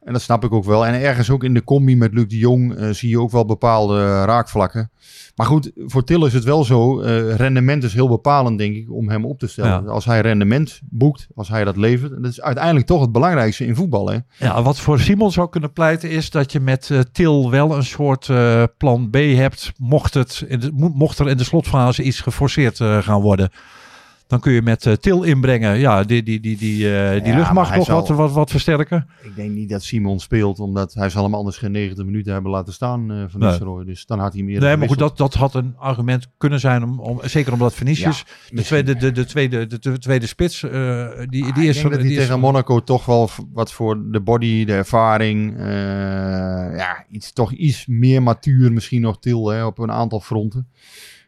En 0.09 0.15
dat 0.15 0.23
snap 0.23 0.43
ik 0.43 0.53
ook 0.53 0.65
wel. 0.65 0.85
En 0.85 1.01
ergens 1.01 1.29
ook 1.29 1.43
in 1.43 1.53
de 1.53 1.63
combi 1.63 1.95
met 1.95 2.13
Luc 2.13 2.27
de 2.27 2.37
Jong 2.37 2.75
eh, 2.75 2.89
zie 2.89 3.09
je 3.09 3.19
ook 3.19 3.31
wel 3.31 3.45
bepaalde 3.45 4.23
raakvlakken. 4.23 4.91
Maar 5.35 5.45
goed, 5.45 5.71
voor 5.75 6.03
Til 6.03 6.25
is 6.25 6.33
het 6.33 6.43
wel 6.43 6.63
zo. 6.63 7.01
eh, 7.01 7.35
rendement 7.35 7.83
is 7.83 7.93
heel 7.93 8.07
bepalend, 8.07 8.57
denk 8.57 8.75
ik, 8.75 8.91
om 8.91 9.09
hem 9.09 9.25
op 9.25 9.39
te 9.39 9.47
stellen. 9.47 9.83
Ja. 9.83 9.89
Als 9.89 10.05
hij 10.05 10.21
rendement 10.21 10.79
boekt, 10.83 11.27
als 11.35 11.49
hij 11.49 11.63
dat 11.63 11.77
levert. 11.77 12.11
Dat 12.23 12.31
is 12.31 12.41
uiteindelijk 12.41 12.85
toch 12.85 13.01
het 13.01 13.11
belangrijkste 13.11 13.65
in 13.65 13.75
voetbal. 13.75 14.09
Hè? 14.09 14.17
Ja, 14.37 14.61
wat 14.61 14.79
voor 14.79 14.99
Simons 14.99 15.33
zou 15.33 15.49
kunnen 15.49 15.73
pleiten 15.73 16.09
is 16.09 16.29
dat 16.29 16.51
je 16.51 16.59
met 16.59 16.89
eh, 16.91 16.99
Til 17.11 17.51
wel 17.51 17.75
een 17.75 17.83
soort 17.83 18.29
plan 18.77 19.09
B 19.09 19.15
hebt. 19.15 19.71
Mocht, 19.77 20.13
het 20.13 20.43
in 20.47 20.59
de, 20.59 20.71
mocht 20.73 21.19
er 21.19 21.29
in 21.29 21.37
de 21.37 21.43
slotfase 21.43 22.03
iets 22.03 22.21
geforceerd 22.21 22.77
gaan 22.77 23.21
worden. 23.21 23.49
Dan 24.29 24.39
kun 24.39 24.51
je 24.51 24.61
met 24.61 24.85
eh, 24.85 24.93
Til 24.93 25.23
inbrengen. 25.23 25.77
Ja, 25.79 26.03
die, 26.03 26.23
die, 26.23 26.39
die, 26.39 26.57
die, 26.57 26.95
eh, 26.97 27.23
die 27.23 27.31
Ja, 27.31 27.37
luchtmacht 27.37 27.75
nog 27.75 27.85
zal- 27.85 27.95
wat, 27.99 28.07
wat, 28.09 28.31
wat 28.31 28.49
versterken. 28.51 29.07
Ik 29.21 29.35
denk 29.35 29.51
niet 29.51 29.69
dat 29.69 29.83
Simon 29.83 30.19
speelt, 30.19 30.59
omdat 30.59 30.93
hij 30.93 31.09
zal 31.09 31.23
hem 31.23 31.33
anders 31.35 31.57
geen 31.57 31.71
90 31.71 32.05
minuten 32.05 32.33
hebben 32.33 32.51
laten 32.51 32.73
staan 32.73 33.11
eh, 33.11 33.23
van 33.27 33.39
Nee. 33.39 33.85
Dus 33.85 34.05
dan 34.05 34.19
had 34.19 34.33
hij 34.33 34.43
meer. 34.43 34.59
Nee, 34.59 34.77
maar 34.77 34.87
goed, 34.87 34.97
dat, 34.97 35.17
dat 35.17 35.33
had 35.33 35.53
een 35.53 35.73
argument 35.77 36.27
kunnen 36.37 36.59
zijn. 36.59 36.83
Om, 36.83 36.99
om, 36.99 37.19
zeker 37.23 37.53
omdat 37.53 37.73
Vinicius, 37.73 38.25
de, 38.49 38.61
tweede, 38.63 38.95
de, 38.95 39.11
de, 39.11 39.25
tweede, 39.25 39.67
de, 39.67 39.79
de 39.79 39.97
tweede 39.99 40.27
spits, 40.27 40.59
die, 40.59 40.69
Maar 40.71 41.27
die 41.29 41.45
ik 41.47 41.55
is... 41.57 41.75
denk 41.81 41.91
dat 41.91 42.01
die 42.01 42.11
is- 42.11 42.17
tegen 42.17 42.39
Monaco 42.39 42.79
toch 42.83 43.05
wel 43.05 43.29
wat 43.53 43.71
voor 43.73 44.11
de 44.11 44.19
body, 44.21 44.65
de 44.65 44.73
ervaring, 44.73 45.53
ja, 46.77 47.05
iets, 47.09 47.31
toch 47.33 47.51
iets 47.53 47.85
meer 47.87 48.23
matuur 48.23 48.71
misschien 48.73 49.01
nog 49.01 49.19
til 49.19 49.47
hè, 49.49 49.65
op 49.65 49.79
een 49.79 49.91
aantal 49.91 50.19
fronten. 50.19 50.67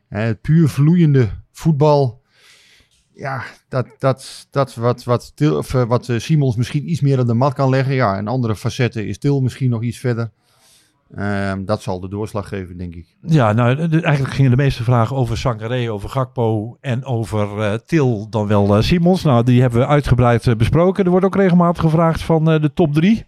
Hè, 0.08 0.20
het 0.22 0.42
puur 0.42 0.68
vloeiende 0.70 1.30
voetbal, 1.52 2.21
ja, 3.22 3.44
dat, 3.70 3.88
dat, 4.00 4.48
dat 4.52 4.76
wat, 4.76 5.04
wat, 5.04 5.32
til, 5.36 5.58
of, 5.58 5.74
eh, 5.74 5.84
wat 5.84 6.10
eh, 6.10 6.20
Simons 6.20 6.56
misschien 6.56 6.90
iets 6.90 7.02
meer 7.02 7.20
op 7.20 7.28
de 7.28 7.34
mat 7.34 7.54
kan 7.54 7.70
leggen. 7.70 7.94
Ja, 7.94 8.18
in 8.18 8.28
andere 8.28 8.56
facetten 8.56 9.08
is 9.08 9.18
Til 9.18 9.42
misschien 9.42 9.70
nog 9.70 9.84
iets 9.84 9.98
verder. 9.98 10.32
Ehm, 11.16 11.66
dat 11.66 11.82
zal 11.82 12.00
de 12.00 12.10
doorslag 12.10 12.48
geven, 12.48 12.78
denk 12.78 12.96
ik. 12.96 13.16
Ja, 13.22 13.54
nou, 13.54 13.90
eigenlijk 13.90 14.34
gingen 14.34 14.52
de 14.52 14.58
meeste 14.58 14.84
vragen 14.84 15.16
over 15.16 15.38
Sangaré, 15.38 15.92
over 15.92 16.10
Gakpo 16.10 16.78
en 16.80 17.06
over 17.06 17.62
eh, 17.62 17.74
Til 17.86 18.30
dan 18.30 18.48
wel 18.48 18.82
Simons. 18.82 19.24
Nou, 19.24 19.44
die 19.44 19.62
hebben 19.62 19.80
we 19.80 19.88
uitgebreid 19.88 20.58
besproken. 20.58 21.04
Er 21.06 21.12
wordt 21.12 21.26
ook 21.26 21.36
regelmatig 21.36 21.82
gevraagd 21.82 22.22
van 22.22 22.46
de 22.46 22.72
top 22.74 22.94
drie. 22.94 23.26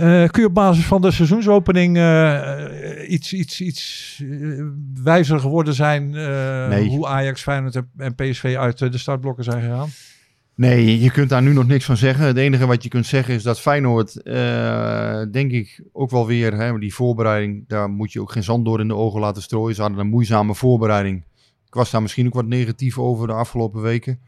Eh, 0.00 0.28
kun 0.28 0.42
je 0.42 0.48
op 0.48 0.54
basis 0.54 0.84
van 0.84 1.00
de 1.00 1.10
seizoensopening 1.10 1.96
eh, 1.96 2.64
eh, 3.02 3.10
iets, 3.10 3.32
iets, 3.32 3.60
iets 3.60 4.22
wijzer 5.02 5.40
geworden 5.40 5.74
zijn 5.74 6.10
Nee. 6.68 6.88
hoe 6.88 7.06
Ajax, 7.06 7.42
Feyenoord 7.42 7.82
en- 7.96 8.14
PSV 8.14 8.54
uit 8.58 8.78
de 8.78 8.98
startblokken 8.98 9.44
zijn 9.44 9.62
gegaan? 9.62 9.88
Nee, 10.54 11.00
je 11.00 11.10
kunt 11.10 11.28
daar 11.28 11.42
nu 11.42 11.52
nog 11.52 11.66
niks 11.66 11.84
van 11.84 11.96
zeggen. 11.96 12.26
Het 12.26 12.36
enige 12.36 12.66
wat 12.66 12.82
je 12.82 12.88
kunt 12.88 13.06
zeggen 13.06 13.34
is 13.34 13.42
dat 13.42 13.60
Feyenoord, 13.60 14.20
denk 15.32 15.50
ik, 15.52 15.82
ook 15.92 16.10
wel 16.10 16.26
weer, 16.26 16.54
hè, 16.54 16.78
die 16.78 16.94
voorbereiding, 16.94 17.64
daar 17.68 17.90
moet 17.90 18.12
je 18.12 18.20
ook 18.20 18.32
geen 18.32 18.42
zand 18.42 18.64
door 18.64 18.80
in 18.80 18.88
de 18.88 18.94
ogen 18.94 19.20
laten 19.20 19.42
strooien. 19.42 19.74
Ze 19.74 19.80
hadden 19.82 20.00
een 20.00 20.06
moeizame 20.08 20.54
voorbereiding. 20.54 21.24
Ik 21.66 21.74
was 21.74 21.90
daar 21.90 22.02
misschien 22.02 22.26
ook 22.26 22.34
wat 22.34 22.46
negatief 22.46 22.98
over 22.98 23.26
de 23.26 23.32
afgelopen 23.32 23.82
weken. 23.82 24.20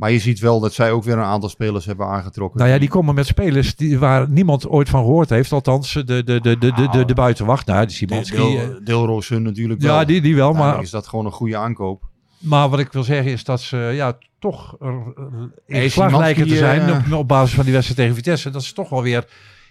Maar 0.00 0.12
je 0.12 0.18
ziet 0.18 0.38
wel 0.38 0.60
dat 0.60 0.72
zij 0.72 0.90
ook 0.92 1.04
weer 1.04 1.18
een 1.18 1.24
aantal 1.24 1.48
spelers 1.48 1.84
hebben 1.84 2.06
aangetrokken. 2.06 2.58
Nou 2.58 2.70
ja, 2.72 2.78
die 2.78 2.88
komen 2.88 3.14
met 3.14 3.26
spelers 3.26 3.76
die, 3.76 3.98
waar 3.98 4.28
niemand 4.28 4.68
ooit 4.68 4.88
van 4.88 5.00
gehoord 5.00 5.30
heeft. 5.30 5.52
Althans, 5.52 5.92
de, 5.92 6.04
de, 6.04 6.22
de, 6.24 6.40
de, 6.40 6.58
de, 6.58 6.88
de, 6.90 7.04
de 7.04 7.14
buitenwacht. 7.14 7.66
Nou, 7.66 7.86
die 7.86 7.96
Simonski. 7.96 8.36
Deel, 8.36 8.58
eh, 8.58 8.68
Deelroos 8.84 9.28
hun 9.28 9.42
natuurlijk 9.42 9.80
wel. 9.80 9.94
ja, 9.94 10.04
die, 10.04 10.20
die 10.20 10.36
wel. 10.36 10.52
Maar 10.52 10.82
is 10.82 10.90
dat 10.90 11.08
gewoon 11.08 11.24
een 11.26 11.32
goede 11.32 11.56
aankoop. 11.56 12.02
Maar 12.38 12.68
wat 12.68 12.78
ik 12.78 12.92
wil 12.92 13.02
zeggen 13.02 13.32
is 13.32 13.44
dat 13.44 13.60
ze 13.60 13.76
ja, 13.76 14.18
toch 14.38 14.76
er, 14.80 14.92
in 15.66 15.76
Hey, 15.76 15.88
slag 15.88 16.18
lijken 16.18 16.48
te 16.48 16.56
zijn 16.56 16.80
eh, 16.80 17.12
op, 17.12 17.18
op 17.18 17.28
basis 17.28 17.54
van 17.54 17.64
die 17.64 17.72
wedstrijd 17.72 18.00
tegen 18.00 18.16
Vitesse. 18.16 18.50
Dat 18.50 18.64
ze 18.64 18.74
toch 18.74 18.88
wel 18.88 19.02
weer 19.02 19.24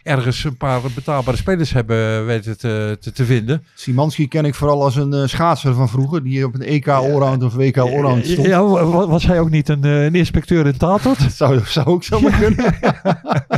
ergens 0.03 0.43
een 0.43 0.57
paar 0.57 0.81
betaalbare 0.95 1.37
spelers 1.37 1.73
hebben 1.73 2.25
weten 2.25 2.57
te, 2.57 2.97
te, 2.99 3.11
te 3.11 3.25
vinden. 3.25 3.63
Simanski 3.75 4.27
ken 4.27 4.45
ik 4.45 4.55
vooral 4.55 4.83
als 4.83 4.95
een 4.95 5.13
eh, 5.13 5.25
schaatser 5.27 5.73
van 5.73 5.89
vroeger. 5.89 6.23
Die 6.23 6.45
op 6.45 6.53
een 6.53 6.61
EK 6.61 6.87
Allround 6.87 7.43
of 7.43 7.53
WK 7.53 7.77
Allround 7.77 8.25
stond. 8.25 8.47
Ja, 8.47 8.63
wa- 8.65 9.07
was 9.07 9.25
hij 9.25 9.39
ook 9.39 9.49
niet 9.49 9.69
een, 9.69 9.83
eh, 9.83 10.03
een 10.05 10.15
inspecteur 10.15 10.65
in 10.65 10.77
Tatort? 10.77 11.19
Dat 11.19 11.31
zou, 11.41 11.59
zou 11.65 11.85
ook 11.87 12.03
zomaar 12.03 12.39
kunnen. 12.39 12.73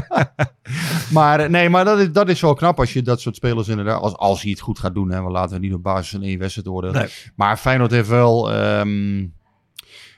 maar 1.18 1.40
eh, 1.40 1.50
nee, 1.50 1.70
maar 1.70 1.86
dat 1.86 2.00
is, 2.00 2.12
dat 2.12 2.30
is 2.30 2.42
wel 2.42 2.54
knap 2.54 2.80
als 2.80 2.94
je 2.94 3.02
dat 3.02 3.22
soort 3.22 3.36
spelers 3.36 3.68
inderdaad... 3.68 4.02
Als, 4.02 4.16
als 4.16 4.42
hij 4.42 4.52
het 4.52 4.60
goed 4.60 4.80
gaat 4.80 4.94
doen. 4.94 5.12
Hè, 5.12 5.24
we 5.24 5.30
laten 5.32 5.60
we 5.60 5.66
niet 5.66 5.74
op 5.74 5.84
basis 5.84 6.10
van 6.10 6.22
één 6.22 6.40
wedstrijd 6.40 6.68
oordelen. 6.68 6.96
Nee. 6.96 7.10
Maar 7.36 7.58
Feyenoord 7.58 7.92
heeft 7.92 8.10
wel... 8.10 8.52
ehm, 8.54 9.26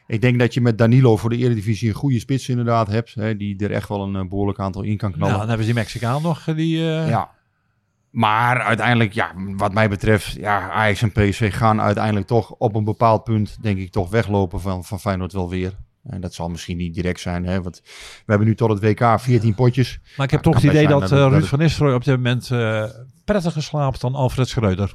ik 0.07 0.21
denk 0.21 0.39
dat 0.39 0.53
je 0.53 0.61
met 0.61 0.77
Danilo 0.77 1.17
voor 1.17 1.29
de 1.29 1.37
Eredivisie 1.37 1.89
een 1.89 1.95
goede 1.95 2.19
spits 2.19 2.49
inderdaad 2.49 2.87
hebt. 2.87 3.13
Hè, 3.13 3.37
die 3.37 3.57
er 3.63 3.71
echt 3.71 3.89
wel 3.89 4.01
een 4.03 4.15
eh, 4.15 4.27
behoorlijk 4.29 4.59
aantal 4.59 4.81
in 4.81 4.97
kan 4.97 5.09
Nou, 5.09 5.19
knallen. 5.21 5.37
dan 5.37 5.47
hebben 5.47 5.65
ze 5.65 5.71
die 5.73 5.81
Mexicaan 5.81 6.21
nog. 6.21 6.47
eh, 6.47 6.55
Die, 6.55 6.77
eh, 6.77 7.09
Ja. 7.09 7.29
Maar 8.09 8.61
uiteindelijk, 8.61 9.13
ja, 9.13 9.31
wat 9.57 9.73
mij 9.73 9.89
betreft, 9.89 10.31
ja, 10.33 10.69
Ajax 10.71 11.01
en 11.01 11.11
PSV 11.11 11.53
gaan 11.55 11.81
uiteindelijk 11.81 12.27
toch 12.27 12.51
op 12.51 12.75
een 12.75 12.83
bepaald 12.83 13.23
punt, 13.23 13.57
denk 13.61 13.77
ik, 13.77 13.91
toch 13.91 14.09
weglopen 14.09 14.61
van, 14.61 14.83
van 14.83 14.99
Feyenoord 14.99 15.33
wel 15.33 15.49
weer. 15.49 15.77
En 16.03 16.21
dat 16.21 16.33
zal 16.33 16.49
misschien 16.49 16.77
niet 16.77 16.93
direct 16.93 17.19
zijn, 17.19 17.45
hè, 17.45 17.61
want 17.61 17.81
we 17.85 18.23
hebben 18.25 18.47
nu 18.47 18.55
tot 18.55 18.69
het 18.69 18.79
WK 18.79 19.19
14 19.19 19.55
potjes. 19.55 19.99
Maar 20.17 20.25
ik 20.25 20.31
heb 20.31 20.43
Ja, 20.45 20.51
toch 20.51 20.61
het 20.61 20.71
idee 20.71 20.87
dat, 20.87 21.11
Ruud 21.11 21.43
van 21.45 21.59
Nistelrooy 21.59 21.95
op 21.95 22.03
dit 22.03 22.15
moment 22.15 22.51
eh 22.51 22.83
prettiger 23.25 23.63
slaapt 23.63 24.01
dan 24.01 24.15
Alfred 24.15 24.47
Schreuder. 24.47 24.93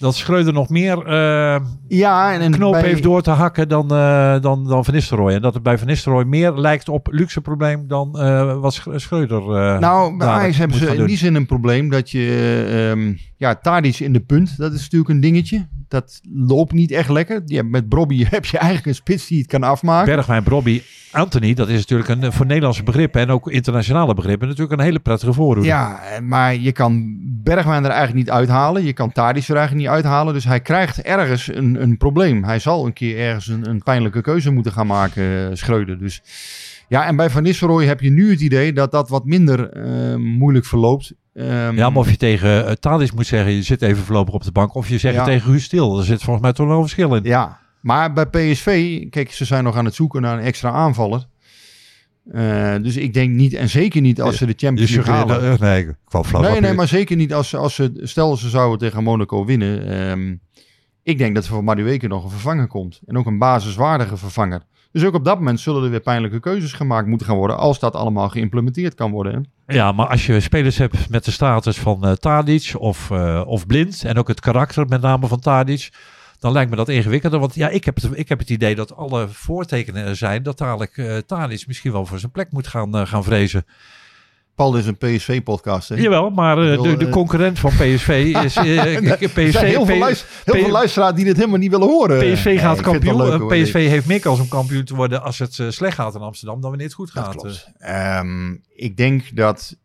Dat 0.00 0.14
Schreuder 0.16 0.52
nog 0.52 0.68
meer 0.68 1.06
eh, 1.06 1.60
Ja, 1.88 2.32
en, 2.32 2.40
en 2.40 2.50
knoop 2.52 2.72
bij- 2.72 2.82
heeft 2.82 3.02
door 3.02 3.22
te 3.22 3.30
hakken 3.30 3.68
dan, 3.68 3.90
eh, 3.90 4.40
dan, 4.40 4.68
dan 4.68 4.84
Van 4.84 4.94
Nistelrooy. 4.94 5.32
En 5.34 5.42
dat 5.42 5.54
het 5.54 5.62
bij 5.62 5.78
Van 5.78 5.86
Nistelrooy 5.86 6.24
meer 6.24 6.52
lijkt 6.52 6.88
op 6.88 7.08
luxe 7.10 7.40
probleem 7.40 7.84
dan 7.88 8.18
eh, 8.18 8.60
wat 8.60 8.74
Sch- 8.74 8.86
Schreuder 8.94 9.42
Nou, 9.80 10.16
bij 10.16 10.28
Ajax 10.28 10.56
hebben 10.58 10.76
ze 10.78 10.86
in 10.90 10.96
doen. 10.96 11.06
die 11.06 11.16
zin 11.16 11.34
een 11.34 11.46
probleem 11.46 11.88
dat 11.90 12.10
je, 12.10 12.90
ehm 12.94 13.12
ja, 13.36 13.54
Tadic 13.54 13.98
in 13.98 14.12
de 14.12 14.20
punt, 14.20 14.56
dat 14.56 14.72
is 14.72 14.80
natuurlijk 14.82 15.10
een 15.10 15.20
dingetje. 15.20 15.66
Dat 15.88 16.20
loopt 16.34 16.72
niet 16.72 16.90
echt 16.90 17.08
lekker. 17.08 17.42
Ja, 17.44 17.62
met 17.62 17.88
Brobby 17.88 18.24
heb 18.30 18.44
je 18.44 18.56
eigenlijk 18.58 18.86
een 18.88 18.94
spits 18.94 19.26
die 19.26 19.38
het 19.38 19.46
kan 19.46 19.62
afmaken. 19.62 20.14
Bergwijn, 20.14 20.44
Robbie, 20.46 20.82
Anthony, 21.12 21.54
dat 21.54 21.68
is 21.68 21.78
natuurlijk 21.78 22.08
een, 22.08 22.32
voor 22.32 22.46
Nederlandse 22.46 22.82
begrippen 22.82 23.20
en 23.20 23.30
ook 23.30 23.50
internationale 23.50 24.14
begrippen 24.14 24.48
natuurlijk 24.48 24.78
een 24.78 24.84
hele 24.84 24.98
prettige 24.98 25.32
voorhoede. 25.32 25.68
Ja, 25.68 26.00
maar 26.22 26.54
je 26.56 26.72
kan 26.72 27.18
Bergwijn 27.42 27.84
er 27.84 27.90
eigenlijk 27.90 28.18
niet 28.26 28.30
uithalen. 28.30 28.84
Je 28.84 28.92
kan 28.92 29.12
Tadic 29.12 29.48
er 29.48 29.56
eigenlijk 29.56 29.86
niet 29.86 29.89
uithalen. 29.90 30.34
Dus 30.34 30.44
hij 30.44 30.60
krijgt 30.60 31.02
ergens 31.02 31.54
een, 31.54 31.82
een 31.82 31.96
probleem. 31.96 32.44
Hij 32.44 32.58
zal 32.58 32.86
een 32.86 32.92
keer 32.92 33.18
ergens 33.18 33.46
een, 33.46 33.68
een 33.68 33.82
pijnlijke 33.82 34.20
keuze 34.22 34.50
moeten 34.50 34.72
gaan 34.72 34.86
maken, 34.86 35.48
eh, 35.50 35.56
Schreuder. 35.56 35.98
Dus 35.98 36.22
ja, 36.88 37.06
en 37.06 37.16
bij 37.16 37.30
Van 37.30 37.42
Nistelrooy 37.42 37.84
heb 37.86 38.00
je 38.00 38.10
nu 38.10 38.30
het 38.30 38.40
idee 38.40 38.72
dat 38.72 38.90
dat 38.90 39.08
wat 39.08 39.24
minder 39.24 39.70
eh, 39.70 40.14
moeilijk 40.16 40.64
verloopt. 40.66 41.12
Ehm, 41.34 41.76
Ja, 41.76 41.90
maar 41.90 41.98
of 41.98 42.10
je 42.10 42.16
tegen 42.16 42.64
uh, 42.64 42.70
Tadis 42.70 43.12
moet 43.12 43.26
zeggen, 43.26 43.52
je 43.52 43.62
zit 43.62 43.82
even 43.82 44.02
voorlopig 44.04 44.34
op 44.34 44.42
de 44.44 44.52
bank. 44.52 44.74
Of 44.74 44.88
je 44.88 44.98
zegt 44.98 45.14
Ja. 45.14 45.24
tegen 45.24 45.50
Guus 45.50 45.64
Stil. 45.64 45.98
Er 45.98 46.04
zit 46.04 46.22
volgens 46.22 46.44
mij 46.44 46.52
toch 46.54 46.66
wel 46.66 46.76
een 46.76 46.82
verschil 46.82 47.14
in. 47.14 47.22
Ja, 47.22 47.58
maar 47.80 48.12
bij 48.12 48.26
PSV, 48.26 48.98
kijk, 49.10 49.32
ze 49.32 49.44
zijn 49.44 49.64
nog 49.64 49.76
aan 49.76 49.84
het 49.84 49.94
zoeken 49.94 50.22
naar 50.22 50.38
een 50.38 50.44
extra 50.44 50.70
aanvaller. 50.70 51.26
Eh, 52.30 52.74
dus 52.82 52.96
ik 52.96 53.14
denk 53.14 53.30
niet, 53.34 53.54
en 53.54 53.68
zeker 53.68 54.00
niet 54.00 54.20
als 54.22 54.36
ze 54.36 54.46
de 54.46 54.54
Champions 54.56 54.90
League 54.90 55.14
suggereert, 55.14 55.40
halen. 55.42 55.52
eh, 55.52 55.60
nee, 55.60 55.86
ik 55.86 55.94
kwam 56.04 56.24
flauw. 56.24 56.42
Nee, 56.42 56.54
op 56.54 56.60
nee, 56.60 56.74
maar 56.74 56.88
zeker 56.88 57.16
niet 57.16 57.34
als, 57.34 57.48
ze- 57.48 57.56
als 57.56 57.74
ze, 57.74 57.92
stel 58.02 58.36
ze 58.36 58.48
zouden 58.48 58.78
tegen 58.78 59.02
Monaco 59.02 59.44
winnen. 59.44 59.88
ehm, 59.88 60.34
ik 61.02 61.18
denk 61.18 61.34
dat 61.34 61.44
er 61.44 61.50
voor 61.50 61.64
Madueke 61.64 62.06
nog 62.08 62.24
een 62.24 62.30
vervanger 62.30 62.66
komt. 62.66 63.00
En 63.06 63.18
ook 63.18 63.26
een 63.26 63.38
basiswaardige 63.38 64.16
vervanger. 64.16 64.62
Dus 64.92 65.04
ook 65.04 65.14
op 65.14 65.24
dat 65.24 65.38
moment 65.38 65.60
zullen 65.60 65.84
er 65.84 65.90
weer 65.90 66.00
pijnlijke 66.00 66.40
keuzes 66.40 66.72
gemaakt 66.72 67.06
moeten 67.06 67.26
gaan 67.26 67.36
worden. 67.36 67.56
Als 67.58 67.78
dat 67.78 67.94
allemaal 67.94 68.28
geïmplementeerd 68.28 68.94
kan 68.94 69.10
worden. 69.10 69.48
hè. 69.66 69.74
Ja, 69.74 69.92
maar 69.92 70.06
als 70.06 70.26
je 70.26 70.40
spelers 70.40 70.78
hebt 70.78 71.08
met 71.10 71.24
de 71.24 71.30
status 71.30 71.78
van 71.78 72.04
eh 72.04 72.12
Tadic 72.12 72.72
of, 72.78 73.10
eh, 73.10 73.42
of 73.46 73.66
Blind. 73.66 74.04
En 74.04 74.18
ook 74.18 74.28
het 74.28 74.40
karakter 74.40 74.86
met 74.88 75.00
name 75.00 75.26
van 75.26 75.40
Tadic. 75.40 75.88
Dan 76.40 76.52
lijkt 76.52 76.70
me 76.70 76.76
dat 76.76 76.88
ingewikkelder. 76.88 77.40
Want 77.40 77.54
ja, 77.54 77.68
ik 77.68 77.84
heb 77.84 77.94
het, 77.94 78.08
ik 78.12 78.28
heb 78.28 78.38
het 78.38 78.50
idee 78.50 78.74
dat 78.74 78.96
alle 78.96 79.28
voortekenen 79.28 80.04
er 80.06 80.16
zijn. 80.16 80.42
Dat 80.42 80.58
dadelijk 80.58 81.22
Tadic 81.26 81.66
misschien 81.66 81.92
wel 81.92 82.06
voor 82.06 82.18
zijn 82.18 82.32
plek 82.32 82.52
moet 82.52 82.66
gaan, 82.66 82.94
eh, 82.96 83.06
gaan 83.06 83.24
vrezen. 83.24 83.66
Paul 84.54 84.76
is 84.76 84.86
een 84.86 84.96
PSV-podcast. 84.98 85.88
Jawel, 85.94 86.30
maar 86.30 86.58
eh, 86.58 86.64
wil, 86.64 86.82
de, 86.82 86.96
de 86.96 87.08
concurrent 87.08 87.58
van 87.58 87.70
PSV 87.80 88.32
is... 88.44 88.56
Er 89.10 89.28
PSV, 89.28 89.52
zijn 89.52 89.66
heel, 89.66 89.86
veel, 89.86 89.96
P- 89.96 90.00
luis- 90.00 90.24
heel 90.44 90.54
veel 90.54 90.70
luisteraars 90.70 91.14
die 91.14 91.24
dit 91.24 91.36
helemaal 91.36 91.58
niet 91.58 91.70
willen 91.70 91.86
horen. 91.86 92.32
PSV 92.32 92.60
gaat 92.60 92.80
kampioen. 92.80 93.16
leuk, 93.16 93.40
hoor, 93.40 93.54
PSV 93.54 93.72
heeft 93.88 94.06
meer 94.06 94.20
kans 94.20 94.40
om 94.40 94.48
kampioen 94.48 94.84
te 94.84 94.94
worden 94.94 95.22
als 95.22 95.38
het 95.38 95.58
slecht 95.68 95.94
gaat 95.94 96.14
in 96.14 96.20
Amsterdam 96.20 96.60
dan 96.60 96.68
wanneer 96.70 96.86
het 96.86 96.96
goed 96.96 97.14
Dat 97.14 97.24
gaat. 97.24 97.34
klopt. 97.36 97.68
Ehm, 97.78 98.52
ik 98.74 98.96
denk 98.96 99.36
dat 99.36 99.76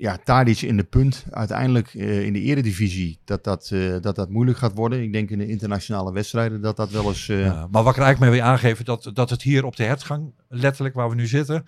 ja, 0.00 0.18
Tadic 0.24 0.60
in 0.62 0.76
de 0.76 0.84
punt 0.84 1.24
uiteindelijk 1.30 1.94
eh, 1.94 2.22
in 2.22 2.32
de 2.32 2.40
eredivisie 2.40 3.18
dat 3.24 3.44
dat, 3.44 3.70
eh, 3.72 3.96
dat 4.00 4.16
dat 4.16 4.30
moeilijk 4.30 4.58
gaat 4.58 4.74
worden. 4.74 5.02
Ik 5.02 5.12
denk 5.12 5.30
in 5.30 5.38
de 5.38 5.46
internationale 5.48 6.12
wedstrijden 6.12 6.60
dat 6.60 6.76
dat 6.76 6.90
wel 6.90 7.06
eens... 7.08 7.28
eh, 7.28 7.44
Ja, 7.44 7.66
maar 7.70 7.82
wat 7.82 7.92
ik 7.92 7.98
er 7.98 8.04
eigenlijk 8.04 8.32
mee 8.32 8.40
wil 8.40 8.50
aangeven, 8.50 8.84
dat, 8.84 9.10
dat 9.12 9.30
het 9.30 9.42
hier 9.42 9.64
op 9.64 9.76
de 9.76 9.84
hertgang, 9.84 10.32
letterlijk 10.48 10.94
waar 10.94 11.08
we 11.08 11.14
nu 11.14 11.26
zitten, 11.26 11.64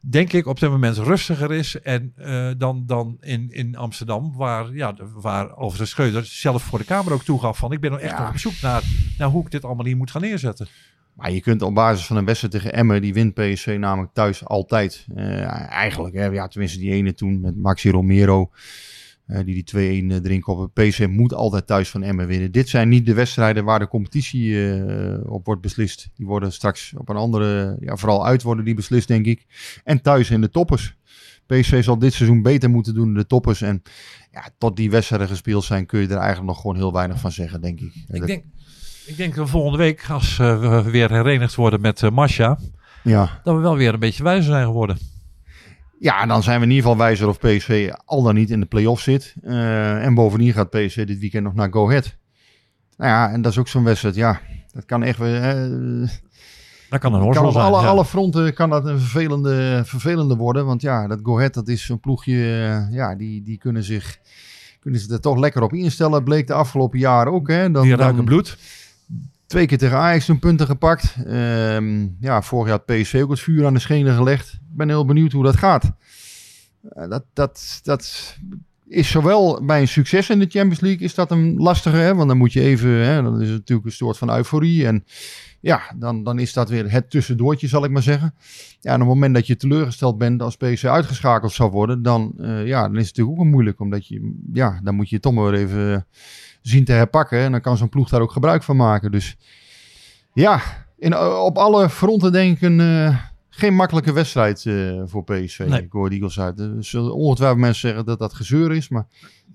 denk 0.00 0.32
ik 0.32 0.46
op 0.46 0.60
dit 0.60 0.70
moment 0.70 0.96
rustiger 0.96 1.52
is 1.52 1.80
en, 1.80 2.12
dan, 2.58 2.82
dan 2.86 3.16
in, 3.20 3.50
in 3.50 3.76
Amsterdam, 3.76 4.32
waar, 4.36 4.74
ja, 4.74 4.94
waar 5.14 5.48
Alfred 5.54 5.88
Scheuder 5.88 6.24
zelf 6.24 6.62
voor 6.62 6.78
de 6.78 6.84
Kamer 6.84 7.12
ook 7.12 7.24
toegaf 7.24 7.58
van, 7.58 7.72
ik 7.72 7.80
ben 7.80 7.90
nog 7.90 8.00
echt 8.00 8.18
Ja. 8.18 8.28
op 8.28 8.38
zoek 8.38 8.60
naar, 8.62 8.82
naar 9.18 9.28
hoe 9.28 9.44
ik 9.44 9.50
dit 9.50 9.64
allemaal 9.64 9.84
hier 9.86 9.96
moet 9.96 10.10
gaan 10.10 10.22
neerzetten. 10.22 10.68
Maar 11.16 11.32
je 11.32 11.40
kunt 11.40 11.62
op 11.62 11.74
basis 11.74 12.06
van 12.06 12.16
een 12.16 12.24
wedstrijd 12.24 12.52
tegen 12.54 12.72
Emmen, 12.72 13.02
die 13.02 13.14
wint 13.14 13.34
PSV 13.34 13.76
namelijk 13.80 14.12
thuis 14.12 14.44
altijd. 14.44 15.06
Eh, 15.14 15.70
eigenlijk, 15.70 16.14
hè, 16.14 16.24
ja, 16.24 16.48
tenminste 16.48 16.78
die 16.78 16.92
ene 16.92 17.14
toen 17.14 17.40
met 17.40 17.56
Maxi 17.56 17.90
Romero, 17.90 18.50
eh, 19.26 19.44
die 19.44 19.54
die 19.54 19.64
2-1 19.64 20.10
eh, 20.10 20.16
erin 20.16 20.40
koppen. 20.40 20.72
PSV 20.72 21.06
moet 21.10 21.34
altijd 21.34 21.66
thuis 21.66 21.90
van 21.90 22.02
Emmen 22.02 22.26
winnen. 22.26 22.52
Dit 22.52 22.68
zijn 22.68 22.88
niet 22.88 23.06
de 23.06 23.14
wedstrijden 23.14 23.64
waar 23.64 23.78
de 23.78 23.88
competitie 23.88 24.54
op 25.28 25.46
wordt 25.46 25.60
beslist. 25.60 26.10
Die 26.14 26.26
worden 26.26 26.52
straks 26.52 26.94
op 26.96 27.08
een 27.08 27.16
andere, 27.16 27.76
ja, 27.80 27.96
vooral 27.96 28.26
uit 28.26 28.42
worden 28.42 28.64
die 28.64 28.74
beslist 28.74 29.08
denk 29.08 29.26
ik. 29.26 29.46
En 29.84 30.02
thuis 30.02 30.30
in 30.30 30.40
de 30.40 30.50
toppers. 30.50 30.96
PSV 31.46 31.84
zal 31.84 31.98
dit 31.98 32.12
seizoen 32.12 32.42
beter 32.42 32.70
moeten 32.70 32.94
doen 32.94 33.08
in 33.08 33.14
de 33.14 33.26
toppers. 33.26 33.62
En 33.62 33.82
ja, 34.30 34.48
tot 34.58 34.76
die 34.76 34.90
wedstrijden 34.90 35.28
gespeeld 35.28 35.64
zijn 35.64 35.86
kun 35.86 36.00
je 36.00 36.06
er 36.06 36.16
eigenlijk 36.16 36.46
nog 36.46 36.60
gewoon 36.60 36.76
heel 36.76 36.92
weinig 36.92 37.20
van 37.20 37.32
zeggen, 37.32 37.60
denk 37.60 37.80
ik. 37.80 37.94
Ik 38.08 38.26
denk, 38.26 38.44
ik 39.06 39.16
denk 39.16 39.34
dat 39.34 39.48
volgende 39.48 39.78
week, 39.78 40.04
als 40.10 40.38
eh, 40.38 40.60
we 40.60 40.90
weer 40.90 41.10
herenigd 41.10 41.54
worden 41.54 41.80
met 41.80 42.02
uh, 42.02 42.10
Masha, 42.10 42.58
ja. 43.02 43.40
dat 43.44 43.54
we 43.54 43.60
wel 43.60 43.76
weer 43.76 43.94
een 43.94 44.00
beetje 44.00 44.22
wijzer 44.22 44.52
zijn 44.52 44.64
geworden. 44.66 44.98
Ja, 46.00 46.20
en 46.22 46.28
dan 46.28 46.42
zijn 46.42 46.58
we 46.58 46.64
in 46.64 46.70
ieder 46.70 46.84
geval 46.90 47.04
wijzer 47.06 47.28
of 47.28 47.38
PSV 47.38 47.92
al 48.04 48.22
dan 48.22 48.34
niet 48.34 48.50
in 48.50 48.60
de 48.60 48.66
play-off 48.66 49.02
zit. 49.02 49.34
Eh, 49.42 50.04
en 50.04 50.14
bovendien 50.14 50.52
gaat 50.52 50.70
PSV 50.70 51.06
dit 51.06 51.18
weekend 51.18 51.44
nog 51.44 51.54
naar 51.54 51.72
Go 51.72 51.86
Ahead. 51.88 52.16
Nou 52.96 53.10
ja, 53.10 53.30
en 53.32 53.42
dat 53.42 53.52
is 53.52 53.58
ook 53.58 53.68
zo'n 53.68 53.84
wedstrijd. 53.84 54.14
Ja, 54.14 54.40
dat 54.72 54.84
kan 54.84 55.02
echt 55.02 55.18
weer... 55.18 55.42
eh, 55.42 56.08
Dat 56.90 57.00
kan 57.00 57.14
een 57.14 57.22
op 57.22 57.32
zijn. 57.34 57.44
alle, 57.46 57.80
ja. 57.82 57.86
alle 57.88 58.04
fronten 58.04 58.54
kan 58.54 58.70
dat 58.70 58.86
een 58.86 58.98
vervelende, 59.00 59.82
vervelende 59.84 60.36
worden. 60.36 60.66
Want 60.66 60.82
ja, 60.82 61.06
dat 61.06 61.20
Go 61.22 61.36
Ahead, 61.36 61.54
dat 61.54 61.68
is 61.68 61.84
zo'n 61.84 62.00
ploegje... 62.00 62.34
eh, 62.34 62.94
ja, 62.94 63.14
die, 63.14 63.42
die 63.42 63.58
kunnen 63.58 63.82
zich... 63.84 64.18
Kunnen 64.80 65.00
ze 65.00 65.12
er 65.12 65.20
toch 65.20 65.38
lekker 65.38 65.62
op 65.62 65.72
instellen. 65.72 66.24
Bleek 66.24 66.46
de 66.46 66.52
afgelopen 66.52 66.98
jaren 66.98 67.32
ook. 67.32 67.48
Hè. 67.48 67.70
Dan, 67.70 67.82
Die 67.82 67.96
ruiken 67.96 68.24
bloed. 68.24 68.58
Twee 69.46 69.66
keer 69.66 69.78
tegen 69.78 69.96
Ajax 69.96 70.24
toen 70.24 70.38
punten 70.38 70.66
gepakt. 70.66 71.16
Ehm, 71.26 72.08
ja, 72.20 72.42
vorig 72.42 72.68
jaar 72.68 72.82
had 72.86 72.96
PSV 72.96 73.20
ook 73.22 73.30
het 73.30 73.40
vuur 73.40 73.66
aan 73.66 73.74
de 73.74 73.80
schenen 73.80 74.14
gelegd. 74.14 74.52
Ik 74.52 74.76
ben 74.76 74.88
heel 74.88 75.04
benieuwd 75.04 75.32
hoe 75.32 75.44
dat 75.44 75.56
gaat. 75.56 75.92
Eh, 76.88 77.08
dat, 77.08 77.24
dat, 77.32 77.80
dat 77.82 78.36
is 78.88 79.10
zowel 79.10 79.64
bij 79.64 79.80
een 79.80 79.88
succes 79.88 80.30
in 80.30 80.38
de 80.38 80.46
Champions 80.48 80.80
League 80.80 81.04
is 81.04 81.14
dat 81.14 81.30
een 81.30 81.56
lastige. 81.56 81.96
Hè? 81.96 82.14
Want 82.14 82.28
dan 82.28 82.36
moet 82.36 82.52
je 82.52 82.60
even, 82.60 82.90
hè, 82.90 83.22
dan 83.22 83.40
is 83.40 83.48
het 83.48 83.58
natuurlijk 83.58 83.86
een 83.86 83.92
soort 83.92 84.18
van 84.18 84.36
euforie. 84.36 84.86
En 84.86 85.04
ja, 85.60 85.80
dan, 85.96 86.24
dan 86.24 86.38
is 86.38 86.52
dat 86.52 86.68
weer 86.68 86.90
het 86.90 87.10
tussendoortje, 87.10 87.68
zal 87.68 87.84
ik 87.84 87.90
maar 87.90 88.02
zeggen. 88.02 88.34
Ja, 88.80 88.92
en 88.92 88.94
op 88.94 89.00
het 89.00 89.08
moment 89.08 89.34
dat 89.34 89.46
je 89.46 89.56
teleurgesteld 89.56 90.18
bent 90.18 90.42
als 90.42 90.56
PSV 90.56 90.84
uitgeschakeld 90.84 91.52
zou 91.52 91.70
worden, 91.70 92.02
dan, 92.02 92.32
eh, 92.38 92.66
ja, 92.66 92.82
dan 92.82 92.96
is 92.96 93.06
het 93.06 93.16
natuurlijk 93.16 93.46
ook 93.46 93.52
moeilijk. 93.52 93.80
Omdat 93.80 94.06
je, 94.06 94.34
ja, 94.52 94.80
dan 94.82 94.94
moet 94.94 95.08
je 95.08 95.20
toch 95.20 95.32
maar 95.32 95.52
even 95.52 96.06
zien 96.68 96.84
te 96.84 96.92
herpakken. 96.92 97.38
En 97.38 97.50
dan 97.52 97.60
kan 97.60 97.76
zo'n 97.76 97.88
ploeg 97.88 98.08
daar 98.08 98.20
ook 98.20 98.32
gebruik 98.32 98.62
van 98.62 98.76
maken. 98.76 99.10
Dus 99.10 99.36
ja, 100.32 100.60
in, 100.98 101.18
op 101.18 101.58
alle 101.58 101.90
fronten 101.90 102.32
denk 102.32 102.56
ik 102.56 102.62
een, 102.62 102.80
eh, 102.80 103.16
geen 103.48 103.74
makkelijke 103.74 104.12
wedstrijd 104.12 104.66
eh, 104.66 105.02
voor 105.04 105.24
PSV. 105.24 105.64
Nee. 105.68 105.82
Ik 105.82 105.92
hoor 105.92 106.08
de 106.08 106.14
Eagles 106.14 106.40
uit. 106.40 106.60
Er 106.60 106.84
zullen 106.84 107.14
ongetwijfeld 107.14 107.60
mensen 107.60 107.88
zeggen 107.88 108.06
dat 108.06 108.18
dat 108.18 108.34
gezeur 108.34 108.72
is. 108.72 108.88
Maar 108.88 109.06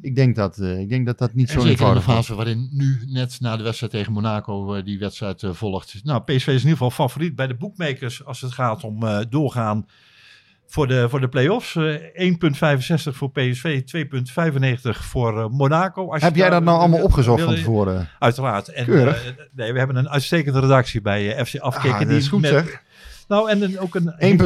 ik 0.01 0.15
denk 0.15 0.35
dat, 0.35 0.57
eh, 0.57 0.79
ik 0.79 0.89
denk 0.89 1.05
dat, 1.05 1.17
dat 1.17 1.33
niet 1.33 1.47
En 1.47 1.53
zo 1.53 1.59
zeker 1.59 1.71
in 1.71 1.77
de 1.77 1.83
eenvoudig 1.83 2.07
is. 2.07 2.13
fase 2.13 2.35
waarin 2.35 2.69
nu 2.71 2.99
net 3.07 3.37
na 3.39 3.57
de 3.57 3.63
wedstrijd 3.63 3.91
tegen 3.91 4.13
Monaco 4.13 4.73
eh, 4.73 4.83
die 4.83 4.99
wedstrijd 4.99 5.43
eh, 5.43 5.51
volgt. 5.53 5.99
Nou, 6.03 6.21
PSV 6.21 6.33
is 6.33 6.45
in 6.45 6.53
ieder 6.53 6.71
geval 6.71 6.91
favoriet 6.91 7.35
bij 7.35 7.47
de 7.47 7.55
boekmakers 7.55 8.25
als 8.25 8.41
het 8.41 8.51
gaat 8.51 8.83
om 8.83 9.03
eh, 9.03 9.19
doorgaan 9.29 9.85
voor 10.71 10.87
de, 10.87 11.09
voor 11.09 11.19
de 11.21 11.27
play-offs. 11.27 11.75
Eh 11.75 12.31
1,65 12.31 13.15
voor 13.15 13.31
PSV, 13.31 13.81
2,95 14.83 14.99
voor 14.99 15.39
eh, 15.39 15.49
Monaco. 15.49 16.11
Als 16.11 16.21
Heb 16.21 16.35
jij 16.35 16.49
dat 16.49 16.63
nou 16.63 16.79
allemaal 16.79 17.03
opgezocht 17.03 17.43
van 17.43 17.55
tevoren? 17.55 18.09
Uiteraard. 18.19 18.67
En, 18.67 18.85
eh, 18.85 19.13
nee, 19.51 19.71
we 19.73 19.77
hebben 19.77 19.95
een 19.95 20.09
uitstekende 20.09 20.59
redactie 20.59 21.01
bij 21.01 21.35
eh, 21.35 21.45
FC 21.45 21.57
Afkikken. 21.57 21.91
Ah, 21.93 21.99
dat 21.99 22.07
die 22.07 22.17
is 22.17 22.27
goed 22.27 22.41
met- 22.41 22.51
zeg. 22.51 22.83
Nou, 23.27 23.49
en 23.49 23.61
een, 23.61 23.79
ook 23.79 23.95
een... 23.95 24.39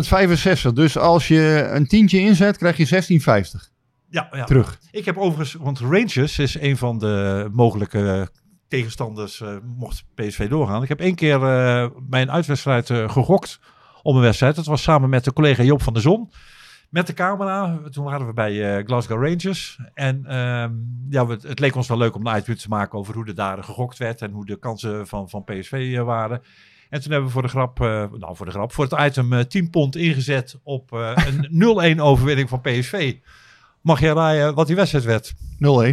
1,65. 0.68 0.74
Dus 0.74 0.98
als 0.98 1.28
je 1.28 1.70
een 1.72 1.88
tientje 1.88 2.20
inzet, 2.20 2.58
krijg 2.58 2.78
je 2.78 2.86
16,50 2.86 3.72
Ja, 4.10 4.28
ja. 4.32 4.44
terug. 4.44 4.80
Ik 4.92 5.06
heb 5.06 5.18
overigens, 5.18 5.54
want 5.64 5.80
Rangers 5.80 6.40
is 6.40 6.60
een 6.60 6.78
van 6.78 6.98
de 7.00 7.48
mogelijke 7.52 8.30
tegenstanders 8.68 9.42
eh, 9.42 9.56
mocht 9.78 10.04
PSV 10.16 10.50
doorgaan. 10.50 10.84
Ik 10.84 10.90
heb 10.90 11.00
één 11.00 11.16
keer 11.16 11.44
eh, 11.44 11.90
een 12.10 12.32
uitwedstrijd 12.32 12.90
eh, 12.90 13.10
gegokt 13.10 13.60
om 14.06 14.16
een 14.16 14.22
wedstrijd. 14.22 14.56
Dat 14.56 14.66
was 14.66 14.82
samen 14.82 15.10
met 15.10 15.24
de 15.24 15.34
collega 15.34 15.64
Joop 15.64 15.82
van 15.82 15.94
der 15.94 16.02
Zon. 16.02 16.30
Met 16.90 17.08
de 17.08 17.14
camera. 17.14 17.80
Toen 17.92 18.04
waren 18.06 18.28
we 18.28 18.34
bij 18.34 18.78
eh, 18.78 18.86
Glasgow 18.86 19.24
Rangers. 19.28 19.80
En 19.94 20.26
ehm, 20.26 20.72
ja, 21.10 21.26
we- 21.26 21.40
het 21.48 21.60
leek 21.60 21.76
ons 21.76 21.88
wel 21.88 21.98
leuk 21.98 22.16
om 22.16 22.22
een 22.28 22.34
uitpunt 22.34 22.62
te 22.62 22.68
maken 22.70 23.00
over 23.00 23.14
hoe 23.14 23.26
er 23.26 23.36
daar 23.36 23.64
gegokt 23.64 23.98
werd. 23.98 24.22
En 24.22 24.32
hoe 24.32 24.46
de 24.46 24.60
kansen 24.60 25.08
van, 25.08 25.30
van 25.30 25.44
PSV 25.44 25.94
eh, 25.98 26.04
waren. 26.04 26.42
En 26.90 27.02
toen 27.02 27.10
hebben 27.12 27.28
we 27.28 27.34
voor 27.34 27.42
de 27.42 27.48
grap, 27.48 27.82
eh, 27.82 27.88
nou 28.20 28.36
voor 28.36 28.46
de 28.46 28.52
grap, 28.52 28.72
voor 28.72 28.88
het 28.90 29.00
item 29.12 29.34
eh 29.34 29.40
10 29.40 29.70
pond 29.70 29.96
ingezet 29.96 30.60
op 30.64 30.92
een 30.92 31.96
0-1 31.98 32.02
overwinning 32.02 32.50
van 32.50 32.62
PSV. 32.62 33.16
Mag 33.86 34.00
jij 34.00 34.14
raaien 34.14 34.54
wat 34.54 34.68
die 34.68 34.76
wedstrijd 34.76 35.06
werd? 35.06 35.34
0-1. 35.34 35.38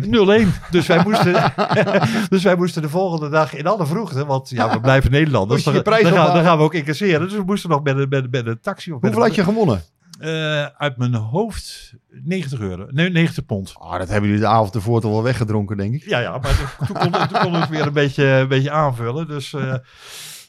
0-1. 0.04 0.70
Dus 0.70 0.86
wij, 0.86 1.02
moesten, 1.06 1.52
dus 2.28 2.42
wij 2.42 2.56
moesten 2.56 2.82
de 2.82 2.88
volgende 2.88 3.28
dag 3.28 3.54
in 3.54 3.66
alle 3.66 3.86
vroegte, 3.86 4.26
want 4.26 4.50
ja, 4.50 4.70
we 4.72 4.80
blijven 4.80 5.10
Nederlanders. 5.10 5.64
Je 5.64 5.82
Dan, 5.82 5.98
je 5.98 6.04
gaan, 6.06 6.34
dan 6.34 6.44
gaan 6.44 6.58
we 6.58 6.64
ook 6.64 6.74
incasseren. 6.74 7.20
Dus 7.20 7.32
we 7.32 7.42
moesten 7.42 7.70
nog 7.70 7.82
met 7.82 8.10
met, 8.10 8.30
met 8.30 8.46
een 8.46 8.60
taxi. 8.60 8.92
Of 8.92 9.00
Hoeveel 9.00 9.20
had 9.22 9.34
je 9.34 9.44
gewonnen? 9.44 9.82
Eh, 10.18 10.64
uit 10.66 10.96
mijn 10.96 11.14
hoofd 11.14 11.94
90 12.08 12.60
euro. 12.60 12.86
Nee, 12.90 13.10
90 13.10 13.46
pond. 13.46 13.72
Ah, 13.78 13.98
dat 13.98 14.08
hebben 14.08 14.28
jullie 14.28 14.44
de 14.44 14.50
avond 14.50 14.74
ervoor 14.74 15.00
toch 15.00 15.10
wel 15.10 15.22
weggedronken, 15.22 15.76
denk 15.76 15.94
ik. 15.94 16.04
Ja, 16.04 16.18
ja, 16.18 16.38
maar 16.38 16.76
toen- 16.78 16.86
toen 16.86 16.96
kon, 16.98 17.28
toen 17.28 17.40
kon 17.40 17.62
ik 17.62 17.68
weer 17.68 17.86
een 17.86 17.92
beetje, 17.92 18.24
een 18.24 18.48
beetje 18.48 18.70
aanvullen. 18.70 19.26
Dus, 19.28 19.52
eh, 19.54 19.74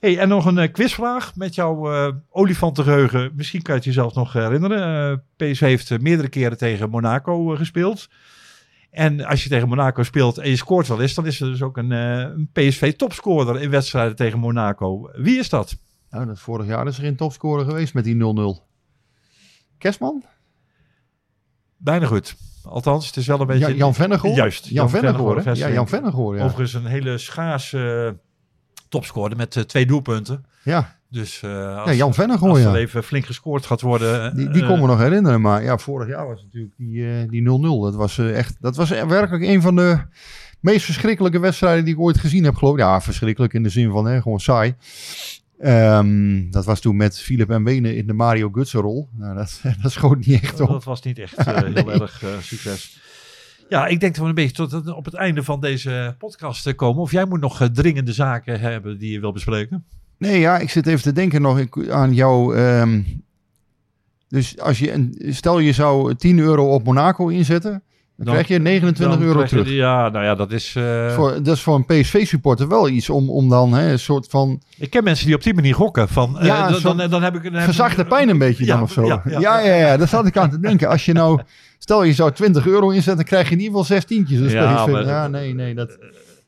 hey, 0.03 0.19
en 0.19 0.27
nog 0.27 0.45
een 0.45 0.57
eh, 0.57 0.71
quizvraag 0.71 1.35
met 1.35 1.55
jouw 1.55 1.93
eh 1.93 2.15
olifantengeheugen. 2.29 3.31
Misschien 3.35 3.61
kan 3.61 3.73
je 3.73 3.79
het 3.79 3.89
jezelf 3.89 4.13
nog 4.13 4.33
herinneren. 4.33 5.11
Eh 5.11 5.17
PSV 5.37 5.59
heeft 5.59 6.01
meerdere 6.01 6.29
keren 6.29 6.57
tegen 6.57 6.89
Monaco 6.89 7.47
gespeeld. 7.47 8.09
En 8.91 9.25
als 9.25 9.43
je 9.43 9.49
tegen 9.49 9.67
Monaco 9.67 10.03
speelt 10.03 10.37
en 10.37 10.49
je 10.49 10.55
scoort 10.55 10.87
wel 10.87 11.01
eens, 11.01 11.13
dan 11.13 11.25
is 11.25 11.41
er 11.41 11.47
dus 11.51 11.61
ook 11.61 11.77
een, 11.77 11.91
een 11.91 12.49
PSV-topscorer 12.53 13.61
in 13.61 13.69
wedstrijden 13.69 14.15
tegen 14.15 14.39
Monaco. 14.39 15.09
Wie 15.13 15.39
is 15.39 15.49
dat? 15.49 15.77
Nou, 16.09 16.25
dat 16.25 16.39
vorig 16.39 16.67
jaar 16.67 16.87
is 16.87 16.97
er 16.97 17.03
geen 17.03 17.15
topscorer 17.15 17.65
geweest 17.65 17.93
met 17.93 18.03
die 18.03 18.15
0-0. 18.15 18.19
Kerstman? 19.77 20.23
Bijna 21.77 22.05
goed. 22.05 22.35
Althans, 22.63 23.07
het 23.07 23.17
is 23.17 23.27
wel 23.27 23.41
een 23.41 23.47
beetje... 23.47 23.67
Ja, 23.67 23.73
Jan 23.73 23.93
Vennegoor? 23.93 24.35
Juist. 24.35 24.65
Jan 24.65 24.89
Vennegoor, 24.89 25.35
hè? 25.35 25.41
Ja, 25.41 25.43
Vennegoor. 25.43 25.73
Jan 25.73 25.87
Vennegoor, 25.87 26.37
ja. 26.37 26.43
Overigens 26.43 26.73
een 26.73 26.85
hele 26.85 27.17
schaarse 27.17 28.17
topscorer 28.93 29.37
met 29.37 29.55
eh, 29.55 29.63
twee 29.63 29.85
doelpunten. 29.85 30.45
Ja, 30.63 30.97
Dus 31.09 31.41
eh, 31.43 31.77
als, 31.77 31.89
ja 31.89 31.95
Jan 31.95 32.13
Vennegoor, 32.13 32.49
als 32.49 32.59
er 32.59 32.71
ja. 32.71 32.75
even 32.75 33.03
flink 33.03 33.25
gescoord 33.25 33.65
gaat 33.65 33.81
worden... 33.81 34.35
Die, 34.35 34.49
die 34.49 34.61
eh, 34.61 34.67
kon 34.67 34.79
me 34.79 34.87
nog 34.87 34.99
herinneren, 34.99 35.41
maar 35.41 35.63
ja, 35.63 35.77
vorig 35.77 36.07
jaar 36.07 36.27
was 36.27 36.43
natuurlijk 36.43 36.73
die 36.77 37.07
eh, 37.07 37.29
die 37.29 37.41
0-0. 37.41 37.45
dat 37.83 37.95
was 37.95 38.17
eh, 38.17 38.37
echt, 38.37 38.55
dat 38.59 38.75
was 38.75 38.89
werkelijk 38.89 39.43
een 39.43 39.61
van 39.61 39.75
de 39.75 39.99
meest 40.59 40.85
verschrikkelijke 40.85 41.39
wedstrijden 41.39 41.85
die 41.85 41.93
ik 41.93 41.99
ooit 41.99 42.17
gezien 42.17 42.43
heb, 42.43 42.55
geloof 42.55 42.73
ik. 42.73 42.79
Ja, 42.79 43.01
verschrikkelijk 43.01 43.53
in 43.53 43.63
de 43.63 43.69
zin 43.69 43.91
van 43.91 44.05
hè, 44.05 44.21
gewoon 44.21 44.39
saai. 44.39 44.75
Ehm, 45.63 46.49
dat 46.49 46.65
was 46.65 46.79
toen 46.79 46.95
met 46.95 47.19
Philip 47.19 47.49
en 47.49 47.63
Wenen 47.63 47.95
in 47.95 48.07
de 48.07 48.13
Mario 48.13 48.49
Gutsen 48.51 48.81
rol. 48.81 49.09
Nou, 49.17 49.35
dat, 49.35 49.61
dat 49.81 49.91
schoot 49.91 50.25
niet 50.25 50.41
echt 50.41 50.59
op. 50.59 50.69
Dat 50.69 50.83
was 50.83 51.01
niet 51.01 51.19
echt 51.19 51.35
eh, 51.37 51.61
heel 51.73 51.91
erg 51.91 52.23
eh, 52.23 52.29
succes. 52.39 52.99
Ja, 53.69 53.87
ik 53.87 53.99
denk 53.99 54.13
dat 54.13 54.23
we 54.23 54.29
een 54.29 54.35
beetje 54.35 54.67
tot 54.67 54.93
op 54.93 55.05
het 55.05 55.13
einde 55.13 55.43
van 55.43 55.59
deze 55.61 56.15
podcast 56.17 56.67
eh, 56.67 56.75
komen. 56.75 57.01
Of 57.01 57.11
jij 57.11 57.25
moet 57.25 57.39
nog 57.41 57.61
eh, 57.61 57.67
dringende 57.67 58.13
zaken 58.13 58.59
hebben 58.59 58.97
die 58.97 59.11
je 59.11 59.19
wil 59.19 59.31
bespreken. 59.31 59.83
Nee, 60.17 60.39
ja, 60.39 60.57
ik 60.57 60.69
zit 60.69 60.87
even 60.87 61.01
te 61.01 61.11
denken 61.13 61.41
nog 61.41 61.59
aan 61.89 62.13
jou. 62.13 62.55
ehm, 62.57 63.01
dus 64.27 64.59
als 64.59 64.79
je, 64.79 64.91
een, 64.93 65.15
stel 65.29 65.59
je 65.59 65.71
zou 65.71 66.15
10 66.15 66.39
euro 66.39 66.73
op 66.73 66.83
Monaco 66.83 67.27
inzetten, 67.27 67.71
dan, 67.71 68.25
Dan- 68.25 68.33
krijg 68.33 68.47
je 68.47 68.59
29 68.59 69.17
Dan 69.17 69.27
euro 69.27 69.41
je- 69.41 69.47
terug. 69.47 69.69
Ja, 69.69 70.09
nou 70.09 70.25
ja, 70.25 70.35
dat 70.35 70.51
is... 70.51 70.75
eh, 70.75 71.13
Voor, 71.15 71.43
dat 71.43 71.55
is 71.55 71.61
voor 71.61 71.75
een 71.75 71.85
PSV-supporter 71.85 72.67
wel 72.67 72.89
iets 72.89 73.09
om, 73.09 73.29
om 73.29 73.49
dan 73.49 73.73
hè, 73.73 73.91
een 73.91 73.99
soort 73.99 74.27
van 74.29 74.61
Ik 74.77 74.89
ken 74.89 75.03
mensen 75.03 75.25
die 75.25 75.35
op 75.35 75.43
die 75.43 75.53
manier 75.53 75.75
gokken. 75.75 76.07
Van, 76.09 76.37
Ja, 76.41 76.69
dan, 76.71 76.97
dan, 76.97 77.09
dan 77.09 77.23
heb 77.23 77.35
ik... 77.35 77.43
Dan 77.43 77.53
heb 77.53 77.63
verzachte 77.63 78.01
ik- 78.01 78.07
pijn 78.07 78.29
een 78.29 78.37
beetje 78.37 78.65
Ja, 78.65 78.73
dan 78.73 78.83
of 78.83 78.91
zo. 78.91 79.05
ja, 79.05 79.21
Ja, 79.25 79.39
ja, 79.39 79.59
ja, 79.59 79.75
ja, 79.75 79.97
daar 79.97 80.07
zat 80.07 80.25
ik 80.25 80.37
aan 80.37 80.49
te 80.49 80.59
denken. 80.59 80.89
Als 80.89 81.05
je 81.05 81.13
nou, 81.13 81.41
stel 81.83 82.03
je 82.03 82.13
zou 82.13 82.31
20 82.31 82.67
euro 82.67 82.87
inzetten, 82.89 83.15
dan 83.15 83.25
krijg 83.25 83.47
je 83.49 83.53
in 83.55 83.61
ieder 83.61 83.71
geval 83.79 83.95
zes 83.95 84.05
tientjes. 84.05 84.39
Dus 84.39 84.51
Ja, 84.51 84.85
maar- 84.87 85.05
ja, 85.05 85.27
nee, 85.27 85.53
nee, 85.53 85.75
dat, 85.75 85.97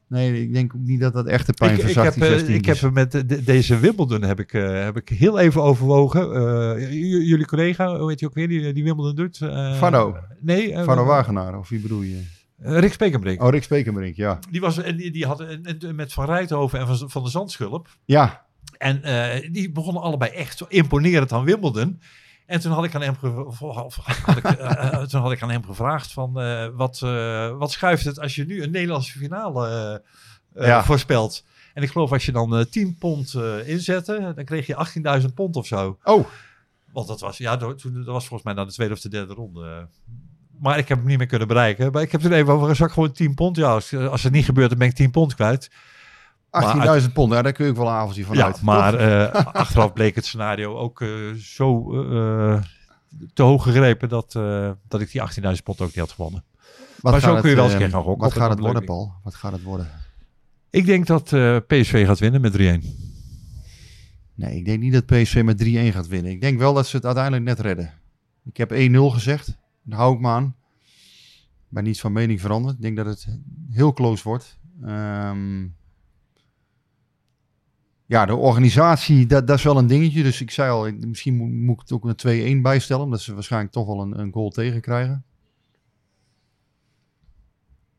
nee, 0.07 0.41
ik 0.41 0.53
denk 0.53 0.75
ook 0.75 0.81
niet 0.81 0.99
dat 0.99 1.13
dat 1.13 1.25
echte 1.27 1.53
pijn 1.53 1.71
Ik, 1.71 1.77
ik, 1.77 1.83
verzacht, 1.83 2.15
heb, 2.15 2.37
die 2.39 2.47
eh, 2.47 2.53
ik 2.55 2.65
heb 2.65 2.91
met 2.91 3.11
de- 3.11 3.25
de- 3.25 3.43
deze 3.43 3.79
Wimbledon 3.79 4.21
heb 4.21 4.39
ik, 4.39 4.53
eh, 4.53 4.83
heb 4.83 4.97
ik 4.97 5.09
heel 5.09 5.39
even 5.39 5.61
overwogen. 5.61 6.33
Eh, 6.35 6.91
jullie 7.27 7.45
collega, 7.45 7.97
hoe 7.99 8.09
heet 8.09 8.19
je 8.19 8.25
ook 8.25 8.33
weer, 8.33 8.47
die, 8.47 8.73
die 8.73 8.83
Wimbledon 8.83 9.15
doet? 9.15 9.41
eh 9.41 9.77
Vardo. 9.77 10.17
Nee. 10.41 10.73
Varro 10.83 11.05
Wagenaar, 11.05 11.57
of 11.57 11.69
wie 11.69 11.79
bedoel 11.79 12.01
je? 12.01 12.21
Rick 12.59 12.93
Spekenbrink. 12.93 13.41
Oh, 13.43 13.49
Rick 13.49 13.63
Spekenbrink, 13.63 14.15
ja. 14.15 14.39
Die, 14.51 14.61
was, 14.61 14.77
en 14.81 14.97
die, 14.97 15.11
die 15.11 15.25
had 15.25 15.39
en- 15.39 15.95
met 15.95 16.13
Van 16.13 16.25
Rijthoven 16.25 16.79
en 16.79 16.87
van, 16.87 17.09
van 17.09 17.23
de 17.23 17.29
Zandschulp. 17.29 17.87
Ja, 18.05 18.45
En 18.77 19.03
eh, 19.03 19.49
die 19.51 19.71
begonnen 19.71 20.01
allebei 20.03 20.31
echt 20.31 20.57
zo 20.57 20.65
imponerend 20.69 21.31
aan 21.31 21.43
Wimbledon. 21.43 21.99
En 22.45 22.59
toen 22.59 22.71
had 22.71 22.83
ik 22.83 22.95
aan 22.95 23.01
hem, 23.01 23.15
ge- 23.17 23.45
of 23.45 23.95
had 24.23 24.37
ik, 24.37 24.43
toen 25.09 25.21
had 25.21 25.31
ik 25.31 25.41
aan 25.41 25.49
hem 25.49 25.63
gevraagd 25.65 26.11
van 26.11 26.39
eh, 26.39 26.67
wat, 26.73 27.01
eh, 27.03 27.57
wat 27.57 27.71
schuift 27.71 28.05
het 28.05 28.19
als 28.19 28.35
je 28.35 28.45
nu 28.45 28.63
een 28.63 28.71
Nederlandse 28.71 29.17
finale 29.17 30.01
eh, 30.53 30.67
Ja. 30.67 30.83
voorspelt. 30.83 31.43
En 31.73 31.83
ik 31.83 31.91
geloof 31.91 32.11
als 32.11 32.25
je 32.25 32.31
dan 32.31 32.55
eh 32.57 32.65
10 32.65 32.95
pond 32.99 33.33
inzette, 33.65 34.31
dan 34.35 34.45
kreeg 34.45 34.65
je 34.67 34.75
18.000 35.21 35.33
pond 35.35 35.55
of 35.55 35.65
zo. 35.67 35.97
Oh. 36.03 36.25
Want 36.91 37.07
dat 37.07 37.19
was, 37.19 37.37
ja, 37.37 37.57
toen, 37.57 37.93
dat 37.93 38.05
was 38.05 38.25
volgens 38.27 38.43
mij 38.43 38.53
dan 38.53 38.67
de 38.67 38.73
tweede 38.73 38.93
of 38.93 38.99
de 38.99 39.09
derde 39.09 39.33
ronde. 39.33 39.87
Maar 40.59 40.77
ik 40.77 40.87
heb 40.87 40.97
hem 40.97 41.07
niet 41.07 41.17
meer 41.17 41.27
kunnen 41.27 41.47
bereiken. 41.47 41.91
Maar 41.91 42.01
ik 42.01 42.11
heb 42.11 42.23
er 42.23 42.31
even 42.33 42.53
over 42.53 42.67
gezegd, 42.67 42.93
gewoon 42.93 43.11
10 43.11 43.33
pond. 43.33 43.57
Ja, 43.57 43.71
als, 43.71 43.93
als 43.95 44.23
het 44.23 44.33
niet 44.33 44.45
gebeurt, 44.45 44.69
dan 44.69 44.77
ben 44.77 44.87
ik 44.87 44.93
10 44.95 45.11
pond 45.11 45.35
kwijt. 45.35 45.69
18.000 47.01 47.13
pond, 47.13 47.33
ja, 47.33 47.41
daar 47.41 47.51
kun 47.51 47.65
je 47.65 47.71
ook 47.71 47.77
wel 47.77 47.87
een 47.87 47.93
avondje 47.93 48.25
van 48.25 48.35
Ja, 48.35 48.45
uit. 48.45 48.61
maar 48.61 48.93
eh, 48.93 49.45
achteraf 49.53 49.93
bleek 49.93 50.15
het 50.15 50.25
scenario 50.25 50.77
ook 50.77 51.01
eh, 51.01 51.09
zo 51.33 51.93
eh, 51.93 52.61
te 53.33 53.43
hoog 53.43 53.63
gegrepen 53.63 54.09
dat, 54.09 54.35
eh, 54.35 54.71
dat 54.87 55.01
ik 55.01 55.11
die 55.11 55.21
18.000 55.21 55.63
pond 55.63 55.81
ook 55.81 55.87
niet 55.87 55.97
had 55.97 56.11
gewonnen. 56.11 56.43
Wat 57.01 57.11
maar 57.11 57.21
zo 57.21 57.31
gaat 57.33 57.41
kun 57.41 57.49
je 57.49 57.55
wel 57.55 57.65
eens 57.65 57.73
eh, 57.73 57.79
een 57.79 57.85
keer 57.85 57.95
gaan 57.95 58.03
gokken. 58.05 58.23
Wat 58.23 58.37
gaat 58.37 58.49
het 58.49 58.59
worden, 58.59 58.85
Paul? 58.85 59.13
Wat 59.23 59.35
gaat 59.35 59.51
het 59.51 59.63
worden? 59.63 59.89
Ik 60.69 60.85
denk 60.85 61.07
dat 61.07 61.33
eh, 61.33 61.57
PSV 61.67 62.05
gaat 62.05 62.19
winnen 62.19 62.41
met 62.41 62.53
3-1. 62.53 62.57
Nee, 64.35 64.55
ik 64.57 64.65
denk 64.65 64.79
niet 64.79 64.93
dat 64.93 65.05
PSV 65.05 65.41
met 65.45 65.63
3-1 65.63 65.67
gaat 65.93 66.07
winnen. 66.07 66.31
Ik 66.31 66.41
denk 66.41 66.59
wel 66.59 66.73
dat 66.73 66.87
ze 66.87 66.95
het 66.95 67.05
uiteindelijk 67.05 67.43
net 67.43 67.59
redden. 67.59 67.93
Ik 68.45 68.57
heb 68.57 68.71
1-0 68.71 68.75
gezegd. 69.13 69.57
Daar 69.83 69.99
hou 69.99 70.13
ik 70.15 70.19
me 70.19 70.27
aan. 70.27 70.55
Ben 71.67 71.83
niets 71.83 71.99
van 71.99 72.11
mening 72.11 72.41
veranderd. 72.41 72.75
Ik 72.75 72.81
denk 72.81 72.95
dat 72.97 73.05
het 73.05 73.27
heel 73.69 73.93
close 73.93 74.23
wordt. 74.23 74.57
Ehm, 74.83 75.63
ja, 78.05 78.25
de 78.25 78.35
organisatie, 78.35 79.25
dat, 79.25 79.47
dat 79.47 79.57
is 79.57 79.63
wel 79.63 79.77
een 79.77 79.87
dingetje. 79.87 80.23
Dus 80.23 80.41
ik 80.41 80.51
zei 80.51 80.71
al, 80.71 80.91
misschien 81.07 81.35
moet, 81.35 81.51
moet 81.51 81.75
ik 81.75 81.81
het 81.81 81.91
ook 81.91 82.05
een 82.05 82.57
2-1 82.57 82.61
bijstellen. 82.61 83.03
Omdat 83.03 83.21
ze 83.21 83.33
waarschijnlijk 83.33 83.73
toch 83.73 83.85
wel 83.85 84.01
een, 84.01 84.19
een 84.19 84.31
goal 84.31 84.49
tegen 84.49 84.81
krijgen. 84.81 85.23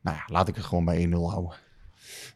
Nou 0.01 0.17
ja, 0.17 0.23
laat 0.27 0.47
ik 0.47 0.55
het 0.55 0.65
gewoon 0.65 0.85
bij 0.85 1.05
1-0 1.05 1.09
houden. 1.09 1.57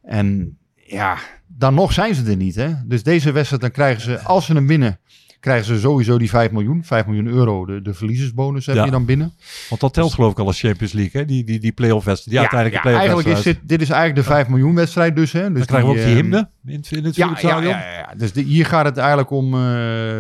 En 0.02 0.58
ja, 0.76 1.18
dan 1.48 1.74
nog 1.74 1.94
zijn 1.94 2.16
ze 2.16 2.30
er 2.30 2.36
niet. 2.36 2.56
Hè? 2.56 2.74
Dus 2.86 3.04
deze 3.04 3.32
wedstrijd, 3.32 3.62
dan 3.62 3.72
krijgen 3.72 4.02
ze, 4.02 4.20
als 4.20 4.46
ze 4.46 4.54
hem 4.54 4.68
winnen, 4.68 5.00
krijgen 5.42 5.66
ze 5.66 5.80
sowieso 5.80 6.18
die 6.18 6.30
5 6.30 6.52
miljoen. 6.52 6.84
5 6.84 7.06
miljoen 7.06 7.28
euro, 7.28 7.66
de, 7.66 7.82
de 7.82 7.94
verliezersbonus 7.94 8.66
heb 8.66 8.76
Ja. 8.76 8.86
je 8.86 8.92
dan 8.92 9.06
binnen. 9.06 9.34
Want 9.70 9.82
dat 9.82 9.94
telt 9.94 10.14
geloof 10.14 10.32
ik 10.32 10.40
al 10.40 10.46
als 10.46 10.60
Champions 10.60 10.94
League, 10.94 11.22
hè? 11.22 11.28
Die, 11.28 11.44
die, 11.44 11.60
die 11.60 11.72
play-off 11.72 12.06
wedstrijd. 12.06 12.38
Die 12.50 12.60
ja, 12.60 12.64
play-off 12.82 13.00
eigenlijk 13.00 13.28
is 13.28 13.42
dit, 13.44 13.60
dit 13.64 13.82
is 13.82 13.90
eigenlijk 13.90 14.28
de 14.28 14.34
5 14.34 14.48
miljoen 14.48 14.76
wedstrijd 14.76 15.16
dus. 15.16 15.32
Hè? 15.32 15.48
dus 15.52 15.58
Dan 15.58 15.66
krijgen 15.66 15.90
we 15.90 15.96
ook 15.96 16.02
die 16.02 16.06
ehm, 16.16 16.16
hymne 16.16 16.50
in, 16.66 16.76
het- 16.80 16.92
in 16.92 17.04
het 17.04 17.16
Ja, 17.16 17.38
ja, 17.42 17.50
ja, 17.62 17.62
ja, 17.70 17.94
ja. 17.98 18.14
Dus 18.18 18.34
de, 18.34 18.42
hier 18.42 18.66
gaat 18.66 18.86
het 18.86 18.98
eigenlijk 18.98 19.30
om, 19.30 19.54
eh, 19.54 19.60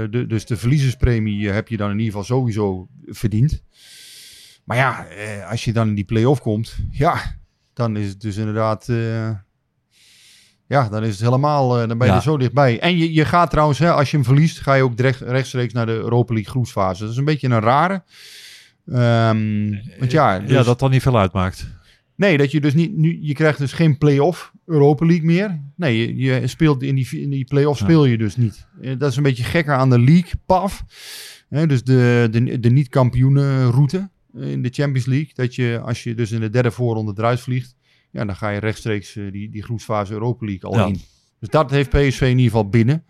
de, 0.09 0.25
dus 0.27 0.45
de 0.45 0.57
verliezerspremie 0.57 1.47
eh, 1.47 1.53
heb 1.53 1.67
je 1.67 1.77
dan 1.77 1.91
in 1.91 1.99
ieder 1.99 2.11
geval 2.19 2.37
sowieso 2.37 2.87
verdiend. 3.05 3.61
Maar 4.63 4.77
ja, 4.77 5.05
eh, 5.05 5.49
als 5.49 5.65
je 5.65 5.73
dan 5.73 5.87
in 5.87 5.95
die 5.95 6.03
play-off 6.05 6.41
komt, 6.41 6.75
ja, 6.91 7.21
dan 7.73 7.97
is 7.97 8.07
het 8.07 8.21
dus 8.21 8.37
inderdaad, 8.37 8.87
ja, 10.71 10.89
dan 10.89 11.03
is 11.03 11.11
het 11.11 11.19
helemaal, 11.21 11.81
eh, 11.81 11.87
dan 11.87 11.97
ben 11.97 12.07
je 12.07 12.13
Ja. 12.13 12.17
er 12.19 12.23
zo 12.23 12.37
dichtbij. 12.37 12.79
En 12.79 12.97
je, 12.97 13.13
je 13.13 13.25
gaat 13.25 13.49
trouwens, 13.49 13.79
hè, 13.79 13.91
als 13.91 14.11
je 14.11 14.17
hem 14.17 14.25
verliest, 14.25 14.59
ga 14.59 14.73
je 14.73 14.83
ook 14.83 14.97
direct, 14.97 15.19
rechtstreeks 15.21 15.73
naar 15.73 15.85
de 15.85 15.91
Europa 15.91 16.33
League 16.33 16.51
groepsfase. 16.51 17.01
Dat 17.01 17.11
is 17.11 17.17
een 17.17 17.25
beetje 17.25 17.47
een 17.49 17.59
rare. 17.59 18.03
Ehm, 18.87 19.69
want 19.99 20.11
ja, 20.11 20.39
dus, 20.39 20.49
ja, 20.49 20.63
dat 20.63 20.79
dan 20.79 20.91
niet 20.91 21.01
veel 21.01 21.17
uitmaakt. 21.19 21.67
Nee, 22.15 22.37
dat 22.37 22.51
je 22.51 22.61
dus 22.61 22.73
niet 22.73 22.95
nu 22.97 23.17
je 23.21 23.33
krijgt 23.33 23.57
dus 23.59 23.73
geen 23.73 23.97
play-off 23.97 24.51
Europa 24.65 25.05
League 25.05 25.25
meer. 25.25 25.61
Nee, 25.75 26.15
je, 26.17 26.41
je 26.41 26.47
speelt 26.47 26.83
in 26.83 26.95
die, 26.95 27.21
in 27.21 27.29
die 27.29 27.45
play-off 27.45 27.79
Ja. 27.79 27.85
speel 27.85 28.05
je 28.05 28.17
dus 28.17 28.35
niet. 28.35 28.67
Eh, 28.81 28.91
Dat 28.97 29.11
is 29.11 29.17
een 29.17 29.23
beetje 29.23 29.43
gekker 29.43 29.73
aan 29.75 29.89
de 29.89 29.99
league, 29.99 30.31
PAF. 30.45 30.83
Hè, 31.49 31.67
dus 31.67 31.83
de, 31.83 32.27
de, 32.31 32.59
de 32.59 32.69
niet-kampioenenroute 32.69 34.09
eh, 34.35 34.51
in 34.51 34.61
de 34.61 34.69
Champions 34.71 35.05
League. 35.07 35.29
Dat 35.33 35.55
je 35.55 35.79
als 35.83 36.03
je 36.03 36.15
dus 36.15 36.31
in 36.31 36.39
de 36.39 36.49
derde 36.49 36.71
voorronde 36.71 37.13
eruit 37.17 37.39
vliegt, 37.39 37.75
ja, 38.11 38.25
dan 38.25 38.35
ga 38.35 38.49
je 38.49 38.59
rechtstreeks 38.59 39.15
eh, 39.15 39.31
die, 39.31 39.49
die 39.49 39.63
groepsfase 39.63 40.13
Europa 40.13 40.45
League 40.45 40.69
al 40.69 40.77
Ja. 40.77 40.85
in. 40.85 41.01
Dus 41.39 41.49
dat 41.49 41.71
heeft 41.71 41.89
PSV 41.89 42.21
in 42.21 42.27
ieder 42.29 42.43
geval 42.43 42.69
binnen. 42.69 43.03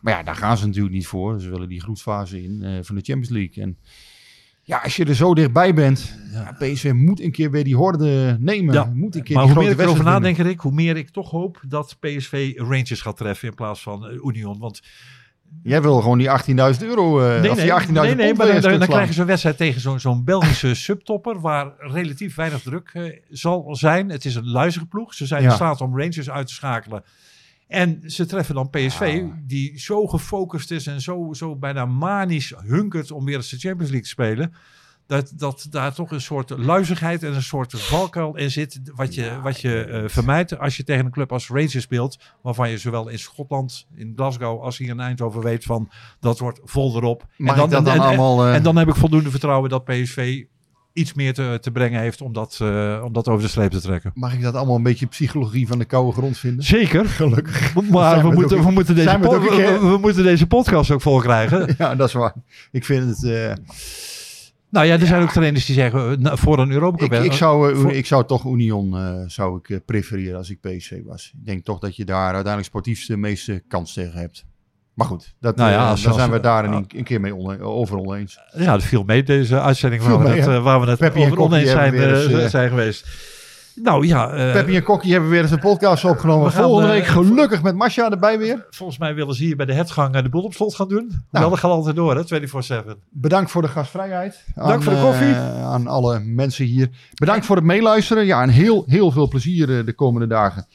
Maar 0.00 0.12
ja, 0.12 0.22
daar 0.22 0.34
gaan 0.36 0.56
ze 0.58 0.66
natuurlijk 0.66 0.94
niet 0.94 1.06
voor. 1.06 1.40
Ze 1.40 1.50
willen 1.50 1.68
die 1.68 1.80
groepsfase 1.80 2.42
in 2.42 2.62
eh, 2.62 2.70
van 2.82 2.94
de 2.94 3.02
Champions 3.02 3.28
League. 3.28 3.62
En 3.62 3.78
ja, 4.62 4.78
als 4.78 4.96
je 4.96 5.04
er 5.04 5.14
zo 5.14 5.34
dichtbij 5.34 5.74
bent, 5.74 6.18
ja, 6.32 6.56
PSV 6.58 6.92
moet 6.94 7.20
een 7.20 7.30
keer 7.30 7.50
weer 7.50 7.64
die 7.64 7.76
horde 7.76 8.36
nemen. 8.40 8.74
Ja, 8.74 8.84
moet 8.94 9.14
een 9.14 9.22
keer 9.22 9.36
Maar 9.36 9.44
die 9.44 9.54
hoe 9.54 9.62
meer 9.62 9.72
ik 9.72 9.78
erover 9.78 10.04
nadenk, 10.04 10.36
Rick, 10.36 10.60
hoe 10.60 10.72
meer 10.72 10.96
ik 10.96 11.08
toch 11.08 11.30
hoop 11.30 11.60
dat 11.68 11.96
PSV 12.00 12.52
Rangers 12.56 13.00
gaat 13.00 13.16
treffen 13.16 13.48
in 13.48 13.54
plaats 13.54 13.82
van 13.82 14.06
eh, 14.06 14.24
Union. 14.24 14.58
Want. 14.58 14.80
Jij 15.62 15.82
wil 15.82 16.00
gewoon 16.00 16.18
die 16.18 16.28
18.000 16.28 16.82
euro, 16.82 17.36
of 17.50 17.56
die 17.56 17.80
18.000 17.80 17.90
nee, 17.92 18.14
nee, 18.14 18.26
pond 18.26 18.38
maar 18.38 18.60
dan, 18.60 18.78
dan, 18.78 18.88
krijgen 18.88 19.14
ze 19.14 19.20
een 19.20 19.26
wedstrijd 19.26 19.56
tegen 19.56 19.80
zo'n 19.80 20.00
zo'n 20.00 20.24
Belgische 20.24 20.74
subtopper 20.86 21.40
waar 21.40 21.72
relatief 21.78 22.34
weinig 22.34 22.62
druk 22.62 22.90
eh, 22.92 23.20
zal 23.28 23.76
zijn. 23.76 24.08
Het 24.08 24.24
is 24.24 24.34
een 24.34 24.50
luizige 24.50 24.86
ploeg. 24.86 25.14
Ze 25.14 25.26
zijn 25.26 25.42
Ja. 25.42 25.48
in 25.48 25.54
staat 25.54 25.80
om 25.80 25.98
Rangers 25.98 26.30
uit 26.30 26.46
te 26.46 26.54
schakelen. 26.54 27.04
En 27.68 28.02
ze 28.06 28.26
treffen 28.26 28.54
dan 28.54 28.70
PSV, 28.70 29.22
die 29.46 29.78
zo 29.80 30.06
gefocust 30.06 30.70
is 30.70 30.86
en 30.86 31.00
zo, 31.00 31.28
zo 31.32 31.56
bijna 31.56 31.86
manisch 31.86 32.54
hunkert 32.66 33.10
om 33.10 33.24
weer 33.24 33.36
eens 33.36 33.50
de 33.50 33.58
Champions 33.58 33.90
League 33.90 34.02
te 34.02 34.08
spelen. 34.08 34.54
Dat, 35.08 35.32
dat 35.36 35.66
daar 35.70 35.94
toch 35.94 36.10
een 36.10 36.20
soort 36.20 36.50
luizigheid 36.56 37.22
en 37.22 37.34
een 37.34 37.42
soort 37.42 37.80
valkuil 37.80 38.36
in 38.36 38.50
zit. 38.50 38.80
Wat 38.94 39.14
je, 39.14 39.38
wat 39.42 39.60
je 39.60 39.84
eh, 39.84 40.02
vermijdt 40.08 40.58
als 40.58 40.76
je 40.76 40.84
tegen 40.84 41.04
een 41.04 41.10
club 41.10 41.32
als 41.32 41.48
Rangers 41.48 41.80
speelt. 41.82 42.18
Waarvan 42.42 42.70
je 42.70 42.78
zowel 42.78 43.08
in 43.08 43.18
Schotland, 43.18 43.86
in 43.94 44.12
Glasgow, 44.16 44.62
als 44.62 44.78
hier 44.78 44.88
in 44.88 45.00
Eindhoven 45.00 45.40
weet 45.42 45.64
van 45.64 45.90
dat 46.20 46.38
wordt 46.38 46.60
vol 46.64 46.96
erop. 46.96 47.24
Mag 47.36 47.56
en 47.56 47.62
ik 47.64 47.70
dat 47.70 47.84
dan 47.84 47.94
en- 47.94 48.00
en- 48.00 48.06
allemaal... 48.06 48.46
eh, 48.46 48.54
en 48.54 48.62
dan 48.62 48.76
heb 48.76 48.88
ik 48.88 48.94
voldoende 48.94 49.30
vertrouwen 49.30 49.70
dat 49.70 49.84
PSV 49.84 50.42
iets 50.92 51.14
meer 51.14 51.34
te, 51.34 51.58
te 51.60 51.70
brengen 51.70 52.00
heeft 52.00 52.20
om 52.20 52.32
dat, 52.32 52.58
eh, 52.62 53.00
om 53.04 53.12
dat 53.12 53.28
over 53.28 53.42
de 53.42 53.48
streep 53.48 53.70
te 53.70 53.80
trekken. 53.80 54.10
Mag 54.14 54.32
ik 54.34 54.42
dat 54.42 54.54
allemaal 54.54 54.76
een 54.76 54.82
beetje 54.82 55.06
psychologie 55.06 55.66
van 55.66 55.78
de 55.78 55.84
koude 55.84 56.12
grond 56.12 56.38
vinden? 56.38 56.64
Zeker. 56.64 57.06
Gelukkig. 57.06 57.74
Maar 57.90 58.16
we 58.22 58.28
we 58.28 58.34
moeten, 58.34 58.62
we, 58.64 58.70
moeten 58.70 58.94
deze 58.94 59.18
we, 59.18 59.78
we 59.80 59.98
moeten 60.00 60.22
deze 60.22 60.46
podcast 60.46 60.90
ook 60.90 61.02
vol 61.02 61.20
krijgen. 61.20 61.74
Ja, 61.78 61.94
dat 61.94 62.08
is 62.08 62.14
waar. 62.14 62.34
Ik 62.70 62.84
vind 62.84 63.08
het... 63.22 63.56
nou 64.70 64.86
ja, 64.86 64.98
er 64.98 65.06
zijn 65.06 65.22
ook 65.22 65.30
trainers 65.30 65.66
die 65.66 65.74
zeggen 65.74 66.10
eh, 66.10 66.16
nou, 66.18 66.38
voor 66.38 66.58
een 66.58 66.70
Europa 66.70 67.06
Cup. 67.06 67.22
ik, 67.24 67.32
zou, 67.32 67.72
eh, 67.72 67.78
voor- 67.78 67.92
ik 67.92 68.06
zou 68.06 68.26
toch 68.26 68.44
Union 68.46 68.96
eh, 68.96 69.14
zou 69.26 69.60
ik, 69.62 69.80
prefereren 69.84 70.36
als 70.38 70.50
ik 70.50 70.60
PSV 70.60 70.98
was. 71.04 71.32
Ik 71.38 71.46
denk 71.46 71.64
toch 71.64 71.78
dat 71.78 71.96
je 71.96 72.04
daar 72.04 72.24
uiteindelijk 72.24 72.64
sportief 72.66 73.06
de 73.06 73.16
meeste 73.16 73.62
kans 73.68 73.92
tegen 73.92 74.18
hebt. 74.20 74.44
Maar 74.94 75.06
goed, 75.06 75.34
dat, 75.40 75.56
Nou 75.56 75.70
ja, 75.70 75.88
als- 75.90 76.02
daar 76.02 76.12
zijn 76.14 76.30
we 76.30 76.40
daar 76.40 76.64
een, 76.64 76.84
een 76.96 77.04
keer 77.04 77.20
mee 77.20 77.60
over 77.62 77.96
oneens. 77.98 78.38
Ja, 78.56 78.72
dat 78.72 78.82
viel 78.82 79.02
mee 79.04 79.22
deze 79.22 79.60
uitzending 79.60 80.02
waar 80.02 80.18
we 80.18 80.28
het, 80.28 80.62
waar 80.62 80.80
we 80.80 80.90
het 80.90 81.00
over 81.26 81.38
oneens 81.40 81.70
zijn 82.50 82.68
geweest. 82.68 83.06
Nou 83.82 84.06
ja, 84.06 84.30
eh, 84.30 84.52
Peppy 84.52 84.74
en 84.74 84.82
Kokkie 84.82 85.12
hebben 85.12 85.30
weer 85.30 85.42
eens 85.42 85.50
een 85.50 85.58
podcast 85.58 86.04
opgenomen. 86.04 86.46
We 86.46 86.52
gaan, 86.52 86.62
Volgende 86.62 86.88
eh, 86.88 86.94
week 86.94 87.06
gelukkig 87.06 87.62
met 87.62 87.74
Masha 87.74 88.10
erbij 88.10 88.38
weer. 88.38 88.66
volgens 88.70 88.98
mij 88.98 89.14
willen 89.14 89.34
ze 89.34 89.44
hier 89.44 89.56
bij 89.56 89.66
de 89.66 89.72
hetgang 89.74 90.14
eh, 90.14 90.22
de 90.22 90.28
boel 90.28 90.42
op 90.42 90.54
slot 90.54 90.74
gaan 90.74 90.88
doen. 90.88 91.22
Nou, 91.30 91.50
dat 91.50 91.58
gaat 91.58 91.70
altijd 91.70 91.96
door, 91.96 92.16
hè, 92.16 92.24
24-7. 92.24 92.98
Bedankt 93.10 93.50
voor 93.50 93.62
de 93.62 93.68
gastvrijheid. 93.68 94.44
Dank 94.54 94.82
voor 94.82 94.92
de 94.92 95.00
koffie. 95.00 95.26
eh, 95.32 95.64
aan 95.64 95.86
alle 95.86 96.20
mensen 96.20 96.64
hier. 96.64 96.88
Bedankt 97.14 97.46
voor 97.46 97.56
het 97.56 97.64
meeluisteren. 97.64 98.26
Ja, 98.26 98.42
en 98.42 98.48
heel, 98.48 98.84
heel 98.86 99.10
veel 99.10 99.28
plezier 99.28 99.78
eh, 99.78 99.86
de 99.86 99.92
komende 99.92 100.26
dagen. 100.26 100.66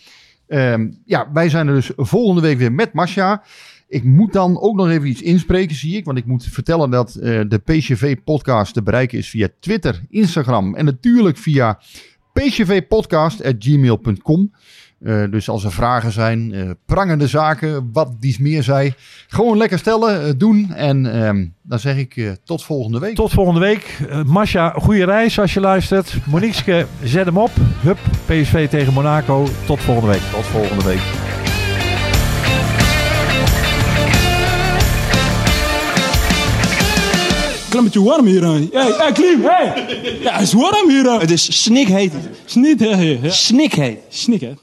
Ehm, 0.48 0.88
ja, 1.06 1.28
wij 1.34 1.50
zijn 1.50 1.68
er 1.68 1.74
dus 1.74 1.92
volgende 1.96 2.42
week 2.42 2.58
weer 2.58 2.72
met 2.72 2.94
Masha. 2.94 3.44
Ik 3.88 4.04
moet 4.04 4.34
dan 4.34 4.60
ook 4.62 4.76
nog 4.76 4.90
even 4.90 5.08
iets 5.08 5.22
inspreken, 5.22 5.76
zie 5.76 5.98
ik. 5.98 6.06
Want 6.06 6.18
ik 6.18 6.26
moet 6.26 6.44
vertellen 6.46 6.90
dat 6.90 7.16
eh, 7.16 7.42
de 7.48 7.58
PCV-podcast 7.66 8.74
te 8.74 8.84
bereiken 8.84 9.18
is 9.18 9.30
via 9.30 9.48
Twitter, 9.60 10.02
Instagram 10.10 10.76
en 10.76 10.86
natuurlijk 10.86 11.38
via 11.38 11.80
pcvpodcast.gmail.com. 12.34 14.52
Eh, 15.04 15.24
dus 15.30 15.50
als 15.50 15.64
er 15.64 15.72
vragen 15.72 16.12
zijn, 16.12 16.54
eh, 16.54 16.70
prangende 16.86 17.28
zaken, 17.28 17.90
wat 17.94 18.12
dies 18.20 18.38
meer 18.38 18.64
zij, 18.64 18.94
gewoon 19.28 19.58
lekker 19.58 19.80
stellen, 19.80 20.26
eh, 20.26 20.34
doen. 20.38 20.74
En 20.74 21.24
ehm, 21.24 21.46
dan 21.62 21.80
zeg 21.80 21.98
ik 21.98 22.38
tot 22.44 22.64
volgende 22.64 23.00
week. 23.00 23.16
Tot 23.16 23.32
volgende 23.32 23.60
week. 23.60 23.98
Uh, 24.10 24.24
Masha, 24.24 24.70
goede 24.70 25.06
reis 25.06 25.40
als 25.40 25.54
je 25.54 25.60
luistert. 25.60 26.18
Moniqueske, 26.26 26.86
zet 27.04 27.26
hem 27.26 27.38
op. 27.38 27.52
Hup, 27.82 27.98
PSV 28.26 28.70
tegen 28.70 28.94
Monaco. 28.94 29.48
Tot 29.66 29.80
volgende 29.80 30.12
week. 30.12 30.22
Tot 30.32 30.46
volgende 30.46 30.84
week. 30.84 31.23
Klimmetje 37.74 38.04
warm 38.04 38.26
hier 38.26 38.46
aan. 38.46 38.70
Hey, 38.72 38.92
hey, 38.98 39.12
Klim, 39.12 39.44
hey! 39.44 39.86
Ja, 40.22 40.34
het 40.34 40.42
is 40.42 40.54
warm 40.54 40.90
hier 40.90 41.10
aan. 41.10 41.20
Het 41.20 41.32
is 41.32 41.64
snikheet. 41.64 42.14
Snikheet. 42.46 43.34
Snikheet. 43.34 44.00
Snikheet. 44.10 44.58